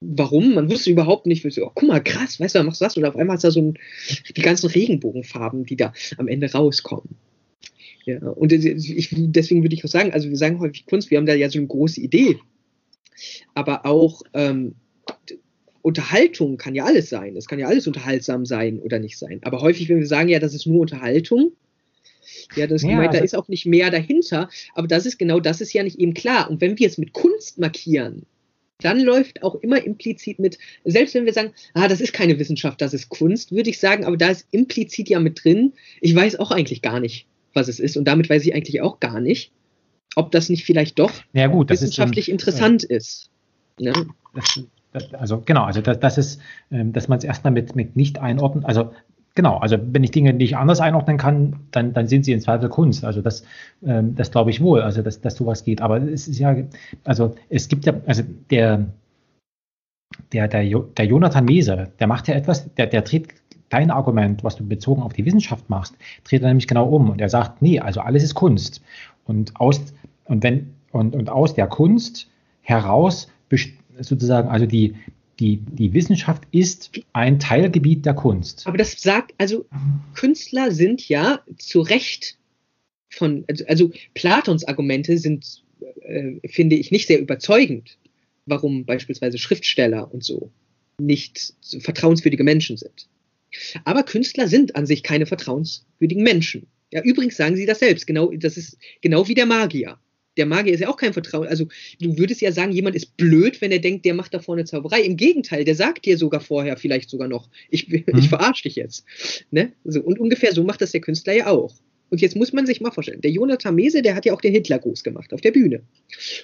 warum. 0.00 0.54
Man 0.54 0.70
wusste 0.70 0.90
überhaupt 0.90 1.26
nicht, 1.26 1.42
so, 1.52 1.66
oh, 1.66 1.72
guck 1.74 1.88
mal, 1.88 2.00
krass, 2.00 2.40
weißt 2.40 2.54
du, 2.54 2.60
da 2.60 2.62
machst 2.64 2.80
du 2.80 2.84
das. 2.84 2.96
Und 2.96 3.04
auf 3.04 3.16
einmal 3.16 3.34
hast 3.34 3.44
du 3.44 3.48
da 3.48 3.52
so 3.52 3.60
ein, 3.60 3.78
die 4.36 4.42
ganzen 4.42 4.68
Regenbogenfarben, 4.68 5.64
die 5.64 5.76
da 5.76 5.92
am 6.16 6.28
Ende 6.28 6.50
rauskommen. 6.50 7.16
Ja, 8.06 8.18
und 8.18 8.50
ich, 8.52 9.10
deswegen 9.12 9.62
würde 9.62 9.74
ich 9.74 9.84
auch 9.84 9.88
sagen, 9.88 10.12
also 10.12 10.30
wir 10.30 10.36
sagen 10.36 10.58
häufig 10.58 10.86
Kunst, 10.86 11.10
wir 11.10 11.18
haben 11.18 11.26
da 11.26 11.34
ja 11.34 11.50
so 11.50 11.58
eine 11.58 11.68
große 11.68 12.00
Idee. 12.00 12.38
Aber 13.54 13.84
auch 13.84 14.22
ähm, 14.32 14.74
Unterhaltung 15.82 16.56
kann 16.56 16.74
ja 16.74 16.84
alles 16.84 17.08
sein. 17.08 17.36
Es 17.36 17.46
kann 17.46 17.58
ja 17.58 17.66
alles 17.66 17.86
unterhaltsam 17.86 18.44
sein 18.46 18.78
oder 18.80 18.98
nicht 18.98 19.18
sein. 19.18 19.40
Aber 19.42 19.60
häufig, 19.60 19.88
wenn 19.88 19.98
wir 19.98 20.06
sagen, 20.06 20.28
ja, 20.28 20.38
das 20.38 20.54
ist 20.54 20.66
nur 20.66 20.80
Unterhaltung, 20.80 21.52
ja, 22.56 22.66
das 22.66 22.82
ist 22.82 22.88
ja, 22.88 22.90
gemeint, 22.90 23.08
also, 23.10 23.18
da 23.18 23.24
ist 23.24 23.34
auch 23.36 23.48
nicht 23.48 23.66
mehr 23.66 23.90
dahinter. 23.90 24.48
Aber 24.74 24.86
das 24.86 25.06
ist 25.06 25.18
genau, 25.18 25.40
das 25.40 25.60
ist 25.60 25.72
ja 25.72 25.82
nicht 25.82 25.98
eben 25.98 26.14
klar. 26.14 26.50
Und 26.50 26.60
wenn 26.60 26.78
wir 26.78 26.86
es 26.86 26.98
mit 26.98 27.12
Kunst 27.12 27.58
markieren, 27.58 28.26
dann 28.82 29.00
läuft 29.00 29.42
auch 29.42 29.56
immer 29.56 29.84
implizit 29.84 30.38
mit, 30.38 30.58
selbst 30.84 31.14
wenn 31.14 31.26
wir 31.26 31.32
sagen, 31.32 31.52
ah, 31.74 31.88
das 31.88 32.00
ist 32.00 32.12
keine 32.12 32.38
Wissenschaft, 32.38 32.80
das 32.80 32.94
ist 32.94 33.08
Kunst, 33.08 33.52
würde 33.52 33.70
ich 33.70 33.78
sagen, 33.78 34.04
aber 34.04 34.16
da 34.16 34.28
ist 34.28 34.46
implizit 34.52 35.08
ja 35.08 35.20
mit 35.20 35.44
drin, 35.44 35.74
ich 36.00 36.14
weiß 36.14 36.36
auch 36.36 36.50
eigentlich 36.50 36.82
gar 36.82 37.00
nicht, 37.00 37.26
was 37.52 37.68
es 37.68 37.78
ist. 37.78 37.96
Und 37.96 38.04
damit 38.04 38.30
weiß 38.30 38.44
ich 38.46 38.54
eigentlich 38.54 38.80
auch 38.80 39.00
gar 39.00 39.20
nicht, 39.20 39.52
ob 40.16 40.32
das 40.32 40.48
nicht 40.48 40.64
vielleicht 40.64 40.98
doch 40.98 41.12
ja, 41.32 41.46
gut, 41.46 41.70
wissenschaftlich 41.70 42.28
ist, 42.28 42.32
interessant 42.32 42.90
äh, 42.90 42.96
ist. 42.96 43.30
Ne? 43.78 43.92
Das, 44.34 44.60
also 45.12 45.42
genau, 45.44 45.64
also 45.64 45.80
das, 45.80 46.00
das 46.00 46.18
ist, 46.18 46.40
ähm, 46.70 46.92
dass 46.92 47.08
man 47.08 47.18
es 47.18 47.24
erstmal 47.24 47.52
mit, 47.52 47.76
mit 47.76 47.96
nicht 47.96 48.18
einordnen, 48.18 48.64
also 48.64 48.92
genau, 49.34 49.58
also 49.58 49.76
wenn 49.80 50.04
ich 50.04 50.10
Dinge 50.10 50.32
nicht 50.32 50.56
anders 50.56 50.80
einordnen 50.80 51.16
kann, 51.16 51.60
dann, 51.70 51.92
dann 51.92 52.06
sind 52.06 52.24
sie 52.24 52.32
in 52.32 52.40
Zweifel 52.40 52.68
Kunst. 52.68 53.04
Also 53.04 53.22
das, 53.22 53.44
ähm, 53.84 54.14
das 54.14 54.30
glaube 54.30 54.50
ich 54.50 54.60
wohl, 54.60 54.82
also 54.82 55.02
dass, 55.02 55.20
dass 55.20 55.36
sowas 55.36 55.64
geht. 55.64 55.80
Aber 55.80 55.98
es 55.98 56.28
ist 56.28 56.38
ja, 56.38 56.56
also 57.04 57.34
es 57.48 57.68
gibt 57.68 57.86
ja, 57.86 57.94
also 58.06 58.22
der, 58.50 58.86
der, 60.32 60.48
der, 60.48 60.64
der 60.64 61.04
Jonathan 61.04 61.44
Mese, 61.44 61.92
der 61.98 62.06
macht 62.06 62.28
ja 62.28 62.34
etwas, 62.34 62.72
der, 62.74 62.86
der 62.86 63.02
dreht 63.02 63.28
dein 63.68 63.90
Argument, 63.90 64.42
was 64.42 64.56
du 64.56 64.66
bezogen 64.66 65.02
auf 65.02 65.12
die 65.12 65.24
Wissenschaft 65.24 65.70
machst, 65.70 65.94
dreht 66.24 66.42
er 66.42 66.48
nämlich 66.48 66.66
genau 66.66 66.88
um 66.88 67.10
und 67.10 67.20
er 67.20 67.28
sagt, 67.28 67.62
nee, 67.62 67.78
also 67.78 68.00
alles 68.00 68.24
ist 68.24 68.34
Kunst. 68.34 68.82
Und 69.24 69.54
aus, 69.60 69.80
und 70.24 70.42
wenn, 70.42 70.74
und, 70.90 71.14
und 71.14 71.30
aus 71.30 71.54
der 71.54 71.68
Kunst 71.68 72.28
heraus 72.62 73.28
sozusagen, 74.00 74.48
also 74.48 74.66
die, 74.66 74.94
die, 75.38 75.56
die 75.56 75.92
Wissenschaft 75.94 76.42
ist 76.52 76.90
ein 77.12 77.38
Teilgebiet 77.38 78.04
der 78.04 78.14
Kunst. 78.14 78.66
Aber 78.66 78.76
das 78.76 78.92
sagt, 79.00 79.34
also 79.38 79.66
Künstler 80.14 80.70
sind 80.70 81.08
ja 81.08 81.40
zu 81.58 81.80
Recht 81.80 82.36
von, 83.08 83.44
also, 83.48 83.64
also 83.66 83.92
Platons 84.14 84.64
Argumente 84.64 85.18
sind, 85.18 85.62
äh, 86.02 86.46
finde 86.48 86.76
ich, 86.76 86.90
nicht 86.90 87.06
sehr 87.06 87.20
überzeugend, 87.20 87.98
warum 88.46 88.84
beispielsweise 88.84 89.38
Schriftsteller 89.38 90.12
und 90.12 90.24
so 90.24 90.50
nicht 90.98 91.54
vertrauenswürdige 91.80 92.44
Menschen 92.44 92.76
sind. 92.76 93.08
Aber 93.84 94.02
Künstler 94.02 94.46
sind 94.46 94.76
an 94.76 94.86
sich 94.86 95.02
keine 95.02 95.26
vertrauenswürdigen 95.26 96.22
Menschen. 96.22 96.66
Ja, 96.92 97.02
übrigens 97.02 97.36
sagen 97.36 97.56
sie 97.56 97.66
das 97.66 97.78
selbst, 97.78 98.06
genau, 98.06 98.30
das 98.32 98.56
ist 98.56 98.76
genau 99.00 99.26
wie 99.28 99.34
der 99.34 99.46
Magier 99.46 99.98
der 100.40 100.46
Magier 100.46 100.72
ist 100.72 100.80
ja 100.80 100.88
auch 100.88 100.96
kein 100.96 101.12
Vertrauen. 101.12 101.46
Also 101.46 101.66
du 102.00 102.16
würdest 102.16 102.40
ja 102.40 102.50
sagen, 102.50 102.72
jemand 102.72 102.96
ist 102.96 103.14
blöd, 103.18 103.60
wenn 103.60 103.70
er 103.72 103.78
denkt, 103.78 104.06
der 104.06 104.14
macht 104.14 104.32
da 104.32 104.38
vorne 104.38 104.64
Zauberei. 104.64 105.02
Im 105.02 105.18
Gegenteil, 105.18 105.66
der 105.66 105.74
sagt 105.74 106.06
dir 106.06 106.16
sogar 106.16 106.40
vorher 106.40 106.78
vielleicht 106.78 107.10
sogar 107.10 107.28
noch, 107.28 107.50
ich, 107.68 107.88
mhm. 107.88 108.04
ich 108.16 108.30
verarsche 108.30 108.62
dich 108.62 108.76
jetzt. 108.76 109.04
Ne? 109.50 109.72
So, 109.84 110.00
und 110.00 110.18
ungefähr 110.18 110.54
so 110.54 110.64
macht 110.64 110.80
das 110.80 110.92
der 110.92 111.02
Künstler 111.02 111.34
ja 111.34 111.48
auch. 111.48 111.74
Und 112.08 112.22
jetzt 112.22 112.36
muss 112.36 112.54
man 112.54 112.64
sich 112.64 112.80
mal 112.80 112.90
vorstellen, 112.90 113.20
der 113.20 113.30
Jonathan 113.30 113.74
Mese, 113.74 114.00
der 114.00 114.14
hat 114.14 114.24
ja 114.24 114.32
auch 114.32 114.40
den 114.40 114.54
Hitlergruß 114.54 115.04
gemacht 115.04 115.32
auf 115.34 115.42
der 115.42 115.52
Bühne. 115.52 115.82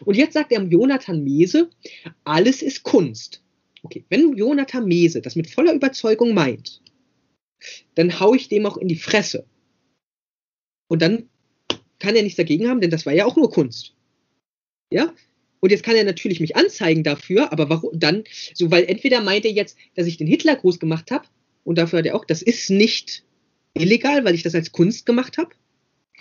Und 0.05 0.17
jetzt 0.17 0.35
sagt 0.35 0.53
der 0.53 0.63
Jonathan 0.63 1.25
Mese, 1.25 1.71
alles 2.25 2.61
ist 2.61 2.83
Kunst. 2.83 3.43
Okay, 3.83 4.05
wenn 4.11 4.37
Jonathan 4.37 4.87
Mese 4.87 5.23
das 5.23 5.37
mit 5.37 5.51
voller 5.51 5.73
Überzeugung 5.73 6.35
meint, 6.35 6.83
dann 7.95 8.21
haue 8.21 8.37
ich 8.37 8.49
dem 8.49 8.67
auch 8.67 8.77
in 8.77 8.89
die 8.89 8.97
Fresse. 8.97 9.47
Und 10.89 11.01
dann 11.01 11.31
kann 11.99 12.17
er 12.17 12.23
nichts 12.23 12.37
dagegen 12.37 12.69
haben, 12.69 12.81
denn 12.81 12.91
das 12.91 13.07
war 13.07 13.13
ja 13.13 13.27
auch 13.27 13.37
nur 13.37 13.51
Kunst. 13.51 13.95
Ja? 14.91 15.13
Und 15.61 15.71
jetzt 15.71 15.83
kann 15.83 15.97
er 15.97 16.05
natürlich 16.05 16.41
mich 16.41 16.57
anzeigen 16.57 17.03
dafür, 17.03 17.53
aber 17.53 17.69
warum 17.69 17.99
dann? 17.99 18.25
So, 18.55 18.71
weil 18.71 18.85
entweder 18.85 19.23
meint 19.23 19.45
er 19.45 19.53
jetzt, 19.53 19.77
dass 19.95 20.07
ich 20.07 20.17
den 20.17 20.27
Hitler 20.27 20.57
groß 20.57 20.79
gemacht 20.79 21.11
habe 21.11 21.27
und 21.65 21.79
dafür 21.79 22.01
hat 22.01 22.07
er 22.07 22.15
auch, 22.15 22.25
das 22.25 22.43
ist 22.43 22.71
nicht 22.71 23.25
illegal, 23.75 24.25
weil 24.25 24.35
ich 24.35 24.43
das 24.43 24.55
als 24.55 24.73
Kunst 24.73 25.07
gemacht 25.07 25.39
habe. 25.39 25.51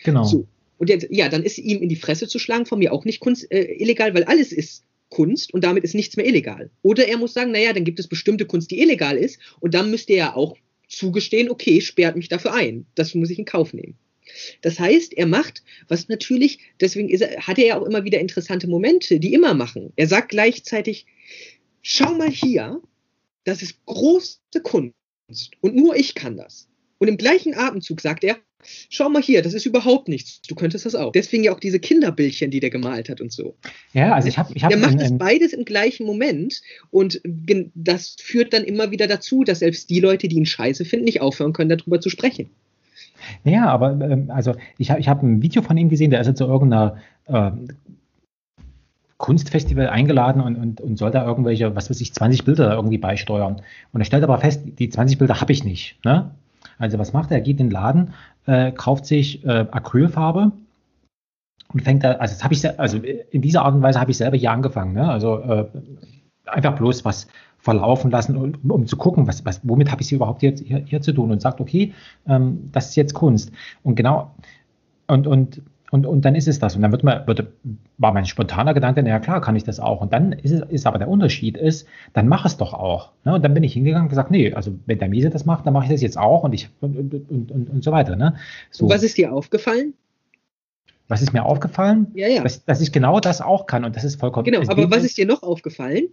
Genau. 0.03 0.23
So. 0.23 0.47
Und 0.77 0.89
jetzt, 0.89 1.07
ja, 1.09 1.29
dann 1.29 1.43
ist 1.43 1.57
ihm 1.57 1.81
in 1.81 1.89
die 1.89 1.95
Fresse 1.95 2.27
zu 2.27 2.39
schlagen 2.39 2.65
von 2.65 2.79
mir 2.79 2.91
auch 2.91 3.05
nicht 3.05 3.19
Kunst, 3.19 3.49
äh, 3.51 3.75
illegal, 3.75 4.13
weil 4.13 4.25
alles 4.25 4.51
ist 4.51 4.83
Kunst 5.09 5.53
und 5.53 5.63
damit 5.63 5.83
ist 5.83 5.95
nichts 5.95 6.17
mehr 6.17 6.25
illegal. 6.25 6.69
Oder 6.81 7.07
er 7.07 7.17
muss 7.17 7.33
sagen, 7.33 7.51
naja, 7.51 7.71
dann 7.73 7.85
gibt 7.85 7.99
es 7.99 8.07
bestimmte 8.07 8.45
Kunst, 8.45 8.71
die 8.71 8.81
illegal 8.81 9.17
ist 9.17 9.39
und 9.59 9.73
dann 9.73 9.91
müsste 9.91 10.13
er 10.13 10.35
auch 10.35 10.57
zugestehen, 10.89 11.49
okay, 11.49 11.81
sperrt 11.81 12.15
mich 12.15 12.27
dafür 12.27 12.53
ein. 12.53 12.85
Das 12.95 13.15
muss 13.15 13.29
ich 13.29 13.39
in 13.39 13.45
Kauf 13.45 13.73
nehmen. 13.73 13.97
Das 14.61 14.79
heißt, 14.79 15.13
er 15.13 15.27
macht, 15.27 15.63
was 15.87 16.07
natürlich, 16.07 16.59
deswegen 16.79 17.09
er, 17.09 17.47
hat 17.47 17.57
er 17.57 17.65
ja 17.65 17.79
auch 17.79 17.85
immer 17.85 18.03
wieder 18.03 18.19
interessante 18.19 18.67
Momente, 18.67 19.19
die 19.19 19.33
immer 19.33 19.53
machen. 19.53 19.93
Er 19.95 20.07
sagt 20.07 20.29
gleichzeitig, 20.29 21.05
schau 21.81 22.13
mal 22.13 22.29
hier, 22.29 22.81
das 23.43 23.61
ist 23.61 23.85
große 23.85 24.39
Kunst 24.63 24.93
und 25.61 25.75
nur 25.75 25.95
ich 25.95 26.15
kann 26.15 26.37
das. 26.37 26.67
Und 26.97 27.07
im 27.07 27.17
gleichen 27.17 27.53
Atemzug 27.53 28.01
sagt 28.01 28.23
er, 28.23 28.39
schau 28.89 29.09
mal 29.09 29.21
hier, 29.21 29.41
das 29.41 29.53
ist 29.53 29.65
überhaupt 29.65 30.07
nichts. 30.07 30.41
Du 30.41 30.55
könntest 30.55 30.85
das 30.85 30.95
auch. 30.95 31.11
Deswegen 31.11 31.43
ja 31.43 31.53
auch 31.53 31.59
diese 31.59 31.79
Kinderbildchen, 31.79 32.51
die 32.51 32.59
der 32.59 32.69
gemalt 32.69 33.09
hat 33.09 33.21
und 33.21 33.31
so. 33.31 33.55
Ja, 33.93 34.13
also 34.13 34.27
ich 34.27 34.37
habe. 34.37 34.51
Ich 34.55 34.63
hab 34.63 34.69
der 34.69 34.79
macht 34.79 34.99
es 34.99 35.15
beides 35.17 35.53
im 35.53 35.65
gleichen 35.65 36.05
Moment 36.05 36.61
und 36.89 37.21
das 37.23 38.15
führt 38.19 38.53
dann 38.53 38.63
immer 38.63 38.91
wieder 38.91 39.07
dazu, 39.07 39.43
dass 39.43 39.59
selbst 39.59 39.89
die 39.89 39.99
Leute, 39.99 40.27
die 40.27 40.37
ihn 40.37 40.45
scheiße 40.45 40.85
finden, 40.85 41.05
nicht 41.05 41.21
aufhören 41.21 41.53
können, 41.53 41.69
darüber 41.69 41.99
zu 41.99 42.09
sprechen. 42.09 42.49
Naja, 43.43 43.67
aber 43.67 43.91
ähm, 43.91 44.29
also 44.29 44.53
ich, 44.77 44.89
ich 44.89 45.07
habe 45.07 45.25
ein 45.25 45.41
Video 45.41 45.61
von 45.61 45.77
ihm 45.77 45.89
gesehen, 45.89 46.11
der 46.11 46.21
ist 46.21 46.27
jetzt 46.27 46.37
zu 46.37 46.45
irgendeiner 46.45 46.97
äh, 47.27 47.51
Kunstfestival 49.17 49.87
eingeladen 49.87 50.41
und, 50.41 50.55
und, 50.55 50.81
und 50.81 50.97
soll 50.97 51.11
da 51.11 51.25
irgendwelche, 51.25 51.75
was 51.75 51.89
weiß 51.89 52.01
ich, 52.01 52.13
20 52.13 52.43
Bilder 52.43 52.73
irgendwie 52.73 52.97
beisteuern. 52.97 53.61
Und 53.93 54.01
er 54.01 54.05
stellt 54.05 54.23
aber 54.23 54.37
fest, 54.37 54.61
die 54.65 54.89
20 54.89 55.17
Bilder 55.17 55.39
habe 55.39 55.51
ich 55.53 55.63
nicht. 55.63 56.03
Ne? 56.03 56.31
Also 56.77 56.99
was 56.99 57.13
macht 57.13 57.31
er? 57.31 57.37
Er 57.37 57.43
geht 57.43 57.59
in 57.59 57.67
den 57.67 57.71
Laden, 57.71 58.13
äh, 58.45 58.71
kauft 58.71 59.05
sich 59.05 59.45
äh, 59.45 59.65
Acrylfarbe 59.71 60.51
und 61.73 61.81
fängt 61.81 62.03
da, 62.03 62.13
also 62.13 62.33
das 62.33 62.43
habe 62.43 62.53
ich, 62.53 62.79
also 62.79 62.97
in 62.97 63.41
dieser 63.41 63.63
Art 63.63 63.75
und 63.75 63.81
Weise 63.81 64.01
habe 64.01 64.11
ich 64.11 64.17
selber 64.17 64.37
hier 64.37 64.51
angefangen. 64.51 64.93
Ne? 64.93 65.09
Also 65.09 65.39
äh, 65.39 65.65
einfach 66.45 66.75
bloß 66.75 67.05
was, 67.05 67.27
verlaufen 67.65 68.11
lassen, 68.11 68.37
um, 68.37 68.71
um 68.71 68.85
zu 68.85 68.95
gucken, 68.95 69.25
was, 69.25 69.43
was, 69.43 69.59
womit 69.63 69.91
habe 69.91 69.99
ich 70.03 70.07
sie 70.07 70.15
überhaupt 70.15 70.43
jetzt 70.43 70.63
hier, 70.63 70.83
hier, 70.85 71.01
zu 71.01 71.11
tun 71.11 71.31
und 71.31 71.41
sagt, 71.41 71.59
okay, 71.59 71.93
ähm, 72.27 72.69
das 72.71 72.89
ist 72.89 72.95
jetzt 72.95 73.15
Kunst. 73.15 73.51
Und 73.81 73.95
genau, 73.95 74.35
und, 75.07 75.25
und, 75.25 75.63
und, 75.89 76.05
und 76.05 76.25
dann 76.25 76.35
ist 76.35 76.47
es 76.47 76.59
das. 76.59 76.75
Und 76.75 76.83
dann 76.83 76.91
wird 76.91 77.03
man, 77.03 77.25
wird, 77.25 77.47
war 77.97 78.13
mein 78.13 78.27
spontaner 78.27 78.75
Gedanke, 78.75 79.01
naja 79.01 79.19
klar, 79.19 79.41
kann 79.41 79.55
ich 79.55 79.63
das 79.63 79.79
auch. 79.79 80.01
Und 80.01 80.13
dann 80.13 80.31
ist 80.31 80.51
es, 80.51 80.61
ist 80.69 80.85
aber 80.85 80.99
der 80.99 81.07
Unterschied 81.07 81.57
ist, 81.57 81.87
dann 82.13 82.27
mach 82.27 82.45
es 82.45 82.57
doch 82.57 82.75
auch. 82.75 83.13
Ne? 83.23 83.33
Und 83.33 83.43
dann 83.43 83.55
bin 83.55 83.63
ich 83.63 83.73
hingegangen 83.73 84.05
und 84.05 84.09
gesagt, 84.09 84.29
nee, 84.29 84.53
also 84.53 84.75
wenn 84.85 84.99
der 84.99 85.09
Miese 85.09 85.31
das 85.31 85.45
macht, 85.45 85.65
dann 85.65 85.73
mache 85.73 85.85
ich 85.85 85.91
das 85.91 86.01
jetzt 86.01 86.19
auch 86.19 86.43
und 86.43 86.53
ich 86.53 86.69
und, 86.81 86.95
und, 86.95 87.51
und, 87.51 87.69
und 87.71 87.83
so 87.83 87.91
weiter. 87.91 88.15
Ne? 88.15 88.35
So. 88.69 88.87
Was 88.89 89.01
ist 89.01 89.17
dir 89.17 89.33
aufgefallen? 89.33 89.95
Was 91.07 91.23
ist 91.23 91.33
mir 91.33 91.45
aufgefallen? 91.45 92.11
Ja, 92.13 92.27
ja. 92.27 92.43
Dass, 92.43 92.63
dass 92.63 92.79
ich 92.79 92.91
genau 92.91 93.19
das 93.19 93.41
auch 93.41 93.65
kann 93.65 93.85
und 93.85 93.95
das 93.95 94.03
ist 94.03 94.19
vollkommen. 94.19 94.45
Genau, 94.45 94.61
aber 94.67 94.91
was 94.91 95.03
ist 95.03 95.17
dir 95.17 95.25
noch 95.25 95.41
aufgefallen? 95.41 96.09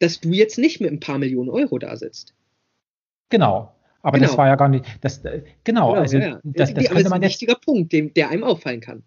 Dass 0.00 0.20
du 0.20 0.30
jetzt 0.30 0.58
nicht 0.58 0.80
mit 0.80 0.90
ein 0.90 1.00
paar 1.00 1.18
Millionen 1.18 1.50
Euro 1.50 1.78
da 1.78 1.96
sitzt. 1.96 2.34
Genau. 3.28 3.72
Aber 4.02 4.18
genau. 4.18 4.28
das 4.28 4.38
war 4.38 4.46
ja 4.48 4.56
gar 4.56 4.68
nicht, 4.68 4.84
das, 5.02 5.24
äh, 5.24 5.42
genau, 5.62 5.90
genau 5.90 6.00
also 6.00 6.18
ja. 6.18 6.40
das, 6.42 6.74
das, 6.74 6.84
das 6.84 7.02
ist 7.02 7.12
ein 7.12 7.22
wichtiger 7.22 7.54
Punkt, 7.54 7.92
dem, 7.92 8.12
der 8.14 8.30
einem 8.30 8.44
auffallen 8.44 8.80
kann. 8.80 9.02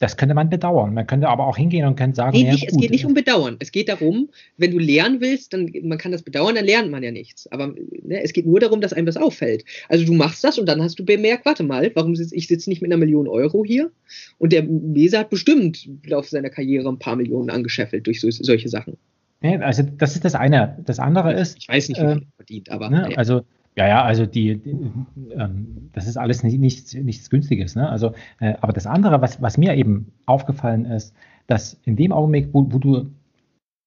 Das 0.00 0.16
könnte 0.16 0.34
man 0.34 0.48
bedauern. 0.48 0.94
Man 0.94 1.08
könnte 1.08 1.28
aber 1.28 1.46
auch 1.46 1.56
hingehen 1.56 1.84
und 1.84 1.96
könnte 1.96 2.14
sagen, 2.14 2.36
nee, 2.36 2.44
nicht, 2.44 2.62
ja, 2.62 2.68
es 2.70 2.76
geht 2.76 2.90
nicht 2.92 3.04
um 3.04 3.14
Bedauern. 3.14 3.56
Es 3.58 3.72
geht 3.72 3.88
darum, 3.88 4.30
wenn 4.56 4.70
du 4.70 4.78
lernen 4.78 5.20
willst, 5.20 5.52
dann 5.52 5.72
man 5.82 5.98
kann 5.98 6.12
das 6.12 6.22
bedauern, 6.22 6.54
dann 6.54 6.64
lernt 6.64 6.90
man 6.90 7.02
ja 7.02 7.10
nichts. 7.10 7.50
Aber 7.50 7.74
ne, 8.02 8.22
es 8.22 8.32
geht 8.32 8.46
nur 8.46 8.60
darum, 8.60 8.80
dass 8.80 8.92
einem 8.92 9.06
das 9.06 9.16
auffällt. 9.16 9.64
Also 9.88 10.04
du 10.04 10.12
machst 10.12 10.44
das 10.44 10.56
und 10.56 10.68
dann 10.68 10.80
hast 10.82 11.00
du 11.00 11.04
bemerkt, 11.04 11.46
warte 11.46 11.64
mal, 11.64 11.90
warum 11.94 12.14
sitz, 12.14 12.30
ich 12.30 12.46
sitze 12.46 12.70
nicht 12.70 12.80
mit 12.80 12.92
einer 12.92 12.98
Million 12.98 13.26
Euro 13.26 13.64
hier? 13.64 13.90
Und 14.38 14.52
der 14.52 14.62
Leser 14.62 15.20
hat 15.20 15.30
bestimmt 15.30 15.86
im 15.86 16.00
Laufe 16.06 16.28
seiner 16.28 16.50
Karriere 16.50 16.88
ein 16.88 17.00
paar 17.00 17.16
Millionen 17.16 17.50
angescheffelt 17.50 18.06
durch 18.06 18.20
so, 18.20 18.30
solche 18.30 18.68
Sachen. 18.68 18.98
Nee, 19.40 19.58
also 19.58 19.82
das 19.82 20.14
ist 20.14 20.24
das 20.24 20.34
eine. 20.34 20.78
Das 20.84 20.98
andere 20.98 21.32
ist. 21.32 21.58
Ich 21.58 21.68
weiß 21.68 21.88
nicht, 21.88 22.00
wie 22.00 22.06
viel 22.06 22.22
äh, 22.22 22.26
verdient, 22.36 22.70
aber. 22.70 22.90
Ne, 22.90 23.16
also, 23.16 23.42
ja, 23.76 23.86
ja, 23.86 24.02
also 24.02 24.26
die, 24.26 24.58
die 24.58 24.70
ähm, 25.36 25.90
das 25.92 26.08
ist 26.08 26.16
alles 26.16 26.42
nicht, 26.42 26.58
nichts, 26.58 26.94
nichts 26.94 27.30
Günstiges. 27.30 27.76
Ne? 27.76 27.88
Also, 27.88 28.12
äh, 28.40 28.54
aber 28.60 28.72
das 28.72 28.86
andere, 28.86 29.20
was, 29.22 29.40
was 29.40 29.56
mir 29.56 29.74
eben 29.74 30.12
aufgefallen 30.26 30.84
ist, 30.84 31.14
dass 31.46 31.78
in 31.84 31.94
dem 31.94 32.10
Augenblick, 32.10 32.48
wo, 32.52 32.66
wo 32.72 32.78
du 32.78 33.12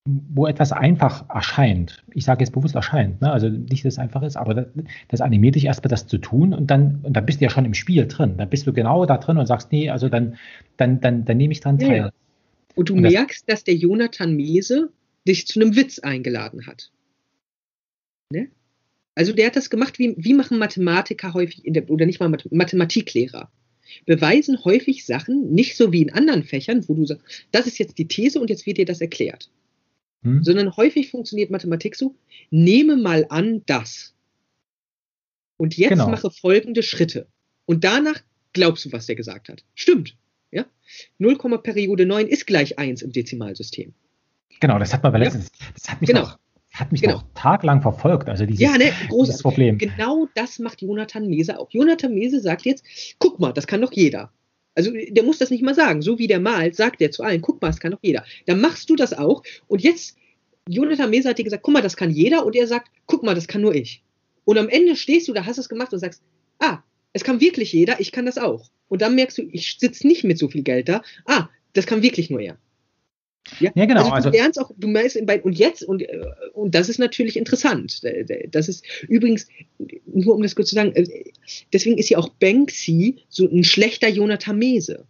wo 0.06 0.48
etwas 0.48 0.72
einfach 0.72 1.30
erscheint, 1.30 2.03
ich 2.14 2.26
sage 2.26 2.44
jetzt 2.44 2.53
bewusst 2.53 2.73
erscheint, 2.73 3.22
ne? 3.22 3.32
also 3.32 3.49
nicht, 3.49 3.86
dass 3.86 3.94
es 3.94 3.99
einfach 3.99 4.23
ist, 4.23 4.36
aber 4.36 4.56
das, 4.56 4.65
das 5.10 5.22
animiert 5.22 5.53
dich 5.53 5.65
erstmal, 5.65 5.90
das 5.90 6.07
zu 6.07 6.18
tun 6.18 6.53
und 6.56 6.72
dann, 6.72 7.02
und 7.03 7.14
dann 7.14 7.26
bist 7.26 7.40
du 7.40 7.45
ja 7.45 7.52
schon 7.52 7.65
im 7.65 7.76
Spiel 7.76 8.07
drin. 8.07 8.36
Dann 8.38 8.49
bist 8.49 8.65
du 8.65 8.73
genau 8.73 9.06
da 9.06 9.18
drin 9.18 9.38
und 9.38 9.45
sagst, 9.45 9.72
nee, 9.72 9.91
also 9.91 10.10
dann, 10.10 10.38
dann, 10.78 11.02
dann, 11.02 11.26
dann 11.26 11.38
nehme 11.38 11.52
ich 11.52 11.60
dran 11.60 11.78
teil. 11.78 11.98
Ja, 11.98 12.10
Und 12.76 12.90
du 12.90 12.95
und 12.95 13.02
merkst, 13.02 13.44
das, 13.48 13.57
dass 13.57 13.64
der 13.64 13.76
Jonathan 13.76 14.36
Mese 14.36 14.90
dich 15.27 15.48
zu 15.48 15.60
einem 15.60 15.76
Witz 15.76 15.99
eingeladen 15.99 16.68
hat. 16.68 16.91
Ne? 18.31 18.49
Also 19.15 19.34
der 19.34 19.48
hat 19.48 19.56
das 19.56 19.69
gemacht, 19.69 19.99
wie, 19.99 20.15
wie 20.18 20.34
machen 20.34 20.57
Mathematiker 20.57 21.34
häufig, 21.34 21.64
der, 21.65 21.89
oder 21.89 22.06
nicht 22.06 22.19
mal 22.19 22.35
Mathematiklehrer, 22.49 23.52
beweisen 24.06 24.64
häufig 24.64 25.06
Sachen, 25.06 25.53
nicht 25.53 25.76
so 25.76 25.91
wie 25.91 26.02
in 26.02 26.14
anderen 26.14 26.43
Fächern, 26.43 26.88
wo 26.88 26.93
du 26.93 27.06
sagst, 27.06 27.26
das 27.52 27.68
ist 27.68 27.77
jetzt 27.77 27.98
die 27.98 28.07
These 28.07 28.39
und 28.39 28.49
jetzt 28.49 28.65
wird 28.65 28.77
dir 28.77 28.85
das 28.85 29.02
erklärt. 29.02 29.49
Hm. 30.23 30.43
Sondern 30.43 30.76
häufig 30.77 31.10
funktioniert 31.10 31.52
Mathematik 31.52 31.95
so, 31.95 32.15
nehme 32.52 32.95
mal 32.95 33.26
an 33.30 33.64
das. 33.65 34.14
Und 35.57 35.77
jetzt 35.77 35.89
genau. 35.89 36.10
mache 36.10 36.31
folgende 36.31 36.84
Schritte. 36.84 37.27
Und 37.65 37.84
danach 37.84 38.22
glaubst 38.53 38.85
du, 38.85 38.91
was 38.91 39.06
der 39.06 39.15
gesagt 39.15 39.49
hat. 39.49 39.64
Stimmt. 39.76 40.18
Ja? 40.52 40.65
0, 41.19 41.38
Periode 41.61 42.06
9 42.06 42.27
ist 42.27 42.48
gleich 42.48 42.80
1 42.80 43.02
im 43.02 43.11
Dezimalsystem. 43.11 43.93
Genau, 44.60 44.80
das 44.80 44.94
hat 44.94 45.03
man 45.03 45.14
ja? 45.14 45.19
letztens, 45.19 45.52
das 45.73 45.90
hat 45.90 46.02
mich 46.02 46.10
genau. 46.10 46.22
noch 46.22 46.38
hat 46.73 46.91
mich 46.91 47.02
genau. 47.02 47.15
noch 47.15 47.23
tagelang 47.36 47.82
verfolgt. 47.82 48.30
Also 48.30 48.45
dieses, 48.45 48.61
ja, 48.61 48.78
ne, 48.78 48.94
großes 49.10 49.41
Problem. 49.41 49.78
Genau 49.78 50.28
das 50.36 50.57
macht 50.57 50.82
Jonathan 50.82 51.28
Mese 51.28 51.60
auch. 51.60 51.69
Jonathan 51.72 52.14
Mese 52.14 52.40
sagt 52.40 52.65
jetzt, 52.65 52.86
guck 53.19 53.40
mal, 53.40 53.52
das 53.52 53.68
kann 53.68 53.82
doch 53.82 53.91
jeder. 53.91 54.32
Also 54.73 54.91
der 55.10 55.23
muss 55.23 55.38
das 55.38 55.49
nicht 55.49 55.64
mal 55.64 55.76
sagen. 55.76 56.02
So 56.02 56.18
wie 56.18 56.28
der 56.28 56.40
malt, 56.40 56.76
sagt 56.76 57.02
er 57.02 57.11
zu 57.11 57.23
allen, 57.23 57.41
guck 57.41 57.61
mal, 57.61 57.68
das 57.68 57.80
kann 57.80 57.91
doch 57.91 57.99
jeder. 58.02 58.23
Dann 58.45 58.61
machst 58.61 58.90
du 58.90 58.95
das 58.95 59.14
auch. 59.14 59.44
Und 59.68 59.82
jetzt, 59.82 60.18
Jonathan 60.68 61.10
Mese 61.10 61.30
hat 61.30 61.38
dir 61.38 61.44
gesagt, 61.44 61.64
guck 61.64 61.73
mal, 61.73 61.82
das 61.82 61.98
kann 61.98 62.10
jeder. 62.10 62.45
Und 62.45 62.56
er 62.56 62.68
sagt, 62.68 62.90
guck 63.06 63.23
mal, 63.23 63.36
das 63.36 63.48
kann 63.48 63.61
nur 63.61 63.76
ich. 63.76 64.02
Und 64.45 64.57
am 64.57 64.69
Ende 64.69 64.95
stehst 64.95 65.28
du 65.28 65.34
da, 65.34 65.45
hast 65.45 65.57
es 65.57 65.69
gemacht 65.69 65.91
und 65.91 65.99
sagst, 65.99 66.23
ah, 66.60 66.80
es 67.14 67.23
kann 67.23 67.41
wirklich 67.41 67.73
jeder, 67.73 67.99
ich 67.99 68.14
kann 68.14 68.26
das 68.26 68.38
auch. 68.38 68.69
Und 68.88 69.02
dann 69.02 69.15
merkst 69.15 69.38
du, 69.38 69.44
ich 69.52 69.78
sitze 69.78 70.07
nicht 70.07 70.23
mit 70.23 70.38
so 70.38 70.48
viel 70.48 70.64
Geld 70.64 70.88
da. 70.88 71.02
Ah, 71.26 71.49
das 71.73 71.86
kann 71.86 72.02
wirklich 72.02 72.30
nur 72.30 72.40
er. 72.40 72.57
Ja, 73.59 73.72
ja 73.76 73.85
genau. 73.85 74.01
Also 74.01 74.09
du 74.09 74.15
also, 74.15 74.30
lernst 74.30 74.59
auch, 74.59 74.72
du 74.77 74.88
meinst 74.88 75.18
und 75.18 75.57
jetzt, 75.57 75.84
und, 75.84 76.01
äh, 76.01 76.22
und 76.53 76.76
das 76.76 76.89
ist 76.89 76.99
natürlich 76.99 77.38
interessant. 77.38 78.01
Das 78.51 78.68
ist 78.68 78.85
übrigens, 79.07 79.47
nur 80.05 80.35
um 80.35 80.41
das 80.41 80.55
kurz 80.55 80.69
zu 80.69 80.76
sagen, 80.76 80.93
äh, 80.95 81.31
deswegen 81.73 81.97
ist 81.97 82.09
ja 82.09 82.18
auch 82.18 82.30
Banksy 82.30 83.18
so 83.30 83.47
ein 83.47 83.63
schlechter 83.63 84.09
Jonathan 84.09 84.57
Mese. 84.57 85.05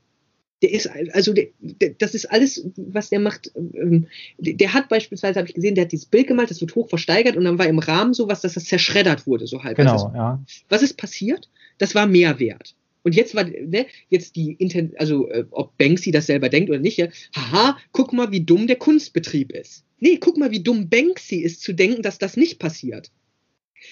Der 0.61 0.71
ist, 0.71 0.87
also, 1.13 1.33
der, 1.33 1.47
der, 1.59 1.95
das 1.97 2.13
ist 2.13 2.27
alles, 2.27 2.63
was 2.75 3.09
der 3.09 3.19
macht. 3.19 3.51
Ähm, 3.55 4.07
der 4.37 4.73
hat 4.73 4.89
beispielsweise, 4.89 5.39
habe 5.39 5.47
ich 5.47 5.55
gesehen, 5.55 5.73
der 5.73 5.85
hat 5.85 5.91
dieses 5.91 6.05
Bild 6.05 6.27
gemalt, 6.27 6.51
das 6.51 6.61
wird 6.61 6.75
hoch 6.75 6.87
versteigert 6.87 7.35
und 7.35 7.45
dann 7.45 7.57
war 7.57 7.65
im 7.65 7.79
Rahmen 7.79 8.13
sowas, 8.13 8.41
dass 8.41 8.53
das 8.53 8.65
zerschreddert 8.65 9.25
wurde, 9.25 9.47
so 9.47 9.63
halb. 9.63 9.75
Genau, 9.75 9.95
ist, 9.95 10.15
ja. 10.15 10.43
Was 10.69 10.83
ist 10.83 10.97
passiert? 10.97 11.49
Das 11.79 11.95
war 11.95 12.05
Mehrwert. 12.05 12.75
Und 13.03 13.15
jetzt 13.15 13.35
war, 13.35 13.45
ne, 13.45 13.87
jetzt 14.09 14.35
die, 14.35 14.53
Inten 14.53 14.93
also 14.97 15.29
äh, 15.29 15.45
ob 15.51 15.77
Banksy 15.77 16.11
das 16.11 16.27
selber 16.27 16.49
denkt 16.49 16.69
oder 16.69 16.79
nicht, 16.79 16.97
ja, 16.97 17.07
haha, 17.35 17.77
guck 17.91 18.13
mal, 18.13 18.31
wie 18.31 18.41
dumm 18.41 18.67
der 18.67 18.75
Kunstbetrieb 18.75 19.51
ist. 19.51 19.85
Nee, 19.99 20.17
guck 20.17 20.37
mal, 20.37 20.51
wie 20.51 20.63
dumm 20.63 20.89
Banksy 20.89 21.37
ist, 21.37 21.61
zu 21.61 21.73
denken, 21.73 22.01
dass 22.01 22.17
das 22.17 22.37
nicht 22.37 22.59
passiert. 22.59 23.11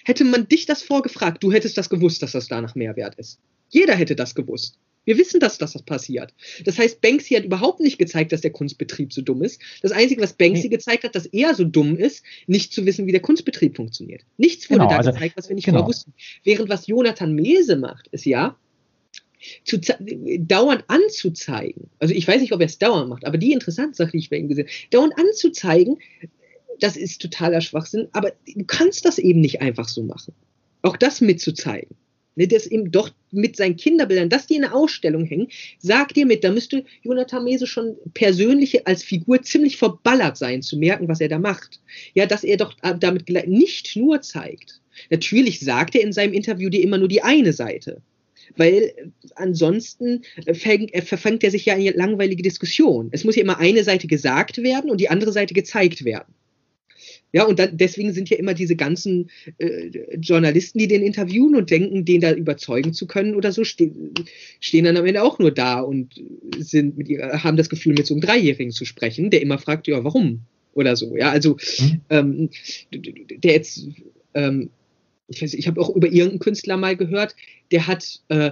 Hätte 0.06 0.24
man 0.24 0.48
dich 0.48 0.66
das 0.66 0.84
vorgefragt, 0.84 1.44
du 1.44 1.52
hättest 1.52 1.78
das 1.78 1.90
gewusst, 1.90 2.22
dass 2.22 2.34
das 2.34 2.48
danach 2.48 2.76
Mehrwert 2.76 3.16
ist. 3.16 3.40
Jeder 3.70 3.96
hätte 3.96 4.16
das 4.16 4.36
gewusst. 4.36 4.78
Wir 5.06 5.18
wissen, 5.18 5.40
dass 5.40 5.58
das 5.58 5.82
passiert. 5.82 6.36
Das 6.66 6.78
heißt, 6.78 7.02
Banksy 7.02 7.34
hat 7.34 7.44
überhaupt 7.44 7.80
nicht 7.80 7.98
gezeigt, 7.98 8.32
dass 8.32 8.42
der 8.42 8.52
Kunstbetrieb 8.52 9.12
so 9.12 9.22
dumm 9.22 9.42
ist. 9.42 9.60
Das 9.82 9.92
Einzige, 9.92 10.22
was 10.22 10.34
Banksy 10.34 10.64
nee. 10.64 10.70
gezeigt 10.70 11.04
hat, 11.04 11.16
dass 11.16 11.26
er 11.26 11.56
so 11.56 11.64
dumm 11.64 11.98
ist, 11.98 12.24
nicht 12.46 12.74
zu 12.74 12.86
wissen, 12.86 13.08
wie 13.08 13.12
der 13.12 13.22
Kunstbetrieb 13.22 13.76
funktioniert. 13.76 14.22
Nichts 14.38 14.70
wurde 14.70 14.82
genau, 14.82 14.92
da 14.92 14.98
also, 14.98 15.12
gezeigt, 15.12 15.38
was 15.38 15.50
wir 15.50 15.56
nicht 15.56 15.66
genau. 15.66 15.88
wussten. 15.88 16.14
Während 16.44 16.70
was 16.70 16.86
Jonathan 16.86 17.34
Mese 17.34 17.76
macht, 17.76 18.08
ist 18.10 18.26
ja, 18.26 18.58
zu 19.64 19.80
dauernd 19.80 20.84
anzuzeigen, 20.88 21.90
also 22.00 22.14
ich 22.14 22.28
weiß 22.28 22.42
nicht, 22.42 22.54
ob 22.54 22.60
er 22.60 22.68
es 22.68 22.78
dauernd 22.78 23.10
macht, 23.10 23.26
aber 23.26 23.38
die 23.38 23.54
interessante 23.54 23.96
Sache, 23.96 24.12
die 24.12 24.20
ich 24.20 24.30
bei 24.30 24.38
ihm 24.38 24.48
gesehen 24.48 24.68
habe, 24.68 24.90
dauernd 24.92 25.18
anzuzeigen, 25.18 25.98
das 26.80 26.98
ist 26.98 27.22
totaler 27.22 27.62
Schwachsinn, 27.62 28.08
aber 28.12 28.34
du 28.48 28.66
kannst 28.66 29.06
das 29.06 29.18
eben 29.18 29.42
nicht 29.42 29.62
einfach 29.62 29.88
so 29.88 30.04
machen. 30.04 30.34
Auch 30.82 30.98
das 30.98 31.22
mitzuzeigen. 31.22 31.96
Ne, 32.36 32.48
das 32.48 32.68
eben 32.68 32.90
doch 32.90 33.10
mit 33.32 33.58
seinen 33.58 33.76
Kinderbildern, 33.76 34.30
dass 34.30 34.48
die 34.48 34.56
in 34.56 34.62
der 34.62 34.74
Ausstellung 34.74 35.26
hängen, 35.26 35.50
sagt 35.80 36.16
dir 36.16 36.26
mit, 36.26 36.44
da 36.44 36.52
müsste 36.52 36.86
Jonathan 37.02 37.44
Mese 37.44 37.68
schon 37.68 37.98
persönlich 38.14 38.88
als 38.88 39.04
Figur 39.04 39.42
ziemlich 39.42 39.76
verballert 39.76 40.38
sein, 40.38 40.62
zu 40.62 40.78
merken, 40.78 41.10
was 41.10 41.20
er 41.20 41.28
da 41.28 41.38
macht. 41.38 41.82
Ja, 42.14 42.26
dass 42.28 42.46
er 42.46 42.56
doch 42.56 42.76
damit 43.00 43.28
nicht 43.48 43.96
nur 43.98 44.22
zeigt. 44.22 44.80
Natürlich 45.10 45.60
sagt 45.60 45.96
er 45.96 46.02
in 46.02 46.14
seinem 46.14 46.34
Interview 46.34 46.70
dir 46.70 46.82
immer 46.82 46.98
nur 46.98 47.10
die 47.10 47.24
eine 47.24 47.52
Seite 47.52 48.02
weil 48.58 49.12
ansonsten 49.36 50.24
fängt, 50.54 50.96
verfängt 51.04 51.44
er 51.44 51.52
sich 51.52 51.66
ja 51.66 51.76
eine 51.76 51.92
langweilige 51.92 52.44
Diskussion. 52.44 53.10
Es 53.12 53.24
muss 53.24 53.36
ja 53.36 53.44
immer 53.44 53.60
eine 53.60 53.84
Seite 53.84 54.08
gesagt 54.08 54.62
werden 54.64 54.90
und 54.90 55.00
die 55.00 55.10
andere 55.10 55.32
Seite 55.32 55.54
gezeigt 55.54 56.06
werden. 56.06 56.34
Ja, 57.32 57.46
und 57.46 57.60
dann, 57.60 57.78
deswegen 57.78 58.12
sind 58.14 58.30
ja 58.30 58.38
immer 58.38 58.54
diese 58.54 58.76
ganzen 58.76 59.30
äh, 59.60 59.90
Journalisten, 60.18 60.80
die 60.80 60.88
den 60.88 61.04
interviewen 61.04 61.56
und 61.56 61.70
denken, 61.70 62.04
den 62.04 62.22
da 62.22 62.34
überzeugen 62.34 62.94
zu 62.94 63.06
können 63.06 63.36
oder 63.36 63.52
so, 63.52 63.64
ste 63.64 63.92
stehen 64.60 64.86
dann 64.86 64.98
am 64.98 65.06
Ende 65.06 65.22
auch 65.22 65.38
nur 65.38 65.52
da 65.52 65.80
und 65.80 66.16
sind 66.58 66.98
mit 66.98 67.08
ihrer, 67.08 67.44
haben 67.44 67.58
das 67.58 67.70
Gefühl, 67.70 67.94
mit 67.94 68.08
so 68.08 68.16
einem 68.16 68.22
Dreijährigen 68.22 68.72
zu 68.72 68.86
sprechen, 68.86 69.30
der 69.30 69.42
immer 69.42 69.60
fragt, 69.60 69.88
ja, 69.88 70.04
warum? 70.04 70.42
Oder 70.74 70.96
so. 70.96 71.16
Ja, 71.18 71.30
also 71.30 71.58
mhm. 71.80 72.02
ähm, 72.10 72.50
der 72.92 73.54
jetzt 73.54 73.88
ähm, 74.34 74.70
ich, 75.30 75.42
weiß, 75.42 75.54
ich 75.54 75.68
habe 75.68 75.80
auch 75.80 75.90
über 75.90 76.08
irgendeinen 76.08 76.40
Künstler 76.40 76.78
mal 76.78 76.96
gehört, 76.96 77.36
der 77.72 77.88
hat 77.88 78.22
äh, 78.30 78.52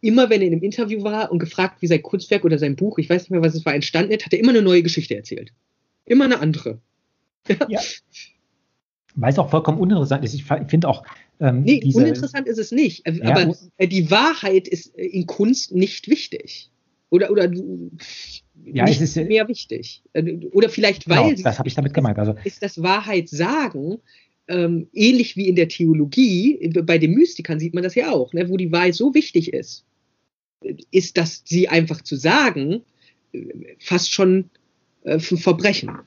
immer, 0.00 0.30
wenn 0.30 0.40
er 0.40 0.46
in 0.48 0.52
einem 0.54 0.62
Interview 0.62 1.02
war 1.02 1.30
und 1.30 1.38
gefragt, 1.38 1.82
wie 1.82 1.86
sein 1.86 2.02
Kunstwerk 2.02 2.44
oder 2.44 2.58
sein 2.58 2.76
Buch, 2.76 2.98
ich 2.98 3.08
weiß 3.08 3.22
nicht 3.22 3.30
mehr, 3.30 3.42
was 3.42 3.54
es 3.54 3.64
war, 3.64 3.74
entstanden 3.74 4.12
ist, 4.12 4.24
hat 4.24 4.32
er 4.32 4.40
immer 4.40 4.50
eine 4.50 4.62
neue 4.62 4.82
Geschichte 4.82 5.16
erzählt. 5.16 5.52
Immer 6.04 6.26
eine 6.26 6.40
andere. 6.40 6.80
ja. 7.68 7.80
Weil 9.14 9.32
es 9.32 9.38
auch 9.38 9.50
vollkommen 9.50 9.78
uninteressant 9.78 10.24
ist. 10.24 10.34
Ich 10.34 10.44
finde 10.44 10.88
auch. 10.88 11.02
Ähm, 11.40 11.62
nee, 11.62 11.80
diese, 11.80 11.98
uninteressant 11.98 12.46
ist 12.46 12.58
es 12.58 12.72
nicht. 12.72 13.06
Äh, 13.06 13.18
ja, 13.18 13.36
aber 13.36 13.54
die 13.86 14.10
Wahrheit 14.10 14.68
ist 14.68 14.96
äh, 14.96 15.06
in 15.06 15.26
Kunst 15.26 15.74
nicht 15.74 16.08
wichtig. 16.08 16.70
Oder, 17.10 17.30
oder 17.30 17.50
ja, 18.64 18.84
nicht 18.84 19.00
ist, 19.00 19.16
mehr 19.16 19.48
wichtig. 19.48 20.02
Äh, 20.12 20.46
oder 20.52 20.68
vielleicht 20.68 21.04
genau, 21.04 21.16
weil. 21.16 21.34
Genau, 21.34 21.42
das 21.48 21.58
habe 21.58 21.68
ich 21.68 21.74
damit 21.74 21.94
gemeint. 21.94 22.18
Also, 22.18 22.34
ist 22.44 22.62
das 22.62 22.82
Wahrheit 22.82 23.28
sagen 23.28 23.98
ähm, 24.48 24.88
ähnlich 24.92 25.36
wie 25.36 25.48
in 25.48 25.56
der 25.56 25.68
Theologie, 25.68 26.70
bei 26.82 26.98
den 26.98 27.12
Mystikern 27.12 27.60
sieht 27.60 27.74
man 27.74 27.82
das 27.82 27.94
ja 27.94 28.10
auch, 28.10 28.32
ne, 28.32 28.48
wo 28.48 28.56
die 28.56 28.72
Wahrheit 28.72 28.94
so 28.94 29.14
wichtig 29.14 29.52
ist, 29.52 29.84
ist, 30.90 31.16
dass 31.16 31.42
sie 31.44 31.68
einfach 31.68 32.02
zu 32.02 32.16
sagen, 32.16 32.82
äh, 33.32 33.40
fast 33.78 34.12
schon 34.12 34.50
äh, 35.04 35.14
ein 35.14 35.20
Verbrechen. 35.20 35.98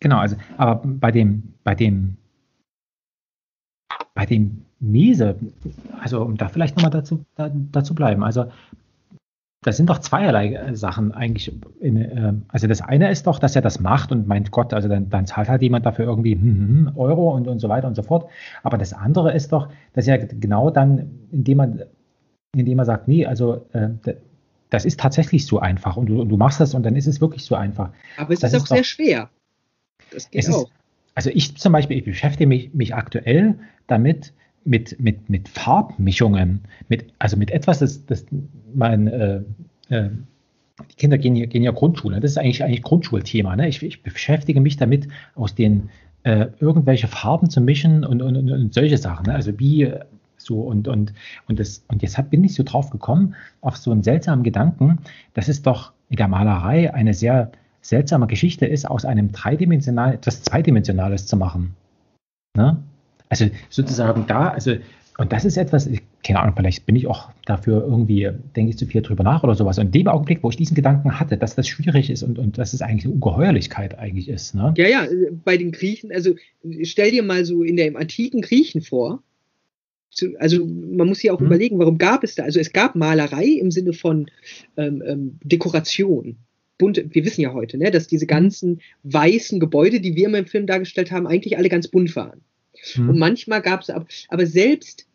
Genau, 0.00 0.18
also, 0.18 0.36
aber 0.58 0.82
bei 0.86 1.10
dem, 1.10 1.54
bei 1.62 1.74
dem, 1.74 2.16
bei 4.14 4.26
dem 4.26 4.62
Mese, 4.80 5.38
also 6.00 6.20
um 6.22 6.36
da 6.36 6.48
vielleicht 6.48 6.76
nochmal 6.76 6.90
dazu, 6.90 7.24
da, 7.36 7.50
dazu 7.72 7.94
bleiben, 7.94 8.22
also 8.22 8.50
das 9.64 9.78
sind 9.78 9.88
doch 9.88 9.98
zweierlei 9.98 10.52
äh, 10.52 10.76
Sachen 10.76 11.12
eigentlich. 11.12 11.50
In, 11.80 11.96
äh, 11.96 12.34
also 12.48 12.66
das 12.66 12.82
eine 12.82 13.10
ist 13.10 13.26
doch, 13.26 13.38
dass 13.38 13.56
er 13.56 13.62
das 13.62 13.80
macht 13.80 14.12
und 14.12 14.28
meint 14.28 14.50
Gott, 14.50 14.74
also 14.74 14.88
dann, 14.88 15.08
dann 15.08 15.26
zahlt 15.26 15.48
halt 15.48 15.62
jemand 15.62 15.86
dafür 15.86 16.04
irgendwie 16.04 16.34
hm, 16.34 16.42
hm, 16.42 16.68
hm, 16.68 16.92
Euro 16.96 17.34
und, 17.34 17.48
und 17.48 17.58
so 17.60 17.70
weiter 17.70 17.88
und 17.88 17.94
so 17.94 18.02
fort. 18.02 18.28
Aber 18.62 18.76
das 18.76 18.92
andere 18.92 19.32
ist 19.32 19.52
doch, 19.52 19.70
dass 19.94 20.06
er 20.06 20.18
genau 20.18 20.70
dann, 20.70 21.10
indem 21.32 21.56
man, 21.56 21.82
indem 22.54 22.78
er 22.78 22.84
sagt, 22.84 23.08
nee, 23.08 23.24
also 23.24 23.66
äh, 23.72 23.88
das 24.68 24.84
ist 24.84 25.00
tatsächlich 25.00 25.46
so 25.46 25.60
einfach 25.60 25.96
und 25.96 26.06
du, 26.06 26.20
und 26.20 26.28
du, 26.28 26.36
machst 26.36 26.60
das 26.60 26.74
und 26.74 26.82
dann 26.82 26.94
ist 26.94 27.06
es 27.06 27.22
wirklich 27.22 27.44
so 27.44 27.54
einfach. 27.54 27.90
Aber 28.18 28.34
es 28.34 28.40
das 28.40 28.52
ist 28.52 28.58
auch 28.58 28.62
ist 28.64 28.68
sehr 28.68 28.78
doch, 28.78 28.84
schwer. 28.84 29.30
Das 30.12 30.30
geht 30.30 30.46
auch. 30.50 30.64
Ist, 30.64 30.72
also 31.14 31.30
ich 31.30 31.56
zum 31.56 31.72
Beispiel, 31.72 31.96
ich 31.96 32.04
beschäftige 32.04 32.46
mich, 32.46 32.74
mich 32.74 32.94
aktuell 32.94 33.54
damit, 33.86 34.34
mit, 34.64 34.98
mit, 35.00 35.28
mit 35.28 35.48
Farbmischungen, 35.48 36.62
mit, 36.88 37.06
also 37.18 37.36
mit 37.36 37.50
etwas, 37.50 37.80
das, 37.80 38.06
das 38.06 38.24
mein, 38.74 39.06
äh, 39.08 39.42
äh, 39.88 40.10
die 40.90 40.96
Kinder 40.96 41.18
gehen 41.18 41.36
ja, 41.36 41.46
gehen 41.46 41.62
ja 41.62 41.70
Grundschule, 41.70 42.20
das 42.20 42.32
ist 42.32 42.38
eigentlich, 42.38 42.64
eigentlich 42.64 42.82
Grundschulthema. 42.82 43.54
Ne? 43.56 43.68
Ich, 43.68 43.82
ich 43.82 44.02
beschäftige 44.02 44.60
mich 44.60 44.76
damit, 44.76 45.08
aus 45.34 45.54
den 45.54 45.90
äh, 46.24 46.46
irgendwelche 46.58 47.06
Farben 47.06 47.50
zu 47.50 47.60
mischen 47.60 48.04
und, 48.04 48.22
und, 48.22 48.36
und, 48.36 48.50
und 48.50 48.74
solche 48.74 48.98
Sachen. 48.98 49.26
Ne? 49.26 49.34
Also 49.34 49.58
wie 49.58 49.92
so 50.36 50.60
und, 50.60 50.88
und, 50.88 51.12
und, 51.46 51.60
das, 51.60 51.84
und 51.88 52.02
jetzt 52.02 52.30
bin 52.30 52.44
ich 52.44 52.54
so 52.54 52.62
drauf 52.62 52.90
gekommen, 52.90 53.34
auf 53.60 53.76
so 53.76 53.90
einen 53.90 54.02
seltsamen 54.02 54.42
Gedanken, 54.42 54.98
dass 55.34 55.48
es 55.48 55.62
doch 55.62 55.92
in 56.08 56.16
der 56.16 56.28
Malerei 56.28 56.92
eine 56.92 57.14
sehr 57.14 57.52
seltsame 57.80 58.26
Geschichte 58.26 58.66
ist, 58.66 58.88
aus 58.88 59.04
einem 59.04 59.32
dreidimensional 59.32 60.14
etwas 60.14 60.42
Zweidimensionales 60.42 61.26
zu 61.26 61.36
machen. 61.36 61.76
Ne? 62.56 62.82
Also 63.28 63.50
sozusagen 63.70 64.26
da, 64.26 64.48
also, 64.48 64.74
und 65.18 65.32
das 65.32 65.44
ist 65.44 65.56
etwas, 65.56 65.88
keine 66.24 66.40
Ahnung, 66.40 66.54
vielleicht 66.56 66.86
bin 66.86 66.96
ich 66.96 67.06
auch 67.06 67.30
dafür 67.46 67.82
irgendwie, 67.82 68.30
denke 68.56 68.70
ich 68.70 68.78
zu 68.78 68.86
viel 68.86 69.02
drüber 69.02 69.22
nach 69.22 69.44
oder 69.44 69.54
sowas. 69.54 69.78
Und 69.78 69.86
in 69.86 69.92
dem 69.92 70.08
Augenblick, 70.08 70.42
wo 70.42 70.50
ich 70.50 70.56
diesen 70.56 70.74
Gedanken 70.74 71.20
hatte, 71.20 71.36
dass 71.36 71.54
das 71.54 71.68
schwierig 71.68 72.10
ist 72.10 72.22
und, 72.22 72.38
und 72.38 72.58
dass 72.58 72.72
es 72.72 72.82
eigentlich 72.82 73.04
eine 73.04 73.14
Ungeheuerlichkeit 73.14 73.98
eigentlich 73.98 74.28
ist. 74.28 74.54
Ne? 74.54 74.74
Ja, 74.76 74.88
ja, 74.88 75.06
bei 75.44 75.56
den 75.56 75.72
Griechen, 75.72 76.10
also 76.12 76.34
stell 76.82 77.10
dir 77.10 77.22
mal 77.22 77.44
so 77.44 77.62
in 77.62 77.76
der 77.76 77.94
antiken 77.96 78.40
Griechen 78.40 78.80
vor, 78.80 79.22
also 80.38 80.64
man 80.64 81.08
muss 81.08 81.22
ja 81.22 81.32
auch 81.32 81.40
hm. 81.40 81.46
überlegen, 81.46 81.78
warum 81.78 81.98
gab 81.98 82.24
es 82.24 82.34
da, 82.34 82.44
also 82.44 82.60
es 82.60 82.72
gab 82.72 82.94
Malerei 82.94 83.46
im 83.46 83.70
Sinne 83.70 83.92
von 83.92 84.26
ähm, 84.76 85.02
ähm, 85.06 85.38
Dekoration. 85.42 86.36
bunte, 86.78 87.06
wir 87.12 87.24
wissen 87.24 87.40
ja 87.40 87.52
heute, 87.52 87.78
ne, 87.78 87.90
dass 87.90 88.06
diese 88.06 88.26
ganzen 88.26 88.80
weißen 89.02 89.60
Gebäude, 89.60 90.00
die 90.00 90.14
wir 90.14 90.26
immer 90.26 90.38
im 90.38 90.46
Film 90.46 90.66
dargestellt 90.66 91.10
haben, 91.10 91.26
eigentlich 91.26 91.58
alle 91.58 91.68
ganz 91.68 91.88
bunt 91.88 92.14
waren. 92.16 92.40
Mhm. 92.96 93.10
Und 93.10 93.18
manchmal 93.18 93.62
gab 93.62 93.82
es 93.82 93.90
aber, 93.90 94.06
aber 94.28 94.46
selbst 94.46 95.06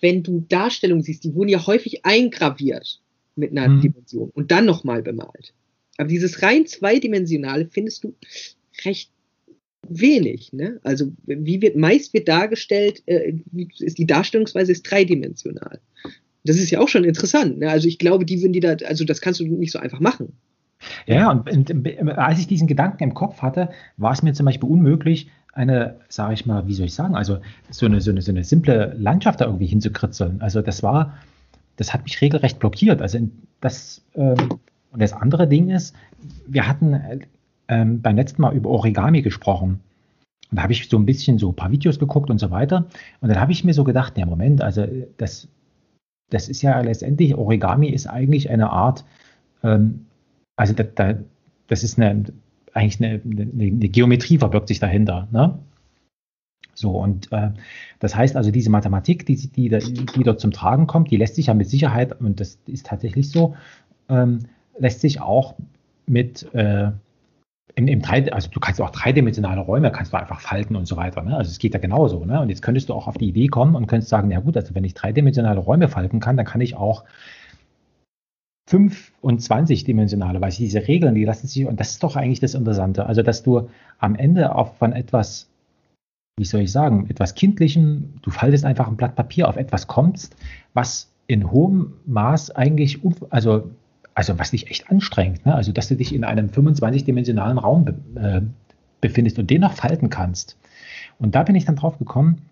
wenn 0.00 0.22
du 0.22 0.44
Darstellungen 0.48 1.02
siehst, 1.02 1.24
die 1.24 1.34
wurden 1.34 1.48
ja 1.48 1.66
häufig 1.66 2.04
eingraviert 2.04 3.00
mit 3.36 3.52
einer 3.52 3.68
mhm. 3.68 3.80
Dimension 3.80 4.30
und 4.30 4.50
dann 4.50 4.66
nochmal 4.66 5.02
bemalt. 5.02 5.54
Aber 5.96 6.08
dieses 6.08 6.42
rein 6.42 6.66
zweidimensionale 6.66 7.68
findest 7.70 8.04
du 8.04 8.14
recht 8.84 9.10
wenig. 9.88 10.52
Ne? 10.52 10.80
Also 10.82 11.12
wie 11.26 11.60
wird 11.60 11.76
meist 11.76 12.14
wird 12.14 12.28
dargestellt, 12.28 13.02
äh, 13.06 13.34
ist 13.78 13.98
die 13.98 14.06
Darstellungsweise 14.06 14.72
ist 14.72 14.82
dreidimensional. 14.82 15.80
Das 16.44 16.56
ist 16.56 16.70
ja 16.70 16.80
auch 16.80 16.88
schon 16.88 17.04
interessant. 17.04 17.58
Ne? 17.58 17.70
Also 17.70 17.88
ich 17.88 17.98
glaube, 17.98 18.24
die 18.24 18.40
würden 18.40 18.52
die 18.52 18.60
da, 18.60 18.74
also 18.86 19.04
das 19.04 19.20
kannst 19.20 19.40
du 19.40 19.44
nicht 19.44 19.72
so 19.72 19.78
einfach 19.78 20.00
machen. 20.00 20.32
Ja, 21.06 21.30
und, 21.30 21.48
und 21.48 22.08
als 22.10 22.40
ich 22.40 22.48
diesen 22.48 22.66
Gedanken 22.66 23.04
im 23.04 23.14
Kopf 23.14 23.40
hatte, 23.40 23.70
war 23.96 24.12
es 24.12 24.22
mir 24.22 24.32
zum 24.32 24.46
Beispiel 24.46 24.68
unmöglich, 24.68 25.28
eine, 25.52 25.96
sage 26.08 26.34
ich 26.34 26.46
mal, 26.46 26.66
wie 26.66 26.74
soll 26.74 26.86
ich 26.86 26.94
sagen, 26.94 27.14
also 27.14 27.38
so 27.70 27.86
eine, 27.86 28.00
so 28.00 28.10
eine, 28.10 28.22
so 28.22 28.32
eine 28.32 28.44
simple 28.44 28.94
Landschaft 28.98 29.40
da 29.40 29.46
irgendwie 29.46 29.66
hinzukritzeln. 29.66 30.40
Also 30.40 30.62
das 30.62 30.82
war, 30.82 31.18
das 31.76 31.92
hat 31.92 32.04
mich 32.04 32.20
regelrecht 32.20 32.58
blockiert. 32.58 33.02
Also 33.02 33.18
das, 33.60 34.02
ähm, 34.14 34.60
und 34.90 35.00
das 35.00 35.12
andere 35.12 35.46
Ding 35.46 35.70
ist, 35.70 35.94
wir 36.46 36.66
hatten 36.66 36.98
ähm, 37.68 38.00
beim 38.00 38.16
letzten 38.16 38.42
Mal 38.42 38.54
über 38.54 38.70
Origami 38.70 39.22
gesprochen. 39.22 39.80
Und 40.50 40.56
da 40.56 40.62
habe 40.62 40.72
ich 40.72 40.88
so 40.88 40.98
ein 40.98 41.06
bisschen 41.06 41.38
so 41.38 41.50
ein 41.50 41.56
paar 41.56 41.70
Videos 41.70 41.98
geguckt 41.98 42.30
und 42.30 42.38
so 42.38 42.50
weiter. 42.50 42.86
Und 43.20 43.28
dann 43.28 43.40
habe 43.40 43.52
ich 43.52 43.64
mir 43.64 43.74
so 43.74 43.84
gedacht, 43.84 44.18
ja 44.18 44.26
Moment, 44.26 44.62
also 44.62 44.86
das, 45.16 45.48
das 46.30 46.48
ist 46.48 46.62
ja 46.62 46.80
letztendlich, 46.80 47.34
Origami 47.34 47.88
ist 47.88 48.06
eigentlich 48.06 48.50
eine 48.50 48.70
Art, 48.70 49.04
ähm, 49.62 50.06
also 50.56 50.74
da, 50.74 50.82
da, 50.82 51.14
das 51.68 51.82
ist 51.82 51.98
eine, 51.98 52.24
eigentlich 52.72 53.00
eine, 53.00 53.20
eine, 53.24 53.42
eine, 53.52 53.88
Geometrie 53.88 54.38
verbirgt 54.38 54.68
sich 54.68 54.80
dahinter. 54.80 55.28
Ne? 55.30 55.58
So, 56.74 56.90
und 56.90 57.30
äh, 57.32 57.50
das 58.00 58.16
heißt 58.16 58.36
also, 58.36 58.50
diese 58.50 58.70
Mathematik, 58.70 59.26
die, 59.26 59.36
die, 59.36 59.68
die 59.68 60.22
dort 60.22 60.40
zum 60.40 60.52
Tragen 60.52 60.86
kommt, 60.86 61.10
die 61.10 61.16
lässt 61.16 61.34
sich 61.34 61.46
ja 61.46 61.54
mit 61.54 61.68
Sicherheit, 61.68 62.18
und 62.20 62.40
das 62.40 62.58
ist 62.66 62.86
tatsächlich 62.86 63.30
so, 63.30 63.54
ähm, 64.08 64.40
lässt 64.78 65.00
sich 65.00 65.20
auch 65.20 65.54
mit 66.06 66.52
äh, 66.54 66.90
im, 67.74 67.88
im 67.88 68.02
drei, 68.02 68.30
also 68.32 68.50
du 68.50 68.60
kannst 68.60 68.80
auch 68.80 68.90
dreidimensionale 68.90 69.60
Räume 69.60 69.90
kannst 69.92 70.12
du 70.12 70.18
einfach 70.18 70.40
falten 70.40 70.76
und 70.76 70.86
so 70.86 70.96
weiter. 70.96 71.22
Ne? 71.22 71.36
Also 71.36 71.50
es 71.50 71.58
geht 71.58 71.74
ja 71.74 71.80
genauso. 71.80 72.24
Ne? 72.24 72.40
Und 72.40 72.48
jetzt 72.48 72.62
könntest 72.62 72.88
du 72.88 72.94
auch 72.94 73.06
auf 73.06 73.16
die 73.16 73.28
Idee 73.28 73.46
kommen 73.46 73.74
und 73.74 73.86
könntest 73.86 74.10
sagen, 74.10 74.30
ja 74.30 74.40
gut, 74.40 74.56
also 74.56 74.74
wenn 74.74 74.84
ich 74.84 74.94
dreidimensionale 74.94 75.60
Räume 75.60 75.88
falten 75.88 76.20
kann, 76.20 76.36
dann 76.36 76.46
kann 76.46 76.60
ich 76.60 76.76
auch 76.76 77.04
25 78.72 79.84
dimensionale, 79.84 80.40
weil 80.40 80.50
diese 80.50 80.88
Regeln, 80.88 81.14
die 81.14 81.26
lassen 81.26 81.46
sich, 81.46 81.66
und 81.66 81.78
das 81.78 81.90
ist 81.90 82.02
doch 82.02 82.16
eigentlich 82.16 82.40
das 82.40 82.54
Interessante, 82.54 83.04
also 83.04 83.22
dass 83.22 83.42
du 83.42 83.68
am 83.98 84.14
Ende 84.14 84.54
auch 84.54 84.74
von 84.76 84.94
etwas, 84.94 85.50
wie 86.38 86.46
soll 86.46 86.62
ich 86.62 86.72
sagen, 86.72 87.06
etwas 87.10 87.34
Kindlichem, 87.34 88.14
du 88.22 88.30
faltest 88.30 88.64
einfach 88.64 88.88
ein 88.88 88.96
Blatt 88.96 89.14
Papier 89.14 89.46
auf 89.46 89.56
etwas 89.56 89.88
kommst, 89.88 90.36
was 90.72 91.10
in 91.26 91.50
hohem 91.50 91.92
Maß 92.06 92.52
eigentlich, 92.52 93.00
also 93.28 93.70
also 94.14 94.38
was 94.38 94.50
dich 94.50 94.70
echt 94.70 94.90
anstrengt, 94.90 95.44
ne? 95.46 95.54
also 95.54 95.72
dass 95.72 95.88
du 95.88 95.96
dich 95.96 96.14
in 96.14 96.24
einem 96.24 96.48
25-dimensionalen 96.48 97.58
Raum 97.58 97.84
be 97.84 97.94
äh, 98.20 98.42
befindest 99.00 99.38
und 99.38 99.50
den 99.50 99.62
noch 99.62 99.72
falten 99.72 100.10
kannst. 100.10 100.56
Und 101.18 101.34
da 101.34 101.42
bin 101.42 101.56
ich 101.56 101.64
dann 101.64 101.76
drauf 101.76 101.98
gekommen, 101.98 102.42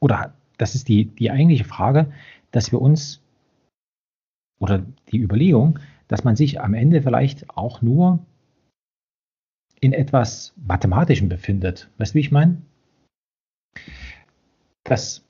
oder 0.00 0.34
das 0.58 0.74
ist 0.74 0.88
die, 0.88 1.06
die 1.06 1.30
eigentliche 1.30 1.64
Frage, 1.64 2.12
dass 2.50 2.72
wir 2.72 2.80
uns, 2.80 3.22
oder 4.58 4.84
die 5.10 5.18
Überlegung, 5.18 5.78
dass 6.08 6.24
man 6.24 6.36
sich 6.36 6.60
am 6.60 6.74
Ende 6.74 7.02
vielleicht 7.02 7.50
auch 7.50 7.82
nur 7.82 8.20
in 9.80 9.92
etwas 9.92 10.54
Mathematischem 10.66 11.28
befindet. 11.28 11.88
Weißt 11.98 12.14
du, 12.14 12.16
wie 12.16 12.20
ich 12.20 12.32
meine? 12.32 12.62
Dass 14.84 15.22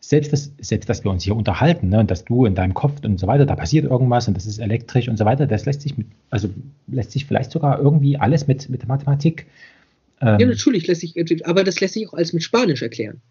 selbst 0.00 0.32
das, 0.32 0.52
selbst 0.58 0.88
dass 0.88 1.02
wir 1.02 1.10
uns 1.10 1.24
hier 1.24 1.34
unterhalten, 1.34 1.88
ne, 1.88 2.00
und 2.00 2.10
dass 2.10 2.24
du 2.24 2.44
in 2.44 2.54
deinem 2.54 2.74
Kopf 2.74 3.02
und 3.04 3.18
so 3.18 3.26
weiter, 3.26 3.46
da 3.46 3.56
passiert 3.56 3.86
irgendwas 3.86 4.28
und 4.28 4.36
das 4.36 4.44
ist 4.44 4.58
elektrisch 4.58 5.08
und 5.08 5.16
so 5.16 5.24
weiter, 5.24 5.46
das 5.46 5.64
lässt 5.64 5.80
sich 5.80 5.96
mit, 5.96 6.06
also 6.28 6.50
lässt 6.88 7.12
sich 7.12 7.24
vielleicht 7.24 7.50
sogar 7.50 7.78
irgendwie 7.78 8.18
alles 8.18 8.46
mit, 8.46 8.68
mit 8.68 8.86
Mathematik. 8.86 9.46
Ähm, 10.20 10.40
ja, 10.40 10.46
natürlich 10.46 10.86
lässt 10.86 11.00
sich, 11.00 11.46
aber 11.46 11.64
das 11.64 11.80
lässt 11.80 11.94
sich 11.94 12.06
auch 12.06 12.14
alles 12.14 12.34
mit 12.34 12.42
Spanisch 12.42 12.82
erklären. 12.82 13.22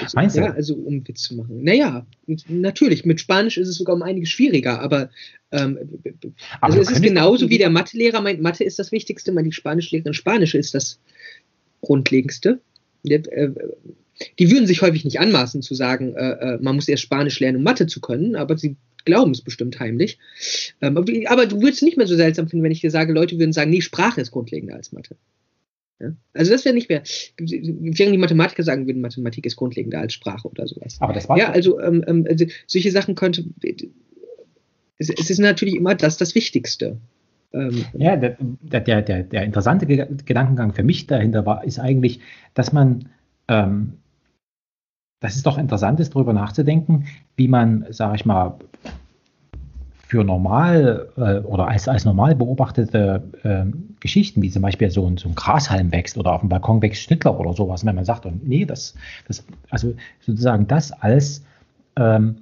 Also, 0.00 0.16
Meinst 0.16 0.36
du? 0.36 0.40
Ja, 0.40 0.52
also 0.52 0.74
um 0.74 1.06
Witz 1.06 1.22
zu 1.22 1.36
machen. 1.36 1.62
Naja, 1.62 2.06
natürlich, 2.48 3.04
mit 3.04 3.20
Spanisch 3.20 3.56
ist 3.56 3.68
es 3.68 3.76
sogar 3.76 3.96
um 3.96 4.02
einiges 4.02 4.30
schwieriger, 4.30 4.80
aber, 4.80 5.10
ähm, 5.52 5.78
aber 6.60 6.74
also 6.74 6.80
es 6.80 6.90
ist 6.90 7.02
genauso 7.02 7.48
wie 7.48 7.58
der 7.58 7.70
Mathelehrer 7.70 8.20
meint, 8.20 8.42
Mathe 8.42 8.64
ist 8.64 8.78
das 8.78 8.92
Wichtigste, 8.92 9.34
die 9.42 9.52
Spanischlehrerin 9.52 10.14
Spanisch 10.14 10.54
ist 10.54 10.74
das 10.74 10.98
Grundlegendste. 11.80 12.60
Äh, 13.08 13.50
die 14.38 14.50
würden 14.50 14.66
sich 14.66 14.82
häufig 14.82 15.04
nicht 15.04 15.20
anmaßen 15.20 15.62
zu 15.62 15.74
sagen, 15.74 16.14
äh, 16.14 16.30
äh, 16.30 16.58
man 16.60 16.74
muss 16.74 16.88
erst 16.88 17.02
Spanisch 17.02 17.38
lernen, 17.40 17.58
um 17.58 17.62
Mathe 17.62 17.86
zu 17.86 18.00
können, 18.00 18.36
aber 18.36 18.56
sie 18.56 18.76
glauben 19.04 19.30
es 19.30 19.40
bestimmt 19.40 19.78
heimlich. 19.78 20.18
Ähm, 20.80 20.96
aber 21.26 21.46
du 21.46 21.60
würdest 21.60 21.78
es 21.78 21.82
nicht 21.82 21.96
mehr 21.96 22.06
so 22.06 22.16
seltsam 22.16 22.48
finden, 22.48 22.64
wenn 22.64 22.72
ich 22.72 22.80
dir 22.80 22.90
sage, 22.90 23.12
Leute 23.12 23.38
würden 23.38 23.52
sagen, 23.52 23.70
nee, 23.70 23.80
Sprache 23.80 24.20
ist 24.20 24.30
grundlegender 24.30 24.74
als 24.74 24.92
Mathe. 24.92 25.16
Ja? 26.00 26.08
Also 26.34 26.52
das 26.52 26.64
wäre 26.64 26.74
nicht 26.74 26.88
mehr, 26.88 27.02
während 27.38 28.14
die 28.14 28.18
Mathematiker 28.18 28.62
sagen 28.62 28.86
würden, 28.86 29.00
Mathematik 29.00 29.46
ist 29.46 29.56
grundlegender 29.56 30.00
als 30.00 30.12
Sprache 30.12 30.48
oder 30.48 30.66
sowas. 30.66 30.96
Aber 31.00 31.12
das 31.12 31.28
war 31.28 31.38
ja, 31.38 31.50
also, 31.50 31.80
ähm, 31.80 32.04
ähm, 32.06 32.26
also 32.28 32.44
solche 32.66 32.90
Sachen 32.90 33.14
könnte, 33.14 33.44
es, 34.98 35.10
es, 35.10 35.30
ist 35.30 35.38
natürlich 35.38 35.76
immer 35.76 35.94
das 35.94 36.16
das 36.16 36.34
Wichtigste. 36.34 36.98
Ähm, 37.52 37.84
ja, 37.94 38.16
der, 38.16 38.36
der, 38.62 39.02
der, 39.02 39.22
der 39.22 39.42
interessante 39.44 39.86
Gedankengang 39.86 40.72
für 40.72 40.82
mich 40.82 41.06
dahinter 41.06 41.46
war, 41.46 41.64
ist 41.64 41.78
eigentlich, 41.78 42.20
dass 42.54 42.72
man 42.72 43.08
ähm, 43.48 43.94
dass 45.20 45.36
es 45.36 45.42
doch 45.42 45.58
interessant 45.58 45.98
ist, 46.00 46.14
darüber 46.14 46.32
nachzudenken, 46.32 47.06
wie 47.36 47.48
man, 47.48 47.86
sage 47.90 48.16
ich 48.16 48.26
mal, 48.26 48.58
für 50.06 50.22
normal 50.22 51.08
äh, 51.16 51.38
oder 51.40 51.68
als, 51.68 51.88
als 51.88 52.04
normal 52.04 52.36
beobachtete 52.36 53.22
äh, 53.42 53.64
Geschichten, 54.00 54.40
wie 54.40 54.50
zum 54.50 54.62
Beispiel 54.62 54.90
so 54.90 55.06
ein, 55.06 55.16
so 55.16 55.28
ein 55.28 55.34
Grashalm 55.34 55.90
wächst 55.90 56.16
oder 56.16 56.32
auf 56.32 56.40
dem 56.40 56.48
Balkon 56.48 56.80
wächst 56.80 57.02
Schnittler 57.02 57.38
oder 57.38 57.52
sowas, 57.52 57.84
wenn 57.84 57.96
man 57.96 58.04
sagt, 58.04 58.24
und 58.24 58.46
nee, 58.46 58.64
das, 58.64 58.94
das, 59.26 59.44
also 59.70 59.94
sozusagen 60.20 60.66
das 60.68 60.92
als, 60.92 61.44
ähm, 61.96 62.36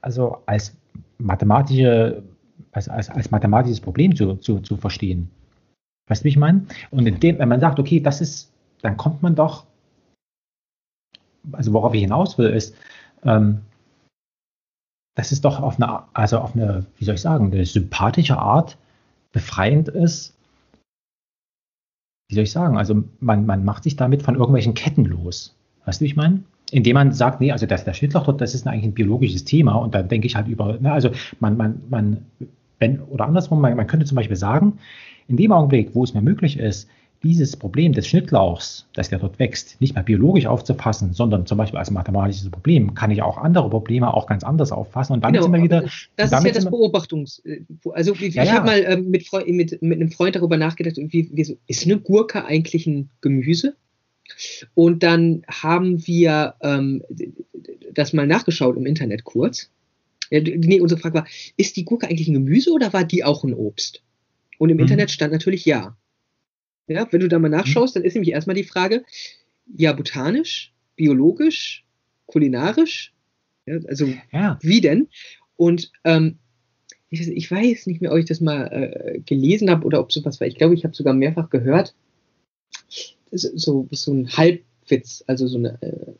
also 0.00 0.38
als 0.46 0.76
mathematische, 1.18 2.22
als, 2.72 2.88
als, 2.88 3.10
als 3.10 3.30
mathematisches 3.30 3.80
Problem 3.80 4.14
zu, 4.16 4.34
zu, 4.34 4.58
zu 4.58 4.76
verstehen. 4.76 5.30
Weißt 6.08 6.22
du, 6.22 6.24
wie 6.24 6.30
ich 6.30 6.36
meine? 6.36 6.66
Und 6.90 7.06
in 7.06 7.20
dem, 7.20 7.38
wenn 7.38 7.48
man 7.48 7.60
sagt, 7.60 7.78
okay, 7.78 8.00
das 8.00 8.20
ist, 8.20 8.50
dann 8.82 8.96
kommt 8.96 9.22
man 9.22 9.34
doch 9.34 9.66
also 11.52 11.72
worauf 11.72 11.94
ich 11.94 12.00
hinaus 12.00 12.38
will, 12.38 12.48
ist, 12.48 12.74
ähm, 13.24 13.60
dass 15.16 15.32
es 15.32 15.40
doch 15.40 15.60
auf 15.60 15.80
eine, 15.80 16.02
also 16.12 16.38
auf 16.38 16.54
eine, 16.54 16.86
wie 16.98 17.04
soll 17.04 17.16
ich 17.16 17.22
sagen, 17.22 17.52
eine 17.52 17.64
sympathische 17.64 18.36
Art 18.38 18.76
befreiend 19.32 19.88
ist. 19.88 20.34
Wie 22.28 22.34
soll 22.34 22.44
ich 22.44 22.52
sagen? 22.52 22.76
Also 22.76 23.02
man, 23.20 23.46
man 23.46 23.64
macht 23.64 23.82
sich 23.82 23.96
damit 23.96 24.22
von 24.22 24.34
irgendwelchen 24.34 24.74
Ketten 24.74 25.04
los. 25.04 25.56
Weißt 25.86 26.00
du, 26.00 26.04
wie 26.04 26.08
ich 26.08 26.16
meine? 26.16 26.42
Indem 26.70 26.94
man 26.94 27.12
sagt, 27.12 27.40
nee, 27.40 27.50
also 27.50 27.64
das, 27.64 27.84
der 27.84 27.94
Schnittlauch 27.94 28.24
dort, 28.24 28.40
das 28.40 28.54
ist 28.54 28.66
eigentlich 28.66 28.84
ein 28.84 28.94
biologisches 28.94 29.44
Thema 29.44 29.74
und 29.74 29.94
da 29.94 30.02
denke 30.02 30.26
ich 30.26 30.36
halt 30.36 30.48
über, 30.48 30.78
ne, 30.78 30.92
also 30.92 31.10
man, 31.40 31.56
man, 31.56 31.80
man, 31.88 32.26
wenn, 32.78 33.00
oder 33.00 33.26
andersrum, 33.26 33.60
man, 33.60 33.76
man 33.76 33.86
könnte 33.86 34.04
zum 34.04 34.16
Beispiel 34.16 34.36
sagen, 34.36 34.78
in 35.28 35.36
dem 35.36 35.52
Augenblick, 35.52 35.94
wo 35.94 36.04
es 36.04 36.12
mir 36.12 36.22
möglich 36.22 36.58
ist, 36.58 36.88
dieses 37.22 37.56
Problem 37.56 37.92
des 37.92 38.06
Schnittlauchs, 38.06 38.86
dass 38.92 39.08
der 39.08 39.18
dort 39.18 39.38
wächst, 39.38 39.80
nicht 39.80 39.94
mehr 39.94 40.04
biologisch 40.04 40.46
aufzufassen, 40.46 41.12
sondern 41.12 41.46
zum 41.46 41.58
Beispiel 41.58 41.78
als 41.78 41.90
mathematisches 41.90 42.50
Problem, 42.50 42.94
kann 42.94 43.10
ich 43.10 43.22
auch 43.22 43.38
andere 43.38 43.68
Probleme 43.70 44.12
auch 44.12 44.26
ganz 44.26 44.44
anders 44.44 44.72
auffassen. 44.72 45.14
Und 45.14 45.24
dann 45.24 45.32
genau, 45.32 45.44
sind 45.44 45.52
wir 45.54 45.62
wieder. 45.62 45.82
Das 46.16 46.32
ist 46.32 46.44
ja 46.44 46.52
das 46.52 46.66
Beobachtungs. 46.66 47.40
Äh, 47.44 47.60
also 47.92 48.14
ich 48.14 48.34
ja, 48.34 48.44
ja. 48.44 48.52
habe 48.54 48.66
mal 48.66 48.84
ähm, 48.86 49.10
mit, 49.10 49.26
mit, 49.46 49.82
mit, 49.82 50.00
einem 50.00 50.10
Freund 50.10 50.36
darüber 50.36 50.56
nachgedacht, 50.56 50.96
wie, 50.96 51.30
wie, 51.32 51.58
ist 51.66 51.84
eine 51.84 51.98
Gurke 51.98 52.44
eigentlich 52.44 52.86
ein 52.86 53.10
Gemüse? 53.20 53.74
Und 54.74 55.02
dann 55.02 55.42
haben 55.48 56.06
wir 56.06 56.54
ähm, 56.60 57.02
das 57.92 58.12
mal 58.12 58.26
nachgeschaut 58.26 58.76
im 58.76 58.86
Internet 58.86 59.24
kurz. 59.24 59.70
Ja, 60.30 60.40
nee, 60.40 60.80
unsere 60.80 61.00
Frage 61.00 61.14
war, 61.14 61.26
ist 61.56 61.76
die 61.76 61.84
Gurke 61.84 62.08
eigentlich 62.08 62.28
ein 62.28 62.34
Gemüse 62.34 62.72
oder 62.72 62.92
war 62.92 63.04
die 63.04 63.24
auch 63.24 63.44
ein 63.44 63.54
Obst? 63.54 64.02
Und 64.58 64.70
im 64.70 64.76
mhm. 64.76 64.82
Internet 64.82 65.10
stand 65.10 65.32
natürlich 65.32 65.64
ja. 65.64 65.96
Ja, 66.88 67.06
wenn 67.10 67.20
du 67.20 67.28
da 67.28 67.38
mal 67.38 67.48
mhm. 67.48 67.56
nachschaust, 67.56 67.96
dann 67.96 68.04
ist 68.04 68.14
nämlich 68.14 68.32
erstmal 68.32 68.56
die 68.56 68.64
Frage, 68.64 69.04
ja, 69.74 69.92
botanisch, 69.92 70.72
biologisch, 70.94 71.84
kulinarisch, 72.26 73.12
ja, 73.66 73.78
also 73.88 74.06
ja. 74.32 74.58
wie 74.62 74.80
denn? 74.80 75.08
Und 75.56 75.90
ähm, 76.04 76.38
ich, 77.10 77.26
ich, 77.28 77.50
weiß 77.50 77.86
nicht 77.86 78.00
mehr, 78.00 78.12
ob 78.12 78.18
ich 78.18 78.26
das 78.26 78.40
mal 78.40 78.66
äh, 78.66 79.20
gelesen 79.20 79.70
habe 79.70 79.84
oder 79.84 80.00
ob 80.00 80.12
sowas 80.12 80.40
war. 80.40 80.46
Ich 80.46 80.56
glaube, 80.56 80.74
ich 80.74 80.84
habe 80.84 80.94
sogar 80.94 81.14
mehrfach 81.14 81.50
gehört, 81.50 81.94
so, 83.32 83.88
so 83.90 84.12
ein 84.12 84.28
Halbwitz, 84.28 85.24
also 85.26 85.46
so 85.46 85.58
eine, 85.58 85.78
äh, 85.82 86.12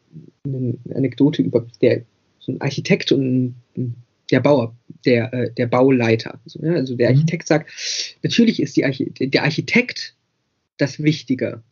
eine 0.44 0.78
Anekdote 0.94 1.42
über 1.42 1.66
der, 1.80 2.02
so 2.38 2.52
ein 2.52 2.60
Architekt 2.60 3.12
und 3.12 3.54
ein, 3.76 3.94
der 4.30 4.40
Bauer, 4.40 4.76
der, 5.04 5.32
äh, 5.32 5.52
der 5.52 5.66
Bauleiter. 5.66 6.38
Also, 6.44 6.60
ja, 6.62 6.74
also 6.74 6.96
der 6.96 7.10
mhm. 7.10 7.16
Architekt 7.16 7.46
sagt, 7.46 7.70
natürlich 8.22 8.60
ist 8.60 8.82
Archi 8.82 9.10
der 9.10 9.44
Architekt 9.44 10.15
das 10.78 11.02
Wichtige 11.02 11.62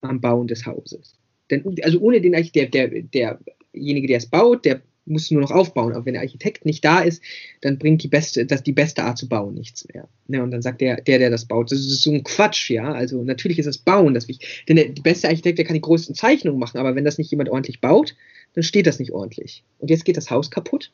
am 0.00 0.20
Bauen 0.20 0.46
des 0.46 0.66
Hauses. 0.66 1.16
Denn, 1.50 1.64
also 1.82 2.00
ohne 2.00 2.20
den 2.20 2.34
Architekt, 2.34 2.74
der, 2.74 2.88
der, 2.88 3.38
derjenige, 3.72 4.06
der 4.06 4.18
es 4.18 4.26
baut, 4.26 4.64
der 4.64 4.82
muss 5.06 5.30
nur 5.30 5.40
noch 5.40 5.50
aufbauen. 5.50 5.92
Aber 5.92 6.06
wenn 6.06 6.14
der 6.14 6.22
Architekt 6.22 6.64
nicht 6.64 6.84
da 6.84 7.00
ist, 7.00 7.22
dann 7.60 7.78
bringt 7.78 8.02
die 8.02 8.08
beste, 8.08 8.46
das 8.46 8.62
die 8.62 8.72
beste 8.72 9.02
Art 9.02 9.18
zu 9.18 9.28
bauen 9.28 9.54
nichts 9.54 9.86
mehr. 9.92 10.08
Ja, 10.28 10.42
und 10.42 10.50
dann 10.50 10.62
sagt 10.62 10.80
der, 10.80 11.00
der, 11.00 11.18
der 11.18 11.30
das 11.30 11.46
baut, 11.46 11.72
das 11.72 11.80
ist 11.80 12.02
so 12.02 12.12
ein 12.12 12.24
Quatsch, 12.24 12.70
ja. 12.70 12.92
Also 12.92 13.22
natürlich 13.22 13.58
ist 13.58 13.66
das 13.66 13.78
Bauen 13.78 14.14
das 14.14 14.28
wichtig. 14.28 14.64
Denn 14.68 14.76
der, 14.76 14.88
die 14.88 15.02
beste 15.02 15.28
Architekt, 15.28 15.58
der 15.58 15.64
kann 15.64 15.74
die 15.74 15.80
größten 15.80 16.14
Zeichnungen 16.14 16.60
machen, 16.60 16.78
aber 16.78 16.94
wenn 16.94 17.04
das 17.04 17.18
nicht 17.18 17.30
jemand 17.30 17.50
ordentlich 17.50 17.80
baut, 17.80 18.14
dann 18.54 18.62
steht 18.62 18.86
das 18.86 18.98
nicht 18.98 19.12
ordentlich. 19.12 19.64
Und 19.78 19.90
jetzt 19.90 20.04
geht 20.04 20.16
das 20.16 20.30
Haus 20.30 20.50
kaputt. 20.50 20.92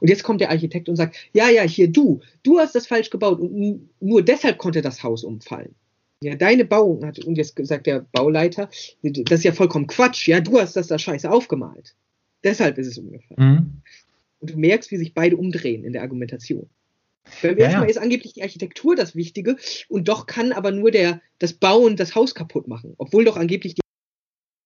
Und 0.00 0.08
jetzt 0.08 0.22
kommt 0.22 0.40
der 0.40 0.50
Architekt 0.50 0.88
und 0.88 0.96
sagt, 0.96 1.16
ja, 1.32 1.48
ja, 1.50 1.62
hier 1.62 1.88
du, 1.88 2.20
du 2.42 2.58
hast 2.58 2.74
das 2.74 2.86
falsch 2.86 3.10
gebaut 3.10 3.40
und 3.40 3.90
nur 4.00 4.22
deshalb 4.22 4.58
konnte 4.58 4.82
das 4.82 5.02
Haus 5.02 5.24
umfallen. 5.24 5.74
Ja, 6.22 6.34
deine 6.34 6.64
Bauung 6.64 7.04
hat, 7.06 7.20
und 7.20 7.36
jetzt 7.36 7.54
sagt 7.64 7.86
der 7.86 8.00
Bauleiter, 8.12 8.68
das 9.02 9.38
ist 9.38 9.44
ja 9.44 9.52
vollkommen 9.52 9.86
Quatsch, 9.86 10.26
ja, 10.26 10.40
du 10.40 10.58
hast 10.58 10.74
das 10.74 10.88
da 10.88 10.98
scheiße 10.98 11.30
aufgemalt. 11.30 11.94
Deshalb 12.42 12.78
ist 12.78 12.88
es 12.88 12.98
umgefallen. 12.98 13.50
Mhm. 13.52 13.82
Und 14.40 14.50
du 14.50 14.56
merkst, 14.56 14.90
wie 14.90 14.96
sich 14.96 15.14
beide 15.14 15.36
umdrehen 15.36 15.84
in 15.84 15.92
der 15.92 16.02
Argumentation. 16.02 16.68
Beim 17.42 17.56
ersten 17.58 17.72
ja, 17.72 17.80
Mal 17.80 17.90
ist 17.90 17.98
angeblich 17.98 18.32
die 18.32 18.42
Architektur 18.42 18.96
das 18.96 19.14
Wichtige 19.14 19.56
und 19.88 20.08
doch 20.08 20.26
kann 20.26 20.52
aber 20.52 20.70
nur 20.70 20.90
der, 20.90 21.20
das 21.38 21.52
Bauen 21.52 21.96
das 21.96 22.14
Haus 22.14 22.34
kaputt 22.34 22.68
machen. 22.68 22.94
Obwohl 22.98 23.24
doch 23.24 23.36
angeblich 23.36 23.74
die 23.74 23.80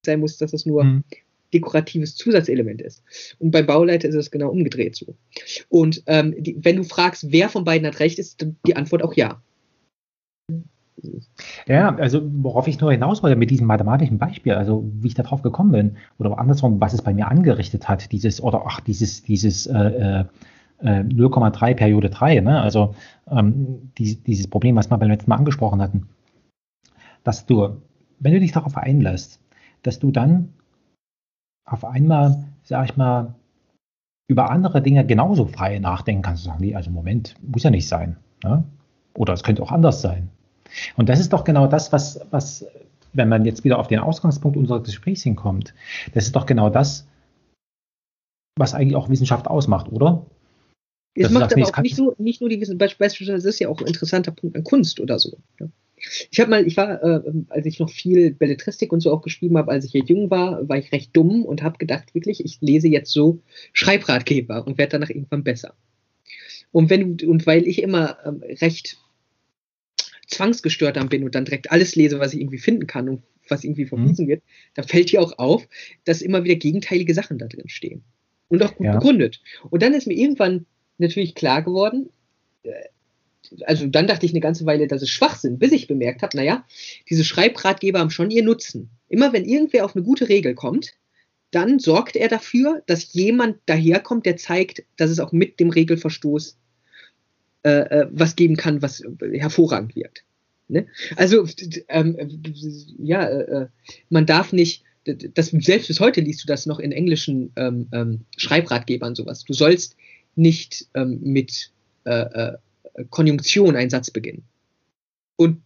sein 0.06 0.20
muss, 0.20 0.38
dass 0.38 0.52
es 0.52 0.66
nur 0.66 0.84
mhm. 0.84 1.04
dekoratives 1.52 2.16
Zusatzelement 2.16 2.80
ist. 2.80 3.02
Und 3.38 3.50
beim 3.50 3.66
Bauleiter 3.66 4.08
ist 4.08 4.14
es 4.14 4.30
genau 4.30 4.50
umgedreht 4.50 4.96
so. 4.96 5.14
Und 5.68 6.02
ähm, 6.06 6.34
die, 6.38 6.56
wenn 6.60 6.76
du 6.76 6.84
fragst, 6.84 7.30
wer 7.30 7.48
von 7.48 7.64
beiden 7.64 7.86
hat 7.86 8.00
recht, 8.00 8.18
ist 8.18 8.46
die 8.66 8.76
Antwort 8.76 9.02
auch 9.02 9.14
ja. 9.14 9.42
Ja, 11.66 11.94
also 11.96 12.22
worauf 12.42 12.68
ich 12.68 12.80
nur 12.80 12.92
hinaus 12.92 13.22
wollte 13.22 13.36
mit 13.36 13.50
diesem 13.50 13.66
mathematischen 13.66 14.18
Beispiel, 14.18 14.54
also 14.54 14.84
wie 14.94 15.08
ich 15.08 15.14
darauf 15.14 15.42
gekommen 15.42 15.72
bin, 15.72 15.96
oder 16.18 16.38
andersrum, 16.38 16.80
was 16.80 16.92
es 16.92 17.02
bei 17.02 17.12
mir 17.14 17.28
angerichtet 17.28 17.88
hat, 17.88 18.12
dieses, 18.12 18.42
oder 18.42 18.62
ach, 18.66 18.80
dieses, 18.80 19.22
dieses 19.22 19.66
äh, 19.66 20.24
äh, 20.80 21.00
0,3 21.00 21.70
äh, 21.70 21.74
Periode 21.74 22.10
3, 22.10 22.40
ne? 22.40 22.60
also 22.60 22.94
ähm, 23.30 23.90
die, 23.98 24.16
dieses 24.16 24.48
Problem, 24.48 24.76
was 24.76 24.90
wir 24.90 24.98
beim 24.98 25.10
letzten 25.10 25.30
Mal 25.30 25.36
angesprochen 25.36 25.80
hatten, 25.80 26.08
dass 27.24 27.46
du, 27.46 27.76
wenn 28.18 28.32
du 28.32 28.40
dich 28.40 28.52
darauf 28.52 28.76
einlässt, 28.76 29.40
dass 29.82 29.98
du 29.98 30.10
dann 30.10 30.52
auf 31.64 31.84
einmal, 31.84 32.44
sag 32.64 32.90
ich 32.90 32.96
mal, 32.96 33.34
über 34.28 34.50
andere 34.50 34.82
Dinge 34.82 35.06
genauso 35.06 35.46
frei 35.46 35.78
nachdenken 35.78 36.22
kannst, 36.22 36.44
sagen, 36.44 36.60
nee, 36.60 36.74
also 36.74 36.90
Moment, 36.90 37.34
muss 37.42 37.62
ja 37.62 37.70
nicht 37.70 37.88
sein. 37.88 38.16
Ne? 38.42 38.64
Oder 39.14 39.34
es 39.34 39.42
könnte 39.42 39.62
auch 39.62 39.72
anders 39.72 40.00
sein. 40.00 40.30
Und 40.96 41.08
das 41.08 41.20
ist 41.20 41.32
doch 41.32 41.44
genau 41.44 41.66
das, 41.66 41.92
was, 41.92 42.20
was, 42.30 42.66
wenn 43.12 43.28
man 43.28 43.44
jetzt 43.44 43.64
wieder 43.64 43.78
auf 43.78 43.88
den 43.88 43.98
Ausgangspunkt 43.98 44.56
unseres 44.56 44.84
Gesprächs 44.84 45.22
hinkommt, 45.22 45.74
das 46.14 46.24
ist 46.24 46.36
doch 46.36 46.46
genau 46.46 46.70
das, 46.70 47.06
was 48.56 48.74
eigentlich 48.74 48.96
auch 48.96 49.08
Wissenschaft 49.08 49.48
ausmacht, 49.48 49.90
oder? 49.90 50.26
Es 51.14 51.30
macht 51.30 51.50
sagst, 51.50 51.56
aber 51.56 51.60
nee, 51.60 51.72
auch 51.72 51.82
nicht, 51.82 51.96
so, 51.96 52.14
nicht 52.18 52.40
nur 52.40 52.48
die 52.48 52.60
Wissenschaft, 52.60 52.98
beispielsweise, 52.98 53.38
das 53.38 53.54
ist 53.54 53.60
ja 53.60 53.68
auch 53.68 53.80
ein 53.80 53.86
interessanter 53.86 54.32
Punkt 54.32 54.56
an 54.56 54.64
Kunst 54.64 54.98
oder 55.00 55.18
so. 55.18 55.38
Ja. 55.60 55.68
Ich 56.30 56.40
habe 56.40 56.50
mal, 56.50 56.66
ich 56.66 56.76
war, 56.76 57.02
äh, 57.02 57.20
als 57.48 57.66
ich 57.66 57.78
noch 57.78 57.90
viel 57.90 58.32
Belletristik 58.32 58.92
und 58.92 59.00
so 59.00 59.12
auch 59.12 59.22
geschrieben 59.22 59.56
habe, 59.56 59.70
als 59.70 59.84
ich 59.84 59.92
hier 59.92 60.04
jung 60.04 60.30
war, 60.30 60.68
war 60.68 60.78
ich 60.78 60.90
recht 60.90 61.16
dumm 61.16 61.44
und 61.44 61.62
habe 61.62 61.78
gedacht, 61.78 62.14
wirklich, 62.14 62.44
ich 62.44 62.60
lese 62.60 62.88
jetzt 62.88 63.12
so 63.12 63.40
Schreibratgeber 63.72 64.66
und 64.66 64.78
werde 64.78 64.92
danach 64.92 65.10
irgendwann 65.10 65.44
besser. 65.44 65.74
Und 66.72 66.90
wenn 66.90 67.18
und 67.26 67.46
weil 67.46 67.66
ich 67.66 67.82
immer 67.82 68.16
ähm, 68.24 68.42
recht 68.60 68.98
zwangsgestört 70.32 70.96
dann 70.96 71.08
bin 71.08 71.24
und 71.24 71.34
dann 71.34 71.44
direkt 71.44 71.70
alles 71.70 71.94
lese, 71.94 72.18
was 72.18 72.34
ich 72.34 72.40
irgendwie 72.40 72.58
finden 72.58 72.86
kann 72.86 73.08
und 73.08 73.22
was 73.48 73.64
irgendwie 73.64 73.86
verwiesen 73.86 74.26
mhm. 74.26 74.30
wird, 74.30 74.42
da 74.74 74.82
fällt 74.82 75.10
hier 75.10 75.20
auch 75.20 75.38
auf, 75.38 75.66
dass 76.04 76.22
immer 76.22 76.44
wieder 76.44 76.56
gegenteilige 76.56 77.14
Sachen 77.14 77.38
da 77.38 77.46
drin 77.46 77.68
stehen. 77.68 78.02
Und 78.48 78.62
auch 78.62 78.74
gut 78.74 78.86
ja. 78.86 78.92
begründet. 78.94 79.40
Und 79.70 79.82
dann 79.82 79.94
ist 79.94 80.06
mir 80.06 80.16
irgendwann 80.16 80.66
natürlich 80.98 81.34
klar 81.34 81.62
geworden, 81.62 82.10
äh, 82.64 82.70
also 83.66 83.86
dann 83.86 84.06
dachte 84.06 84.26
ich 84.26 84.32
eine 84.32 84.40
ganze 84.40 84.66
Weile, 84.66 84.86
dass 84.86 85.02
es 85.02 85.10
Schwachsinn, 85.10 85.58
bis 85.58 85.72
ich 85.72 85.88
bemerkt 85.88 86.22
habe, 86.22 86.36
naja, 86.36 86.64
diese 87.10 87.24
Schreibratgeber 87.24 87.98
haben 87.98 88.10
schon 88.10 88.30
ihr 88.30 88.42
Nutzen. 88.42 88.90
Immer 89.08 89.32
wenn 89.32 89.44
irgendwer 89.44 89.84
auf 89.84 89.94
eine 89.94 90.04
gute 90.04 90.28
Regel 90.28 90.54
kommt, 90.54 90.94
dann 91.50 91.78
sorgt 91.78 92.16
er 92.16 92.28
dafür, 92.28 92.82
dass 92.86 93.12
jemand 93.12 93.58
daherkommt, 93.66 94.24
der 94.26 94.36
zeigt, 94.36 94.84
dass 94.96 95.10
es 95.10 95.20
auch 95.20 95.32
mit 95.32 95.60
dem 95.60 95.70
Regelverstoß 95.70 96.56
äh, 97.64 97.70
äh, 97.70 98.08
was 98.10 98.36
geben 98.36 98.56
kann, 98.56 98.82
was 98.82 99.02
hervorragend 99.20 99.94
wirkt. 99.94 100.24
Ne? 100.68 100.86
Also, 101.16 101.46
ähm, 101.88 102.16
ja, 102.98 103.24
äh, 103.24 103.62
äh, 103.62 103.66
man 104.10 104.26
darf 104.26 104.52
nicht, 104.52 104.84
das, 105.04 105.48
selbst 105.48 105.88
bis 105.88 106.00
heute 106.00 106.20
liest 106.20 106.42
du 106.42 106.46
das 106.46 106.66
noch 106.66 106.78
in 106.78 106.92
englischen 106.92 107.52
ähm, 107.56 107.88
ähm, 107.92 108.20
Schreibratgebern 108.36 109.14
sowas. 109.14 109.44
Du 109.44 109.52
sollst 109.52 109.96
nicht 110.34 110.86
ähm, 110.94 111.20
mit 111.22 111.70
äh, 112.04 112.20
äh, 112.20 112.58
Konjunktion 113.10 113.76
einen 113.76 113.90
Satz 113.90 114.10
beginnen. 114.10 114.44
Und 115.36 115.60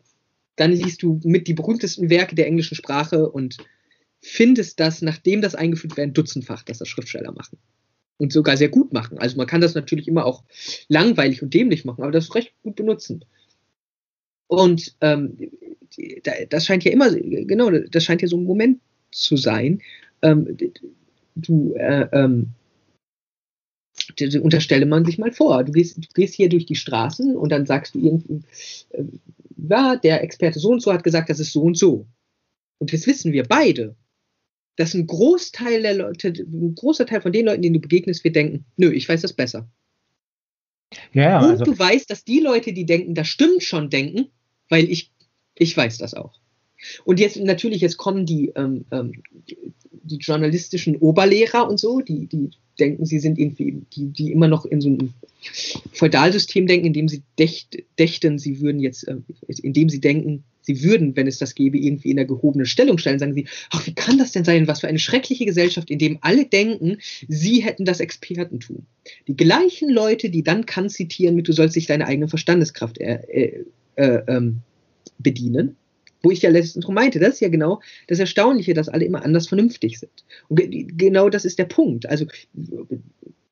dann 0.57 0.73
liest 0.73 1.03
du 1.03 1.21
mit 1.23 1.49
die 1.49 1.55
berühmtesten 1.55 2.11
Werke 2.11 2.35
der 2.35 2.47
englischen 2.47 2.77
Sprache 2.77 3.29
und 3.29 3.59
findest 4.21 4.81
das, 4.81 5.03
nachdem 5.03 5.43
das 5.43 5.55
eingeführt 5.55 5.97
werden, 5.97 6.15
dutzendfach, 6.15 6.63
dass 6.63 6.79
das 6.79 6.89
Schriftsteller 6.89 7.33
machen 7.33 7.59
und 8.19 8.33
sogar 8.33 8.57
sehr 8.57 8.69
gut 8.69 8.93
machen. 8.93 9.19
Also 9.19 9.37
man 9.37 9.47
kann 9.47 9.61
das 9.61 9.75
natürlich 9.75 10.09
immer 10.09 10.25
auch 10.25 10.43
langweilig 10.89 11.43
und 11.43 11.53
dämlich 11.53 11.85
machen, 11.85 12.03
aber 12.03 12.13
das 12.13 12.35
recht 12.35 12.55
gut 12.63 12.77
benutzen. 12.77 13.25
Und 14.49 14.95
ähm, 15.01 15.51
das 16.51 16.67
scheint 16.67 16.85
ja 16.85 16.93
immer, 16.93 17.11
genau, 17.11 17.71
das 17.71 18.05
scheint 18.05 18.23
ja 18.23 18.29
so 18.29 18.37
ein 18.37 18.45
Moment 18.45 18.81
zu 19.11 19.37
sein. 19.37 19.83
Ähm, 20.23 20.57
du, 21.35 21.75
äh, 21.75 22.09
ähm, 22.13 22.53
unterstelle 24.43 24.87
man 24.87 25.05
sich 25.05 25.19
mal 25.19 25.33
vor, 25.33 25.65
du 25.65 25.73
gehst, 25.73 25.97
du 25.97 26.09
gehst 26.15 26.35
hier 26.35 26.49
durch 26.49 26.67
die 26.67 26.77
Straßen 26.77 27.37
und 27.37 27.51
dann 27.51 27.67
sagst 27.67 27.95
du 27.95 27.99
irgendwie, 27.99 28.43
äh, 28.91 29.05
ja, 29.69 29.97
der 29.97 30.23
Experte 30.23 30.59
so 30.59 30.71
und 30.71 30.81
so 30.81 30.93
hat 30.93 31.05
gesagt, 31.05 31.29
das 31.29 31.41
ist 31.41 31.53
so 31.53 31.63
und 31.63 31.77
so. 31.77 32.07
Und 32.79 32.93
das 32.93 33.07
wissen 33.07 33.33
wir 33.33 33.45
beide 33.45 33.97
dass 34.77 34.95
ein 34.95 35.07
Großteil 35.07 35.83
der 35.83 35.95
Leute, 35.95 36.29
ein 36.29 36.75
großer 36.75 37.07
Teil 37.07 37.23
von 37.23 37.33
den 37.33 37.47
Leuten, 37.47 37.63
denen 37.63 37.75
du 37.75 37.81
begegnest, 37.81 38.25
wird 38.25 38.37
denken, 38.37 38.67
nö, 38.77 38.93
ich 38.93 39.09
weiß 39.09 39.23
das 39.23 39.33
besser. 39.33 39.69
Ja, 41.13 41.23
ja, 41.23 41.41
Und 41.41 41.51
also 41.51 41.65
du 41.65 41.79
weißt, 41.79 42.09
dass 42.11 42.25
die 42.25 42.41
Leute, 42.41 42.73
die 42.73 42.87
denken, 42.87 43.15
das 43.15 43.29
stimmt 43.29 43.63
schon, 43.63 43.91
denken, 43.91 44.29
weil 44.69 44.85
ich, 44.91 45.13
ich 45.55 45.77
weiß 45.77 45.99
das 45.99 46.15
auch. 46.15 46.39
Und 47.05 47.21
jetzt 47.21 47.37
natürlich, 47.37 47.81
jetzt 47.81 47.97
kommen 47.97 48.27
die, 48.27 48.53
ähm, 48.55 48.85
ähm, 48.91 49.13
die 50.03 50.19
journalistischen 50.19 50.97
Oberlehrer 50.97 51.69
und 51.69 51.81
so, 51.81 52.01
die, 52.01 52.27
die 52.27 52.51
denken, 52.79 53.07
sie 53.07 53.19
sind 53.19 53.39
irgendwie, 53.39 53.83
die, 53.95 54.07
die 54.07 54.33
immer 54.33 54.49
noch 54.49 54.65
in 54.65 54.81
so 54.81 54.89
einem 54.89 55.15
Feudalsystem 55.93 56.67
denken, 56.67 56.87
in 56.87 56.93
dem 56.93 57.09
sie 57.09 57.23
dächt, 57.39 57.83
dächten, 57.99 58.39
sie 58.39 58.61
würden 58.61 58.81
jetzt, 58.81 59.09
äh, 59.09 59.17
indem 59.63 59.89
sie 59.89 60.01
denken, 60.01 60.45
sie 60.67 60.83
würden, 60.83 61.15
wenn 61.17 61.27
es 61.27 61.39
das 61.39 61.55
gäbe, 61.55 61.79
irgendwie 61.79 62.11
in 62.11 62.17
der 62.17 62.25
gehobenen 62.27 62.67
Stellung 62.67 62.99
stellen, 62.99 63.19
sagen 63.19 63.35
sie, 63.35 63.47
ach, 63.71 63.87
wie 63.87 63.95
kann 63.95 64.19
das 64.19 64.33
denn 64.33 64.45
sein? 64.45 64.67
Was 64.67 64.81
für 64.81 64.89
eine 64.89 64.99
schreckliche 64.99 65.47
Gesellschaft, 65.47 65.91
in 65.91 65.99
dem 65.99 66.19
alle 66.21 66.45
denken, 66.45 66.99
sie 67.29 67.63
hätten 67.63 67.85
das 67.85 68.01
Expertentum. 68.01 68.85
Die 69.29 69.37
gleichen 69.37 69.89
Leute, 69.91 70.29
die 70.29 70.43
dann 70.43 70.67
Kant 70.67 70.91
zitieren 70.91 71.37
mit, 71.37 71.49
du 71.49 71.53
sollst 71.53 71.77
dich 71.77 71.87
deine 71.87 72.07
eigene 72.07 72.29
Verstandeskraft 72.29 72.99
äh, 72.99 73.65
äh, 73.95 74.23
ähm, 74.27 74.59
bedienen, 75.19 75.77
wo 76.27 76.33
ich 76.33 76.43
ja 76.43 76.51
letztens 76.51 76.89
meinte, 76.89 77.21
das 77.21 77.35
ist 77.35 77.41
ja 77.41 77.49
genau 77.49 77.81
das 78.09 78.19
Erstaunliche, 78.19 78.75
dass 78.75 78.89
alle 78.89 79.05
immer 79.05 79.25
anders 79.25 79.47
vernünftig 79.47 80.01
sind. 80.01 80.25
Und 80.49 80.61
genau 80.99 81.29
das 81.29 81.45
ist 81.45 81.61
der 81.61 81.67
Punkt. 81.67 82.07
Also 82.07 82.27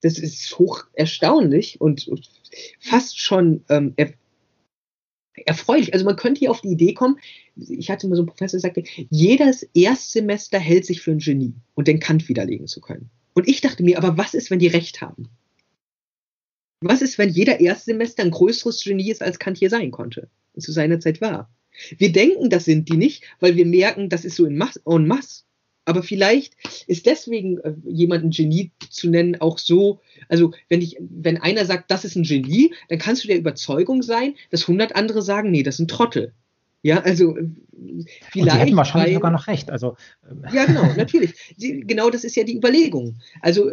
das 0.00 0.18
ist 0.18 0.58
hoch 0.58 0.84
erstaunlich 0.92 1.80
und 1.80 2.10
fast 2.80 3.20
schon 3.20 3.62
ähm, 3.68 3.94
erfreulich. 5.46 5.94
Also 5.94 6.04
man 6.04 6.16
könnte 6.16 6.40
hier 6.40 6.50
auf 6.50 6.62
die 6.62 6.72
Idee 6.72 6.94
kommen, 6.94 7.20
ich 7.54 7.90
hatte 7.90 8.08
mal 8.08 8.16
so 8.16 8.22
einen 8.22 8.26
Professor, 8.26 8.58
der 8.58 8.72
sagte, 8.72 8.82
jedes 9.08 9.62
Erstsemester 9.72 10.58
hält 10.58 10.84
sich 10.84 11.00
für 11.00 11.12
ein 11.12 11.20
Genie 11.20 11.54
und 11.74 11.86
den 11.86 12.00
Kant 12.00 12.28
widerlegen 12.28 12.66
zu 12.66 12.80
können. 12.80 13.08
Und 13.34 13.46
ich 13.48 13.60
dachte 13.60 13.84
mir, 13.84 13.98
aber 13.98 14.18
was 14.18 14.34
ist, 14.34 14.50
wenn 14.50 14.58
die 14.58 14.66
recht 14.66 15.00
haben? 15.00 15.28
Was 16.80 17.02
ist, 17.02 17.18
wenn 17.18 17.30
jeder 17.30 17.60
Erstsemester 17.60 18.24
ein 18.24 18.32
größeres 18.32 18.82
Genie 18.82 19.12
ist, 19.12 19.22
als 19.22 19.38
Kant 19.38 19.58
hier 19.58 19.70
sein 19.70 19.92
konnte 19.92 20.28
und 20.54 20.62
zu 20.62 20.72
seiner 20.72 20.98
Zeit 20.98 21.20
war? 21.20 21.48
Wir 21.98 22.12
denken, 22.12 22.50
das 22.50 22.64
sind 22.64 22.88
die 22.88 22.96
nicht, 22.96 23.24
weil 23.40 23.56
wir 23.56 23.66
merken, 23.66 24.08
das 24.08 24.24
ist 24.24 24.36
so 24.36 24.46
in 24.46 24.56
masse, 24.56 24.80
en 24.86 25.06
masse. 25.06 25.42
Aber 25.86 26.02
vielleicht 26.02 26.54
ist 26.86 27.06
deswegen 27.06 27.58
äh, 27.58 27.74
jemand 27.86 28.24
ein 28.24 28.30
Genie 28.30 28.70
zu 28.88 29.10
nennen 29.10 29.40
auch 29.40 29.58
so, 29.58 30.00
also 30.28 30.52
wenn 30.68 30.80
ich, 30.80 30.96
wenn 30.98 31.36
einer 31.36 31.66
sagt, 31.66 31.90
das 31.90 32.04
ist 32.04 32.16
ein 32.16 32.22
Genie, 32.22 32.72
dann 32.88 32.98
kannst 32.98 33.22
du 33.22 33.28
der 33.28 33.36
Überzeugung 33.38 34.02
sein, 34.02 34.34
dass 34.50 34.66
hundert 34.66 34.96
andere 34.96 35.20
sagen, 35.20 35.50
nee, 35.50 35.62
das 35.62 35.76
ist 35.76 35.80
ein 35.80 35.88
Trottel. 35.88 36.32
Ja, 36.82 37.00
also 37.00 37.34
vielleicht. 38.30 38.34
Und 38.34 38.50
sie 38.50 38.58
hätten 38.58 38.76
wahrscheinlich 38.76 39.08
weil, 39.08 39.14
sogar 39.14 39.30
noch 39.30 39.46
recht. 39.46 39.70
Also, 39.70 39.96
ja, 40.52 40.66
genau, 40.66 40.92
natürlich. 40.96 41.32
Sie, 41.56 41.80
genau 41.80 42.10
das 42.10 42.24
ist 42.24 42.36
ja 42.36 42.44
die 42.44 42.56
Überlegung. 42.56 43.16
Also 43.40 43.70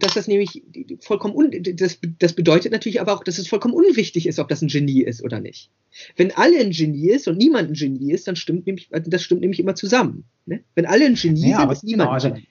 dass 0.00 0.14
das 0.14 0.26
nämlich 0.26 0.62
vollkommen 1.00 1.34
un 1.34 1.50
das, 1.76 1.98
das 2.18 2.32
bedeutet 2.32 2.72
natürlich 2.72 3.00
aber 3.00 3.14
auch, 3.14 3.22
dass 3.22 3.38
es 3.38 3.46
vollkommen 3.46 3.74
unwichtig 3.74 4.26
ist, 4.26 4.38
ob 4.38 4.48
das 4.48 4.60
ein 4.62 4.68
Genie 4.68 5.02
ist 5.02 5.22
oder 5.22 5.40
nicht. 5.40 5.70
Wenn 6.16 6.32
alle 6.32 6.58
ein 6.58 6.70
Genie 6.70 7.10
ist 7.10 7.28
und 7.28 7.38
niemand 7.38 7.70
ein 7.70 7.74
Genie 7.74 8.12
ist, 8.12 8.26
dann 8.26 8.36
stimmt 8.36 8.66
nämlich, 8.66 8.90
das 8.90 9.22
stimmt 9.22 9.42
nämlich 9.42 9.60
immer 9.60 9.74
zusammen. 9.74 10.24
Ne? 10.46 10.60
Wenn 10.74 10.86
alle 10.86 11.06
ein 11.06 11.14
Genie 11.14 11.50
ja, 11.50 11.60
sind, 11.60 11.72
ist 11.72 11.84
niemand 11.84 12.10
genau, 12.10 12.34
ein 12.34 12.34
Genie. 12.34 12.48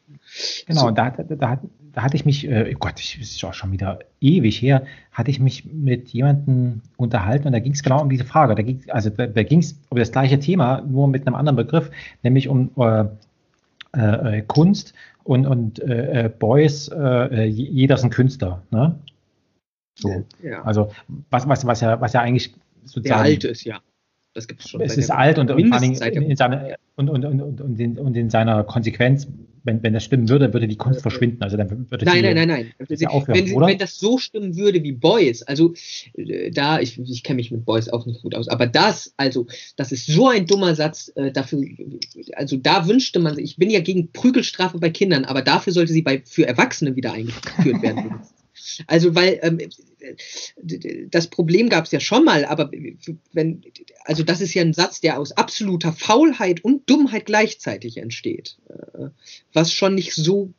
Genau, 0.67 0.81
so. 0.87 0.91
da, 0.91 1.11
da, 1.11 1.23
da, 1.23 1.61
da, 1.93 2.01
hatte 2.01 2.15
ich 2.15 2.25
mich, 2.25 2.47
äh, 2.47 2.73
Gott, 2.79 2.93
das 2.95 3.15
ist 3.19 3.43
auch 3.43 3.53
schon 3.53 3.71
wieder 3.71 3.99
ewig 4.19 4.61
her, 4.61 4.85
hatte 5.11 5.31
ich 5.31 5.39
mich 5.39 5.65
mit 5.65 6.09
jemandem 6.09 6.81
unterhalten 6.97 7.47
und 7.47 7.53
da 7.53 7.59
ging 7.59 7.73
es 7.73 7.83
genau 7.83 8.01
um 8.01 8.09
diese 8.09 8.25
Frage. 8.25 8.55
Da 8.55 8.63
ging 8.63 8.81
also 8.89 9.09
da, 9.09 9.27
da 9.27 9.43
ging 9.43 9.59
es 9.59 9.79
um 9.89 9.97
das 9.97 10.11
gleiche 10.11 10.39
Thema, 10.39 10.81
nur 10.81 11.07
mit 11.07 11.27
einem 11.27 11.35
anderen 11.35 11.55
Begriff, 11.55 11.91
nämlich 12.23 12.47
um 12.47 12.71
äh, 12.77 13.05
äh, 13.95 14.41
Kunst 14.47 14.93
und, 15.23 15.45
und 15.45 15.79
äh, 15.79 16.25
äh 16.25 16.29
Boys, 16.29 16.89
äh, 16.89 17.45
jeder 17.45 17.95
ist 17.95 18.03
ein 18.03 18.09
Künstler. 18.09 18.61
Ne? 18.71 18.99
So. 19.95 20.25
Ja. 20.43 20.63
Also 20.63 20.91
was, 21.29 21.47
was, 21.47 21.65
was 21.65 21.81
ja, 21.81 21.99
was 22.01 22.13
ja 22.13 22.21
eigentlich 22.21 22.53
sozusagen. 22.83 23.03
Der 23.03 23.17
alte 23.17 23.47
ist, 23.47 23.63
ja. 23.63 23.79
Das 24.33 24.47
gibt 24.47 24.61
es 24.61 24.69
schon. 24.69 24.81
Es 24.81 24.97
ist 24.97 25.09
alt 25.11 25.39
und, 25.39 25.49
und, 25.49 25.59
in, 25.59 25.73
in 25.73 26.35
seine, 26.35 26.75
und, 26.95 27.09
und, 27.09 27.23
und, 27.23 27.61
und, 27.61 27.79
in, 27.79 27.97
und 27.97 28.17
in 28.17 28.29
seiner 28.29 28.63
Konsequenz, 28.65 29.27
wenn, 29.65 29.81
wenn 29.83 29.93
das 29.93 30.03
stimmen 30.03 30.29
würde, 30.29 30.53
würde 30.53 30.67
die 30.67 30.77
Kunst 30.77 31.01
verschwinden. 31.01 31.41
Also 31.41 31.57
dann 31.57 31.69
würde 31.69 32.05
nein, 32.05 32.21
nein, 32.21 32.35
nein, 32.35 32.47
nein, 32.47 32.73
nein. 32.77 33.07
Aufhören, 33.07 33.37
wenn, 33.37 33.59
wenn, 33.59 33.77
das 33.77 33.99
so 33.99 34.17
stimmen 34.17 34.55
würde 34.55 34.83
wie 34.83 34.91
Boys, 34.91 35.41
also 35.41 35.73
äh, 36.13 36.51
da, 36.51 36.79
ich, 36.79 36.99
ich 36.99 37.23
kenne 37.23 37.37
mich 37.37 37.51
mit 37.51 37.65
Boys 37.65 37.89
auch 37.89 38.05
nicht 38.05 38.21
gut 38.21 38.35
aus, 38.35 38.47
aber 38.47 38.67
das, 38.67 39.13
also, 39.17 39.47
das 39.75 39.91
ist 39.91 40.05
so 40.07 40.29
ein 40.29 40.45
dummer 40.45 40.75
Satz, 40.75 41.11
äh, 41.15 41.31
dafür, 41.31 41.63
also 42.33 42.57
da 42.57 42.87
wünschte 42.87 43.19
man 43.19 43.35
sich, 43.35 43.43
ich 43.43 43.57
bin 43.57 43.69
ja 43.69 43.79
gegen 43.79 44.11
Prügelstrafe 44.11 44.79
bei 44.79 44.91
Kindern, 44.91 45.25
aber 45.25 45.41
dafür 45.41 45.73
sollte 45.73 45.93
sie 45.93 46.03
bei, 46.03 46.21
für 46.25 46.47
Erwachsene 46.47 46.95
wieder 46.95 47.13
eingeführt 47.13 47.81
werden. 47.81 48.19
Also, 48.87 49.15
weil 49.15 49.39
ähm, 49.41 49.59
das 51.09 51.27
Problem 51.27 51.69
gab 51.69 51.85
es 51.85 51.91
ja 51.91 51.99
schon 51.99 52.25
mal, 52.25 52.45
aber 52.45 52.71
wenn, 53.33 53.61
also 54.03 54.23
das 54.23 54.41
ist 54.41 54.53
ja 54.53 54.61
ein 54.61 54.73
Satz, 54.73 55.01
der 55.01 55.19
aus 55.19 55.31
absoluter 55.31 55.93
Faulheit 55.93 56.63
und 56.63 56.89
Dummheit 56.89 57.25
gleichzeitig 57.25 57.97
entsteht. 57.97 58.57
Äh, 58.69 59.09
was 59.53 59.73
schon 59.73 59.95
nicht 59.95 60.13
so, 60.13 60.53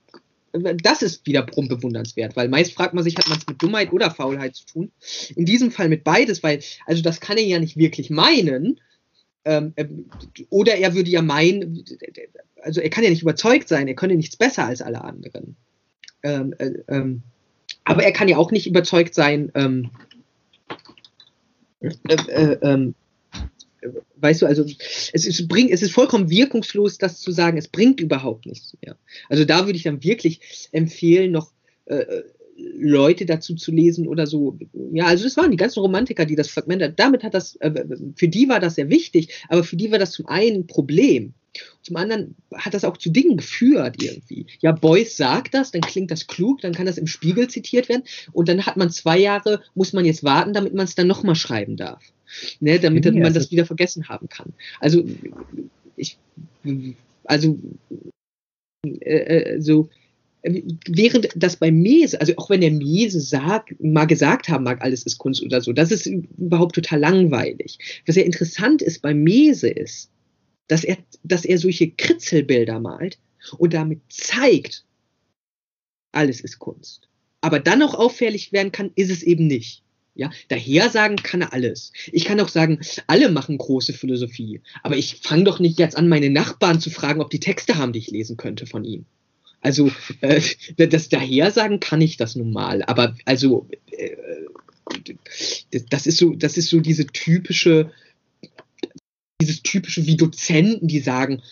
das 0.52 1.02
ist 1.02 1.26
wiederum 1.26 1.68
bewundernswert, 1.68 2.36
weil 2.36 2.48
meist 2.48 2.72
fragt 2.72 2.94
man 2.94 3.04
sich, 3.04 3.16
hat 3.16 3.28
man 3.28 3.38
es 3.38 3.46
mit 3.46 3.62
Dummheit 3.62 3.92
oder 3.92 4.10
Faulheit 4.10 4.56
zu 4.56 4.66
tun? 4.66 4.92
In 5.34 5.44
diesem 5.44 5.70
Fall 5.70 5.88
mit 5.88 6.04
beides, 6.04 6.42
weil, 6.42 6.60
also 6.86 7.02
das 7.02 7.20
kann 7.20 7.36
er 7.36 7.44
ja 7.44 7.58
nicht 7.58 7.76
wirklich 7.76 8.10
meinen. 8.10 8.80
Ähm, 9.44 9.74
oder 10.50 10.74
er 10.76 10.94
würde 10.94 11.10
ja 11.10 11.22
meinen, 11.22 11.84
also 12.62 12.80
er 12.80 12.90
kann 12.90 13.04
ja 13.04 13.10
nicht 13.10 13.22
überzeugt 13.22 13.68
sein, 13.68 13.86
er 13.86 13.94
könne 13.94 14.16
nichts 14.16 14.36
besser 14.36 14.66
als 14.66 14.82
alle 14.82 15.04
anderen. 15.04 15.56
Ähm, 16.24 16.52
äh, 16.58 16.72
ähm, 16.88 17.22
aber 17.86 18.02
er 18.02 18.12
kann 18.12 18.28
ja 18.28 18.36
auch 18.36 18.50
nicht 18.50 18.66
überzeugt 18.66 19.14
sein, 19.14 19.50
ähm, 19.54 19.90
äh, 21.80 21.88
äh, 22.28 22.58
ähm, 22.62 22.94
weißt 24.16 24.42
du, 24.42 24.46
also 24.46 24.64
es 24.64 25.26
ist, 25.26 25.48
bring, 25.48 25.70
es 25.70 25.82
ist 25.82 25.92
vollkommen 25.92 26.28
wirkungslos, 26.28 26.98
das 26.98 27.20
zu 27.20 27.30
sagen, 27.30 27.56
es 27.56 27.68
bringt 27.68 28.00
überhaupt 28.00 28.46
nichts 28.46 28.76
mehr. 28.82 28.96
Also 29.28 29.44
da 29.44 29.66
würde 29.66 29.76
ich 29.76 29.84
dann 29.84 30.02
wirklich 30.02 30.68
empfehlen, 30.72 31.30
noch 31.30 31.52
äh, 31.84 32.22
Leute 32.56 33.24
dazu 33.24 33.54
zu 33.54 33.70
lesen 33.70 34.08
oder 34.08 34.26
so. 34.26 34.58
Ja, 34.92 35.06
also 35.06 35.22
das 35.22 35.36
waren 35.36 35.52
die 35.52 35.56
ganzen 35.56 35.80
Romantiker, 35.80 36.24
die 36.24 36.34
das 36.34 36.48
Fragment, 36.48 36.94
damit 36.96 37.22
hat 37.22 37.34
das, 37.34 37.54
äh, 37.56 37.84
für 38.16 38.28
die 38.28 38.48
war 38.48 38.58
das 38.58 38.74
sehr 38.74 38.88
wichtig, 38.88 39.44
aber 39.48 39.62
für 39.62 39.76
die 39.76 39.92
war 39.92 40.00
das 40.00 40.10
zum 40.10 40.26
einen 40.26 40.62
ein 40.62 40.66
Problem. 40.66 41.34
Zum 41.82 41.96
anderen 41.96 42.34
hat 42.54 42.74
das 42.74 42.84
auch 42.84 42.96
zu 42.96 43.10
Dingen 43.10 43.36
geführt 43.36 44.02
irgendwie. 44.02 44.46
Ja, 44.60 44.72
Beuys 44.72 45.16
sagt 45.16 45.54
das, 45.54 45.70
dann 45.70 45.82
klingt 45.82 46.10
das 46.10 46.26
klug, 46.26 46.60
dann 46.60 46.72
kann 46.72 46.86
das 46.86 46.98
im 46.98 47.06
Spiegel 47.06 47.48
zitiert 47.48 47.88
werden 47.88 48.04
und 48.32 48.48
dann 48.48 48.66
hat 48.66 48.76
man 48.76 48.90
zwei 48.90 49.18
Jahre, 49.18 49.62
muss 49.74 49.92
man 49.92 50.04
jetzt 50.04 50.24
warten, 50.24 50.52
damit 50.52 50.74
man 50.74 50.84
es 50.84 50.94
dann 50.94 51.06
nochmal 51.06 51.36
schreiben 51.36 51.76
darf. 51.76 52.02
Ne, 52.58 52.80
damit 52.80 53.04
ja, 53.04 53.12
man 53.12 53.32
das 53.32 53.52
wieder 53.52 53.66
vergessen 53.66 54.08
haben 54.08 54.28
kann. 54.28 54.52
Also, 54.80 55.04
ich, 55.96 56.18
also, 57.24 57.56
äh, 58.84 59.54
äh 59.54 59.60
so, 59.60 59.88
während 60.42 61.28
das 61.34 61.56
bei 61.56 61.70
Mese, 61.70 62.20
also 62.20 62.34
auch 62.36 62.50
wenn 62.50 62.60
der 62.60 62.70
Mese 62.70 63.20
sagt, 63.20 63.74
mal 63.82 64.06
gesagt 64.06 64.48
haben 64.48 64.64
mag, 64.64 64.82
alles 64.82 65.04
ist 65.04 65.18
Kunst 65.18 65.42
oder 65.42 65.60
so, 65.60 65.72
das 65.72 65.90
ist 65.90 66.06
überhaupt 66.06 66.74
total 66.74 67.00
langweilig. 67.00 67.78
Was 68.06 68.16
ja 68.16 68.22
interessant 68.22 68.82
ist 68.82 69.02
bei 69.02 69.14
Mese 69.14 69.68
ist, 69.68 70.10
dass 70.68 70.84
er, 70.84 70.98
dass 71.22 71.44
er 71.44 71.58
solche 71.58 71.90
Kritzelbilder 71.90 72.80
malt 72.80 73.18
und 73.58 73.74
damit 73.74 74.00
zeigt, 74.08 74.84
alles 76.12 76.40
ist 76.40 76.58
Kunst. 76.58 77.08
Aber 77.40 77.60
dann 77.60 77.82
auch 77.82 77.94
auffällig 77.94 78.52
werden 78.52 78.72
kann, 78.72 78.90
ist 78.94 79.10
es 79.10 79.22
eben 79.22 79.46
nicht. 79.46 79.82
Ja, 80.14 80.30
daher 80.48 80.88
sagen 80.88 81.16
kann 81.16 81.42
er 81.42 81.52
alles. 81.52 81.92
Ich 82.10 82.24
kann 82.24 82.40
auch 82.40 82.48
sagen, 82.48 82.80
alle 83.06 83.28
machen 83.28 83.58
große 83.58 83.92
Philosophie. 83.92 84.62
Aber 84.82 84.96
ich 84.96 85.16
fange 85.22 85.44
doch 85.44 85.60
nicht 85.60 85.78
jetzt 85.78 85.94
an, 85.94 86.08
meine 86.08 86.30
Nachbarn 86.30 86.80
zu 86.80 86.88
fragen, 86.88 87.20
ob 87.20 87.28
die 87.28 87.40
Texte 87.40 87.76
haben, 87.76 87.92
die 87.92 87.98
ich 87.98 88.10
lesen 88.10 88.38
könnte 88.38 88.66
von 88.66 88.84
ihm. 88.84 89.04
Also, 89.60 89.90
äh, 90.22 90.40
das 90.76 91.10
Dahersagen 91.10 91.80
kann 91.80 92.00
ich 92.00 92.16
das 92.16 92.34
nun 92.34 92.50
mal. 92.50 92.82
Aber 92.84 93.14
also, 93.26 93.68
äh, 93.90 94.16
das 95.90 96.06
ist 96.06 96.16
so, 96.16 96.34
das 96.34 96.56
ist 96.56 96.70
so 96.70 96.80
diese 96.80 97.06
typische 97.06 97.90
dieses 99.40 99.62
typische 99.62 100.06
wie 100.06 100.16
Dozenten, 100.16 100.88
die 100.88 101.00
sagen, 101.00 101.42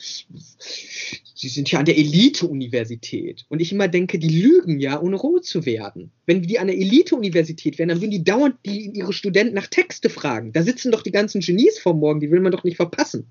sie 1.34 1.48
sind 1.48 1.70
ja 1.70 1.78
an 1.78 1.84
der 1.84 1.98
Elite-Universität. 1.98 3.44
Und 3.48 3.60
ich 3.60 3.72
immer 3.72 3.88
denke, 3.88 4.18
die 4.18 4.40
lügen 4.40 4.80
ja, 4.80 5.00
ohne 5.00 5.16
rot 5.16 5.44
zu 5.44 5.66
werden. 5.66 6.10
Wenn 6.24 6.42
die 6.42 6.58
an 6.58 6.68
der 6.68 6.78
Elite-Universität 6.78 7.78
wären, 7.78 7.90
dann 7.90 8.00
würden 8.00 8.10
die 8.10 8.24
dauernd 8.24 8.56
die, 8.64 8.90
ihre 8.94 9.12
Studenten 9.12 9.54
nach 9.54 9.66
Texte 9.66 10.08
fragen. 10.08 10.52
Da 10.52 10.62
sitzen 10.62 10.92
doch 10.92 11.02
die 11.02 11.12
ganzen 11.12 11.40
Genies 11.40 11.78
vor 11.78 11.94
morgen, 11.94 12.20
die 12.20 12.30
will 12.30 12.40
man 12.40 12.52
doch 12.52 12.64
nicht 12.64 12.76
verpassen. 12.76 13.26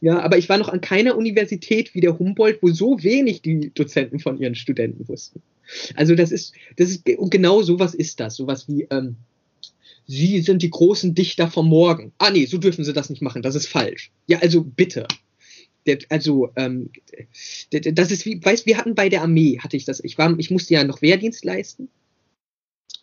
Ja, 0.00 0.20
aber 0.20 0.38
ich 0.38 0.48
war 0.48 0.58
noch 0.58 0.68
an 0.68 0.80
keiner 0.80 1.16
Universität 1.16 1.94
wie 1.94 2.00
der 2.00 2.18
Humboldt, 2.18 2.62
wo 2.62 2.70
so 2.70 3.02
wenig 3.02 3.42
die 3.42 3.70
Dozenten 3.74 4.18
von 4.18 4.38
ihren 4.38 4.54
Studenten 4.54 5.08
wussten. 5.08 5.42
Also 5.94 6.14
das 6.14 6.30
ist, 6.30 6.54
das 6.76 6.90
ist, 6.90 7.08
und 7.08 7.30
genau 7.30 7.62
sowas 7.62 7.94
ist 7.94 8.20
das. 8.20 8.36
Sowas 8.36 8.68
wie, 8.68 8.86
ähm, 8.90 9.16
Sie 10.06 10.40
sind 10.40 10.62
die 10.62 10.70
großen 10.70 11.14
Dichter 11.14 11.50
vom 11.50 11.68
Morgen. 11.68 12.12
Ah 12.18 12.30
nee, 12.30 12.46
so 12.46 12.58
dürfen 12.58 12.84
Sie 12.84 12.92
das 12.92 13.10
nicht 13.10 13.22
machen, 13.22 13.42
das 13.42 13.54
ist 13.54 13.68
falsch. 13.68 14.10
Ja, 14.26 14.38
also 14.40 14.62
bitte. 14.62 15.06
Also, 16.08 16.50
ähm, 16.56 16.90
das 17.70 18.10
ist 18.10 18.24
wie, 18.24 18.42
weißt 18.42 18.66
wir 18.66 18.78
hatten 18.78 18.94
bei 18.94 19.08
der 19.08 19.22
Armee, 19.22 19.58
hatte 19.58 19.76
ich 19.76 19.84
das, 19.84 20.02
ich 20.02 20.16
war, 20.16 20.38
ich 20.38 20.50
musste 20.50 20.74
ja 20.74 20.84
noch 20.84 21.02
Wehrdienst 21.02 21.44
leisten. 21.44 21.88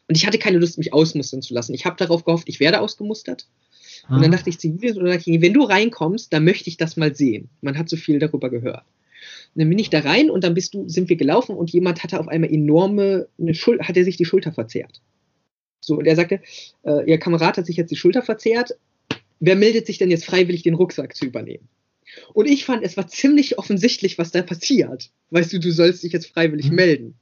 Und 0.07 0.17
ich 0.17 0.25
hatte 0.25 0.39
keine 0.39 0.57
Lust, 0.57 0.77
mich 0.77 0.91
ausmustern 0.91 1.41
zu 1.41 1.53
lassen. 1.53 1.73
Ich 1.73 1.85
habe 1.85 1.97
darauf 1.97 2.23
gehofft, 2.25 2.49
ich 2.49 2.59
werde 2.59 2.81
ausgemustert. 2.81 3.47
Ah. 4.07 4.15
Und 4.15 4.23
dann 4.23 4.33
ah. 4.33 4.37
dachte 4.37 4.49
ich, 4.49 4.59
Zivildienst, 4.59 4.97
dachte 4.99 5.29
ich, 5.29 5.41
wenn 5.41 5.53
du 5.53 5.63
reinkommst, 5.63 6.33
dann 6.33 6.45
möchte 6.45 6.69
ich 6.69 6.77
das 6.77 6.97
mal 6.97 7.15
sehen. 7.15 7.49
Man 7.61 7.77
hat 7.77 7.89
so 7.89 7.95
viel 7.95 8.17
darüber 8.17 8.49
gehört. 8.49 8.85
Und 9.55 9.61
dann 9.61 9.69
bin 9.69 9.79
ich 9.79 9.89
da 9.89 9.99
rein 9.99 10.29
und 10.29 10.43
dann 10.43 10.53
bist 10.53 10.73
du, 10.73 10.87
sind 10.87 11.09
wir 11.09 11.15
gelaufen 11.15 11.55
und 11.55 11.71
jemand 11.71 12.03
hatte 12.03 12.19
auf 12.19 12.27
einmal 12.27 12.51
enorme, 12.51 13.27
eine 13.39 13.53
Schul 13.53 13.79
hat 13.81 13.97
er 13.97 14.03
sich 14.03 14.17
die 14.17 14.25
Schulter 14.25 14.51
verzerrt. 14.51 15.01
So, 15.89 15.97
und 15.97 16.05
er 16.05 16.15
sagte, 16.15 16.39
äh, 16.83 17.09
ihr 17.09 17.17
Kamerad 17.17 17.57
hat 17.57 17.65
sich 17.65 17.75
jetzt 17.75 17.89
die 17.89 17.95
Schulter 17.95 18.21
verzehrt. 18.21 18.77
Wer 19.39 19.55
meldet 19.55 19.87
sich 19.87 19.97
denn 19.97 20.11
jetzt 20.11 20.25
freiwillig, 20.25 20.61
den 20.61 20.75
Rucksack 20.75 21.15
zu 21.15 21.25
übernehmen? 21.25 21.67
Und 22.33 22.45
ich 22.45 22.63
fand, 22.63 22.83
es 22.83 22.95
war 22.95 23.07
ziemlich 23.07 23.57
offensichtlich, 23.57 24.19
was 24.19 24.31
da 24.31 24.43
passiert. 24.43 25.09
Weißt 25.31 25.51
du, 25.51 25.59
du 25.59 25.71
sollst 25.71 26.03
dich 26.03 26.13
jetzt 26.13 26.27
freiwillig 26.27 26.69
mhm. 26.69 26.75
melden. 26.75 27.15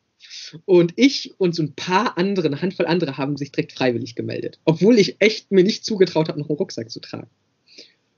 Und 0.65 0.93
ich 0.97 1.33
und 1.37 1.55
so 1.55 1.63
ein 1.63 1.75
paar 1.75 2.17
andere, 2.17 2.47
eine 2.47 2.61
Handvoll 2.61 2.87
andere 2.87 3.17
haben 3.17 3.37
sich 3.37 3.53
direkt 3.53 3.71
freiwillig 3.71 4.15
gemeldet. 4.15 4.59
Obwohl 4.65 4.99
ich 4.99 5.15
echt 5.19 5.49
mir 5.49 5.63
nicht 5.63 5.85
zugetraut 5.85 6.27
habe, 6.27 6.37
noch 6.37 6.49
einen 6.49 6.57
Rucksack 6.57 6.91
zu 6.91 6.99
tragen. 6.99 7.29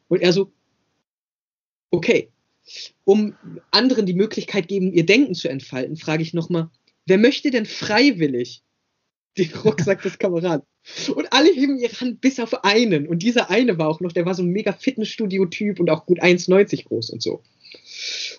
Und 0.07 0.21
er 0.23 0.33
so, 0.33 0.51
okay, 1.91 2.29
um 3.03 3.35
anderen 3.69 4.07
die 4.07 4.15
Möglichkeit 4.15 4.67
geben, 4.67 4.93
ihr 4.93 5.05
Denken 5.05 5.35
zu 5.35 5.47
entfalten, 5.47 5.95
frage 5.95 6.23
ich 6.23 6.33
nochmal, 6.33 6.69
wer 7.05 7.19
möchte 7.19 7.51
denn 7.51 7.67
freiwillig 7.67 8.63
den 9.39 9.53
Rucksack 9.59 10.01
des 10.01 10.17
Kameraden. 10.17 10.65
Und 11.13 11.31
alle 11.31 11.51
heben 11.51 11.77
ihre 11.77 11.99
Hand 11.99 12.21
bis 12.21 12.39
auf 12.39 12.63
einen. 12.63 13.07
Und 13.07 13.23
dieser 13.23 13.49
eine 13.49 13.77
war 13.77 13.89
auch 13.89 13.99
noch, 13.99 14.11
der 14.11 14.25
war 14.25 14.35
so 14.35 14.43
ein 14.43 14.49
mega 14.49 14.73
Fitnessstudio-Typ 14.73 15.79
und 15.79 15.89
auch 15.89 16.05
gut 16.05 16.21
1,90 16.21 16.85
groß 16.85 17.09
und 17.09 17.21
so. 17.21 17.41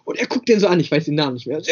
Und 0.05 0.19
er 0.19 0.27
guckt 0.27 0.49
den 0.49 0.61
so 0.61 0.67
an, 0.67 0.81
ich 0.81 0.91
weiß 0.91 1.05
den 1.05 1.15
Namen 1.15 1.35
nicht 1.35 1.47
mehr. 1.47 1.63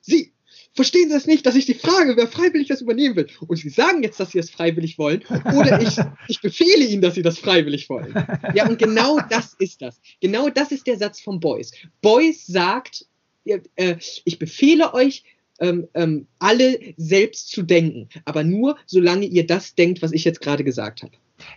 Sie, 0.00 0.32
verstehen 0.74 1.08
Sie 1.08 1.14
das 1.14 1.26
nicht, 1.26 1.46
dass 1.46 1.54
ich 1.54 1.66
die 1.66 1.74
frage, 1.74 2.16
wer 2.16 2.28
freiwillig 2.28 2.68
das 2.68 2.80
übernehmen 2.80 3.16
will? 3.16 3.26
Und 3.46 3.56
Sie 3.56 3.68
sagen 3.68 4.02
jetzt, 4.02 4.18
dass 4.20 4.32
Sie 4.32 4.38
es 4.38 4.50
freiwillig 4.50 4.98
wollen, 4.98 5.22
oder 5.28 5.80
ich, 5.80 5.96
ich 6.28 6.40
befehle 6.40 6.84
Ihnen, 6.84 7.02
dass 7.02 7.14
Sie 7.14 7.22
das 7.22 7.38
freiwillig 7.38 7.88
wollen. 7.88 8.14
Ja, 8.54 8.68
und 8.68 8.78
genau 8.78 9.18
das 9.30 9.54
ist 9.58 9.82
das. 9.82 10.00
Genau 10.20 10.48
das 10.48 10.72
ist 10.72 10.86
der 10.86 10.98
Satz 10.98 11.20
von 11.20 11.40
Beuys. 11.40 11.72
Beuys 12.00 12.46
sagt, 12.46 13.06
äh, 13.44 13.96
ich 14.24 14.38
befehle 14.38 14.94
euch, 14.94 15.24
ähm, 15.60 15.88
ähm, 15.94 16.26
alle 16.38 16.78
selbst 16.96 17.50
zu 17.50 17.62
denken. 17.62 18.08
Aber 18.24 18.44
nur, 18.44 18.76
solange 18.86 19.26
ihr 19.26 19.46
das 19.46 19.74
denkt, 19.74 20.02
was 20.02 20.12
ich 20.12 20.24
jetzt 20.24 20.40
gerade 20.40 20.64
gesagt 20.64 21.02
habe. 21.02 21.12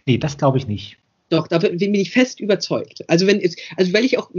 Nee, 0.06 0.18
das 0.18 0.38
glaube 0.38 0.58
ich 0.58 0.68
nicht. 0.68 0.98
Doch, 1.30 1.48
da 1.48 1.58
bin 1.58 1.96
ich 1.96 2.12
fest 2.12 2.40
überzeugt. 2.40 3.04
Also 3.10 3.26
wenn 3.26 3.42
es, 3.42 3.56
also 3.78 3.94
weil 3.94 4.06
ich 4.06 4.20
auch, 4.20 4.30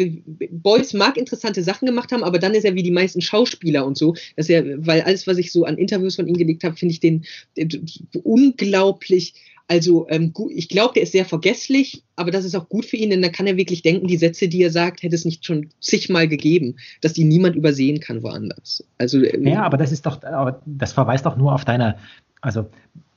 Boys 0.50 0.92
mag 0.92 1.16
interessante 1.16 1.64
Sachen 1.64 1.86
gemacht 1.86 2.12
haben, 2.12 2.22
aber 2.22 2.38
dann 2.38 2.54
ist 2.54 2.64
er 2.64 2.76
wie 2.76 2.84
die 2.84 2.92
meisten 2.92 3.20
Schauspieler 3.20 3.84
und 3.84 3.98
so, 3.98 4.14
dass 4.36 4.48
er, 4.48 4.86
weil 4.86 5.02
alles, 5.02 5.26
was 5.26 5.38
ich 5.38 5.50
so 5.50 5.64
an 5.64 5.78
Interviews 5.78 6.14
von 6.14 6.28
ihm 6.28 6.36
gelegt 6.36 6.62
habe, 6.62 6.76
finde 6.76 6.92
ich 6.92 7.00
den, 7.00 7.24
den, 7.56 7.86
unglaublich. 8.22 9.34
Also 9.68 10.06
ähm, 10.10 10.32
ich 10.50 10.68
glaube, 10.68 10.94
der 10.94 11.02
ist 11.02 11.12
sehr 11.12 11.24
vergesslich, 11.24 12.04
aber 12.14 12.30
das 12.30 12.44
ist 12.44 12.54
auch 12.54 12.68
gut 12.68 12.84
für 12.84 12.96
ihn, 12.96 13.10
denn 13.10 13.22
da 13.22 13.28
kann 13.28 13.48
er 13.48 13.56
wirklich 13.56 13.82
denken, 13.82 14.06
die 14.06 14.16
Sätze, 14.16 14.48
die 14.48 14.62
er 14.62 14.70
sagt, 14.70 15.02
hätte 15.02 15.16
es 15.16 15.24
nicht 15.24 15.44
schon 15.44 15.70
zigmal 15.80 16.28
gegeben, 16.28 16.76
dass 17.00 17.14
die 17.14 17.24
niemand 17.24 17.56
übersehen 17.56 17.98
kann 17.98 18.22
woanders. 18.22 18.84
Also 18.98 19.22
ähm, 19.24 19.46
ja, 19.46 19.62
aber 19.62 19.76
das 19.76 19.90
ist 19.90 20.06
doch, 20.06 20.20
das 20.66 20.92
verweist 20.92 21.26
doch 21.26 21.36
nur 21.36 21.52
auf 21.52 21.64
deine, 21.64 21.98
also 22.40 22.66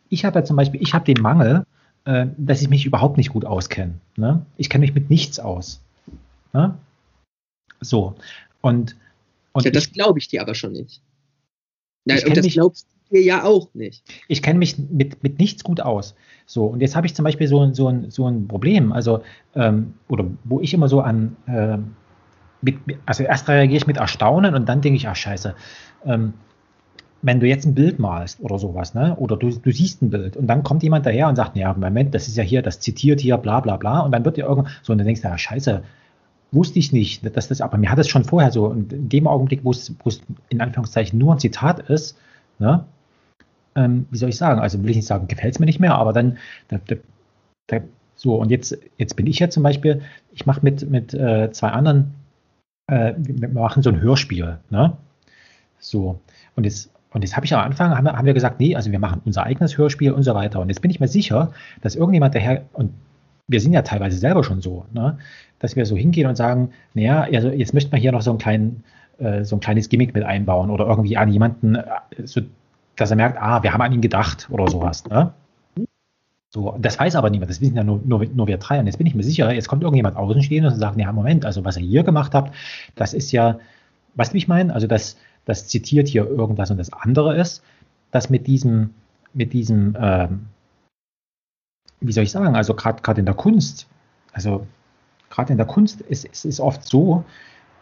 ich 0.10 0.26
habe 0.26 0.40
ja 0.40 0.46
zum 0.46 0.56
Beispiel, 0.56 0.82
ich 0.82 0.94
habe 0.94 1.06
den 1.06 1.22
Mangel, 1.22 1.66
äh, 2.06 2.26
dass 2.38 2.64
ich 2.64 2.70
mich 2.70 2.86
überhaupt 2.86 3.18
nicht 3.18 3.30
gut 3.30 3.46
auskenne. 3.46 4.00
Ne? 4.16 4.44
Ich 4.58 4.70
kenne 4.70 4.82
mich 4.82 4.96
mit 4.96 5.12
nichts 5.12 5.40
aus. 5.40 5.82
Ne? 6.54 6.76
So. 7.80 8.16
Und, 8.62 8.96
und 9.52 9.66
ja, 9.66 9.72
das 9.72 9.92
glaube 9.92 10.18
ich 10.18 10.28
dir 10.28 10.42
aber 10.42 10.56
schon 10.56 10.72
nicht. 10.72 11.02
Nein, 12.06 12.22
das 12.34 12.44
mich, 12.44 12.54
glaubst 12.54 12.88
dir 13.12 13.22
ja 13.22 13.44
auch 13.44 13.70
nicht. 13.74 14.04
Ich 14.28 14.42
kenne 14.42 14.60
mich 14.60 14.78
mit, 14.78 15.24
mit 15.24 15.40
nichts 15.40 15.64
gut 15.64 15.82
aus. 15.82 16.16
So, 16.46 16.66
und 16.66 16.82
jetzt 16.82 16.96
habe 16.96 17.08
ich 17.08 17.16
zum 17.16 17.26
Beispiel 17.26 17.48
so, 17.48 17.74
so, 17.74 17.88
ein, 17.88 18.10
so 18.10 18.28
ein 18.28 18.48
Problem, 18.48 18.92
also, 18.92 19.22
ähm, 19.56 19.94
oder 20.08 20.26
wo 20.44 20.60
ich 20.60 20.74
immer 20.74 20.88
so 20.88 21.02
an, 21.02 21.36
äh, 21.48 21.78
mit, 22.62 22.78
also 23.06 23.24
erst 23.24 23.48
reagiere 23.48 23.78
ich 23.78 23.88
mit 23.88 23.98
Erstaunen 23.98 24.56
und 24.56 24.68
dann 24.68 24.82
denke 24.82 24.98
ich, 24.98 25.08
ach 25.08 25.16
scheiße, 25.16 25.56
ähm, 26.06 26.34
wenn 27.22 27.40
du 27.40 27.48
jetzt 27.48 27.66
ein 27.66 27.76
Bild 27.76 28.00
malst 28.00 28.40
oder 28.42 28.58
sowas, 28.58 28.94
ne? 28.94 29.16
oder 29.18 29.36
du, 29.36 29.50
du 29.50 29.72
siehst 29.72 30.02
ein 30.02 30.10
Bild 30.10 30.38
und 30.38 30.48
dann 30.48 30.64
kommt 30.64 30.84
jemand 30.84 31.06
daher 31.06 31.28
und 31.28 31.36
sagt, 31.36 31.58
ja, 31.58 31.74
Moment, 31.74 32.16
das 32.16 32.28
ist 32.28 32.38
ja 32.38 32.44
hier, 32.44 32.62
das 32.62 32.80
zitiert 32.80 33.20
hier, 33.20 33.38
bla 33.38 33.60
bla 33.60 33.78
bla, 33.78 34.00
und 34.02 34.12
dann 34.12 34.24
wird 34.26 34.38
dir 34.38 34.46
irgend 34.46 34.70
so, 34.84 34.94
und 34.94 35.00
dann 35.00 35.06
denkst 35.06 35.22
du, 35.22 35.28
ja, 35.28 35.38
scheiße, 35.38 35.84
wusste 36.52 36.80
ich 36.80 36.92
nicht, 36.92 37.36
dass 37.36 37.48
das, 37.48 37.62
aber 37.62 37.78
mir 37.78 37.92
hat 37.92 38.00
es 38.00 38.08
schon 38.08 38.24
vorher 38.24 38.52
so, 38.52 38.66
und 38.66 38.94
in 38.94 39.10
dem 39.10 39.28
Augenblick, 39.28 39.64
wo 39.64 39.72
es, 39.72 39.94
wo 40.04 40.10
es 40.10 40.22
in 40.50 40.62
Anführungszeichen 40.62 41.20
nur 41.20 41.34
ein 41.34 41.40
Zitat 41.40 41.90
ist, 41.90 42.18
ne? 42.58 42.86
Ähm, 43.80 44.06
wie 44.12 44.18
soll 44.18 44.30
ich 44.30 44.38
sagen, 44.38 44.60
also 44.60 44.82
will 44.84 44.90
ich 44.90 44.98
nicht 44.98 45.08
sagen, 45.08 45.28
gefällt 45.28 45.54
es 45.56 45.60
mir 45.60 45.66
nicht 45.66 45.80
mehr, 45.80 45.96
aber 45.96 46.14
dann, 46.14 46.38
da, 46.68 46.80
da, 46.86 46.96
da, 47.68 47.80
so, 48.16 48.36
und 48.36 48.52
jetzt, 48.52 48.78
jetzt 48.98 49.16
bin 49.16 49.28
ich 49.28 49.40
ja 49.40 49.50
zum 49.50 49.64
Beispiel, 49.64 50.02
ich 50.34 50.46
mache 50.46 50.62
mit, 50.64 50.90
mit 50.90 51.14
äh, 51.14 51.52
zwei 51.52 51.70
anderen, 51.70 52.14
äh, 52.88 53.14
wir 53.18 53.50
machen 53.50 53.84
so 53.84 53.90
ein 53.90 54.02
Hörspiel, 54.02 54.60
ne? 54.70 54.98
So, 55.80 56.20
und 56.56 56.66
jetzt 56.66 56.92
und 57.12 57.24
jetzt 57.24 57.36
habe 57.36 57.46
ich 57.46 57.54
am 57.54 57.62
Anfang, 57.62 57.96
haben 57.96 58.06
wir, 58.06 58.14
haben 58.14 58.26
wir 58.26 58.34
gesagt, 58.34 58.60
nee, 58.60 58.76
also 58.76 58.92
wir 58.92 59.00
machen 59.00 59.22
unser 59.26 59.44
eigenes 59.44 59.78
Hörspiel 59.78 60.12
und 60.12 60.24
so 60.24 60.36
weiter. 60.36 60.60
Und 60.60 60.70
jetzt 60.70 60.82
bin 60.82 60.92
ich 60.92 61.00
mir 61.00 61.08
sicher, 61.08 61.52
dass 61.82 61.96
irgendjemand 61.96 62.36
daher, 62.36 62.66
und 62.74 62.92
wir 63.48 63.60
sind 63.62 63.74
ja 63.74 63.82
teilweise 63.82 64.18
selber 64.18 64.44
schon 64.44 64.62
so, 64.62 64.86
ne, 64.94 65.18
dass 65.58 65.76
wir 65.76 65.86
so 65.86 65.98
hingehen 65.98 66.28
und 66.28 66.36
sagen, 66.36 66.70
naja, 66.94 67.28
also 67.34 67.50
jetzt 67.50 67.74
möchten 67.74 67.92
wir 67.92 68.00
hier 68.00 68.12
noch 68.12 68.22
so, 68.22 68.30
einen 68.30 68.40
kleinen, 68.40 68.84
äh, 69.18 69.44
so 69.44 69.56
ein 69.56 69.60
kleines 69.60 69.90
Gimmick 69.90 70.14
mit 70.14 70.24
einbauen 70.24 70.70
oder 70.70 70.86
irgendwie 70.86 71.18
an 71.18 71.32
jemanden, 71.32 71.76
äh, 71.76 71.84
so, 72.24 72.42
dass 73.00 73.12
er 73.12 73.18
merkt, 73.18 73.38
ah, 73.42 73.64
wir 73.64 73.74
haben 73.74 73.82
an 73.82 73.94
ihn 73.94 74.02
gedacht 74.02 74.48
oder 74.52 74.68
sowas. 74.68 75.06
Ne? 75.06 75.34
So, 76.52 76.76
das 76.80 77.00
weiß 77.00 77.16
aber 77.16 77.30
niemand, 77.30 77.52
das 77.52 77.62
wissen 77.62 77.76
ja 77.76 77.84
nur, 77.84 78.02
nur, 78.04 78.26
nur 78.26 78.48
wir 78.48 78.58
drei. 78.58 78.80
Und 78.80 78.88
jetzt 78.88 78.98
bin 78.98 79.06
ich 79.06 79.14
mir 79.14 79.24
sicher, 79.24 79.52
jetzt 79.54 79.68
kommt 79.68 79.84
irgendjemand 79.84 80.18
außenstehend 80.18 80.66
und 80.66 80.80
sagt, 80.80 80.98
ja, 80.98 81.12
Moment, 81.12 81.46
also 81.46 81.64
was 81.64 81.78
ihr 81.78 81.86
hier 81.86 82.04
gemacht 82.04 82.34
habt, 82.34 82.56
das 82.96 83.14
ist 83.14 83.32
ja, 83.32 83.60
weißt 84.16 84.32
du, 84.32 84.34
wie 84.34 84.40
ich 84.40 84.48
meine? 84.48 84.74
Also 84.74 84.88
das, 84.88 85.18
das 85.46 85.68
zitiert 85.68 86.08
hier 86.08 86.26
irgendwas 86.26 86.72
und 86.72 86.78
das 86.78 86.92
andere 86.92 87.36
ist, 87.36 87.64
dass 88.12 88.32
mit 88.32 88.48
diesem, 88.48 88.96
mit 89.34 89.54
diesem, 89.54 89.96
ähm, 90.00 90.48
wie 92.02 92.12
soll 92.12 92.24
ich 92.24 92.32
sagen, 92.32 92.56
also 92.56 92.74
gerade 92.74 93.20
in 93.20 93.26
der 93.26 93.36
Kunst, 93.36 93.88
also 94.34 94.66
gerade 95.30 95.52
in 95.52 95.58
der 95.58 95.68
Kunst 95.68 96.02
ist 96.02 96.46
es 96.46 96.60
oft 96.60 96.84
so, 96.84 97.24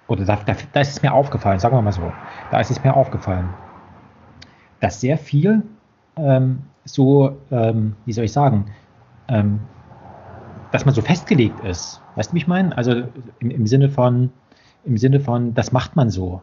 oder 0.10 0.26
da, 0.26 0.36
da, 0.46 0.56
da 0.74 0.82
ist 0.82 0.92
es 0.92 1.02
mir 1.02 1.14
aufgefallen, 1.14 1.60
sagen 1.60 1.76
wir 1.76 1.82
mal 1.82 1.94
so, 1.94 2.12
da 2.52 2.60
ist 2.60 2.72
es 2.72 2.84
mir 2.84 2.96
aufgefallen, 2.96 3.50
dass 4.80 5.02
sehr 5.02 5.18
viel 5.18 5.64
ähm, 6.16 6.60
so, 6.86 7.38
ähm, 7.52 7.96
wie 8.06 8.14
soll 8.14 8.26
ich 8.26 8.32
sagen, 8.32 8.72
ähm, 9.28 9.60
dass 10.72 10.86
man 10.86 10.94
so 10.94 11.02
festgelegt 11.02 11.64
ist. 11.64 12.02
Weißt 12.16 12.32
du, 12.32 12.36
wie 12.36 12.40
ich 12.40 12.48
meine? 12.48 12.76
Also 12.78 13.04
im, 13.40 13.52
im 13.52 13.68
Sinne 13.68 13.90
von, 13.90 14.32
im 14.86 14.98
Sinne 14.98 15.20
von, 15.20 15.54
das 15.54 15.72
macht 15.72 15.96
man 15.96 16.10
so. 16.10 16.42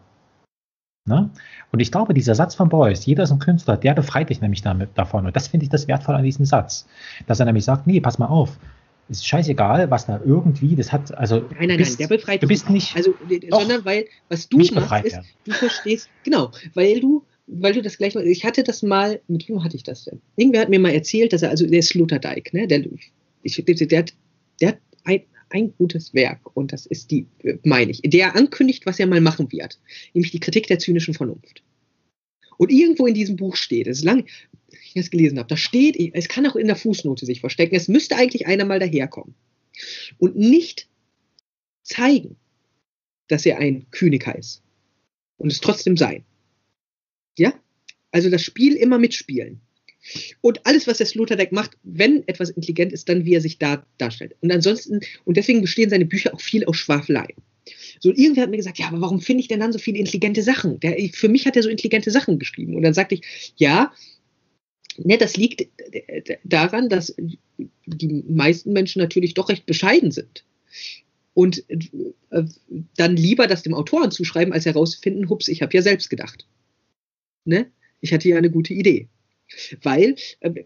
Ne? 1.06 1.30
Und 1.70 1.80
ich 1.80 1.92
glaube, 1.92 2.14
dieser 2.14 2.34
Satz 2.34 2.54
von 2.54 2.70
Beuys, 2.70 3.04
jeder 3.04 3.24
ist 3.24 3.32
ein 3.32 3.38
Künstler, 3.38 3.76
der 3.76 3.94
befreit 3.94 4.30
dich 4.30 4.40
nämlich 4.40 4.62
damit, 4.62 4.90
davon. 4.94 5.26
Und 5.26 5.36
das 5.36 5.48
finde 5.48 5.64
ich 5.64 5.70
das 5.70 5.86
wertvoll 5.86 6.14
an 6.14 6.24
diesem 6.24 6.46
Satz. 6.46 6.86
Dass 7.26 7.40
er 7.40 7.46
nämlich 7.46 7.64
sagt, 7.64 7.86
nee, 7.86 8.00
pass 8.00 8.18
mal 8.18 8.26
auf, 8.26 8.58
ist 9.10 9.26
scheißegal, 9.26 9.90
was 9.90 10.06
da 10.06 10.18
irgendwie, 10.24 10.76
das 10.76 10.92
hat, 10.92 11.14
also. 11.14 11.44
Nein, 11.58 11.68
nein, 11.68 11.76
bist, 11.76 12.00
nein, 12.00 12.08
der 12.08 12.16
befreit 12.16 12.42
du 12.42 12.48
bist 12.48 12.70
nicht. 12.70 12.96
Also, 12.96 13.12
doch, 13.50 13.60
sondern 13.60 13.84
weil, 13.84 14.06
was 14.30 14.48
du 14.48 14.56
machst, 14.56 15.04
ist, 15.04 15.16
ja. 15.16 15.22
du 15.44 15.52
verstehst, 15.52 16.08
genau, 16.24 16.50
weil 16.72 17.00
du, 17.00 17.22
weil 17.46 17.74
du 17.74 17.82
das 17.82 17.98
gleich 17.98 18.14
mal, 18.14 18.26
ich 18.26 18.44
hatte 18.44 18.62
das 18.62 18.82
mal, 18.82 19.20
mit 19.28 19.48
wem 19.48 19.62
hatte 19.62 19.76
ich 19.76 19.82
das 19.82 20.04
denn? 20.04 20.20
Irgendwer 20.36 20.62
hat 20.62 20.70
mir 20.70 20.78
mal 20.78 20.92
erzählt, 20.92 21.32
dass 21.32 21.42
er, 21.42 21.50
also 21.50 21.66
der 21.66 21.82
Sloterdijk, 21.82 22.52
ne, 22.54 22.66
der, 22.66 22.84
ich, 23.42 23.62
der, 23.64 23.98
hat, 23.98 24.14
der 24.60 24.68
hat 24.68 24.78
ein, 25.04 25.22
ein 25.50 25.74
gutes 25.76 26.14
Werk 26.14 26.56
und 26.56 26.72
das 26.72 26.86
ist 26.86 27.10
die, 27.10 27.26
meine 27.62 27.90
ich, 27.90 28.00
der 28.02 28.34
ankündigt, 28.34 28.86
was 28.86 28.98
er 28.98 29.06
mal 29.06 29.20
machen 29.20 29.52
wird, 29.52 29.78
nämlich 30.14 30.32
die 30.32 30.40
Kritik 30.40 30.66
der 30.66 30.78
zynischen 30.78 31.14
Vernunft. 31.14 31.62
Und 32.56 32.70
irgendwo 32.70 33.06
in 33.06 33.14
diesem 33.14 33.36
Buch 33.36 33.56
steht, 33.56 33.88
es 33.88 33.98
ist 33.98 34.04
lang, 34.04 34.26
ich 34.70 34.96
es 34.96 35.10
gelesen 35.10 35.38
habe, 35.38 35.48
da 35.48 35.56
steht, 35.56 35.96
es 36.14 36.28
kann 36.28 36.46
auch 36.46 36.56
in 36.56 36.66
der 36.66 36.76
Fußnote 36.76 37.26
sich 37.26 37.40
verstecken, 37.40 37.74
es 37.74 37.88
müsste 37.88 38.16
eigentlich 38.16 38.46
einer 38.46 38.64
mal 38.64 38.78
daherkommen 38.78 39.34
und 40.18 40.36
nicht 40.36 40.88
zeigen, 41.82 42.36
dass 43.28 43.44
er 43.44 43.58
ein 43.58 43.86
Kyniker 43.90 44.36
ist 44.36 44.62
und 45.36 45.50
es 45.50 45.60
trotzdem 45.60 45.96
sein. 45.96 46.24
Ja? 47.38 47.54
Also 48.10 48.30
das 48.30 48.42
Spiel 48.42 48.74
immer 48.74 48.98
mitspielen. 48.98 49.60
Und 50.42 50.66
alles, 50.66 50.86
was 50.86 50.98
der 50.98 51.06
Sloterdijk 51.06 51.52
macht, 51.52 51.78
wenn 51.82 52.26
etwas 52.28 52.50
intelligent 52.50 52.92
ist, 52.92 53.08
dann 53.08 53.24
wie 53.24 53.34
er 53.34 53.40
sich 53.40 53.58
da 53.58 53.86
darstellt. 53.98 54.36
Und 54.40 54.52
ansonsten, 54.52 55.00
und 55.24 55.36
deswegen 55.36 55.62
bestehen 55.62 55.88
seine 55.88 56.04
Bücher 56.04 56.34
auch 56.34 56.40
viel 56.40 56.64
aus 56.66 56.76
Schwafelei. 56.76 57.28
So, 58.00 58.10
irgendwer 58.10 58.42
hat 58.42 58.50
mir 58.50 58.58
gesagt, 58.58 58.78
ja, 58.78 58.88
aber 58.88 59.00
warum 59.00 59.20
finde 59.20 59.40
ich 59.40 59.48
denn 59.48 59.60
dann 59.60 59.72
so 59.72 59.78
viele 59.78 59.98
intelligente 59.98 60.42
Sachen? 60.42 60.78
Der, 60.80 60.96
für 61.12 61.28
mich 61.28 61.46
hat 61.46 61.56
er 61.56 61.62
so 61.62 61.70
intelligente 61.70 62.10
Sachen 62.10 62.38
geschrieben. 62.38 62.76
Und 62.76 62.82
dann 62.82 62.92
sagte 62.92 63.14
ich, 63.14 63.54
ja, 63.56 63.92
ne, 64.98 65.16
das 65.16 65.36
liegt 65.36 65.66
daran, 66.44 66.90
dass 66.90 67.16
die 67.86 68.24
meisten 68.28 68.72
Menschen 68.72 69.00
natürlich 69.00 69.32
doch 69.32 69.48
recht 69.48 69.64
bescheiden 69.64 70.10
sind. 70.10 70.44
Und 71.32 71.64
äh, 71.68 72.44
dann 72.96 73.16
lieber 73.16 73.46
das 73.46 73.62
dem 73.62 73.74
Autoren 73.74 74.10
zuschreiben, 74.10 74.52
als 74.52 74.66
herausfinden, 74.66 75.28
hups, 75.28 75.48
ich 75.48 75.62
habe 75.62 75.74
ja 75.74 75.82
selbst 75.82 76.10
gedacht. 76.10 76.46
Ne? 77.44 77.70
Ich 78.00 78.12
hatte 78.12 78.28
ja 78.28 78.36
eine 78.36 78.50
gute 78.50 78.74
Idee. 78.74 79.08
Weil 79.82 80.16
äh, 80.40 80.64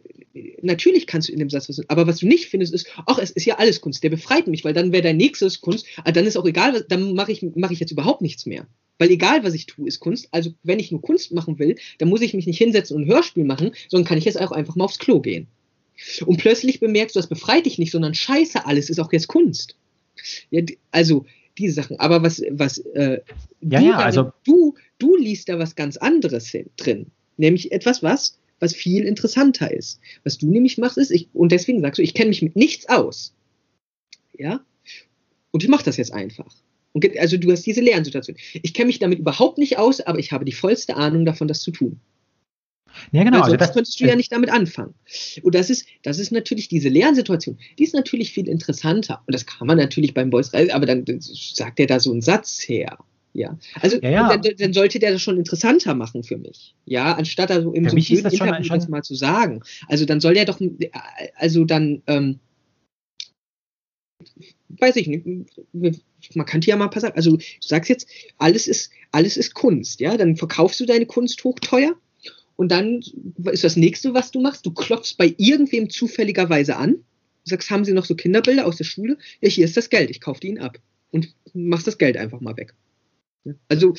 natürlich 0.63 1.07
kannst 1.07 1.29
du 1.29 1.33
in 1.33 1.41
dem 1.41 1.51
Satz 1.51 1.69
was, 1.69 1.81
aber 1.89 2.07
was 2.07 2.19
du 2.19 2.27
nicht 2.27 2.47
findest, 2.47 2.73
ist, 2.73 2.87
ach, 3.07 3.19
es 3.19 3.31
ist 3.31 3.45
ja 3.45 3.57
alles 3.57 3.81
Kunst, 3.81 4.03
der 4.05 4.11
befreit 4.11 4.47
mich, 4.47 4.65
weil 4.65 4.73
dann 4.73 4.93
wäre 4.93 5.03
dein 5.03 5.17
nächstes 5.17 5.61
Kunst, 5.61 5.87
ah, 6.05 6.13
dann 6.13 6.27
ist 6.27 6.37
auch 6.37 6.47
egal, 6.47 6.75
was, 6.75 6.87
dann 6.87 7.15
mache 7.15 7.33
ich, 7.33 7.45
mach 7.55 7.71
ich 7.71 7.81
jetzt 7.81 7.91
überhaupt 7.91 8.23
nichts 8.23 8.47
mehr. 8.47 8.67
Weil 8.99 9.11
egal, 9.11 9.45
was 9.45 9.55
ich 9.55 9.67
tue, 9.67 9.87
ist 9.87 10.01
Kunst. 10.01 10.29
Also 10.33 10.51
wenn 10.63 10.81
ich 10.81 10.91
nur 10.91 11.03
Kunst 11.03 11.33
machen 11.33 11.59
will, 11.59 11.77
dann 11.99 12.09
muss 12.09 12.21
ich 12.21 12.35
mich 12.35 12.47
nicht 12.47 12.59
hinsetzen 12.59 12.97
und 12.97 13.03
ein 13.03 13.09
Hörspiel 13.09 13.45
machen, 13.45 13.73
sondern 13.89 14.07
kann 14.07 14.19
ich 14.19 14.25
jetzt 14.25 14.41
auch 14.41 14.51
einfach 14.51 14.75
mal 14.77 14.85
aufs 14.85 14.99
Klo 14.99 15.21
gehen. 15.21 15.47
Und 16.27 16.39
plötzlich 16.39 16.81
bemerkst 16.81 17.17
du, 17.17 17.19
das 17.19 17.29
befreit 17.29 17.67
dich 17.67 17.79
nicht, 17.79 17.91
sondern 17.91 18.15
scheiße, 18.15 18.67
alles 18.67 18.91
ist 18.91 19.01
auch 19.01 19.13
jetzt 19.13 19.29
Kunst. 19.29 19.77
Ja, 20.51 20.63
also 20.91 21.27
diese 21.59 21.75
Sachen. 21.75 21.99
Aber 22.01 22.23
was, 22.23 22.43
was 22.51 22.79
äh, 22.79 23.21
ja, 23.61 23.81
du, 23.81 23.87
ja, 23.87 23.99
also 23.99 24.33
du, 24.45 24.75
du 24.99 25.17
liest 25.17 25.49
da 25.49 25.59
was 25.59 25.75
ganz 25.75 25.97
anderes 25.97 26.53
drin. 26.77 27.07
Nämlich 27.37 27.73
etwas, 27.73 28.03
was 28.03 28.39
was 28.61 28.75
viel 28.75 29.05
interessanter 29.05 29.71
ist. 29.71 30.01
Was 30.25 30.39
du 30.39 30.51
nämlich 30.51 30.79
machst, 30.79 30.99
ist, 30.99 31.11
ich, 31.11 31.29
und 31.33 31.53
deswegen 31.53 31.81
sagst 31.81 31.99
du, 31.99 32.03
ich 32.03 32.15
kenne 32.15 32.31
mich 32.31 32.43
mit 32.43 32.57
nichts 32.57 32.89
aus. 32.89 33.35
Ja? 34.37 34.61
Und 35.51 35.63
ich 35.63 35.69
mache 35.69 35.85
das 35.85 35.97
jetzt 35.97 36.13
einfach. 36.13 36.55
Und, 36.93 37.07
also 37.19 37.37
du 37.37 37.51
hast 37.53 37.67
diese 37.67 37.81
Lernsituation. 37.81 38.37
Ich 38.55 38.75
kenne 38.75 38.89
mich 38.89 38.99
damit 38.99 39.19
überhaupt 39.19 39.59
nicht 39.59 39.79
aus, 39.79 40.01
aber 40.01 40.19
ich 40.19 40.33
habe 40.33 40.45
die 40.45 40.53
vollste 40.53 40.97
Ahnung 40.97 41.25
davon, 41.25 41.49
das 41.49 41.61
zu 41.61 41.71
tun. 41.71 42.01
Ja, 43.13 43.25
genau. 43.25 43.41
Also 43.41 43.57
das 43.57 43.73
könntest 43.73 44.01
du 44.01 44.07
ja 44.07 44.17
nicht 44.17 44.33
damit 44.33 44.51
anfangen. 44.51 44.95
Und 45.43 45.55
das 45.55 45.71
ist, 45.71 45.87
das 46.03 46.19
ist 46.19 46.33
natürlich 46.33 46.69
diese 46.69 46.89
Lernsituation, 46.89 47.59
die 47.79 47.85
ist 47.85 47.95
natürlich 47.95 48.33
viel 48.33 48.49
interessanter. 48.49 49.23
Und 49.27 49.35
das 49.35 49.47
kann 49.47 49.67
man 49.67 49.79
natürlich 49.79 50.15
beim 50.15 50.31
Boys, 50.31 50.53
aber 50.55 50.87
dann 50.87 51.05
sagt 51.21 51.81
er 51.81 51.87
da 51.87 52.01
so 52.01 52.11
einen 52.11 52.23
Satz 52.23 52.69
her. 52.69 52.99
Ja, 53.35 53.57
also 53.81 53.99
ja, 54.01 54.11
ja. 54.11 54.37
Dann, 54.37 54.57
dann, 54.57 54.73
sollte 54.73 54.99
der 54.99 55.13
das 55.13 55.23
schon 55.23 55.37
interessanter 55.37 55.95
machen 55.95 56.25
für 56.25 56.39
mich. 56.39 56.75
Ja, 56.87 57.15
anstatt 57.15 57.51
also 57.51 57.73
im 57.73 57.89
so 57.89 57.95
mich 57.95 58.11
ist 58.11 58.25
das 58.25 58.37
schon, 58.37 58.49
Interview 58.49 58.75
das 58.75 58.89
mal 58.89 59.03
zu 59.03 59.15
sagen. 59.15 59.63
Also 59.87 60.07
dann 60.07 60.21
soll 60.21 60.35
der 60.35 60.47
doch, 60.47 60.59
also 61.37 61.65
dann, 61.65 62.03
ähm, 62.07 62.41
weiß 64.71 64.97
ich 64.97 65.07
nicht, 65.07 65.25
man 66.35 66.47
könnte 66.47 66.69
ja 66.69 66.77
mal 66.77 66.85
ein 66.85 66.91
paar. 66.91 67.15
Also 67.15 67.37
du 67.37 67.45
sagst 67.61 67.91
jetzt, 67.91 68.09
alles 68.39 68.67
ist, 68.67 68.91
alles 69.13 69.37
ist 69.37 69.55
Kunst, 69.55 70.01
ja, 70.01 70.17
dann 70.17 70.37
verkaufst 70.37 70.81
du 70.81 70.87
deine 70.87 71.07
Kunst 71.07 71.45
hochteuer 71.45 71.95
und 72.59 72.73
dann 72.73 73.01
ist 73.53 73.63
das 73.63 73.77
nächste, 73.77 74.15
was 74.15 74.33
du 74.33 74.41
machst, 74.41 74.67
du 74.67 74.73
klopfst 74.73 75.15
bei 75.17 75.33
irgendwem 75.39 75.89
zufälligerweise 75.91 76.77
an 76.77 77.05
sagst, 77.45 77.71
haben 77.71 77.85
Sie 77.85 77.93
noch 77.93 78.05
so 78.05 78.17
Kinderbilder 78.17 78.67
aus 78.67 78.77
der 78.77 78.85
Schule? 78.85 79.17
Ja, 79.41 79.49
hier 79.49 79.65
ist 79.65 79.77
das 79.77 79.91
Geld, 79.91 80.11
ich 80.11 80.21
kaufe 80.21 80.41
die 80.41 80.49
Ihnen 80.49 80.59
ab. 80.59 80.79
Und 81.13 81.35
machst 81.55 81.87
das 81.87 81.99
Geld 81.99 82.17
einfach 82.17 82.41
mal 82.41 82.57
weg. 82.57 82.75
Also, 83.69 83.95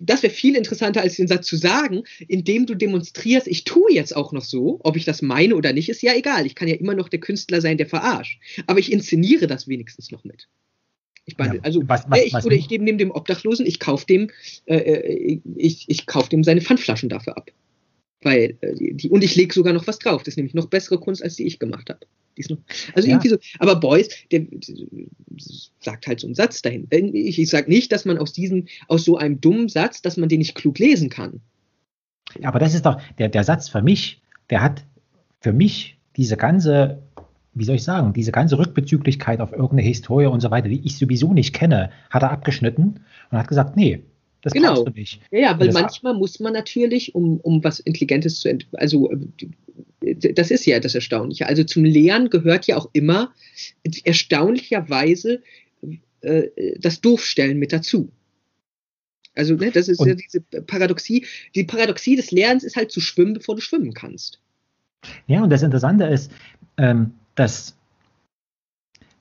das 0.00 0.22
wäre 0.22 0.32
viel 0.32 0.56
interessanter, 0.56 1.00
als 1.00 1.14
den 1.14 1.28
Satz 1.28 1.46
zu 1.46 1.56
sagen, 1.56 2.02
indem 2.28 2.66
du 2.66 2.74
demonstrierst, 2.74 3.46
ich 3.46 3.62
tue 3.64 3.92
jetzt 3.92 4.14
auch 4.14 4.32
noch 4.32 4.44
so, 4.44 4.80
ob 4.82 4.96
ich 4.96 5.04
das 5.06 5.22
meine 5.22 5.54
oder 5.54 5.72
nicht, 5.72 5.88
ist 5.88 6.02
ja 6.02 6.14
egal. 6.14 6.44
Ich 6.44 6.56
kann 6.56 6.68
ja 6.68 6.74
immer 6.74 6.94
noch 6.94 7.08
der 7.08 7.20
Künstler 7.20 7.60
sein, 7.60 7.78
der 7.78 7.86
verarscht. 7.86 8.40
Aber 8.66 8.80
ich 8.80 8.92
inszeniere 8.92 9.46
das 9.46 9.68
wenigstens 9.68 10.10
noch 10.10 10.24
mit. 10.24 10.48
Ich 11.24 11.38
meine, 11.38 11.56
ja, 11.56 11.62
also, 11.62 11.82
was, 11.88 12.04
was, 12.08 12.20
ich, 12.20 12.32
was 12.32 12.44
oder 12.44 12.56
ich 12.56 12.68
gebe 12.68 12.82
neben 12.82 12.98
dem 12.98 13.12
Obdachlosen, 13.12 13.64
ich 13.64 13.78
kaufe 13.78 14.06
dem, 14.06 14.30
äh, 14.66 14.76
äh, 14.76 15.40
ich, 15.56 15.88
ich 15.88 16.06
kauf 16.06 16.28
dem 16.28 16.42
seine 16.42 16.60
Pfandflaschen 16.60 17.08
dafür 17.08 17.36
ab. 17.36 17.50
Weil, 18.22 18.56
äh, 18.60 18.94
die, 18.94 19.08
und 19.08 19.22
ich 19.22 19.36
lege 19.36 19.54
sogar 19.54 19.72
noch 19.72 19.86
was 19.86 19.98
drauf. 19.98 20.22
Das 20.22 20.32
ist 20.32 20.36
nämlich 20.36 20.54
noch 20.54 20.66
bessere 20.66 20.98
Kunst, 20.98 21.22
als 21.22 21.36
die 21.36 21.46
ich 21.46 21.58
gemacht 21.58 21.90
habe. 21.90 22.00
Also 22.38 23.08
ja. 23.08 23.14
irgendwie 23.14 23.28
so. 23.28 23.36
Aber 23.58 23.76
Beuys, 23.76 24.08
der, 24.30 24.40
der, 24.40 24.60
sagt 25.80 26.06
halt 26.06 26.20
so 26.20 26.26
einen 26.26 26.34
Satz 26.34 26.62
dahin. 26.62 26.88
Ich, 26.90 27.38
ich 27.38 27.50
sage 27.50 27.70
nicht, 27.70 27.92
dass 27.92 28.04
man 28.04 28.18
aus 28.18 28.32
diesem, 28.32 28.66
aus 28.88 29.04
so 29.04 29.16
einem 29.16 29.40
dummen 29.40 29.68
Satz, 29.68 30.02
dass 30.02 30.16
man 30.16 30.28
den 30.28 30.38
nicht 30.38 30.54
klug 30.54 30.78
lesen 30.78 31.10
kann. 31.10 31.40
Ja, 32.40 32.48
aber 32.48 32.58
das 32.58 32.74
ist 32.74 32.86
doch, 32.86 33.00
der, 33.18 33.28
der 33.28 33.44
Satz 33.44 33.68
für 33.68 33.82
mich, 33.82 34.22
der 34.50 34.62
hat 34.62 34.84
für 35.40 35.52
mich 35.52 35.98
diese 36.16 36.36
ganze, 36.36 37.02
wie 37.54 37.64
soll 37.64 37.76
ich 37.76 37.84
sagen, 37.84 38.12
diese 38.12 38.32
ganze 38.32 38.58
Rückbezüglichkeit 38.58 39.40
auf 39.40 39.52
irgendeine 39.52 39.82
Historie 39.82 40.26
und 40.26 40.40
so 40.40 40.50
weiter, 40.50 40.68
die 40.68 40.84
ich 40.84 40.96
sowieso 40.96 41.32
nicht 41.32 41.54
kenne, 41.54 41.90
hat 42.10 42.22
er 42.22 42.30
abgeschnitten 42.30 43.00
und 43.30 43.38
hat 43.38 43.48
gesagt, 43.48 43.76
nee, 43.76 44.02
das 44.40 44.54
genau. 44.54 44.84
du 44.84 44.90
nicht. 44.90 45.20
Ja, 45.30 45.38
ja 45.38 45.60
weil 45.60 45.72
manchmal 45.72 46.14
muss 46.14 46.40
man 46.40 46.52
natürlich, 46.52 47.14
um, 47.14 47.38
um 47.40 47.62
was 47.62 47.78
Intelligentes 47.80 48.40
zu 48.40 48.48
entwickeln, 48.48 48.80
also 48.80 49.10
das 50.34 50.50
ist 50.50 50.66
ja 50.66 50.80
das 50.80 50.94
Erstaunliche. 50.94 51.46
Also 51.46 51.62
zum 51.62 51.84
Lehren 51.84 52.28
gehört 52.28 52.66
ja 52.66 52.76
auch 52.76 52.90
immer 52.92 53.32
erstaunlicherweise 54.04 55.42
äh, 56.22 56.48
das 56.78 57.00
Doofstellen 57.00 57.58
mit 57.58 57.72
dazu. 57.72 58.10
Also 59.34 59.54
ne, 59.54 59.70
das 59.70 59.88
ist 59.88 60.00
und, 60.00 60.08
ja 60.08 60.14
diese 60.14 60.40
Paradoxie. 60.40 61.24
Die 61.54 61.64
Paradoxie 61.64 62.16
des 62.16 62.32
Lernens 62.32 62.64
ist 62.64 62.76
halt 62.76 62.90
zu 62.90 63.00
schwimmen, 63.00 63.34
bevor 63.34 63.54
du 63.54 63.60
schwimmen 63.60 63.94
kannst. 63.94 64.40
Ja, 65.26 65.42
und 65.42 65.50
das 65.50 65.62
Interessante 65.62 66.04
ist, 66.04 66.30
ähm, 66.76 67.12
dass, 67.34 67.76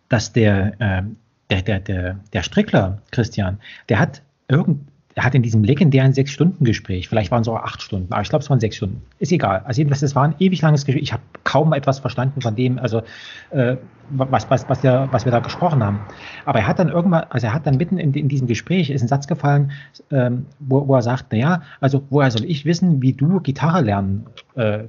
dass 0.10 0.34
der, 0.34 0.80
äh, 0.80 1.04
der, 1.50 1.62
der, 1.62 1.80
der, 1.80 2.20
der 2.34 2.44
Strickler, 2.44 3.02
Christian, 3.12 3.60
der 3.90 4.00
hat 4.00 4.22
irgend, 4.48 4.88
er 5.16 5.26
hat 5.26 5.36
in 5.36 5.44
diesem 5.44 5.64
legendären 5.64 6.14
Sechs-Stunden-Gespräch, 6.14 7.10
vielleicht 7.10 7.32
waren 7.32 7.42
es 7.42 7.48
auch 7.48 7.58
acht 7.58 7.82
Stunden, 7.82 8.12
aber 8.14 8.22
ich 8.22 8.30
glaube, 8.30 8.44
es 8.44 8.50
waren 8.50 8.62
sechs 8.62 8.78
Stunden, 8.78 9.02
ist 9.20 9.32
egal. 9.32 9.62
Also 9.66 9.80
jedenfalls, 9.80 10.02
es 10.02 10.16
war 10.16 10.24
ein 10.24 10.36
ewig 10.40 10.62
langes 10.62 10.86
Gespräch. 10.86 11.04
Ich 11.04 11.14
habe 11.14 11.24
kaum 11.44 11.74
etwas 11.74 12.00
verstanden 12.00 12.42
von 12.42 12.56
dem, 12.56 12.80
also 12.80 13.02
äh, 13.50 13.76
was, 14.10 14.50
was, 14.50 14.70
was, 14.70 14.82
der, 14.82 15.10
was 15.12 15.26
wir 15.26 15.32
da 15.32 15.40
gesprochen 15.40 15.84
haben. 15.84 16.00
Aber 16.46 16.60
er 16.60 16.68
hat 16.68 16.80
dann 16.80 16.90
irgendwann, 16.90 17.26
also 17.30 17.48
er 17.48 17.54
hat 17.54 17.68
dann 17.68 17.76
mitten 17.76 17.98
in, 17.98 18.14
in 18.14 18.30
diesem 18.30 18.48
Gespräch, 18.48 18.90
ist 18.90 19.02
ein 19.02 19.08
Satz 19.08 19.28
gefallen, 19.28 19.72
ähm, 20.12 20.46
wo, 20.60 20.88
wo 20.88 20.96
er 20.96 21.02
sagt, 21.02 21.32
naja, 21.32 21.62
also 21.82 22.04
woher 22.10 22.32
soll 22.32 22.46
ich 22.46 22.66
wissen, 22.66 23.02
wie 23.02 23.14
du 23.14 23.42
Gitarre 23.42 23.82
lernen 23.82 24.26
äh, 24.56 24.86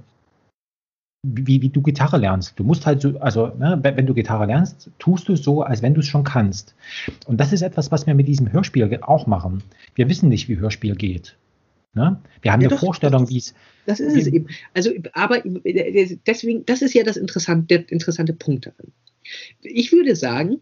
wie, 1.23 1.63
wie 1.63 1.69
du 1.69 1.83
Gitarre 1.83 2.19
lernst. 2.19 2.59
Du 2.59 2.65
musst 2.65 2.85
halt 2.85 3.01
so, 3.01 3.19
also 3.21 3.47
ne, 3.59 3.79
wenn 3.83 4.07
du 4.07 4.15
Gitarre 4.15 4.47
lernst, 4.47 4.91
tust 4.99 5.29
du 5.29 5.35
es 5.35 5.43
so, 5.43 5.63
als 5.63 5.81
wenn 5.81 5.95
du 5.95 6.01
es 6.01 6.07
schon 6.07 6.25
kannst. 6.25 6.75
Und 7.27 7.39
das 7.39 7.53
ist 7.53 7.63
etwas, 7.63 7.93
was 7.93 8.07
wir 8.07 8.15
mit 8.15 8.27
diesem 8.27 8.53
Hörspiel 8.53 8.99
auch 9.03 9.27
machen. 9.27 9.63
Wir 9.95 10.09
wissen 10.09 10.29
nicht, 10.29 10.49
wie 10.49 10.59
Hörspiel 10.59 10.97
geht. 10.97 11.37
Ne? 11.95 12.21
Wir 12.41 12.53
haben 12.53 12.61
ja, 12.61 12.69
eine 12.69 12.75
doch, 12.75 12.81
Vorstellung, 12.81 13.29
wie 13.29 13.39
es. 13.39 13.55
Das 13.87 14.01
ist 14.01 14.17
es 14.17 14.27
eben. 14.27 14.49
Also, 14.75 14.91
aber 15.13 15.43
deswegen, 16.27 16.67
das 16.67 16.83
ist 16.83 16.95
ja 16.95 17.05
das 17.05 17.17
interessante, 17.17 17.67
der 17.67 17.93
interessante 17.93 18.33
Punkt 18.33 18.67
daran. 18.67 18.93
Ich 19.61 19.93
würde 19.93 20.17
sagen, 20.17 20.61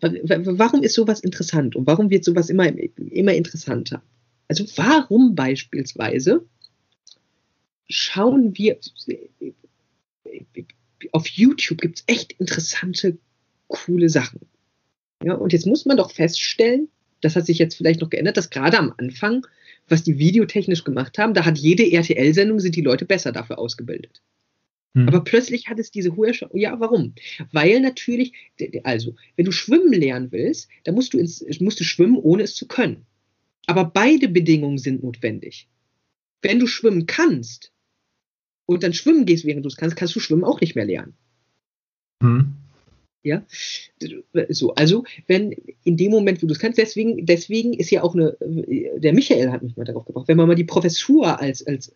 warum 0.00 0.82
ist 0.82 0.94
sowas 0.94 1.20
interessant 1.20 1.76
und 1.76 1.86
warum 1.86 2.10
wird 2.10 2.24
sowas 2.24 2.50
immer, 2.50 2.66
immer 2.66 3.32
interessanter? 3.32 4.02
Also, 4.48 4.64
warum 4.76 5.34
beispielsweise 5.34 6.44
schauen 7.88 8.56
wir, 8.56 8.78
auf 11.12 11.26
YouTube 11.28 11.80
gibt 11.80 11.98
es 11.98 12.04
echt 12.06 12.32
interessante, 12.32 13.18
coole 13.68 14.08
Sachen. 14.08 14.40
Ja, 15.22 15.34
und 15.34 15.52
jetzt 15.52 15.66
muss 15.66 15.84
man 15.84 15.96
doch 15.96 16.10
feststellen, 16.10 16.88
das 17.20 17.36
hat 17.36 17.46
sich 17.46 17.58
jetzt 17.58 17.76
vielleicht 17.76 18.00
noch 18.00 18.10
geändert, 18.10 18.36
dass 18.36 18.50
gerade 18.50 18.78
am 18.78 18.92
Anfang, 18.98 19.46
was 19.88 20.02
die 20.02 20.18
videotechnisch 20.18 20.84
gemacht 20.84 21.18
haben, 21.18 21.34
da 21.34 21.44
hat 21.44 21.58
jede 21.58 21.90
RTL-Sendung, 21.90 22.60
sind 22.60 22.76
die 22.76 22.82
Leute 22.82 23.06
besser 23.06 23.32
dafür 23.32 23.58
ausgebildet. 23.58 24.22
Hm. 24.94 25.08
Aber 25.08 25.24
plötzlich 25.24 25.68
hat 25.68 25.78
es 25.78 25.90
diese 25.90 26.16
hohe 26.16 26.34
Sch 26.34 26.44
Ja, 26.52 26.78
warum? 26.80 27.14
Weil 27.52 27.80
natürlich, 27.80 28.32
also, 28.82 29.14
wenn 29.36 29.46
du 29.46 29.52
schwimmen 29.52 29.92
lernen 29.92 30.30
willst, 30.32 30.68
dann 30.84 30.94
musst 30.94 31.14
du, 31.14 31.18
ins, 31.18 31.44
musst 31.60 31.80
du 31.80 31.84
schwimmen, 31.84 32.16
ohne 32.16 32.42
es 32.42 32.54
zu 32.54 32.66
können. 32.66 33.06
Aber 33.66 33.84
beide 33.84 34.28
Bedingungen 34.28 34.78
sind 34.78 35.02
notwendig. 35.02 35.68
Wenn 36.42 36.60
du 36.60 36.66
schwimmen 36.66 37.06
kannst, 37.06 37.72
und 38.66 38.82
dann 38.82 38.92
schwimmen 38.92 39.26
gehst, 39.26 39.44
während 39.44 39.64
du 39.64 39.68
es 39.68 39.76
kannst, 39.76 39.96
kannst 39.96 40.14
du 40.16 40.20
schwimmen 40.20 40.44
auch 40.44 40.60
nicht 40.60 40.74
mehr 40.74 40.86
lernen. 40.86 41.14
Hm. 42.22 42.54
Ja, 43.22 43.42
so, 44.50 44.74
also 44.74 45.04
wenn 45.26 45.52
in 45.82 45.96
dem 45.96 46.10
Moment, 46.10 46.42
wo 46.42 46.46
du 46.46 46.52
es 46.52 46.58
kannst, 46.58 46.76
deswegen, 46.76 47.24
deswegen 47.24 47.72
ist 47.72 47.90
ja 47.90 48.02
auch 48.02 48.14
eine, 48.14 48.36
der 48.98 49.14
Michael 49.14 49.50
hat 49.50 49.62
mich 49.62 49.78
mal 49.78 49.84
darauf 49.84 50.04
gebracht, 50.04 50.28
wenn 50.28 50.36
man 50.36 50.46
mal 50.46 50.54
die 50.54 50.64
Professur 50.64 51.40
als, 51.40 51.66
als 51.66 51.94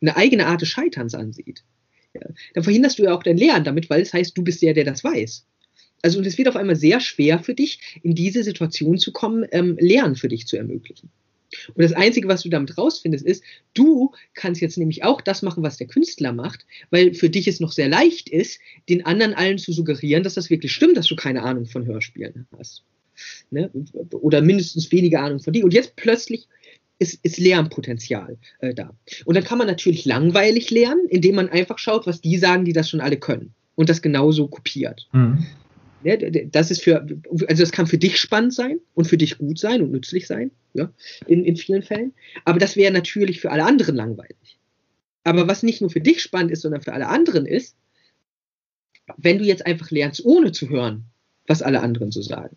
eine 0.00 0.16
eigene 0.16 0.46
Art 0.46 0.62
des 0.62 0.70
Scheiterns 0.70 1.14
ansieht, 1.14 1.62
ja, 2.14 2.22
dann 2.54 2.64
verhinderst 2.64 2.98
du 2.98 3.02
ja 3.02 3.14
auch 3.14 3.22
dein 3.22 3.36
Lernen 3.36 3.66
damit, 3.66 3.90
weil 3.90 4.00
es 4.00 4.14
heißt, 4.14 4.36
du 4.36 4.42
bist 4.42 4.62
der, 4.62 4.72
der 4.72 4.84
das 4.84 5.04
weiß. 5.04 5.46
Also 6.00 6.18
und 6.18 6.26
es 6.26 6.38
wird 6.38 6.48
auf 6.48 6.56
einmal 6.56 6.76
sehr 6.76 7.00
schwer 7.00 7.38
für 7.38 7.54
dich, 7.54 8.00
in 8.02 8.14
diese 8.14 8.42
Situation 8.44 8.96
zu 8.96 9.12
kommen, 9.12 9.44
ähm, 9.52 9.76
Lernen 9.78 10.16
für 10.16 10.28
dich 10.28 10.46
zu 10.46 10.56
ermöglichen. 10.56 11.10
Und 11.68 11.82
das 11.82 11.92
Einzige, 11.92 12.28
was 12.28 12.42
du 12.42 12.48
damit 12.48 12.76
rausfindest, 12.76 13.24
ist, 13.24 13.42
du 13.74 14.12
kannst 14.34 14.60
jetzt 14.60 14.78
nämlich 14.78 15.04
auch 15.04 15.20
das 15.20 15.42
machen, 15.42 15.62
was 15.62 15.76
der 15.76 15.86
Künstler 15.86 16.32
macht, 16.32 16.66
weil 16.90 17.14
für 17.14 17.30
dich 17.30 17.48
es 17.48 17.60
noch 17.60 17.72
sehr 17.72 17.88
leicht 17.88 18.28
ist, 18.28 18.60
den 18.88 19.06
anderen 19.06 19.34
allen 19.34 19.58
zu 19.58 19.72
suggerieren, 19.72 20.22
dass 20.22 20.34
das 20.34 20.50
wirklich 20.50 20.72
stimmt, 20.72 20.96
dass 20.96 21.06
du 21.06 21.16
keine 21.16 21.42
Ahnung 21.42 21.66
von 21.66 21.86
Hörspielen 21.86 22.46
hast. 22.58 22.82
Ne? 23.50 23.70
Oder 24.12 24.42
mindestens 24.42 24.90
weniger 24.90 25.20
Ahnung 25.22 25.40
von 25.40 25.52
dir. 25.52 25.64
Und 25.64 25.74
jetzt 25.74 25.96
plötzlich 25.96 26.48
ist, 26.98 27.18
ist 27.24 27.38
Lernpotenzial 27.38 28.38
äh, 28.60 28.74
da. 28.74 28.94
Und 29.24 29.36
dann 29.36 29.44
kann 29.44 29.58
man 29.58 29.66
natürlich 29.66 30.04
langweilig 30.04 30.70
lernen, 30.70 31.06
indem 31.08 31.36
man 31.36 31.48
einfach 31.48 31.78
schaut, 31.78 32.06
was 32.06 32.20
die 32.20 32.38
sagen, 32.38 32.64
die 32.64 32.72
das 32.72 32.88
schon 32.88 33.00
alle 33.00 33.16
können. 33.16 33.54
Und 33.76 33.88
das 33.88 34.02
genauso 34.02 34.46
kopiert. 34.46 35.08
Mhm. 35.12 35.46
Ja, 36.04 36.16
das 36.16 36.70
ist 36.70 36.82
für, 36.82 37.00
also 37.00 37.62
das 37.62 37.72
kann 37.72 37.86
für 37.86 37.98
dich 37.98 38.18
spannend 38.18 38.52
sein 38.52 38.78
und 38.94 39.06
für 39.06 39.16
dich 39.16 39.38
gut 39.38 39.58
sein 39.58 39.80
und 39.82 39.90
nützlich 39.90 40.26
sein, 40.26 40.50
ja, 40.74 40.90
in, 41.26 41.44
in 41.44 41.56
vielen 41.56 41.82
Fällen. 41.82 42.12
Aber 42.44 42.58
das 42.58 42.76
wäre 42.76 42.92
natürlich 42.92 43.40
für 43.40 43.50
alle 43.50 43.64
anderen 43.64 43.96
langweilig. 43.96 44.58
Aber 45.24 45.48
was 45.48 45.62
nicht 45.62 45.80
nur 45.80 45.90
für 45.90 46.00
dich 46.00 46.20
spannend 46.20 46.52
ist, 46.52 46.60
sondern 46.60 46.82
für 46.82 46.92
alle 46.92 47.08
anderen 47.08 47.46
ist, 47.46 47.76
wenn 49.16 49.38
du 49.38 49.44
jetzt 49.44 49.66
einfach 49.66 49.90
lernst, 49.90 50.24
ohne 50.24 50.52
zu 50.52 50.68
hören, 50.68 51.04
was 51.46 51.62
alle 51.62 51.80
anderen 51.80 52.10
so 52.10 52.20
sagen. 52.22 52.56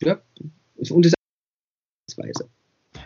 Ja, 0.00 0.20
und 0.76 1.06
das 1.06 1.14
Weise. 2.16 2.48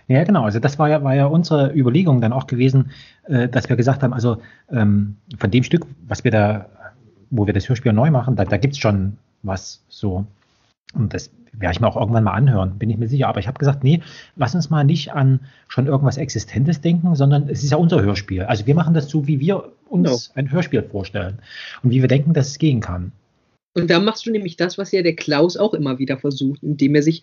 Ja, 0.08 0.24
genau. 0.24 0.44
Also 0.44 0.58
das 0.58 0.78
war 0.78 0.88
ja, 0.88 1.02
war 1.02 1.14
ja 1.14 1.26
unsere 1.26 1.72
Überlegung 1.74 2.20
dann 2.20 2.32
auch 2.32 2.46
gewesen, 2.46 2.90
äh, 3.24 3.48
dass 3.48 3.68
wir 3.68 3.76
gesagt 3.76 4.02
haben, 4.02 4.12
also 4.12 4.40
ähm, 4.70 5.16
von 5.38 5.50
dem 5.50 5.62
Stück, 5.62 5.86
was 6.06 6.24
wir 6.24 6.30
da, 6.30 6.68
wo 7.30 7.46
wir 7.46 7.54
das 7.54 7.68
Hörspiel 7.68 7.92
neu 7.92 8.10
machen, 8.10 8.36
da, 8.36 8.44
da 8.44 8.56
gibt 8.56 8.74
es 8.74 8.78
schon 8.78 9.18
was 9.42 9.82
so. 9.88 10.26
Und 10.94 11.14
das 11.14 11.30
werde 11.52 11.72
ich 11.72 11.80
mir 11.80 11.88
auch 11.88 11.96
irgendwann 11.96 12.24
mal 12.24 12.32
anhören, 12.32 12.78
bin 12.78 12.90
ich 12.90 12.98
mir 12.98 13.08
sicher. 13.08 13.28
Aber 13.28 13.40
ich 13.40 13.46
habe 13.46 13.58
gesagt, 13.58 13.84
nee, 13.84 14.00
lass 14.36 14.54
uns 14.54 14.70
mal 14.70 14.84
nicht 14.84 15.12
an 15.12 15.40
schon 15.68 15.86
irgendwas 15.86 16.16
Existentes 16.16 16.80
denken, 16.80 17.14
sondern 17.14 17.48
es 17.48 17.62
ist 17.62 17.70
ja 17.70 17.76
unser 17.76 18.02
Hörspiel. 18.02 18.42
Also 18.42 18.66
wir 18.66 18.74
machen 18.74 18.94
das 18.94 19.08
so, 19.08 19.26
wie 19.26 19.40
wir 19.40 19.72
uns 19.88 20.28
no. 20.28 20.34
ein 20.34 20.50
Hörspiel 20.50 20.82
vorstellen 20.82 21.38
und 21.82 21.90
wie 21.90 22.00
wir 22.00 22.08
denken, 22.08 22.32
dass 22.32 22.48
es 22.48 22.58
gehen 22.58 22.80
kann. 22.80 23.12
Und 23.74 23.90
da 23.90 24.00
machst 24.00 24.26
du 24.26 24.30
nämlich 24.30 24.56
das, 24.56 24.78
was 24.78 24.92
ja 24.92 25.02
der 25.02 25.14
Klaus 25.14 25.56
auch 25.56 25.74
immer 25.74 25.98
wieder 25.98 26.18
versucht, 26.18 26.62
indem 26.62 26.94
er 26.94 27.02
sich 27.02 27.22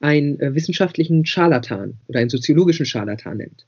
einen 0.00 0.38
äh, 0.40 0.54
wissenschaftlichen 0.54 1.24
Scharlatan 1.24 1.94
oder 2.08 2.20
einen 2.20 2.30
soziologischen 2.30 2.84
Scharlatan 2.84 3.38
nennt. 3.38 3.66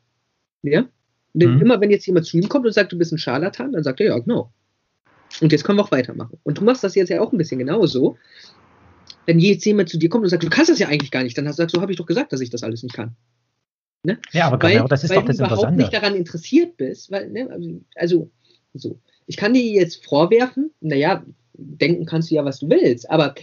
Ja? 0.62 0.86
Mhm. 1.32 1.60
Immer 1.60 1.80
wenn 1.80 1.90
jetzt 1.90 2.06
jemand 2.06 2.26
zu 2.26 2.36
ihm 2.36 2.48
kommt 2.48 2.66
und 2.66 2.72
sagt, 2.72 2.92
du 2.92 2.98
bist 2.98 3.12
ein 3.12 3.18
Scharlatan, 3.18 3.72
dann 3.72 3.82
sagt 3.82 4.00
er, 4.00 4.08
ja, 4.08 4.18
genau. 4.18 4.52
Und 5.40 5.52
jetzt 5.52 5.64
können 5.64 5.78
wir 5.78 5.84
auch 5.84 5.90
weitermachen. 5.90 6.38
Und 6.42 6.58
du 6.58 6.64
machst 6.64 6.82
das 6.84 6.94
jetzt 6.94 7.08
ja 7.08 7.20
auch 7.20 7.32
ein 7.32 7.38
bisschen 7.38 7.58
genauso. 7.58 8.16
Wenn 9.26 9.38
jetzt 9.38 9.64
jemand 9.64 9.88
zu 9.88 9.98
dir 9.98 10.08
kommt 10.08 10.24
und 10.24 10.30
sagt, 10.30 10.42
du 10.42 10.48
kannst 10.50 10.70
das 10.70 10.78
ja 10.78 10.88
eigentlich 10.88 11.10
gar 11.10 11.22
nicht, 11.22 11.36
dann 11.36 11.50
sagst 11.52 11.74
du, 11.74 11.78
so 11.78 11.82
habe 11.82 11.92
ich 11.92 11.98
doch 11.98 12.06
gesagt, 12.06 12.32
dass 12.32 12.40
ich 12.40 12.50
das 12.50 12.62
alles 12.62 12.82
nicht 12.82 12.94
kann. 12.94 13.16
Ne? 14.02 14.18
Ja, 14.32 14.46
aber 14.46 14.62
weil, 14.62 14.74
genau, 14.74 14.86
das 14.86 15.02
ist 15.02 15.10
weil 15.10 15.18
doch 15.18 15.26
das 15.26 15.38
du 15.38 15.44
überhaupt 15.44 15.76
nicht 15.76 15.92
daran 15.92 16.14
interessiert 16.14 16.76
bist, 16.76 17.10
weil, 17.10 17.28
ne, 17.30 17.80
also, 17.96 18.30
so. 18.72 19.00
Ich 19.26 19.36
kann 19.36 19.54
dir 19.54 19.64
jetzt 19.64 20.06
vorwerfen, 20.06 20.70
naja, 20.80 21.24
denken 21.54 22.06
kannst 22.06 22.30
du 22.30 22.36
ja, 22.36 22.44
was 22.44 22.60
du 22.60 22.70
willst, 22.70 23.10
aber 23.10 23.34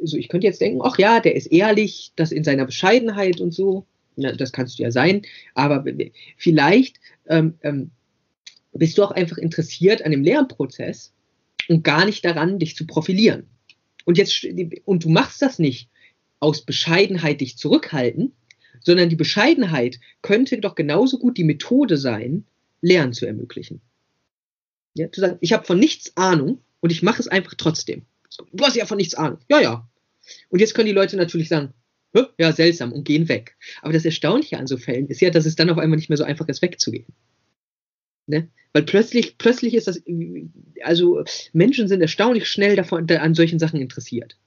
so, 0.00 0.16
ich 0.16 0.28
könnte 0.28 0.46
jetzt 0.46 0.60
denken, 0.60 0.80
ach 0.84 0.96
ja, 0.98 1.18
der 1.18 1.34
ist 1.34 1.46
ehrlich, 1.46 2.12
das 2.14 2.30
in 2.30 2.44
seiner 2.44 2.64
Bescheidenheit 2.64 3.40
und 3.40 3.52
so, 3.52 3.84
na, 4.14 4.32
das 4.32 4.52
kannst 4.52 4.78
du 4.78 4.84
ja 4.84 4.92
sein, 4.92 5.22
aber 5.54 5.84
vielleicht 6.36 7.00
ähm, 7.26 7.54
ähm, 7.62 7.90
bist 8.72 8.98
du 8.98 9.02
auch 9.02 9.10
einfach 9.10 9.38
interessiert 9.38 10.04
an 10.04 10.12
dem 10.12 10.22
Lernprozess 10.22 11.12
und 11.68 11.84
gar 11.84 12.04
nicht 12.04 12.24
daran, 12.24 12.58
dich 12.58 12.76
zu 12.76 12.86
profilieren. 12.86 13.48
Und 14.04 14.18
jetzt, 14.18 14.44
und 14.84 15.04
du 15.04 15.08
machst 15.08 15.42
das 15.42 15.58
nicht 15.58 15.88
aus 16.40 16.64
Bescheidenheit 16.64 17.40
dich 17.40 17.56
zurückhalten, 17.56 18.32
sondern 18.80 19.08
die 19.08 19.16
Bescheidenheit 19.16 20.00
könnte 20.22 20.58
doch 20.58 20.74
genauso 20.74 21.18
gut 21.18 21.38
die 21.38 21.44
Methode 21.44 21.96
sein, 21.96 22.44
Lernen 22.80 23.12
zu 23.12 23.26
ermöglichen. 23.26 23.80
Ja, 24.94 25.10
zu 25.10 25.20
sagen, 25.20 25.38
ich 25.40 25.52
habe 25.52 25.64
von 25.64 25.78
nichts 25.78 26.16
Ahnung 26.16 26.60
und 26.80 26.90
ich 26.90 27.02
mache 27.02 27.20
es 27.20 27.28
einfach 27.28 27.54
trotzdem. 27.56 28.02
Du 28.52 28.64
hast 28.64 28.76
ja 28.76 28.86
von 28.86 28.96
nichts 28.96 29.14
Ahnung. 29.14 29.38
Ja, 29.48 29.60
ja. 29.60 29.88
Und 30.48 30.58
jetzt 30.58 30.74
können 30.74 30.86
die 30.86 30.92
Leute 30.92 31.16
natürlich 31.16 31.48
sagen, 31.48 31.72
ja, 32.38 32.52
seltsam 32.52 32.92
und 32.92 33.04
gehen 33.04 33.28
weg. 33.28 33.56
Aber 33.80 33.92
das 33.92 34.04
Erstaunliche 34.04 34.58
an 34.58 34.66
so 34.66 34.76
Fällen 34.76 35.06
ist 35.08 35.20
ja, 35.20 35.30
dass 35.30 35.46
es 35.46 35.56
dann 35.56 35.70
auf 35.70 35.78
einmal 35.78 35.96
nicht 35.96 36.08
mehr 36.08 36.18
so 36.18 36.24
einfach 36.24 36.48
ist, 36.48 36.60
wegzugehen. 36.60 37.06
Ne? 38.26 38.48
Weil 38.72 38.84
plötzlich, 38.84 39.36
plötzlich 39.38 39.74
ist 39.74 39.86
das, 39.86 40.02
also 40.82 41.24
Menschen 41.52 41.88
sind 41.88 42.00
erstaunlich 42.00 42.48
schnell 42.48 42.76
davon, 42.76 43.08
an 43.10 43.34
solchen 43.34 43.58
Sachen 43.58 43.80
interessiert. 43.80 44.38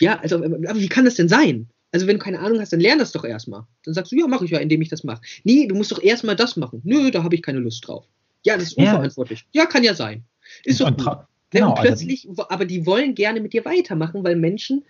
Ja, 0.00 0.18
also, 0.18 0.36
aber 0.36 0.74
wie 0.76 0.88
kann 0.88 1.04
das 1.04 1.14
denn 1.14 1.28
sein? 1.28 1.68
Also, 1.92 2.08
wenn 2.08 2.18
du 2.18 2.24
keine 2.24 2.40
Ahnung 2.40 2.58
hast, 2.58 2.72
dann 2.72 2.80
lern 2.80 2.98
das 2.98 3.12
doch 3.12 3.24
erstmal. 3.24 3.64
Dann 3.84 3.94
sagst 3.94 4.10
du, 4.10 4.16
ja, 4.16 4.26
mache 4.26 4.44
ich 4.44 4.50
ja, 4.50 4.58
indem 4.58 4.82
ich 4.82 4.88
das 4.88 5.04
mache. 5.04 5.22
Nee, 5.44 5.68
du 5.68 5.76
musst 5.76 5.92
doch 5.92 6.02
erstmal 6.02 6.34
das 6.34 6.56
machen. 6.56 6.80
Nö, 6.82 7.12
da 7.12 7.22
habe 7.22 7.36
ich 7.36 7.42
keine 7.42 7.60
Lust 7.60 7.86
drauf. 7.86 8.04
Ja, 8.44 8.54
das 8.56 8.68
ist 8.68 8.76
unverantwortlich. 8.76 9.46
Ja, 9.52 9.62
ja 9.62 9.68
kann 9.68 9.84
ja 9.84 9.94
sein. 9.94 10.24
Ist 10.64 10.80
doch 10.80 10.94
gut. 10.96 11.18
Genau, 11.50 11.70
und 11.70 11.78
also 11.78 11.82
plötzlich, 11.82 12.28
aber 12.36 12.64
die 12.64 12.84
wollen 12.84 13.14
gerne 13.14 13.40
mit 13.40 13.52
dir 13.52 13.64
weitermachen, 13.64 14.24
weil 14.24 14.34
Menschen, 14.34 14.84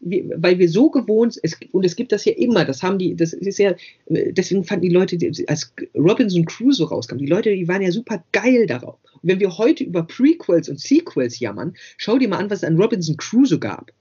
weil 0.00 0.58
wir 0.58 0.68
so 0.68 0.90
gewohnt, 0.90 1.38
es, 1.42 1.58
und 1.72 1.84
es 1.84 1.94
gibt 1.94 2.12
das 2.12 2.24
ja 2.24 2.32
immer, 2.32 2.64
das 2.64 2.82
haben 2.82 2.98
die, 2.98 3.14
das 3.14 3.32
ist 3.32 3.58
ja, 3.58 3.74
deswegen 4.08 4.64
fanden 4.64 4.88
die 4.88 4.94
Leute, 4.94 5.18
als 5.46 5.74
Robinson 5.94 6.46
Crusoe 6.46 6.88
rauskam, 6.88 7.18
die 7.18 7.26
Leute, 7.26 7.54
die 7.54 7.68
waren 7.68 7.82
ja 7.82 7.92
super 7.92 8.24
geil 8.32 8.66
darauf. 8.66 8.98
Und 9.22 9.28
wenn 9.28 9.40
wir 9.40 9.58
heute 9.58 9.84
über 9.84 10.02
Prequels 10.02 10.68
und 10.68 10.80
Sequels 10.80 11.38
jammern, 11.38 11.74
schau 11.98 12.18
dir 12.18 12.28
mal 12.28 12.38
an, 12.38 12.50
was 12.50 12.58
es 12.58 12.64
an 12.64 12.76
Robinson 12.76 13.16
Crusoe 13.16 13.58
gab. 13.58 13.92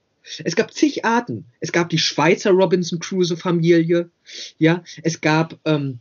Es 0.43 0.55
gab 0.55 0.73
zig 0.73 1.05
Arten. 1.05 1.45
Es 1.59 1.71
gab 1.71 1.89
die 1.89 1.97
Schweizer 1.97 2.51
Robinson 2.51 2.99
Crusoe 2.99 3.37
Familie, 3.37 4.09
ja, 4.57 4.83
es 5.03 5.19
gab 5.19 5.59
ähm, 5.65 5.99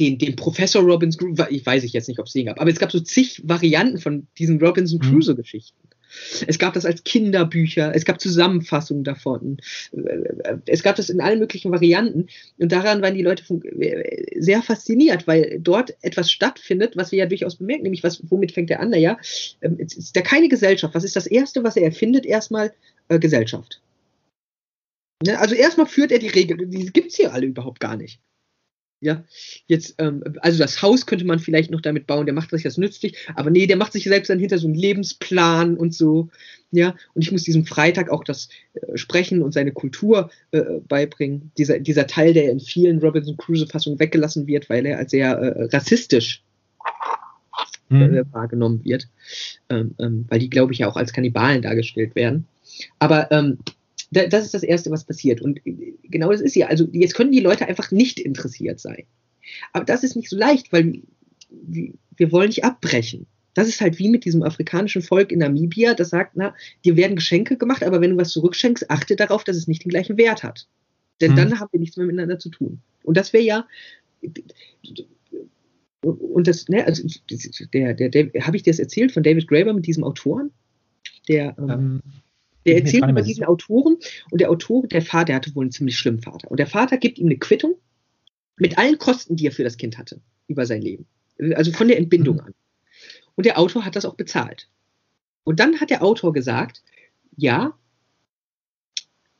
den, 0.00 0.16
den 0.18 0.36
Professor 0.36 0.82
Robinson 0.82 1.34
Crusoe, 1.34 1.50
ich 1.50 1.66
weiß 1.66 1.84
ich 1.84 1.92
jetzt 1.92 2.08
nicht, 2.08 2.18
ob 2.18 2.26
es 2.26 2.32
den 2.32 2.46
gab, 2.46 2.60
aber 2.60 2.70
es 2.70 2.78
gab 2.78 2.90
so 2.90 3.00
zig 3.00 3.42
Varianten 3.44 3.98
von 3.98 4.26
diesen 4.38 4.60
Robinson 4.60 5.00
mhm. 5.02 5.10
Crusoe 5.10 5.34
Geschichten. 5.34 5.76
Es 6.46 6.58
gab 6.58 6.74
das 6.74 6.84
als 6.84 7.04
Kinderbücher, 7.04 7.94
es 7.94 8.04
gab 8.04 8.20
Zusammenfassungen 8.20 9.04
davon, 9.04 9.58
es 10.66 10.82
gab 10.82 10.96
das 10.96 11.10
in 11.10 11.20
allen 11.20 11.38
möglichen 11.38 11.72
Varianten 11.72 12.28
und 12.58 12.72
daran 12.72 13.02
waren 13.02 13.14
die 13.14 13.22
Leute 13.22 13.44
sehr 14.36 14.62
fasziniert, 14.62 15.26
weil 15.26 15.58
dort 15.60 15.94
etwas 16.02 16.30
stattfindet, 16.30 16.96
was 16.96 17.12
wir 17.12 17.20
ja 17.20 17.26
durchaus 17.26 17.56
bemerken, 17.56 17.84
nämlich 17.84 18.02
was, 18.02 18.22
womit 18.30 18.52
fängt 18.52 18.70
er 18.70 18.80
an? 18.80 18.90
Naja, 18.90 19.18
ähm, 19.60 19.76
es 19.78 19.96
ist 19.96 20.16
da 20.16 20.20
keine 20.20 20.48
Gesellschaft. 20.48 20.94
Was 20.94 21.04
ist 21.04 21.16
das 21.16 21.26
Erste, 21.26 21.64
was 21.64 21.76
er 21.76 21.84
erfindet? 21.84 22.26
Erstmal 22.26 22.72
äh, 23.08 23.18
Gesellschaft. 23.18 23.80
Ja, 25.24 25.36
also 25.36 25.54
erstmal 25.54 25.86
führt 25.86 26.12
er 26.12 26.18
die 26.18 26.28
Regeln, 26.28 26.70
die 26.70 26.86
gibt 26.86 27.10
es 27.10 27.16
hier 27.16 27.32
alle 27.32 27.46
überhaupt 27.46 27.80
gar 27.80 27.96
nicht. 27.96 28.20
Ja, 29.02 29.24
jetzt, 29.66 29.96
ähm, 29.98 30.22
also 30.42 30.58
das 30.58 30.80
Haus 30.80 31.06
könnte 31.06 31.24
man 31.24 31.40
vielleicht 31.40 31.72
noch 31.72 31.80
damit 31.80 32.06
bauen, 32.06 32.24
der 32.24 32.36
macht 32.36 32.50
sich 32.50 32.62
das 32.62 32.78
nützlich, 32.78 33.16
aber 33.34 33.50
nee, 33.50 33.66
der 33.66 33.76
macht 33.76 33.92
sich 33.92 34.04
selbst 34.04 34.30
dann 34.30 34.38
hinter 34.38 34.58
so 34.58 34.68
einen 34.68 34.76
Lebensplan 34.76 35.76
und 35.76 35.92
so. 35.92 36.28
Ja, 36.70 36.94
und 37.12 37.22
ich 37.22 37.32
muss 37.32 37.42
diesem 37.42 37.66
Freitag 37.66 38.10
auch 38.10 38.22
das 38.22 38.48
äh, 38.74 38.96
Sprechen 38.96 39.42
und 39.42 39.52
seine 39.52 39.72
Kultur 39.72 40.30
äh, 40.52 40.62
beibringen. 40.86 41.50
Dieser, 41.58 41.80
dieser 41.80 42.06
Teil, 42.06 42.32
der 42.32 42.50
in 42.52 42.60
vielen 42.60 43.00
Robinson 43.00 43.36
Crusoe-Fassungen 43.36 43.98
weggelassen 43.98 44.46
wird, 44.46 44.70
weil 44.70 44.86
er 44.86 44.98
als 44.98 45.10
sehr 45.10 45.32
äh, 45.32 45.64
rassistisch 45.64 46.44
mhm. 47.88 48.24
wahrgenommen 48.30 48.84
wird. 48.84 49.08
Ähm, 49.68 49.96
ähm, 49.98 50.26
weil 50.28 50.38
die, 50.38 50.48
glaube 50.48 50.72
ich, 50.72 50.78
ja 50.78 50.88
auch 50.88 50.96
als 50.96 51.12
Kannibalen 51.12 51.60
dargestellt 51.60 52.14
werden. 52.14 52.46
Aber 53.00 53.30
ähm, 53.32 53.58
das 54.12 54.44
ist 54.44 54.54
das 54.54 54.62
Erste, 54.62 54.90
was 54.90 55.04
passiert. 55.04 55.40
Und 55.40 55.60
genau 55.64 56.30
das 56.30 56.40
ist 56.40 56.54
ja. 56.54 56.66
Also 56.66 56.86
jetzt 56.92 57.14
können 57.14 57.32
die 57.32 57.40
Leute 57.40 57.66
einfach 57.66 57.90
nicht 57.90 58.20
interessiert 58.20 58.78
sein. 58.78 59.04
Aber 59.72 59.84
das 59.84 60.04
ist 60.04 60.16
nicht 60.16 60.28
so 60.28 60.36
leicht, 60.36 60.72
weil 60.72 61.02
wir 61.50 62.32
wollen 62.32 62.48
nicht 62.48 62.64
abbrechen. 62.64 63.26
Das 63.54 63.68
ist 63.68 63.80
halt 63.80 63.98
wie 63.98 64.08
mit 64.08 64.24
diesem 64.24 64.42
afrikanischen 64.42 65.02
Volk 65.02 65.30
in 65.30 65.40
Namibia, 65.40 65.94
das 65.94 66.10
sagt, 66.10 66.32
na, 66.36 66.54
dir 66.84 66.96
werden 66.96 67.16
Geschenke 67.16 67.58
gemacht, 67.58 67.82
aber 67.82 68.00
wenn 68.00 68.10
du 68.10 68.16
was 68.16 68.30
zurückschenkst, 68.30 68.90
achte 68.90 69.14
darauf, 69.14 69.44
dass 69.44 69.56
es 69.56 69.68
nicht 69.68 69.84
den 69.84 69.90
gleichen 69.90 70.16
Wert 70.16 70.42
hat. 70.42 70.66
Denn 71.20 71.32
mhm. 71.32 71.36
dann 71.36 71.60
haben 71.60 71.68
wir 71.72 71.80
nichts 71.80 71.96
mehr 71.96 72.06
miteinander 72.06 72.38
zu 72.38 72.48
tun. 72.48 72.80
Und 73.02 73.16
das 73.16 73.34
wäre 73.34 73.44
ja, 73.44 73.66
und 76.00 76.46
das, 76.46 76.68
ne, 76.68 76.84
also 76.84 77.06
der, 77.74 77.94
der, 77.94 78.08
der, 78.08 78.46
habe 78.46 78.56
ich 78.56 78.62
dir 78.62 78.70
das 78.70 78.80
erzählt 78.80 79.12
von 79.12 79.22
David 79.22 79.46
Graeber 79.48 79.72
mit 79.72 79.86
diesem 79.86 80.04
Autoren? 80.04 80.50
Der, 81.28 81.54
ähm, 81.58 81.70
ähm 81.70 82.02
der 82.66 82.76
erzählt 82.76 83.08
über 83.08 83.22
diesen 83.22 83.44
Autoren 83.44 83.96
und 84.30 84.40
der 84.40 84.50
Autor, 84.50 84.86
der 84.86 85.02
Vater, 85.02 85.26
der 85.26 85.36
hatte 85.36 85.54
wohl 85.54 85.64
einen 85.64 85.72
ziemlich 85.72 85.96
schlimmen 85.96 86.20
Vater. 86.20 86.50
Und 86.50 86.58
der 86.58 86.66
Vater 86.66 86.96
gibt 86.96 87.18
ihm 87.18 87.26
eine 87.26 87.38
Quittung 87.38 87.74
mit 88.56 88.78
allen 88.78 88.98
Kosten, 88.98 89.36
die 89.36 89.46
er 89.46 89.52
für 89.52 89.64
das 89.64 89.76
Kind 89.76 89.98
hatte, 89.98 90.20
über 90.46 90.66
sein 90.66 90.82
Leben. 90.82 91.06
Also 91.54 91.72
von 91.72 91.88
der 91.88 91.98
Entbindung 91.98 92.36
mhm. 92.36 92.42
an. 92.42 92.54
Und 93.34 93.46
der 93.46 93.58
Autor 93.58 93.84
hat 93.84 93.96
das 93.96 94.04
auch 94.04 94.14
bezahlt. 94.14 94.68
Und 95.44 95.58
dann 95.58 95.80
hat 95.80 95.90
der 95.90 96.02
Autor 96.02 96.32
gesagt, 96.32 96.82
ja, 97.36 97.76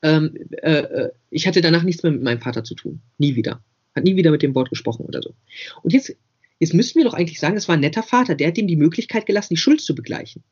ähm, 0.03 0.35
äh, 0.63 0.81
äh 0.81 1.11
ich 1.31 1.47
hatte 1.47 1.61
danach 1.61 1.83
nichts 1.83 2.03
mehr 2.03 2.13
mit 2.13 2.23
meinem 2.23 2.41
Vater 2.41 2.65
zu 2.65 2.75
tun. 2.75 3.01
Nie 3.19 3.37
wieder. 3.37 3.63
Hat 3.95 4.05
nie 4.05 4.17
wieder 4.17 4.31
mit 4.31 4.43
dem 4.43 4.55
Wort 4.55 4.71
gesprochen 4.71 5.07
oder 5.07 5.23
so. 5.23 5.35
Und 5.83 5.93
jetzt, 5.93 6.15
jetzt 6.59 6.75
müssten 6.75 6.99
wir 6.99 7.05
doch 7.05 7.15
eigentlich 7.15 7.39
sagen, 7.39 7.55
das 7.55 7.69
war 7.69 7.77
ein 7.77 7.81
netter 7.81 8.03
Vater, 8.03 8.35
der 8.35 8.49
hat 8.49 8.59
ihm 8.59 8.67
die 8.67 8.77
Möglichkeit 8.77 9.27
gelassen, 9.27 9.55
die 9.55 9.61
Schuld 9.61 9.81
zu 9.81 9.95
begleichen. 9.95 10.43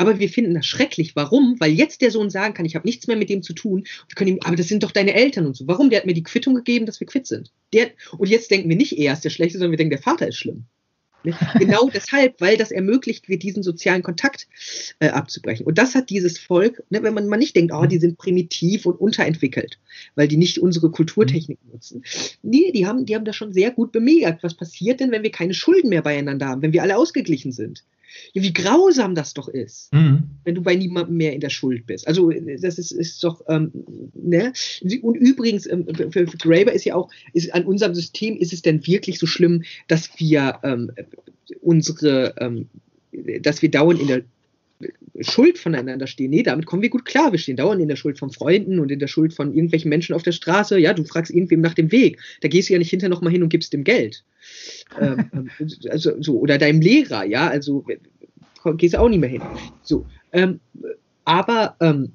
Aber 0.00 0.18
wir 0.18 0.30
finden 0.30 0.54
das 0.54 0.64
schrecklich. 0.64 1.14
Warum? 1.14 1.56
Weil 1.60 1.72
jetzt 1.72 2.00
der 2.00 2.10
Sohn 2.10 2.30
sagen 2.30 2.54
kann, 2.54 2.64
ich 2.64 2.74
habe 2.74 2.88
nichts 2.88 3.06
mehr 3.06 3.18
mit 3.18 3.28
dem 3.28 3.42
zu 3.42 3.52
tun. 3.52 3.84
Wir 4.08 4.14
können 4.14 4.30
ihm, 4.30 4.38
aber 4.42 4.56
das 4.56 4.66
sind 4.66 4.82
doch 4.82 4.92
deine 4.92 5.12
Eltern 5.12 5.44
und 5.44 5.54
so. 5.54 5.66
Warum? 5.66 5.90
Der 5.90 5.98
hat 5.98 6.06
mir 6.06 6.14
die 6.14 6.22
Quittung 6.22 6.54
gegeben, 6.54 6.86
dass 6.86 7.00
wir 7.00 7.06
quitt 7.06 7.26
sind. 7.26 7.52
Der, 7.74 7.90
und 8.16 8.30
jetzt 8.30 8.50
denken 8.50 8.70
wir 8.70 8.76
nicht, 8.76 8.96
er 8.96 9.12
ist 9.12 9.26
der 9.26 9.30
Schlechte, 9.30 9.58
sondern 9.58 9.72
wir 9.72 9.76
denken, 9.76 9.90
der 9.90 10.02
Vater 10.02 10.26
ist 10.26 10.38
schlimm. 10.38 10.64
Ne? 11.22 11.34
Genau 11.58 11.90
deshalb, 11.94 12.40
weil 12.40 12.56
das 12.56 12.70
ermöglicht 12.70 13.28
wird, 13.28 13.42
diesen 13.42 13.62
sozialen 13.62 14.02
Kontakt 14.02 14.48
äh, 15.00 15.08
abzubrechen. 15.08 15.66
Und 15.66 15.76
das 15.76 15.94
hat 15.94 16.08
dieses 16.08 16.38
Volk, 16.38 16.82
ne, 16.88 17.02
wenn 17.02 17.12
man 17.12 17.26
mal 17.26 17.36
nicht 17.36 17.54
denkt, 17.54 17.70
oh, 17.74 17.84
die 17.84 17.98
sind 17.98 18.16
primitiv 18.16 18.86
und 18.86 18.98
unterentwickelt, 18.98 19.78
weil 20.14 20.28
die 20.28 20.38
nicht 20.38 20.60
unsere 20.60 20.90
Kulturtechniken 20.90 21.66
mhm. 21.66 21.72
nutzen. 21.74 22.04
Nee, 22.42 22.72
die 22.72 22.86
haben, 22.86 23.04
die 23.04 23.14
haben 23.14 23.26
das 23.26 23.36
schon 23.36 23.52
sehr 23.52 23.70
gut 23.70 23.92
bemerkt. 23.92 24.42
Was 24.42 24.54
passiert 24.54 25.00
denn, 25.00 25.10
wenn 25.10 25.22
wir 25.22 25.30
keine 25.30 25.52
Schulden 25.52 25.90
mehr 25.90 26.00
beieinander 26.00 26.46
haben, 26.46 26.62
wenn 26.62 26.72
wir 26.72 26.82
alle 26.82 26.96
ausgeglichen 26.96 27.52
sind? 27.52 27.84
Ja, 28.32 28.42
wie 28.42 28.52
grausam 28.52 29.14
das 29.14 29.34
doch 29.34 29.48
ist, 29.48 29.92
mhm. 29.92 30.22
wenn 30.44 30.54
du 30.54 30.62
bei 30.62 30.74
niemandem 30.74 31.16
mehr 31.16 31.32
in 31.32 31.40
der 31.40 31.50
Schuld 31.50 31.86
bist. 31.86 32.06
Also 32.06 32.30
das 32.30 32.78
ist, 32.78 32.92
ist 32.92 33.22
doch, 33.24 33.42
ähm, 33.48 33.70
ne? 34.14 34.52
Und 35.02 35.16
übrigens, 35.16 35.66
ähm, 35.66 35.86
für, 36.10 36.26
für 36.26 36.36
Graeber 36.38 36.72
ist 36.72 36.84
ja 36.84 36.94
auch, 36.94 37.10
ist, 37.32 37.52
an 37.54 37.64
unserem 37.64 37.94
System 37.94 38.36
ist 38.36 38.52
es 38.52 38.62
denn 38.62 38.86
wirklich 38.86 39.18
so 39.18 39.26
schlimm, 39.26 39.62
dass 39.88 40.10
wir 40.18 40.58
ähm, 40.62 40.92
unsere, 41.60 42.34
ähm, 42.38 42.68
dass 43.40 43.62
wir 43.62 43.70
dauernd 43.70 44.00
in 44.00 44.06
der 44.06 44.22
Schuld 45.20 45.58
voneinander 45.58 46.06
stehen. 46.06 46.30
Nee, 46.30 46.42
damit 46.42 46.66
kommen 46.66 46.82
wir 46.82 46.88
gut 46.88 47.04
klar. 47.04 47.32
Wir 47.32 47.38
stehen 47.38 47.56
dauernd 47.56 47.82
in 47.82 47.88
der 47.88 47.96
Schuld 47.96 48.18
von 48.18 48.30
Freunden 48.30 48.78
und 48.78 48.90
in 48.90 48.98
der 48.98 49.08
Schuld 49.08 49.34
von 49.34 49.52
irgendwelchen 49.52 49.88
Menschen 49.88 50.14
auf 50.14 50.22
der 50.22 50.32
Straße. 50.32 50.78
Ja, 50.78 50.94
du 50.94 51.04
fragst 51.04 51.30
irgendwem 51.30 51.60
nach 51.60 51.74
dem 51.74 51.92
Weg. 51.92 52.18
Da 52.40 52.48
gehst 52.48 52.68
du 52.68 52.72
ja 52.72 52.78
nicht 52.78 52.90
hinterher 52.90 53.10
nochmal 53.10 53.32
hin 53.32 53.42
und 53.42 53.50
gibst 53.50 53.72
dem 53.72 53.84
Geld. 53.84 54.24
ähm, 55.00 55.30
ähm 55.34 55.50
also 55.90 56.20
so, 56.22 56.38
oder 56.38 56.58
deinem 56.58 56.80
Lehrer, 56.80 57.24
ja, 57.24 57.48
also 57.48 57.84
gehst 58.76 58.94
du 58.94 59.00
auch 59.00 59.08
nicht 59.08 59.20
mehr 59.20 59.28
hin. 59.28 59.42
So, 59.82 60.06
ähm, 60.32 60.60
aber 61.24 61.76
ähm, 61.80 62.12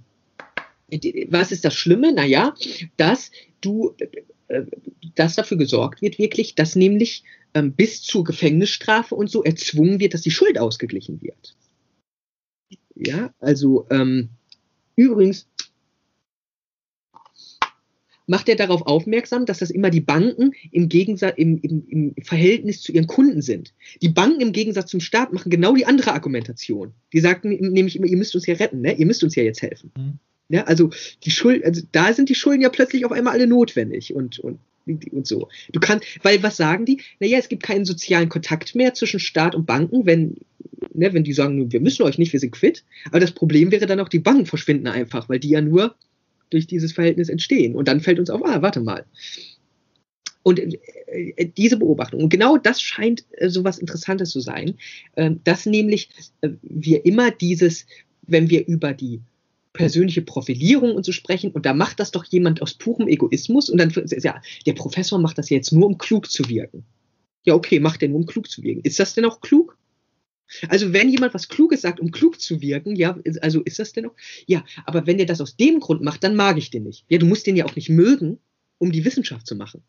was 1.30 1.52
ist 1.52 1.66
das 1.66 1.76
Schlimme? 1.76 2.14
Naja, 2.14 2.56
dass 2.98 3.32
du, 3.62 3.96
äh, 4.48 4.64
dass 5.16 5.36
dafür 5.36 5.58
gesorgt 5.58 6.02
wird 6.02 6.18
wirklich, 6.18 6.56
dass 6.56 6.76
nämlich 6.76 7.24
ähm, 7.54 7.74
bis 7.74 8.02
zur 8.02 8.24
Gefängnisstrafe 8.24 9.16
und 9.16 9.30
so 9.30 9.44
erzwungen 9.44 10.00
wird, 10.00 10.14
dass 10.14 10.22
die 10.22 10.32
Schuld 10.32 10.60
ausgeglichen 10.60 11.22
wird. 11.22 11.56
Ja, 12.96 13.34
also 13.40 13.88
ähm, 13.90 14.30
übrigens 14.96 15.48
macht 18.28 18.50
er 18.50 18.56
darauf 18.56 18.84
aufmerksam, 18.84 19.46
dass 19.46 19.60
das 19.60 19.70
immer 19.70 19.90
die 19.90 20.02
Banken 20.02 20.54
im, 20.72 20.90
Gegensatz, 20.90 21.36
im, 21.38 21.60
im, 21.62 21.86
im 21.88 22.24
Verhältnis 22.24 22.82
zu 22.82 22.92
ihren 22.92 23.08
Kunden 23.08 23.42
sind. 23.42 23.74
Die 24.02 24.10
Banken 24.10 24.42
im 24.42 24.52
Gegensatz 24.52 24.90
zum 24.90 25.00
Staat 25.00 25.34
machen 25.34 25.50
genau 25.50 25.76
die 25.76 25.86
andere 25.86 26.14
Argumentation. 26.14 26.94
Die 27.14 27.20
sagten 27.20 27.50
nämlich 27.50 27.96
immer, 27.96 28.08
ihr 28.08 28.18
müsst 28.18 28.36
uns 28.36 28.46
ja 28.48 28.56
retten, 28.56 28.82
ne? 28.82 28.98
ihr 28.98 29.06
müsst 29.06 29.24
uns 29.24 29.36
ja 29.36 29.44
jetzt 29.44 29.62
helfen. 29.62 29.92
Mhm. 29.96 30.20
Ja, 30.48 30.64
also 30.66 30.92
die 31.24 31.32
Schuld, 31.32 31.64
also 31.66 31.82
da 31.92 32.14
sind 32.14 32.30
die 32.30 32.36
Schulden 32.36 32.62
ja 32.62 32.70
plötzlich 32.70 33.06
auf 33.06 33.12
einmal 33.12 33.34
alle 33.34 33.48
notwendig 33.48 34.14
und, 34.14 34.40
und, 34.40 34.60
und 34.86 35.26
so. 35.26 35.50
Du 35.72 35.80
kannst, 35.80 36.06
weil 36.24 36.44
was 36.44 36.58
sagen 36.58 36.86
die? 36.86 37.02
Naja, 37.20 37.38
es 37.38 37.50
gibt 37.50 37.64
keinen 37.64 37.86
sozialen 37.86 38.30
Kontakt 38.30 38.76
mehr 38.76 38.94
zwischen 38.94 39.20
Staat 39.20 39.56
und 39.56 39.66
Banken, 39.66 40.06
wenn 40.06 40.38
ne, 40.94 41.14
wenn 41.14 41.24
die 41.24 41.34
sagen, 41.34 41.72
wir 41.72 41.80
müssen 41.80 42.04
euch 42.04 42.18
nicht, 42.18 42.34
wir 42.34 42.40
sind 42.40 42.52
quitt. 42.52 42.84
Aber 43.08 43.20
das 43.20 43.32
Problem 43.32 43.72
wäre 43.72 43.86
dann 43.86 44.00
auch, 44.00 44.10
die 44.10 44.20
Banken 44.20 44.46
verschwinden 44.46 44.88
einfach, 44.88 45.30
weil 45.30 45.40
die 45.40 45.50
ja 45.50 45.62
nur 45.62 45.96
durch 46.50 46.68
dieses 46.68 46.94
Verhältnis 46.94 47.30
entstehen. 47.30 47.76
Und 47.76 47.88
dann 47.88 48.02
fällt 48.02 48.20
uns 48.20 48.30
auf, 48.30 48.44
ah, 48.46 48.62
warte 48.62 48.82
mal. 48.82 49.06
Und 50.44 50.60
äh, 50.60 51.50
diese 51.58 51.78
Beobachtung, 51.78 52.22
und 52.22 52.30
genau 52.30 52.58
das 52.58 52.82
scheint 52.82 53.26
äh, 53.32 53.50
so 53.50 53.64
was 53.64 53.80
Interessantes 53.80 54.30
zu 54.30 54.40
sein, 54.40 54.76
äh, 55.16 55.32
dass 55.44 55.66
nämlich 55.66 56.10
äh, 56.42 56.50
wir 56.62 57.06
immer 57.06 57.32
dieses, 57.32 57.88
wenn 58.28 58.50
wir 58.50 58.68
über 58.68 58.94
die 58.94 59.22
persönliche 59.76 60.22
Profilierung 60.22 60.96
und 60.96 61.06
so 61.06 61.12
sprechen, 61.12 61.52
und 61.52 61.66
da 61.66 61.74
macht 61.74 62.00
das 62.00 62.12
doch 62.12 62.26
jemand 62.26 62.62
aus 62.62 62.74
purem 62.74 63.08
Egoismus, 63.08 63.70
und 63.70 63.78
dann, 63.78 63.94
ja, 64.22 64.42
der 64.66 64.74
Professor 64.74 65.20
macht 65.20 65.38
das 65.38 65.50
jetzt 65.50 65.72
nur, 65.72 65.88
um 65.88 65.98
klug 65.98 66.32
zu 66.32 66.48
wirken. 66.50 66.86
Ja, 67.44 67.54
okay, 67.54 67.80
macht 67.80 68.02
er 68.02 68.10
nur, 68.10 68.20
um 68.20 68.26
klug 68.26 68.50
zu 68.50 68.64
wirken. 68.64 68.82
Ist 68.84 69.00
das 69.00 69.14
denn 69.14 69.26
auch 69.26 69.42
klug? 69.42 69.78
Also 70.68 70.94
wenn 70.94 71.10
jemand 71.10 71.34
was 71.34 71.48
Kluges 71.48 71.82
sagt, 71.82 72.00
um 72.00 72.12
klug 72.12 72.40
zu 72.40 72.62
wirken, 72.62 72.96
ja, 72.96 73.18
also 73.42 73.62
ist 73.62 73.80
das 73.80 73.94
denn 73.94 74.08
auch? 74.08 74.16
Ja, 74.46 74.64
aber 74.86 75.08
wenn 75.08 75.18
der 75.18 75.26
das 75.26 75.42
aus 75.42 75.56
dem 75.56 75.80
Grund 75.80 76.02
macht, 76.02 76.24
dann 76.24 76.36
mag 76.36 76.58
ich 76.58 76.70
den 76.70 76.84
nicht. 76.84 77.06
Ja, 77.10 77.18
du 77.18 77.26
musst 77.26 77.48
den 77.48 77.56
ja 77.56 77.66
auch 77.66 77.76
nicht 77.76 77.90
mögen, 77.90 78.40
um 78.78 78.92
die 78.92 79.06
Wissenschaft 79.06 79.48
zu 79.48 79.56
machen. 79.56 79.82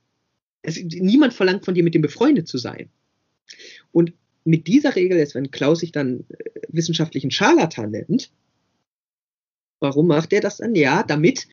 Es, 0.63 0.83
niemand 0.83 1.35
verlangt 1.35 1.65
von 1.65 1.75
dir, 1.75 1.85
mit 1.85 1.95
dem 1.95 2.03
befreundet 2.03 2.49
zu 2.49 2.59
sein. 2.59 2.89
Und 3.93 4.13
mit 4.45 4.67
dieser 4.67 4.97
Regel, 4.97 5.19
jetzt 5.19 5.35
wenn 5.35 5.51
Klaus 5.51 5.81
sich 5.81 5.93
dann 5.93 6.25
äh, 6.29 6.51
wissenschaftlichen 6.69 7.31
Scharlatan 7.31 7.91
nennt, 7.91 8.31
warum 9.81 10.07
macht 10.07 10.33
er 10.33 10.41
das 10.41 10.59
dann? 10.59 10.75
Ja, 10.75 11.03
damit, 11.03 11.47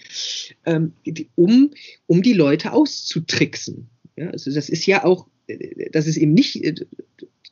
ähm, 0.66 0.94
um, 1.36 1.72
um 2.08 2.22
die 2.22 2.34
Leute 2.34 2.72
auszutricksen. 2.72 3.90
Ja, 4.16 4.30
also 4.30 4.54
das 4.54 4.70
ist 4.70 4.86
ja 4.86 5.04
auch, 5.04 5.28
äh, 5.48 5.90
das 5.92 6.08
ist 6.08 6.18
eben 6.18 6.34
nicht 6.34 6.64
äh, 6.64 6.76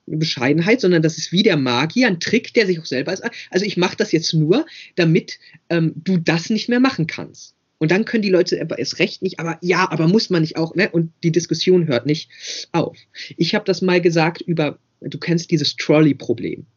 eine 0.07 0.17
Bescheidenheit, 0.17 0.81
sondern 0.81 1.01
das 1.01 1.17
ist 1.17 1.31
wie 1.31 1.43
der 1.43 1.57
Magier, 1.57 2.07
ein 2.07 2.19
Trick, 2.19 2.53
der 2.53 2.65
sich 2.65 2.79
auch 2.79 2.85
selber 2.85 3.13
ist. 3.13 3.23
Also 3.49 3.65
ich 3.65 3.77
mache 3.77 3.97
das 3.97 4.11
jetzt 4.11 4.33
nur, 4.33 4.65
damit 4.95 5.39
ähm, 5.69 5.93
du 5.95 6.17
das 6.17 6.49
nicht 6.49 6.69
mehr 6.69 6.79
machen 6.79 7.07
kannst. 7.07 7.55
Und 7.77 7.89
dann 7.89 8.05
können 8.05 8.21
die 8.21 8.29
Leute 8.29 8.61
aber 8.61 8.77
erst 8.77 8.99
recht 8.99 9.23
nicht, 9.23 9.39
aber 9.39 9.57
ja, 9.61 9.89
aber 9.89 10.07
muss 10.07 10.29
man 10.29 10.41
nicht 10.41 10.55
auch, 10.55 10.75
ne? 10.75 10.91
Und 10.91 11.11
die 11.23 11.31
Diskussion 11.31 11.87
hört 11.87 12.05
nicht 12.05 12.29
auf. 12.71 12.95
Ich 13.37 13.55
habe 13.55 13.65
das 13.65 13.81
mal 13.81 13.99
gesagt 13.99 14.41
über, 14.41 14.77
du 14.99 15.17
kennst 15.17 15.49
dieses 15.49 15.75
Trolley-Problem. 15.77 16.67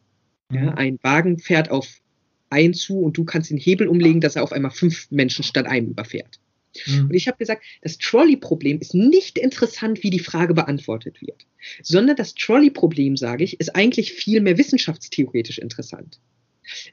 Ja, 0.51 0.61
mhm. 0.61 0.69
ein 0.69 0.99
Wagen 1.03 1.37
fährt 1.37 1.69
auf 1.69 1.87
einen 2.49 2.73
zu 2.73 2.99
und 2.99 3.17
du 3.17 3.25
kannst 3.25 3.49
den 3.49 3.57
Hebel 3.57 3.87
umlegen, 3.87 4.21
dass 4.21 4.35
er 4.35 4.43
auf 4.43 4.51
einmal 4.51 4.71
fünf 4.71 5.09
Menschen 5.11 5.43
statt 5.43 5.65
einem 5.65 5.89
überfährt. 5.89 6.39
Mhm. 6.85 7.05
Und 7.05 7.13
ich 7.13 7.27
habe 7.27 7.37
gesagt, 7.37 7.63
das 7.81 7.97
Trolley-Problem 7.97 8.79
ist 8.79 8.93
nicht 8.93 9.37
interessant, 9.37 10.03
wie 10.03 10.09
die 10.09 10.19
Frage 10.19 10.53
beantwortet 10.53 11.21
wird, 11.21 11.45
sondern 11.81 12.15
das 12.15 12.35
Trolley-Problem, 12.35 13.17
sage 13.17 13.43
ich, 13.43 13.59
ist 13.59 13.75
eigentlich 13.75 14.13
viel 14.13 14.41
mehr 14.41 14.57
wissenschaftstheoretisch 14.57 15.57
interessant. 15.57 16.19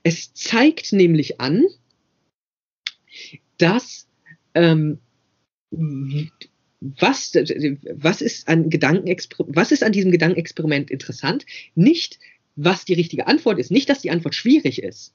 Es 0.03 0.33
zeigt 0.35 0.93
nämlich 0.93 1.41
an, 1.41 1.65
dass 3.59 4.07
ähm, 4.55 4.99
was, 5.71 7.35
was, 7.35 8.21
ist 8.21 8.49
an 8.49 8.69
was 8.69 9.73
ist 9.73 9.85
an 9.85 9.93
diesem 9.93 10.11
Gedankenexperiment 10.11 10.91
interessant? 10.91 11.47
Nicht, 11.75 12.19
was 12.57 12.85
die 12.85 12.95
richtige 12.95 13.27
Antwort 13.27 13.59
ist, 13.59 13.71
nicht, 13.71 13.89
dass 13.89 14.03
die 14.03 14.11
Antwort 14.11 14.35
schwierig 14.35 14.83
ist, 14.83 15.15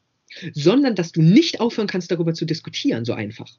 sondern 0.54 0.96
dass 0.96 1.12
du 1.12 1.22
nicht 1.22 1.60
aufhören 1.60 1.88
kannst, 1.88 2.12
darüber 2.12 2.34
zu 2.34 2.46
diskutieren, 2.46 3.06
so 3.06 3.14
einfach. 3.14 3.50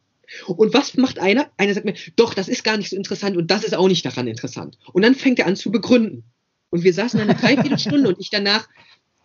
Und 0.46 0.74
was 0.74 0.96
macht 0.96 1.18
einer? 1.18 1.50
Einer 1.56 1.74
sagt 1.74 1.86
mir, 1.86 1.94
doch, 2.16 2.34
das 2.34 2.48
ist 2.48 2.64
gar 2.64 2.76
nicht 2.76 2.90
so 2.90 2.96
interessant 2.96 3.36
und 3.36 3.50
das 3.50 3.64
ist 3.64 3.74
auch 3.74 3.88
nicht 3.88 4.04
daran 4.04 4.26
interessant. 4.26 4.78
Und 4.92 5.02
dann 5.02 5.14
fängt 5.14 5.38
er 5.38 5.46
an 5.46 5.56
zu 5.56 5.70
begründen. 5.70 6.24
Und 6.70 6.84
wir 6.84 6.92
saßen 6.92 7.18
eine 7.18 7.34
Dreiviertelstunde 7.34 8.08
und 8.08 8.20
ich 8.20 8.28
danach, 8.30 8.68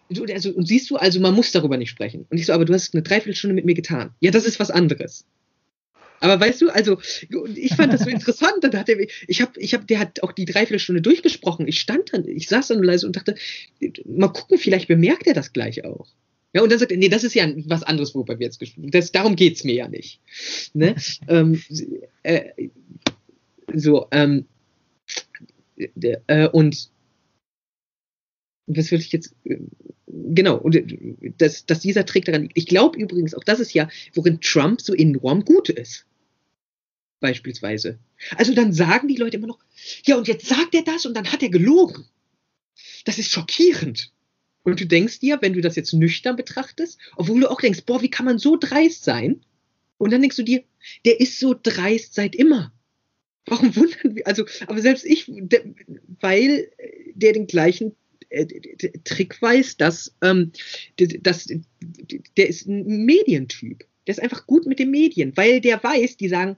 also, 0.10 0.52
und 0.52 0.68
siehst 0.68 0.90
du, 0.90 0.96
also 0.96 1.20
man 1.20 1.34
muss 1.34 1.52
darüber 1.52 1.78
nicht 1.78 1.90
sprechen. 1.90 2.26
Und 2.30 2.38
ich 2.38 2.46
so, 2.46 2.54
aber 2.54 2.66
du 2.66 2.74
hast 2.74 2.94
eine 2.94 3.04
Dreiviertelstunde 3.04 3.54
mit 3.54 3.66
mir 3.66 3.74
getan. 3.74 4.12
Ja, 4.22 4.32
das 4.32 4.46
ist 4.46 4.60
was 4.60 4.72
anderes. 4.72 5.26
Aber 6.22 6.40
weißt 6.40 6.62
du, 6.62 6.70
also 6.70 7.02
ich 7.54 7.76
fand 7.76 7.92
das 7.92 8.04
so 8.04 8.10
interessant. 8.10 8.56
Dann 8.62 8.78
hat 8.78 8.88
er, 8.88 8.98
ich 9.28 9.42
habe, 9.42 9.60
ich 9.60 9.74
habe, 9.74 9.86
der 9.86 10.00
hat 10.00 10.24
auch 10.24 10.32
die 10.32 10.46
Dreiviertelstunde 10.46 11.02
durchgesprochen. 11.02 11.68
Ich 11.68 11.82
stand 11.82 12.14
dann, 12.14 12.26
ich 12.26 12.48
saß 12.48 12.68
dann 12.68 12.82
leise 12.82 13.06
und 13.06 13.18
dachte, 13.18 13.36
mal 14.06 14.30
gucken, 14.30 14.58
vielleicht 14.58 14.88
bemerkt 14.88 15.28
er 15.28 15.34
das 15.34 15.52
gleich 15.52 15.84
auch. 15.84 16.08
Ja, 16.54 16.62
und 16.62 16.72
dann 16.72 16.80
sagt 16.80 16.92
er, 16.92 16.98
nee, 16.98 17.10
das 17.10 17.24
ist 17.24 17.34
ja 17.34 17.52
was 17.66 17.84
anderes, 17.84 18.14
worüber 18.14 18.38
wir 18.38 18.46
jetzt 18.46 18.60
gesprochen 18.60 18.92
haben. 18.94 19.08
Darum 19.12 19.36
geht's 19.36 19.64
mir 19.64 19.74
ja 19.74 19.88
nicht. 19.88 20.22
Ne? 20.74 20.96
ähm, 21.28 21.62
äh, 22.22 22.70
so, 23.74 24.08
ähm, 24.12 24.46
äh, 25.78 26.48
und 26.50 26.90
was 28.68 28.92
will 28.92 29.00
ich 29.00 29.12
jetzt, 29.12 29.36
äh, 29.46 29.58
genau, 30.06 30.58
und 30.58 30.76
äh, 30.76 31.34
dass, 31.38 31.66
dass 31.66 31.80
dieser 31.80 32.06
Trick 32.06 32.26
daran 32.26 32.44
liegt. 32.44 32.58
Ich 32.58 32.68
glaube 32.68 33.00
übrigens, 33.00 33.34
auch 33.34 33.44
das 33.44 33.60
ist 33.60 33.74
ja, 33.74 33.90
worin 34.14 34.40
Trump 34.40 34.80
so 34.82 34.94
enorm 34.94 35.44
gut 35.44 35.70
ist. 35.70 36.06
Beispielsweise. 37.20 38.00
Also 38.36 38.54
dann 38.54 38.74
sagen 38.74 39.08
die 39.08 39.16
Leute 39.16 39.38
immer 39.38 39.48
noch, 39.48 39.60
ja, 40.06 40.18
und 40.18 40.28
jetzt 40.28 40.46
sagt 40.46 40.76
er 40.76 40.84
das 40.84 41.06
und 41.06 41.16
dann 41.16 41.32
hat 41.32 41.42
er 41.42 41.50
gelogen. 41.50 42.06
Das 43.06 43.18
ist 43.18 43.32
schockierend. 43.32 44.12
Und 44.64 44.80
du 44.80 44.86
denkst 44.86 45.20
dir, 45.20 45.40
wenn 45.42 45.54
du 45.54 45.62
das 45.62 45.76
jetzt 45.76 45.94
nüchtern 45.94 46.36
betrachtest, 46.36 47.00
obwohl 47.16 47.42
du 47.42 47.52
auch 47.52 47.60
denkst, 47.60 47.84
boah, 47.86 48.02
wie 48.02 48.10
kann 48.10 48.26
man 48.26 48.40
so 48.40 48.58
dreist 48.58 49.04
sein? 49.04 49.42
Und 49.98 50.12
dann 50.12 50.22
denkst 50.22 50.38
du 50.38 50.44
dir, 50.44 50.64
der 51.06 51.20
ist 51.20 51.40
so 51.40 51.56
dreist 51.62 52.14
seit 52.14 52.36
immer. 52.36 52.74
Warum 53.46 53.76
wundern 53.76 54.16
wir? 54.16 54.26
Also, 54.26 54.46
aber 54.68 54.82
selbst 54.82 55.06
ich, 55.06 55.26
der, 55.28 55.64
weil 56.22 56.70
der 57.14 57.34
den 57.34 57.48
gleichen 57.48 57.94
äh, 58.30 58.46
Trick 59.04 59.42
weiß, 59.42 59.78
dass, 59.78 60.16
ähm, 60.22 60.52
dass 60.98 61.48
der 62.38 62.48
ist 62.48 62.68
ein 62.68 63.06
Medientyp. 63.06 63.86
Der 64.08 64.14
ist 64.14 64.22
einfach 64.22 64.48
gut 64.48 64.66
mit 64.66 64.80
den 64.80 64.92
Medien, 64.92 65.36
weil 65.36 65.62
der 65.62 65.84
weiß, 65.84 66.18
die 66.18 66.30
sagen, 66.30 66.58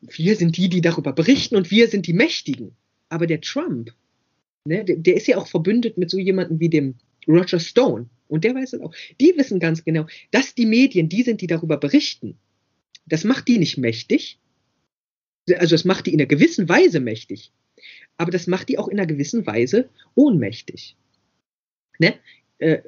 wir 0.00 0.36
sind 0.36 0.56
die, 0.56 0.68
die 0.68 0.80
darüber 0.80 1.12
berichten 1.12 1.56
und 1.56 1.70
wir 1.70 1.88
sind 1.88 2.06
die 2.06 2.12
Mächtigen. 2.12 2.76
Aber 3.08 3.26
der 3.26 3.40
Trump, 3.40 3.92
ne, 4.64 4.84
der, 4.84 4.96
der 4.96 5.16
ist 5.16 5.26
ja 5.26 5.36
auch 5.36 5.48
verbündet 5.48 5.98
mit 5.98 6.10
so 6.10 6.18
jemandem 6.18 6.60
wie 6.60 6.68
dem 6.68 6.94
Roger 7.28 7.60
Stone, 7.60 8.08
und 8.28 8.44
der 8.44 8.54
weiß 8.54 8.74
es 8.74 8.80
auch, 8.80 8.94
die 9.20 9.34
wissen 9.36 9.60
ganz 9.60 9.84
genau, 9.84 10.06
dass 10.30 10.54
die 10.54 10.66
Medien 10.66 11.08
die 11.08 11.22
sind, 11.22 11.40
die 11.40 11.46
darüber 11.46 11.76
berichten. 11.76 12.38
Das 13.06 13.24
macht 13.24 13.48
die 13.48 13.58
nicht 13.58 13.78
mächtig. 13.78 14.38
Also 15.56 15.74
das 15.74 15.84
macht 15.84 16.06
die 16.06 16.12
in 16.12 16.20
einer 16.20 16.26
gewissen 16.26 16.68
Weise 16.68 17.00
mächtig. 17.00 17.52
Aber 18.16 18.30
das 18.30 18.46
macht 18.46 18.68
die 18.68 18.78
auch 18.78 18.88
in 18.88 18.98
einer 18.98 19.06
gewissen 19.06 19.46
Weise 19.46 19.88
ohnmächtig. 20.14 20.96
Ne? 21.98 22.14
Äh, 22.58 22.80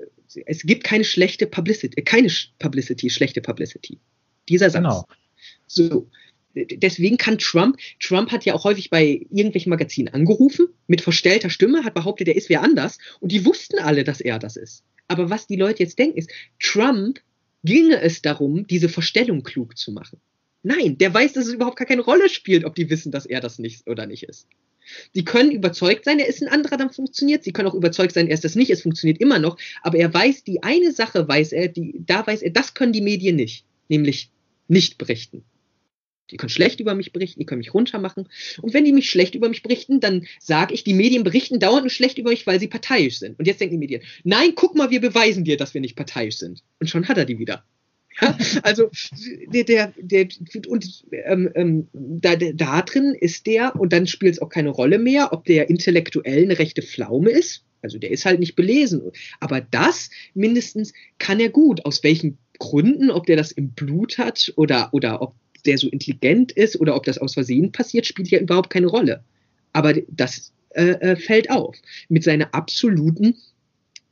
es 0.46 0.62
gibt 0.62 0.84
keine 0.84 1.04
schlechte 1.04 1.46
Publicity, 1.46 1.98
äh, 1.98 2.02
keine 2.02 2.30
Publicity, 2.58 3.08
schlechte 3.10 3.40
Publicity. 3.40 3.98
Dieser 4.48 4.70
Satz. 4.70 4.82
Genau. 4.82 5.06
So 5.66 6.08
deswegen 6.54 7.16
kann 7.16 7.38
Trump, 7.38 7.78
Trump 8.00 8.30
hat 8.30 8.44
ja 8.44 8.54
auch 8.54 8.64
häufig 8.64 8.90
bei 8.90 9.26
irgendwelchen 9.30 9.70
Magazinen 9.70 10.12
angerufen, 10.12 10.68
mit 10.86 11.00
verstellter 11.00 11.50
Stimme, 11.50 11.84
hat 11.84 11.94
behauptet, 11.94 12.28
er 12.28 12.36
ist 12.36 12.48
wer 12.48 12.62
anders, 12.62 12.98
und 13.20 13.32
die 13.32 13.44
wussten 13.44 13.78
alle, 13.78 14.04
dass 14.04 14.20
er 14.20 14.38
das 14.38 14.56
ist. 14.56 14.84
Aber 15.08 15.30
was 15.30 15.46
die 15.46 15.56
Leute 15.56 15.82
jetzt 15.82 15.98
denken, 15.98 16.18
ist, 16.18 16.30
Trump 16.60 17.20
ginge 17.64 18.00
es 18.00 18.22
darum, 18.22 18.66
diese 18.66 18.88
Verstellung 18.88 19.42
klug 19.42 19.76
zu 19.76 19.92
machen. 19.92 20.20
Nein, 20.62 20.98
der 20.98 21.12
weiß, 21.12 21.32
dass 21.32 21.46
es 21.46 21.54
überhaupt 21.54 21.78
gar 21.78 21.86
keine 21.86 22.02
Rolle 22.02 22.28
spielt, 22.28 22.64
ob 22.64 22.74
die 22.74 22.90
wissen, 22.90 23.12
dass 23.12 23.26
er 23.26 23.40
das 23.40 23.58
nicht 23.58 23.88
oder 23.88 24.06
nicht 24.06 24.24
ist. 24.24 24.46
Sie 25.12 25.24
können 25.24 25.50
überzeugt 25.50 26.04
sein, 26.04 26.18
er 26.18 26.26
ist 26.26 26.42
ein 26.42 26.48
anderer, 26.48 26.76
dann 26.76 26.90
funktioniert. 26.90 27.44
Sie 27.44 27.52
können 27.52 27.68
auch 27.68 27.74
überzeugt 27.74 28.12
sein, 28.12 28.26
er 28.26 28.34
ist 28.34 28.44
das 28.44 28.56
nicht, 28.56 28.70
es 28.70 28.82
funktioniert 28.82 29.20
immer 29.20 29.38
noch. 29.38 29.56
Aber 29.82 29.98
er 29.98 30.12
weiß, 30.12 30.44
die 30.44 30.62
eine 30.62 30.92
Sache 30.92 31.26
weiß 31.26 31.52
er, 31.52 31.68
die, 31.68 32.02
da 32.04 32.26
weiß 32.26 32.42
er, 32.42 32.50
das 32.50 32.74
können 32.74 32.92
die 32.92 33.00
Medien 33.00 33.36
nicht, 33.36 33.64
nämlich 33.88 34.30
nicht 34.68 34.98
berichten. 34.98 35.44
Die 36.30 36.36
können 36.36 36.50
schlecht 36.50 36.80
über 36.80 36.94
mich 36.94 37.12
berichten, 37.12 37.40
die 37.40 37.46
können 37.46 37.60
mich 37.60 37.74
runtermachen. 37.74 38.28
Und 38.60 38.74
wenn 38.74 38.84
die 38.84 38.92
mich 38.92 39.10
schlecht 39.10 39.34
über 39.34 39.48
mich 39.48 39.62
berichten, 39.62 40.00
dann 40.00 40.26
sage 40.38 40.74
ich, 40.74 40.84
die 40.84 40.94
Medien 40.94 41.24
berichten 41.24 41.58
dauernd 41.58 41.82
nur 41.82 41.90
schlecht 41.90 42.18
über 42.18 42.30
mich, 42.30 42.46
weil 42.46 42.60
sie 42.60 42.68
parteiisch 42.68 43.18
sind. 43.18 43.38
Und 43.38 43.46
jetzt 43.46 43.60
denken 43.60 43.74
die 43.74 43.78
Medien, 43.78 44.02
nein, 44.24 44.52
guck 44.54 44.74
mal, 44.74 44.90
wir 44.90 45.00
beweisen 45.00 45.44
dir, 45.44 45.56
dass 45.56 45.74
wir 45.74 45.80
nicht 45.80 45.96
parteiisch 45.96 46.36
sind. 46.36 46.62
Und 46.78 46.88
schon 46.88 47.08
hat 47.08 47.18
er 47.18 47.24
die 47.24 47.38
wieder. 47.38 47.64
Ja, 48.20 48.36
also 48.62 48.90
der, 49.46 49.64
der, 49.64 49.92
der 49.96 50.28
und 50.68 51.04
ähm, 51.12 51.50
ähm, 51.54 51.88
da, 51.92 52.36
da 52.36 52.82
drin 52.82 53.14
ist 53.18 53.46
der, 53.46 53.76
und 53.76 53.92
dann 53.92 54.06
spielt 54.06 54.34
es 54.34 54.42
auch 54.42 54.48
keine 54.48 54.70
Rolle 54.70 54.98
mehr, 54.98 55.32
ob 55.32 55.44
der 55.44 55.70
intellektuell 55.70 56.42
eine 56.42 56.58
rechte 56.58 56.82
Pflaume 56.82 57.30
ist. 57.30 57.64
Also 57.82 57.98
der 57.98 58.10
ist 58.10 58.26
halt 58.26 58.40
nicht 58.40 58.56
belesen. 58.56 59.12
Aber 59.38 59.60
das 59.60 60.10
mindestens 60.34 60.92
kann 61.18 61.40
er 61.40 61.48
gut. 61.48 61.86
Aus 61.86 62.02
welchen 62.02 62.36
Gründen, 62.58 63.10
ob 63.10 63.26
der 63.26 63.36
das 63.36 63.52
im 63.52 63.70
Blut 63.70 64.18
hat 64.18 64.52
oder, 64.56 64.90
oder 64.92 65.22
ob 65.22 65.34
der 65.62 65.78
so 65.78 65.88
intelligent 65.88 66.52
ist 66.52 66.80
oder 66.80 66.96
ob 66.96 67.04
das 67.04 67.18
aus 67.18 67.34
Versehen 67.34 67.72
passiert, 67.72 68.06
spielt 68.06 68.28
ja 68.28 68.38
überhaupt 68.38 68.70
keine 68.70 68.86
Rolle. 68.86 69.22
Aber 69.72 69.94
das 70.08 70.52
äh, 70.70 70.90
äh, 71.00 71.16
fällt 71.16 71.50
auf 71.50 71.76
mit 72.08 72.24
seiner 72.24 72.54
absoluten 72.54 73.36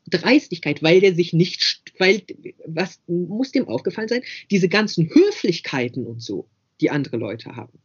Dreistigkeit, 0.09 0.83
weil 0.83 1.01
der 1.01 1.15
sich 1.15 1.33
nicht, 1.33 1.93
weil, 1.99 2.23
was 2.67 3.01
muss 3.07 3.53
dem 3.53 3.69
aufgefallen 3.69 4.09
sein, 4.09 4.23
diese 4.51 4.69
ganzen 4.69 5.09
Höflichkeiten 5.09 6.07
und 6.07 6.23
so, 6.23 6.49
die 6.81 6.91
andere 6.91 7.17
Leute 7.17 7.55
haben. 7.57 7.79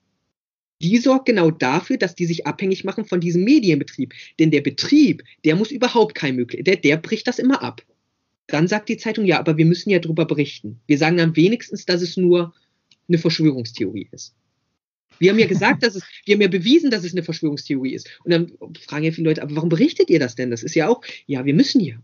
Die 0.81 0.98
sorgt 0.98 1.27
genau 1.27 1.52
dafür, 1.52 1.98
dass 1.98 2.15
die 2.15 2.26
sich 2.26 2.45
abhängig 2.45 2.84
machen 2.84 3.06
von 3.06 3.22
diesem 3.22 3.44
Medienbetrieb. 3.44 4.14
Denn 4.40 4.52
der 4.52 4.61
Betrieb, 4.61 5.23
der 5.45 5.56
muss 5.56 5.72
überhaupt 5.72 6.15
kein 6.15 6.35
möglich, 6.35 6.64
der, 6.64 6.76
der 6.76 6.98
bricht 6.98 7.27
das 7.27 7.40
immer 7.40 7.61
ab. 7.61 7.81
Dann 8.48 8.68
sagt 8.68 8.90
die 8.90 8.98
Zeitung, 8.98 9.26
ja, 9.26 9.40
aber 9.40 9.57
wir 9.57 9.65
müssen 9.65 9.90
ja 9.90 9.99
darüber 9.99 10.26
berichten. 10.26 10.80
Wir 10.85 10.98
sagen 10.98 11.19
am 11.22 11.35
wenigstens, 11.35 11.85
dass 11.85 12.02
es 12.02 12.18
nur 12.18 12.53
eine 13.07 13.17
Verschwörungstheorie 13.17 14.07
ist. 14.11 14.35
Wir 15.19 15.31
haben 15.31 15.39
ja 15.39 15.47
gesagt, 15.47 15.84
dass 15.84 15.95
es, 15.95 16.03
wir 16.25 16.35
haben 16.35 16.41
ja 16.41 16.47
bewiesen, 16.47 16.89
dass 16.89 17.03
es 17.03 17.13
eine 17.13 17.23
Verschwörungstheorie 17.23 17.93
ist. 17.93 18.09
Und 18.23 18.31
dann 18.31 18.51
fragen 18.80 19.05
ja 19.05 19.11
viele 19.11 19.30
Leute, 19.30 19.41
aber 19.41 19.55
warum 19.55 19.69
berichtet 19.69 20.09
ihr 20.09 20.19
das 20.19 20.35
denn? 20.35 20.51
Das 20.51 20.63
ist 20.63 20.75
ja 20.75 20.89
auch, 20.89 21.01
ja, 21.27 21.45
wir 21.45 21.53
müssen 21.53 21.81
ja. 21.81 21.95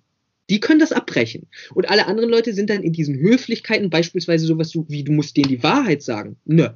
Die 0.49 0.59
können 0.59 0.79
das 0.79 0.91
abbrechen. 0.91 1.47
Und 1.73 1.89
alle 1.89 2.07
anderen 2.07 2.29
Leute 2.29 2.53
sind 2.53 2.69
dann 2.69 2.81
in 2.81 2.93
diesen 2.93 3.15
Höflichkeiten, 3.19 3.89
beispielsweise 3.89 4.45
sowas 4.45 4.73
wie, 4.87 5.03
du 5.03 5.11
musst 5.11 5.37
denen 5.37 5.49
die 5.49 5.63
Wahrheit 5.63 6.01
sagen. 6.01 6.37
Nö. 6.45 6.69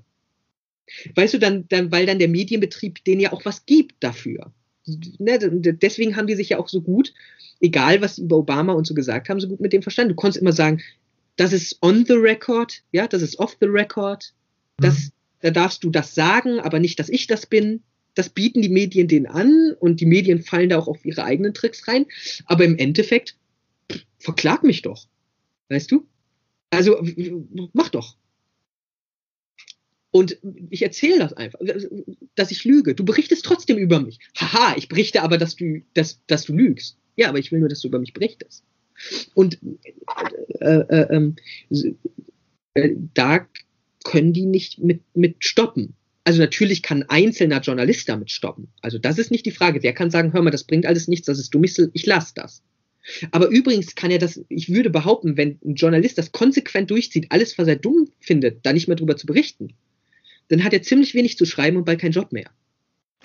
Weißt 1.16 1.34
du, 1.34 1.40
dann, 1.40 1.68
dann, 1.70 1.92
weil 1.92 2.06
dann 2.06 2.20
der 2.20 2.28
Medienbetrieb 2.28 3.04
denen 3.04 3.22
ja 3.22 3.34
auch 3.34 3.46
was 3.46 3.66
gibt 3.66 3.96
dafür. 4.04 4.54
Ne, 5.18 5.40
deswegen 5.40 6.18
haben 6.18 6.28
die 6.28 6.36
sich 6.36 6.50
ja 6.50 6.60
auch 6.60 6.68
so 6.68 6.82
gut, 6.82 7.14
egal 7.62 8.02
was 8.02 8.18
über 8.18 8.38
Obama 8.38 8.74
und 8.74 8.86
so 8.86 8.94
gesagt 8.94 9.30
haben, 9.30 9.40
so 9.40 9.48
gut 9.48 9.62
mit 9.62 9.72
dem 9.72 9.82
verstanden. 9.82 10.10
Du 10.10 10.16
konntest 10.16 10.42
immer 10.42 10.52
sagen, 10.52 10.82
das 11.36 11.54
ist 11.54 11.78
on 11.82 12.06
the 12.06 12.14
record, 12.14 12.84
ja, 12.92 13.08
das 13.08 13.22
ist 13.22 13.40
off 13.40 13.58
the 13.60 13.68
record, 13.68 14.34
das, 14.78 14.96
mhm. 15.00 15.10
da 15.42 15.52
darfst 15.52 15.84
du 15.84 15.90
das 15.90 16.16
sagen, 16.16 16.60
aber 16.60 16.80
nicht, 16.80 17.00
dass 17.00 17.10
ich 17.10 17.28
das 17.28 17.46
bin. 17.46 17.84
Das 18.16 18.30
bieten 18.30 18.62
die 18.62 18.70
Medien 18.70 19.08
denen 19.08 19.26
an 19.26 19.76
und 19.80 20.00
die 20.00 20.06
Medien 20.06 20.44
fallen 20.44 20.70
da 20.70 20.78
auch 20.78 20.88
auf 20.88 21.04
ihre 21.04 21.24
eigenen 21.24 21.56
Tricks 21.56 21.88
rein. 21.88 22.06
Aber 22.46 22.64
im 22.64 22.78
Endeffekt, 22.78 23.36
verklag 24.20 24.64
mich 24.64 24.84
doch. 24.84 25.08
Weißt 25.70 25.92
du? 25.92 26.06
Also, 26.70 27.04
mach 27.74 27.90
doch. 27.90 28.16
Und 30.12 30.38
ich 30.70 30.84
erzähle 30.84 31.18
das 31.18 31.34
einfach, 31.34 31.60
dass 32.36 32.52
ich 32.52 32.66
lüge. 32.66 32.94
Du 32.94 33.04
berichtest 33.04 33.46
trotzdem 33.46 33.78
über 33.78 34.00
mich. 34.00 34.20
Haha, 34.38 34.76
ich 34.78 34.88
berichte 34.88 35.24
aber, 35.24 35.40
dass 35.40 35.56
du, 35.56 35.82
dass, 35.96 36.20
dass 36.28 36.46
du 36.46 36.54
lügst. 36.54 36.98
Ja, 37.16 37.30
aber 37.30 37.40
ich 37.40 37.52
will 37.52 37.60
nur, 37.60 37.70
dass 37.70 37.82
du 37.82 37.88
über 37.88 37.98
mich 37.98 38.14
berichtest. 38.14 38.64
Und 39.34 39.60
äh, 40.60 40.80
äh, 40.80 41.16
ähm, 41.16 41.36
äh, 42.74 42.90
da 43.14 43.48
können 44.04 44.34
die 44.34 44.46
nicht 44.46 44.80
mit, 44.80 45.02
mit 45.14 45.44
stoppen. 45.44 45.96
Also 46.26 46.40
natürlich 46.40 46.84
kann 46.84 47.04
ein 47.04 47.26
einzelner 47.26 47.60
Journalist 47.60 48.08
damit 48.08 48.32
stoppen. 48.32 48.70
Also 48.82 48.98
das 48.98 49.18
ist 49.18 49.32
nicht 49.32 49.46
die 49.46 49.52
Frage. 49.52 49.80
Der 49.80 49.94
kann 49.94 50.10
sagen, 50.10 50.34
hör 50.34 50.42
mal, 50.42 50.52
das 50.52 50.64
bringt 50.64 50.86
alles 50.86 51.08
nichts, 51.08 51.26
das 51.26 51.40
ist 51.40 51.54
dumm, 51.54 51.64
ich 51.64 52.06
lasse 52.06 52.34
das. 52.36 52.64
Aber 53.32 53.50
übrigens 53.50 53.96
kann 53.96 54.12
er 54.12 54.20
das, 54.20 54.42
ich 54.48 54.70
würde 54.74 54.90
behaupten, 54.90 55.36
wenn 55.36 55.60
ein 55.66 55.76
Journalist 55.76 56.18
das 56.18 56.32
konsequent 56.32 56.90
durchzieht, 56.90 57.28
alles, 57.30 57.58
was 57.58 57.68
er 57.68 57.76
dumm 57.76 58.10
findet, 58.20 58.66
da 58.66 58.72
nicht 58.72 58.88
mehr 58.88 58.96
drüber 58.96 59.18
zu 59.18 59.28
berichten, 59.28 59.74
dann 60.48 60.64
hat 60.64 60.74
er 60.74 60.82
ziemlich 60.82 61.14
wenig 61.14 61.38
zu 61.38 61.46
schreiben 61.46 61.78
und 61.78 61.86
bald 61.86 62.00
keinen 62.00 62.12
Job 62.12 62.32
mehr. 62.32 62.50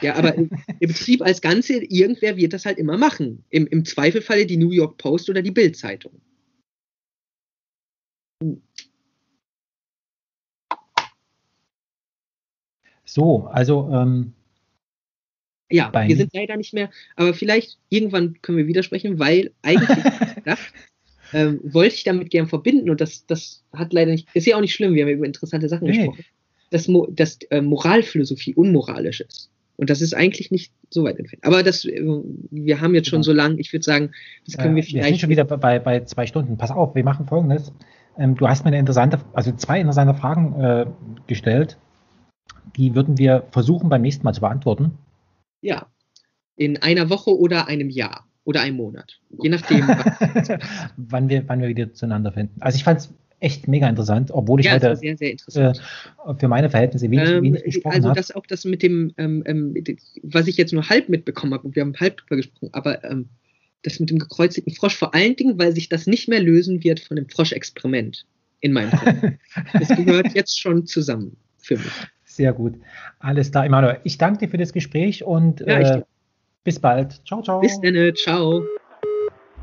Ja, 0.00 0.14
aber 0.14 0.34
im, 0.34 0.50
im 0.78 0.88
Betrieb 0.88 1.22
als 1.22 1.40
Ganze, 1.40 1.82
irgendwer 1.82 2.36
wird 2.36 2.52
das 2.52 2.64
halt 2.64 2.78
immer 2.78 2.96
machen. 2.96 3.44
Im, 3.50 3.66
im 3.66 3.84
Zweifelfalle 3.84 4.46
die 4.46 4.56
New 4.56 4.70
York 4.70 4.96
Post 4.98 5.28
oder 5.28 5.42
die 5.42 5.50
Bild-Zeitung. 5.50 6.20
So, 13.04 13.46
also 13.46 13.90
ähm, 13.92 14.34
ja, 15.70 15.92
wir 15.92 16.16
sind 16.16 16.32
leider 16.32 16.56
nicht 16.56 16.72
mehr, 16.72 16.90
aber 17.16 17.34
vielleicht 17.34 17.78
irgendwann 17.88 18.40
können 18.40 18.58
wir 18.58 18.66
widersprechen, 18.66 19.18
weil 19.18 19.52
eigentlich 19.62 19.88
gedacht, 20.36 20.72
ähm, 21.32 21.60
wollte 21.62 21.94
ich 21.94 22.04
damit 22.04 22.30
gern 22.30 22.46
verbinden 22.46 22.88
und 22.88 23.00
das, 23.00 23.26
das 23.26 23.64
hat 23.72 23.92
leider 23.92 24.12
nicht, 24.12 24.28
ist 24.34 24.46
ja 24.46 24.56
auch 24.56 24.60
nicht 24.60 24.74
schlimm, 24.74 24.94
wir 24.94 25.04
haben 25.04 25.12
über 25.12 25.26
interessante 25.26 25.68
Sachen 25.68 25.88
nee. 25.88 25.96
gesprochen, 25.96 26.24
dass, 26.70 26.88
dass 27.10 27.38
äh, 27.50 27.60
Moralphilosophie 27.60 28.54
unmoralisch 28.54 29.20
ist. 29.20 29.50
Und 29.78 29.90
das 29.90 30.00
ist 30.00 30.12
eigentlich 30.12 30.50
nicht 30.50 30.72
so 30.90 31.04
weit 31.04 31.18
entfernt. 31.18 31.44
Aber 31.44 31.62
das, 31.62 31.84
äh, 31.84 32.02
wir 32.50 32.80
haben 32.80 32.94
jetzt 32.94 33.08
schon 33.08 33.22
genau. 33.22 33.26
so 33.26 33.32
lang, 33.32 33.58
ich 33.58 33.72
würde 33.72 33.84
sagen, 33.84 34.10
das 34.44 34.58
können 34.58 34.74
wir 34.74 34.82
vielleicht. 34.82 35.04
Wir 35.04 35.10
sind 35.12 35.20
schon 35.20 35.30
wieder 35.30 35.44
bei, 35.44 35.78
bei 35.78 36.00
zwei 36.00 36.26
Stunden. 36.26 36.58
Pass 36.58 36.72
auf, 36.72 36.96
wir 36.96 37.04
machen 37.04 37.26
folgendes. 37.26 37.72
Ähm, 38.18 38.34
du 38.34 38.48
hast 38.48 38.64
mir 38.64 38.68
eine 38.68 38.78
interessante, 38.80 39.20
also 39.32 39.52
zwei 39.52 39.80
interessante 39.80 40.14
Fragen 40.14 40.60
äh, 40.60 40.86
gestellt. 41.28 41.78
Die 42.76 42.96
würden 42.96 43.18
wir 43.18 43.44
versuchen 43.52 43.88
beim 43.88 44.02
nächsten 44.02 44.24
Mal 44.24 44.32
zu 44.34 44.40
beantworten. 44.40 44.98
Ja. 45.62 45.86
In 46.56 46.82
einer 46.82 47.08
Woche 47.08 47.38
oder 47.38 47.68
einem 47.68 47.88
Jahr 47.88 48.26
oder 48.42 48.62
einem 48.62 48.76
Monat. 48.76 49.20
Je 49.40 49.48
nachdem. 49.48 49.86
wann, 50.96 51.28
wir, 51.28 51.48
wann 51.48 51.60
wir 51.60 51.68
wieder 51.68 51.94
zueinander 51.94 52.32
finden. 52.32 52.60
Also 52.60 52.74
ich 52.74 52.82
fand 52.82 52.98
es 52.98 53.14
echt 53.40 53.68
mega 53.68 53.88
interessant, 53.88 54.30
obwohl 54.30 54.60
ich 54.60 54.66
ja, 54.66 54.74
heute 54.74 54.96
sehr, 54.96 55.16
sehr 55.16 55.70
äh, 55.70 56.34
für 56.38 56.48
meine 56.48 56.70
Verhältnisse 56.70 57.10
wenig, 57.10 57.28
ähm, 57.28 57.42
wenig 57.42 57.64
gesprochen 57.64 58.04
habe. 58.04 58.08
Also 58.08 58.14
das 58.14 58.34
auch 58.34 58.46
das 58.46 58.64
mit 58.64 58.82
dem, 58.82 59.12
ähm, 59.16 59.42
ähm, 59.46 59.74
was 60.22 60.46
ich 60.48 60.56
jetzt 60.56 60.72
nur 60.72 60.88
halb 60.88 61.08
mitbekommen 61.08 61.54
habe, 61.54 61.66
und 61.66 61.76
wir 61.76 61.82
haben 61.82 61.94
halb 61.98 62.18
drüber 62.18 62.36
gesprochen, 62.36 62.70
aber 62.72 63.04
ähm, 63.04 63.28
das 63.82 64.00
mit 64.00 64.10
dem 64.10 64.18
gekreuzigten 64.18 64.74
Frosch, 64.74 64.96
vor 64.96 65.14
allen 65.14 65.36
Dingen, 65.36 65.58
weil 65.58 65.72
sich 65.72 65.88
das 65.88 66.06
nicht 66.06 66.28
mehr 66.28 66.40
lösen 66.40 66.82
wird 66.82 67.00
von 67.00 67.16
dem 67.16 67.28
Froschexperiment 67.28 68.26
in 68.60 68.72
meinem 68.72 68.90
Kopf. 68.90 69.14
das 69.72 69.88
gehört 69.88 70.34
jetzt 70.34 70.58
schon 70.58 70.86
zusammen 70.86 71.36
für 71.58 71.76
mich. 71.76 71.92
Sehr 72.24 72.52
gut. 72.52 72.74
Alles 73.20 73.50
klar, 73.50 73.66
Emanuel. 73.66 74.00
Ich 74.04 74.18
danke 74.18 74.40
dir 74.46 74.48
für 74.48 74.58
das 74.58 74.72
Gespräch 74.72 75.24
und 75.24 75.60
ja, 75.60 75.96
äh, 75.96 76.02
bis 76.64 76.78
bald. 76.78 77.20
Ciao, 77.26 77.42
ciao. 77.42 77.60
Bis 77.60 77.80
dann, 77.80 78.12
ciao. 78.14 78.64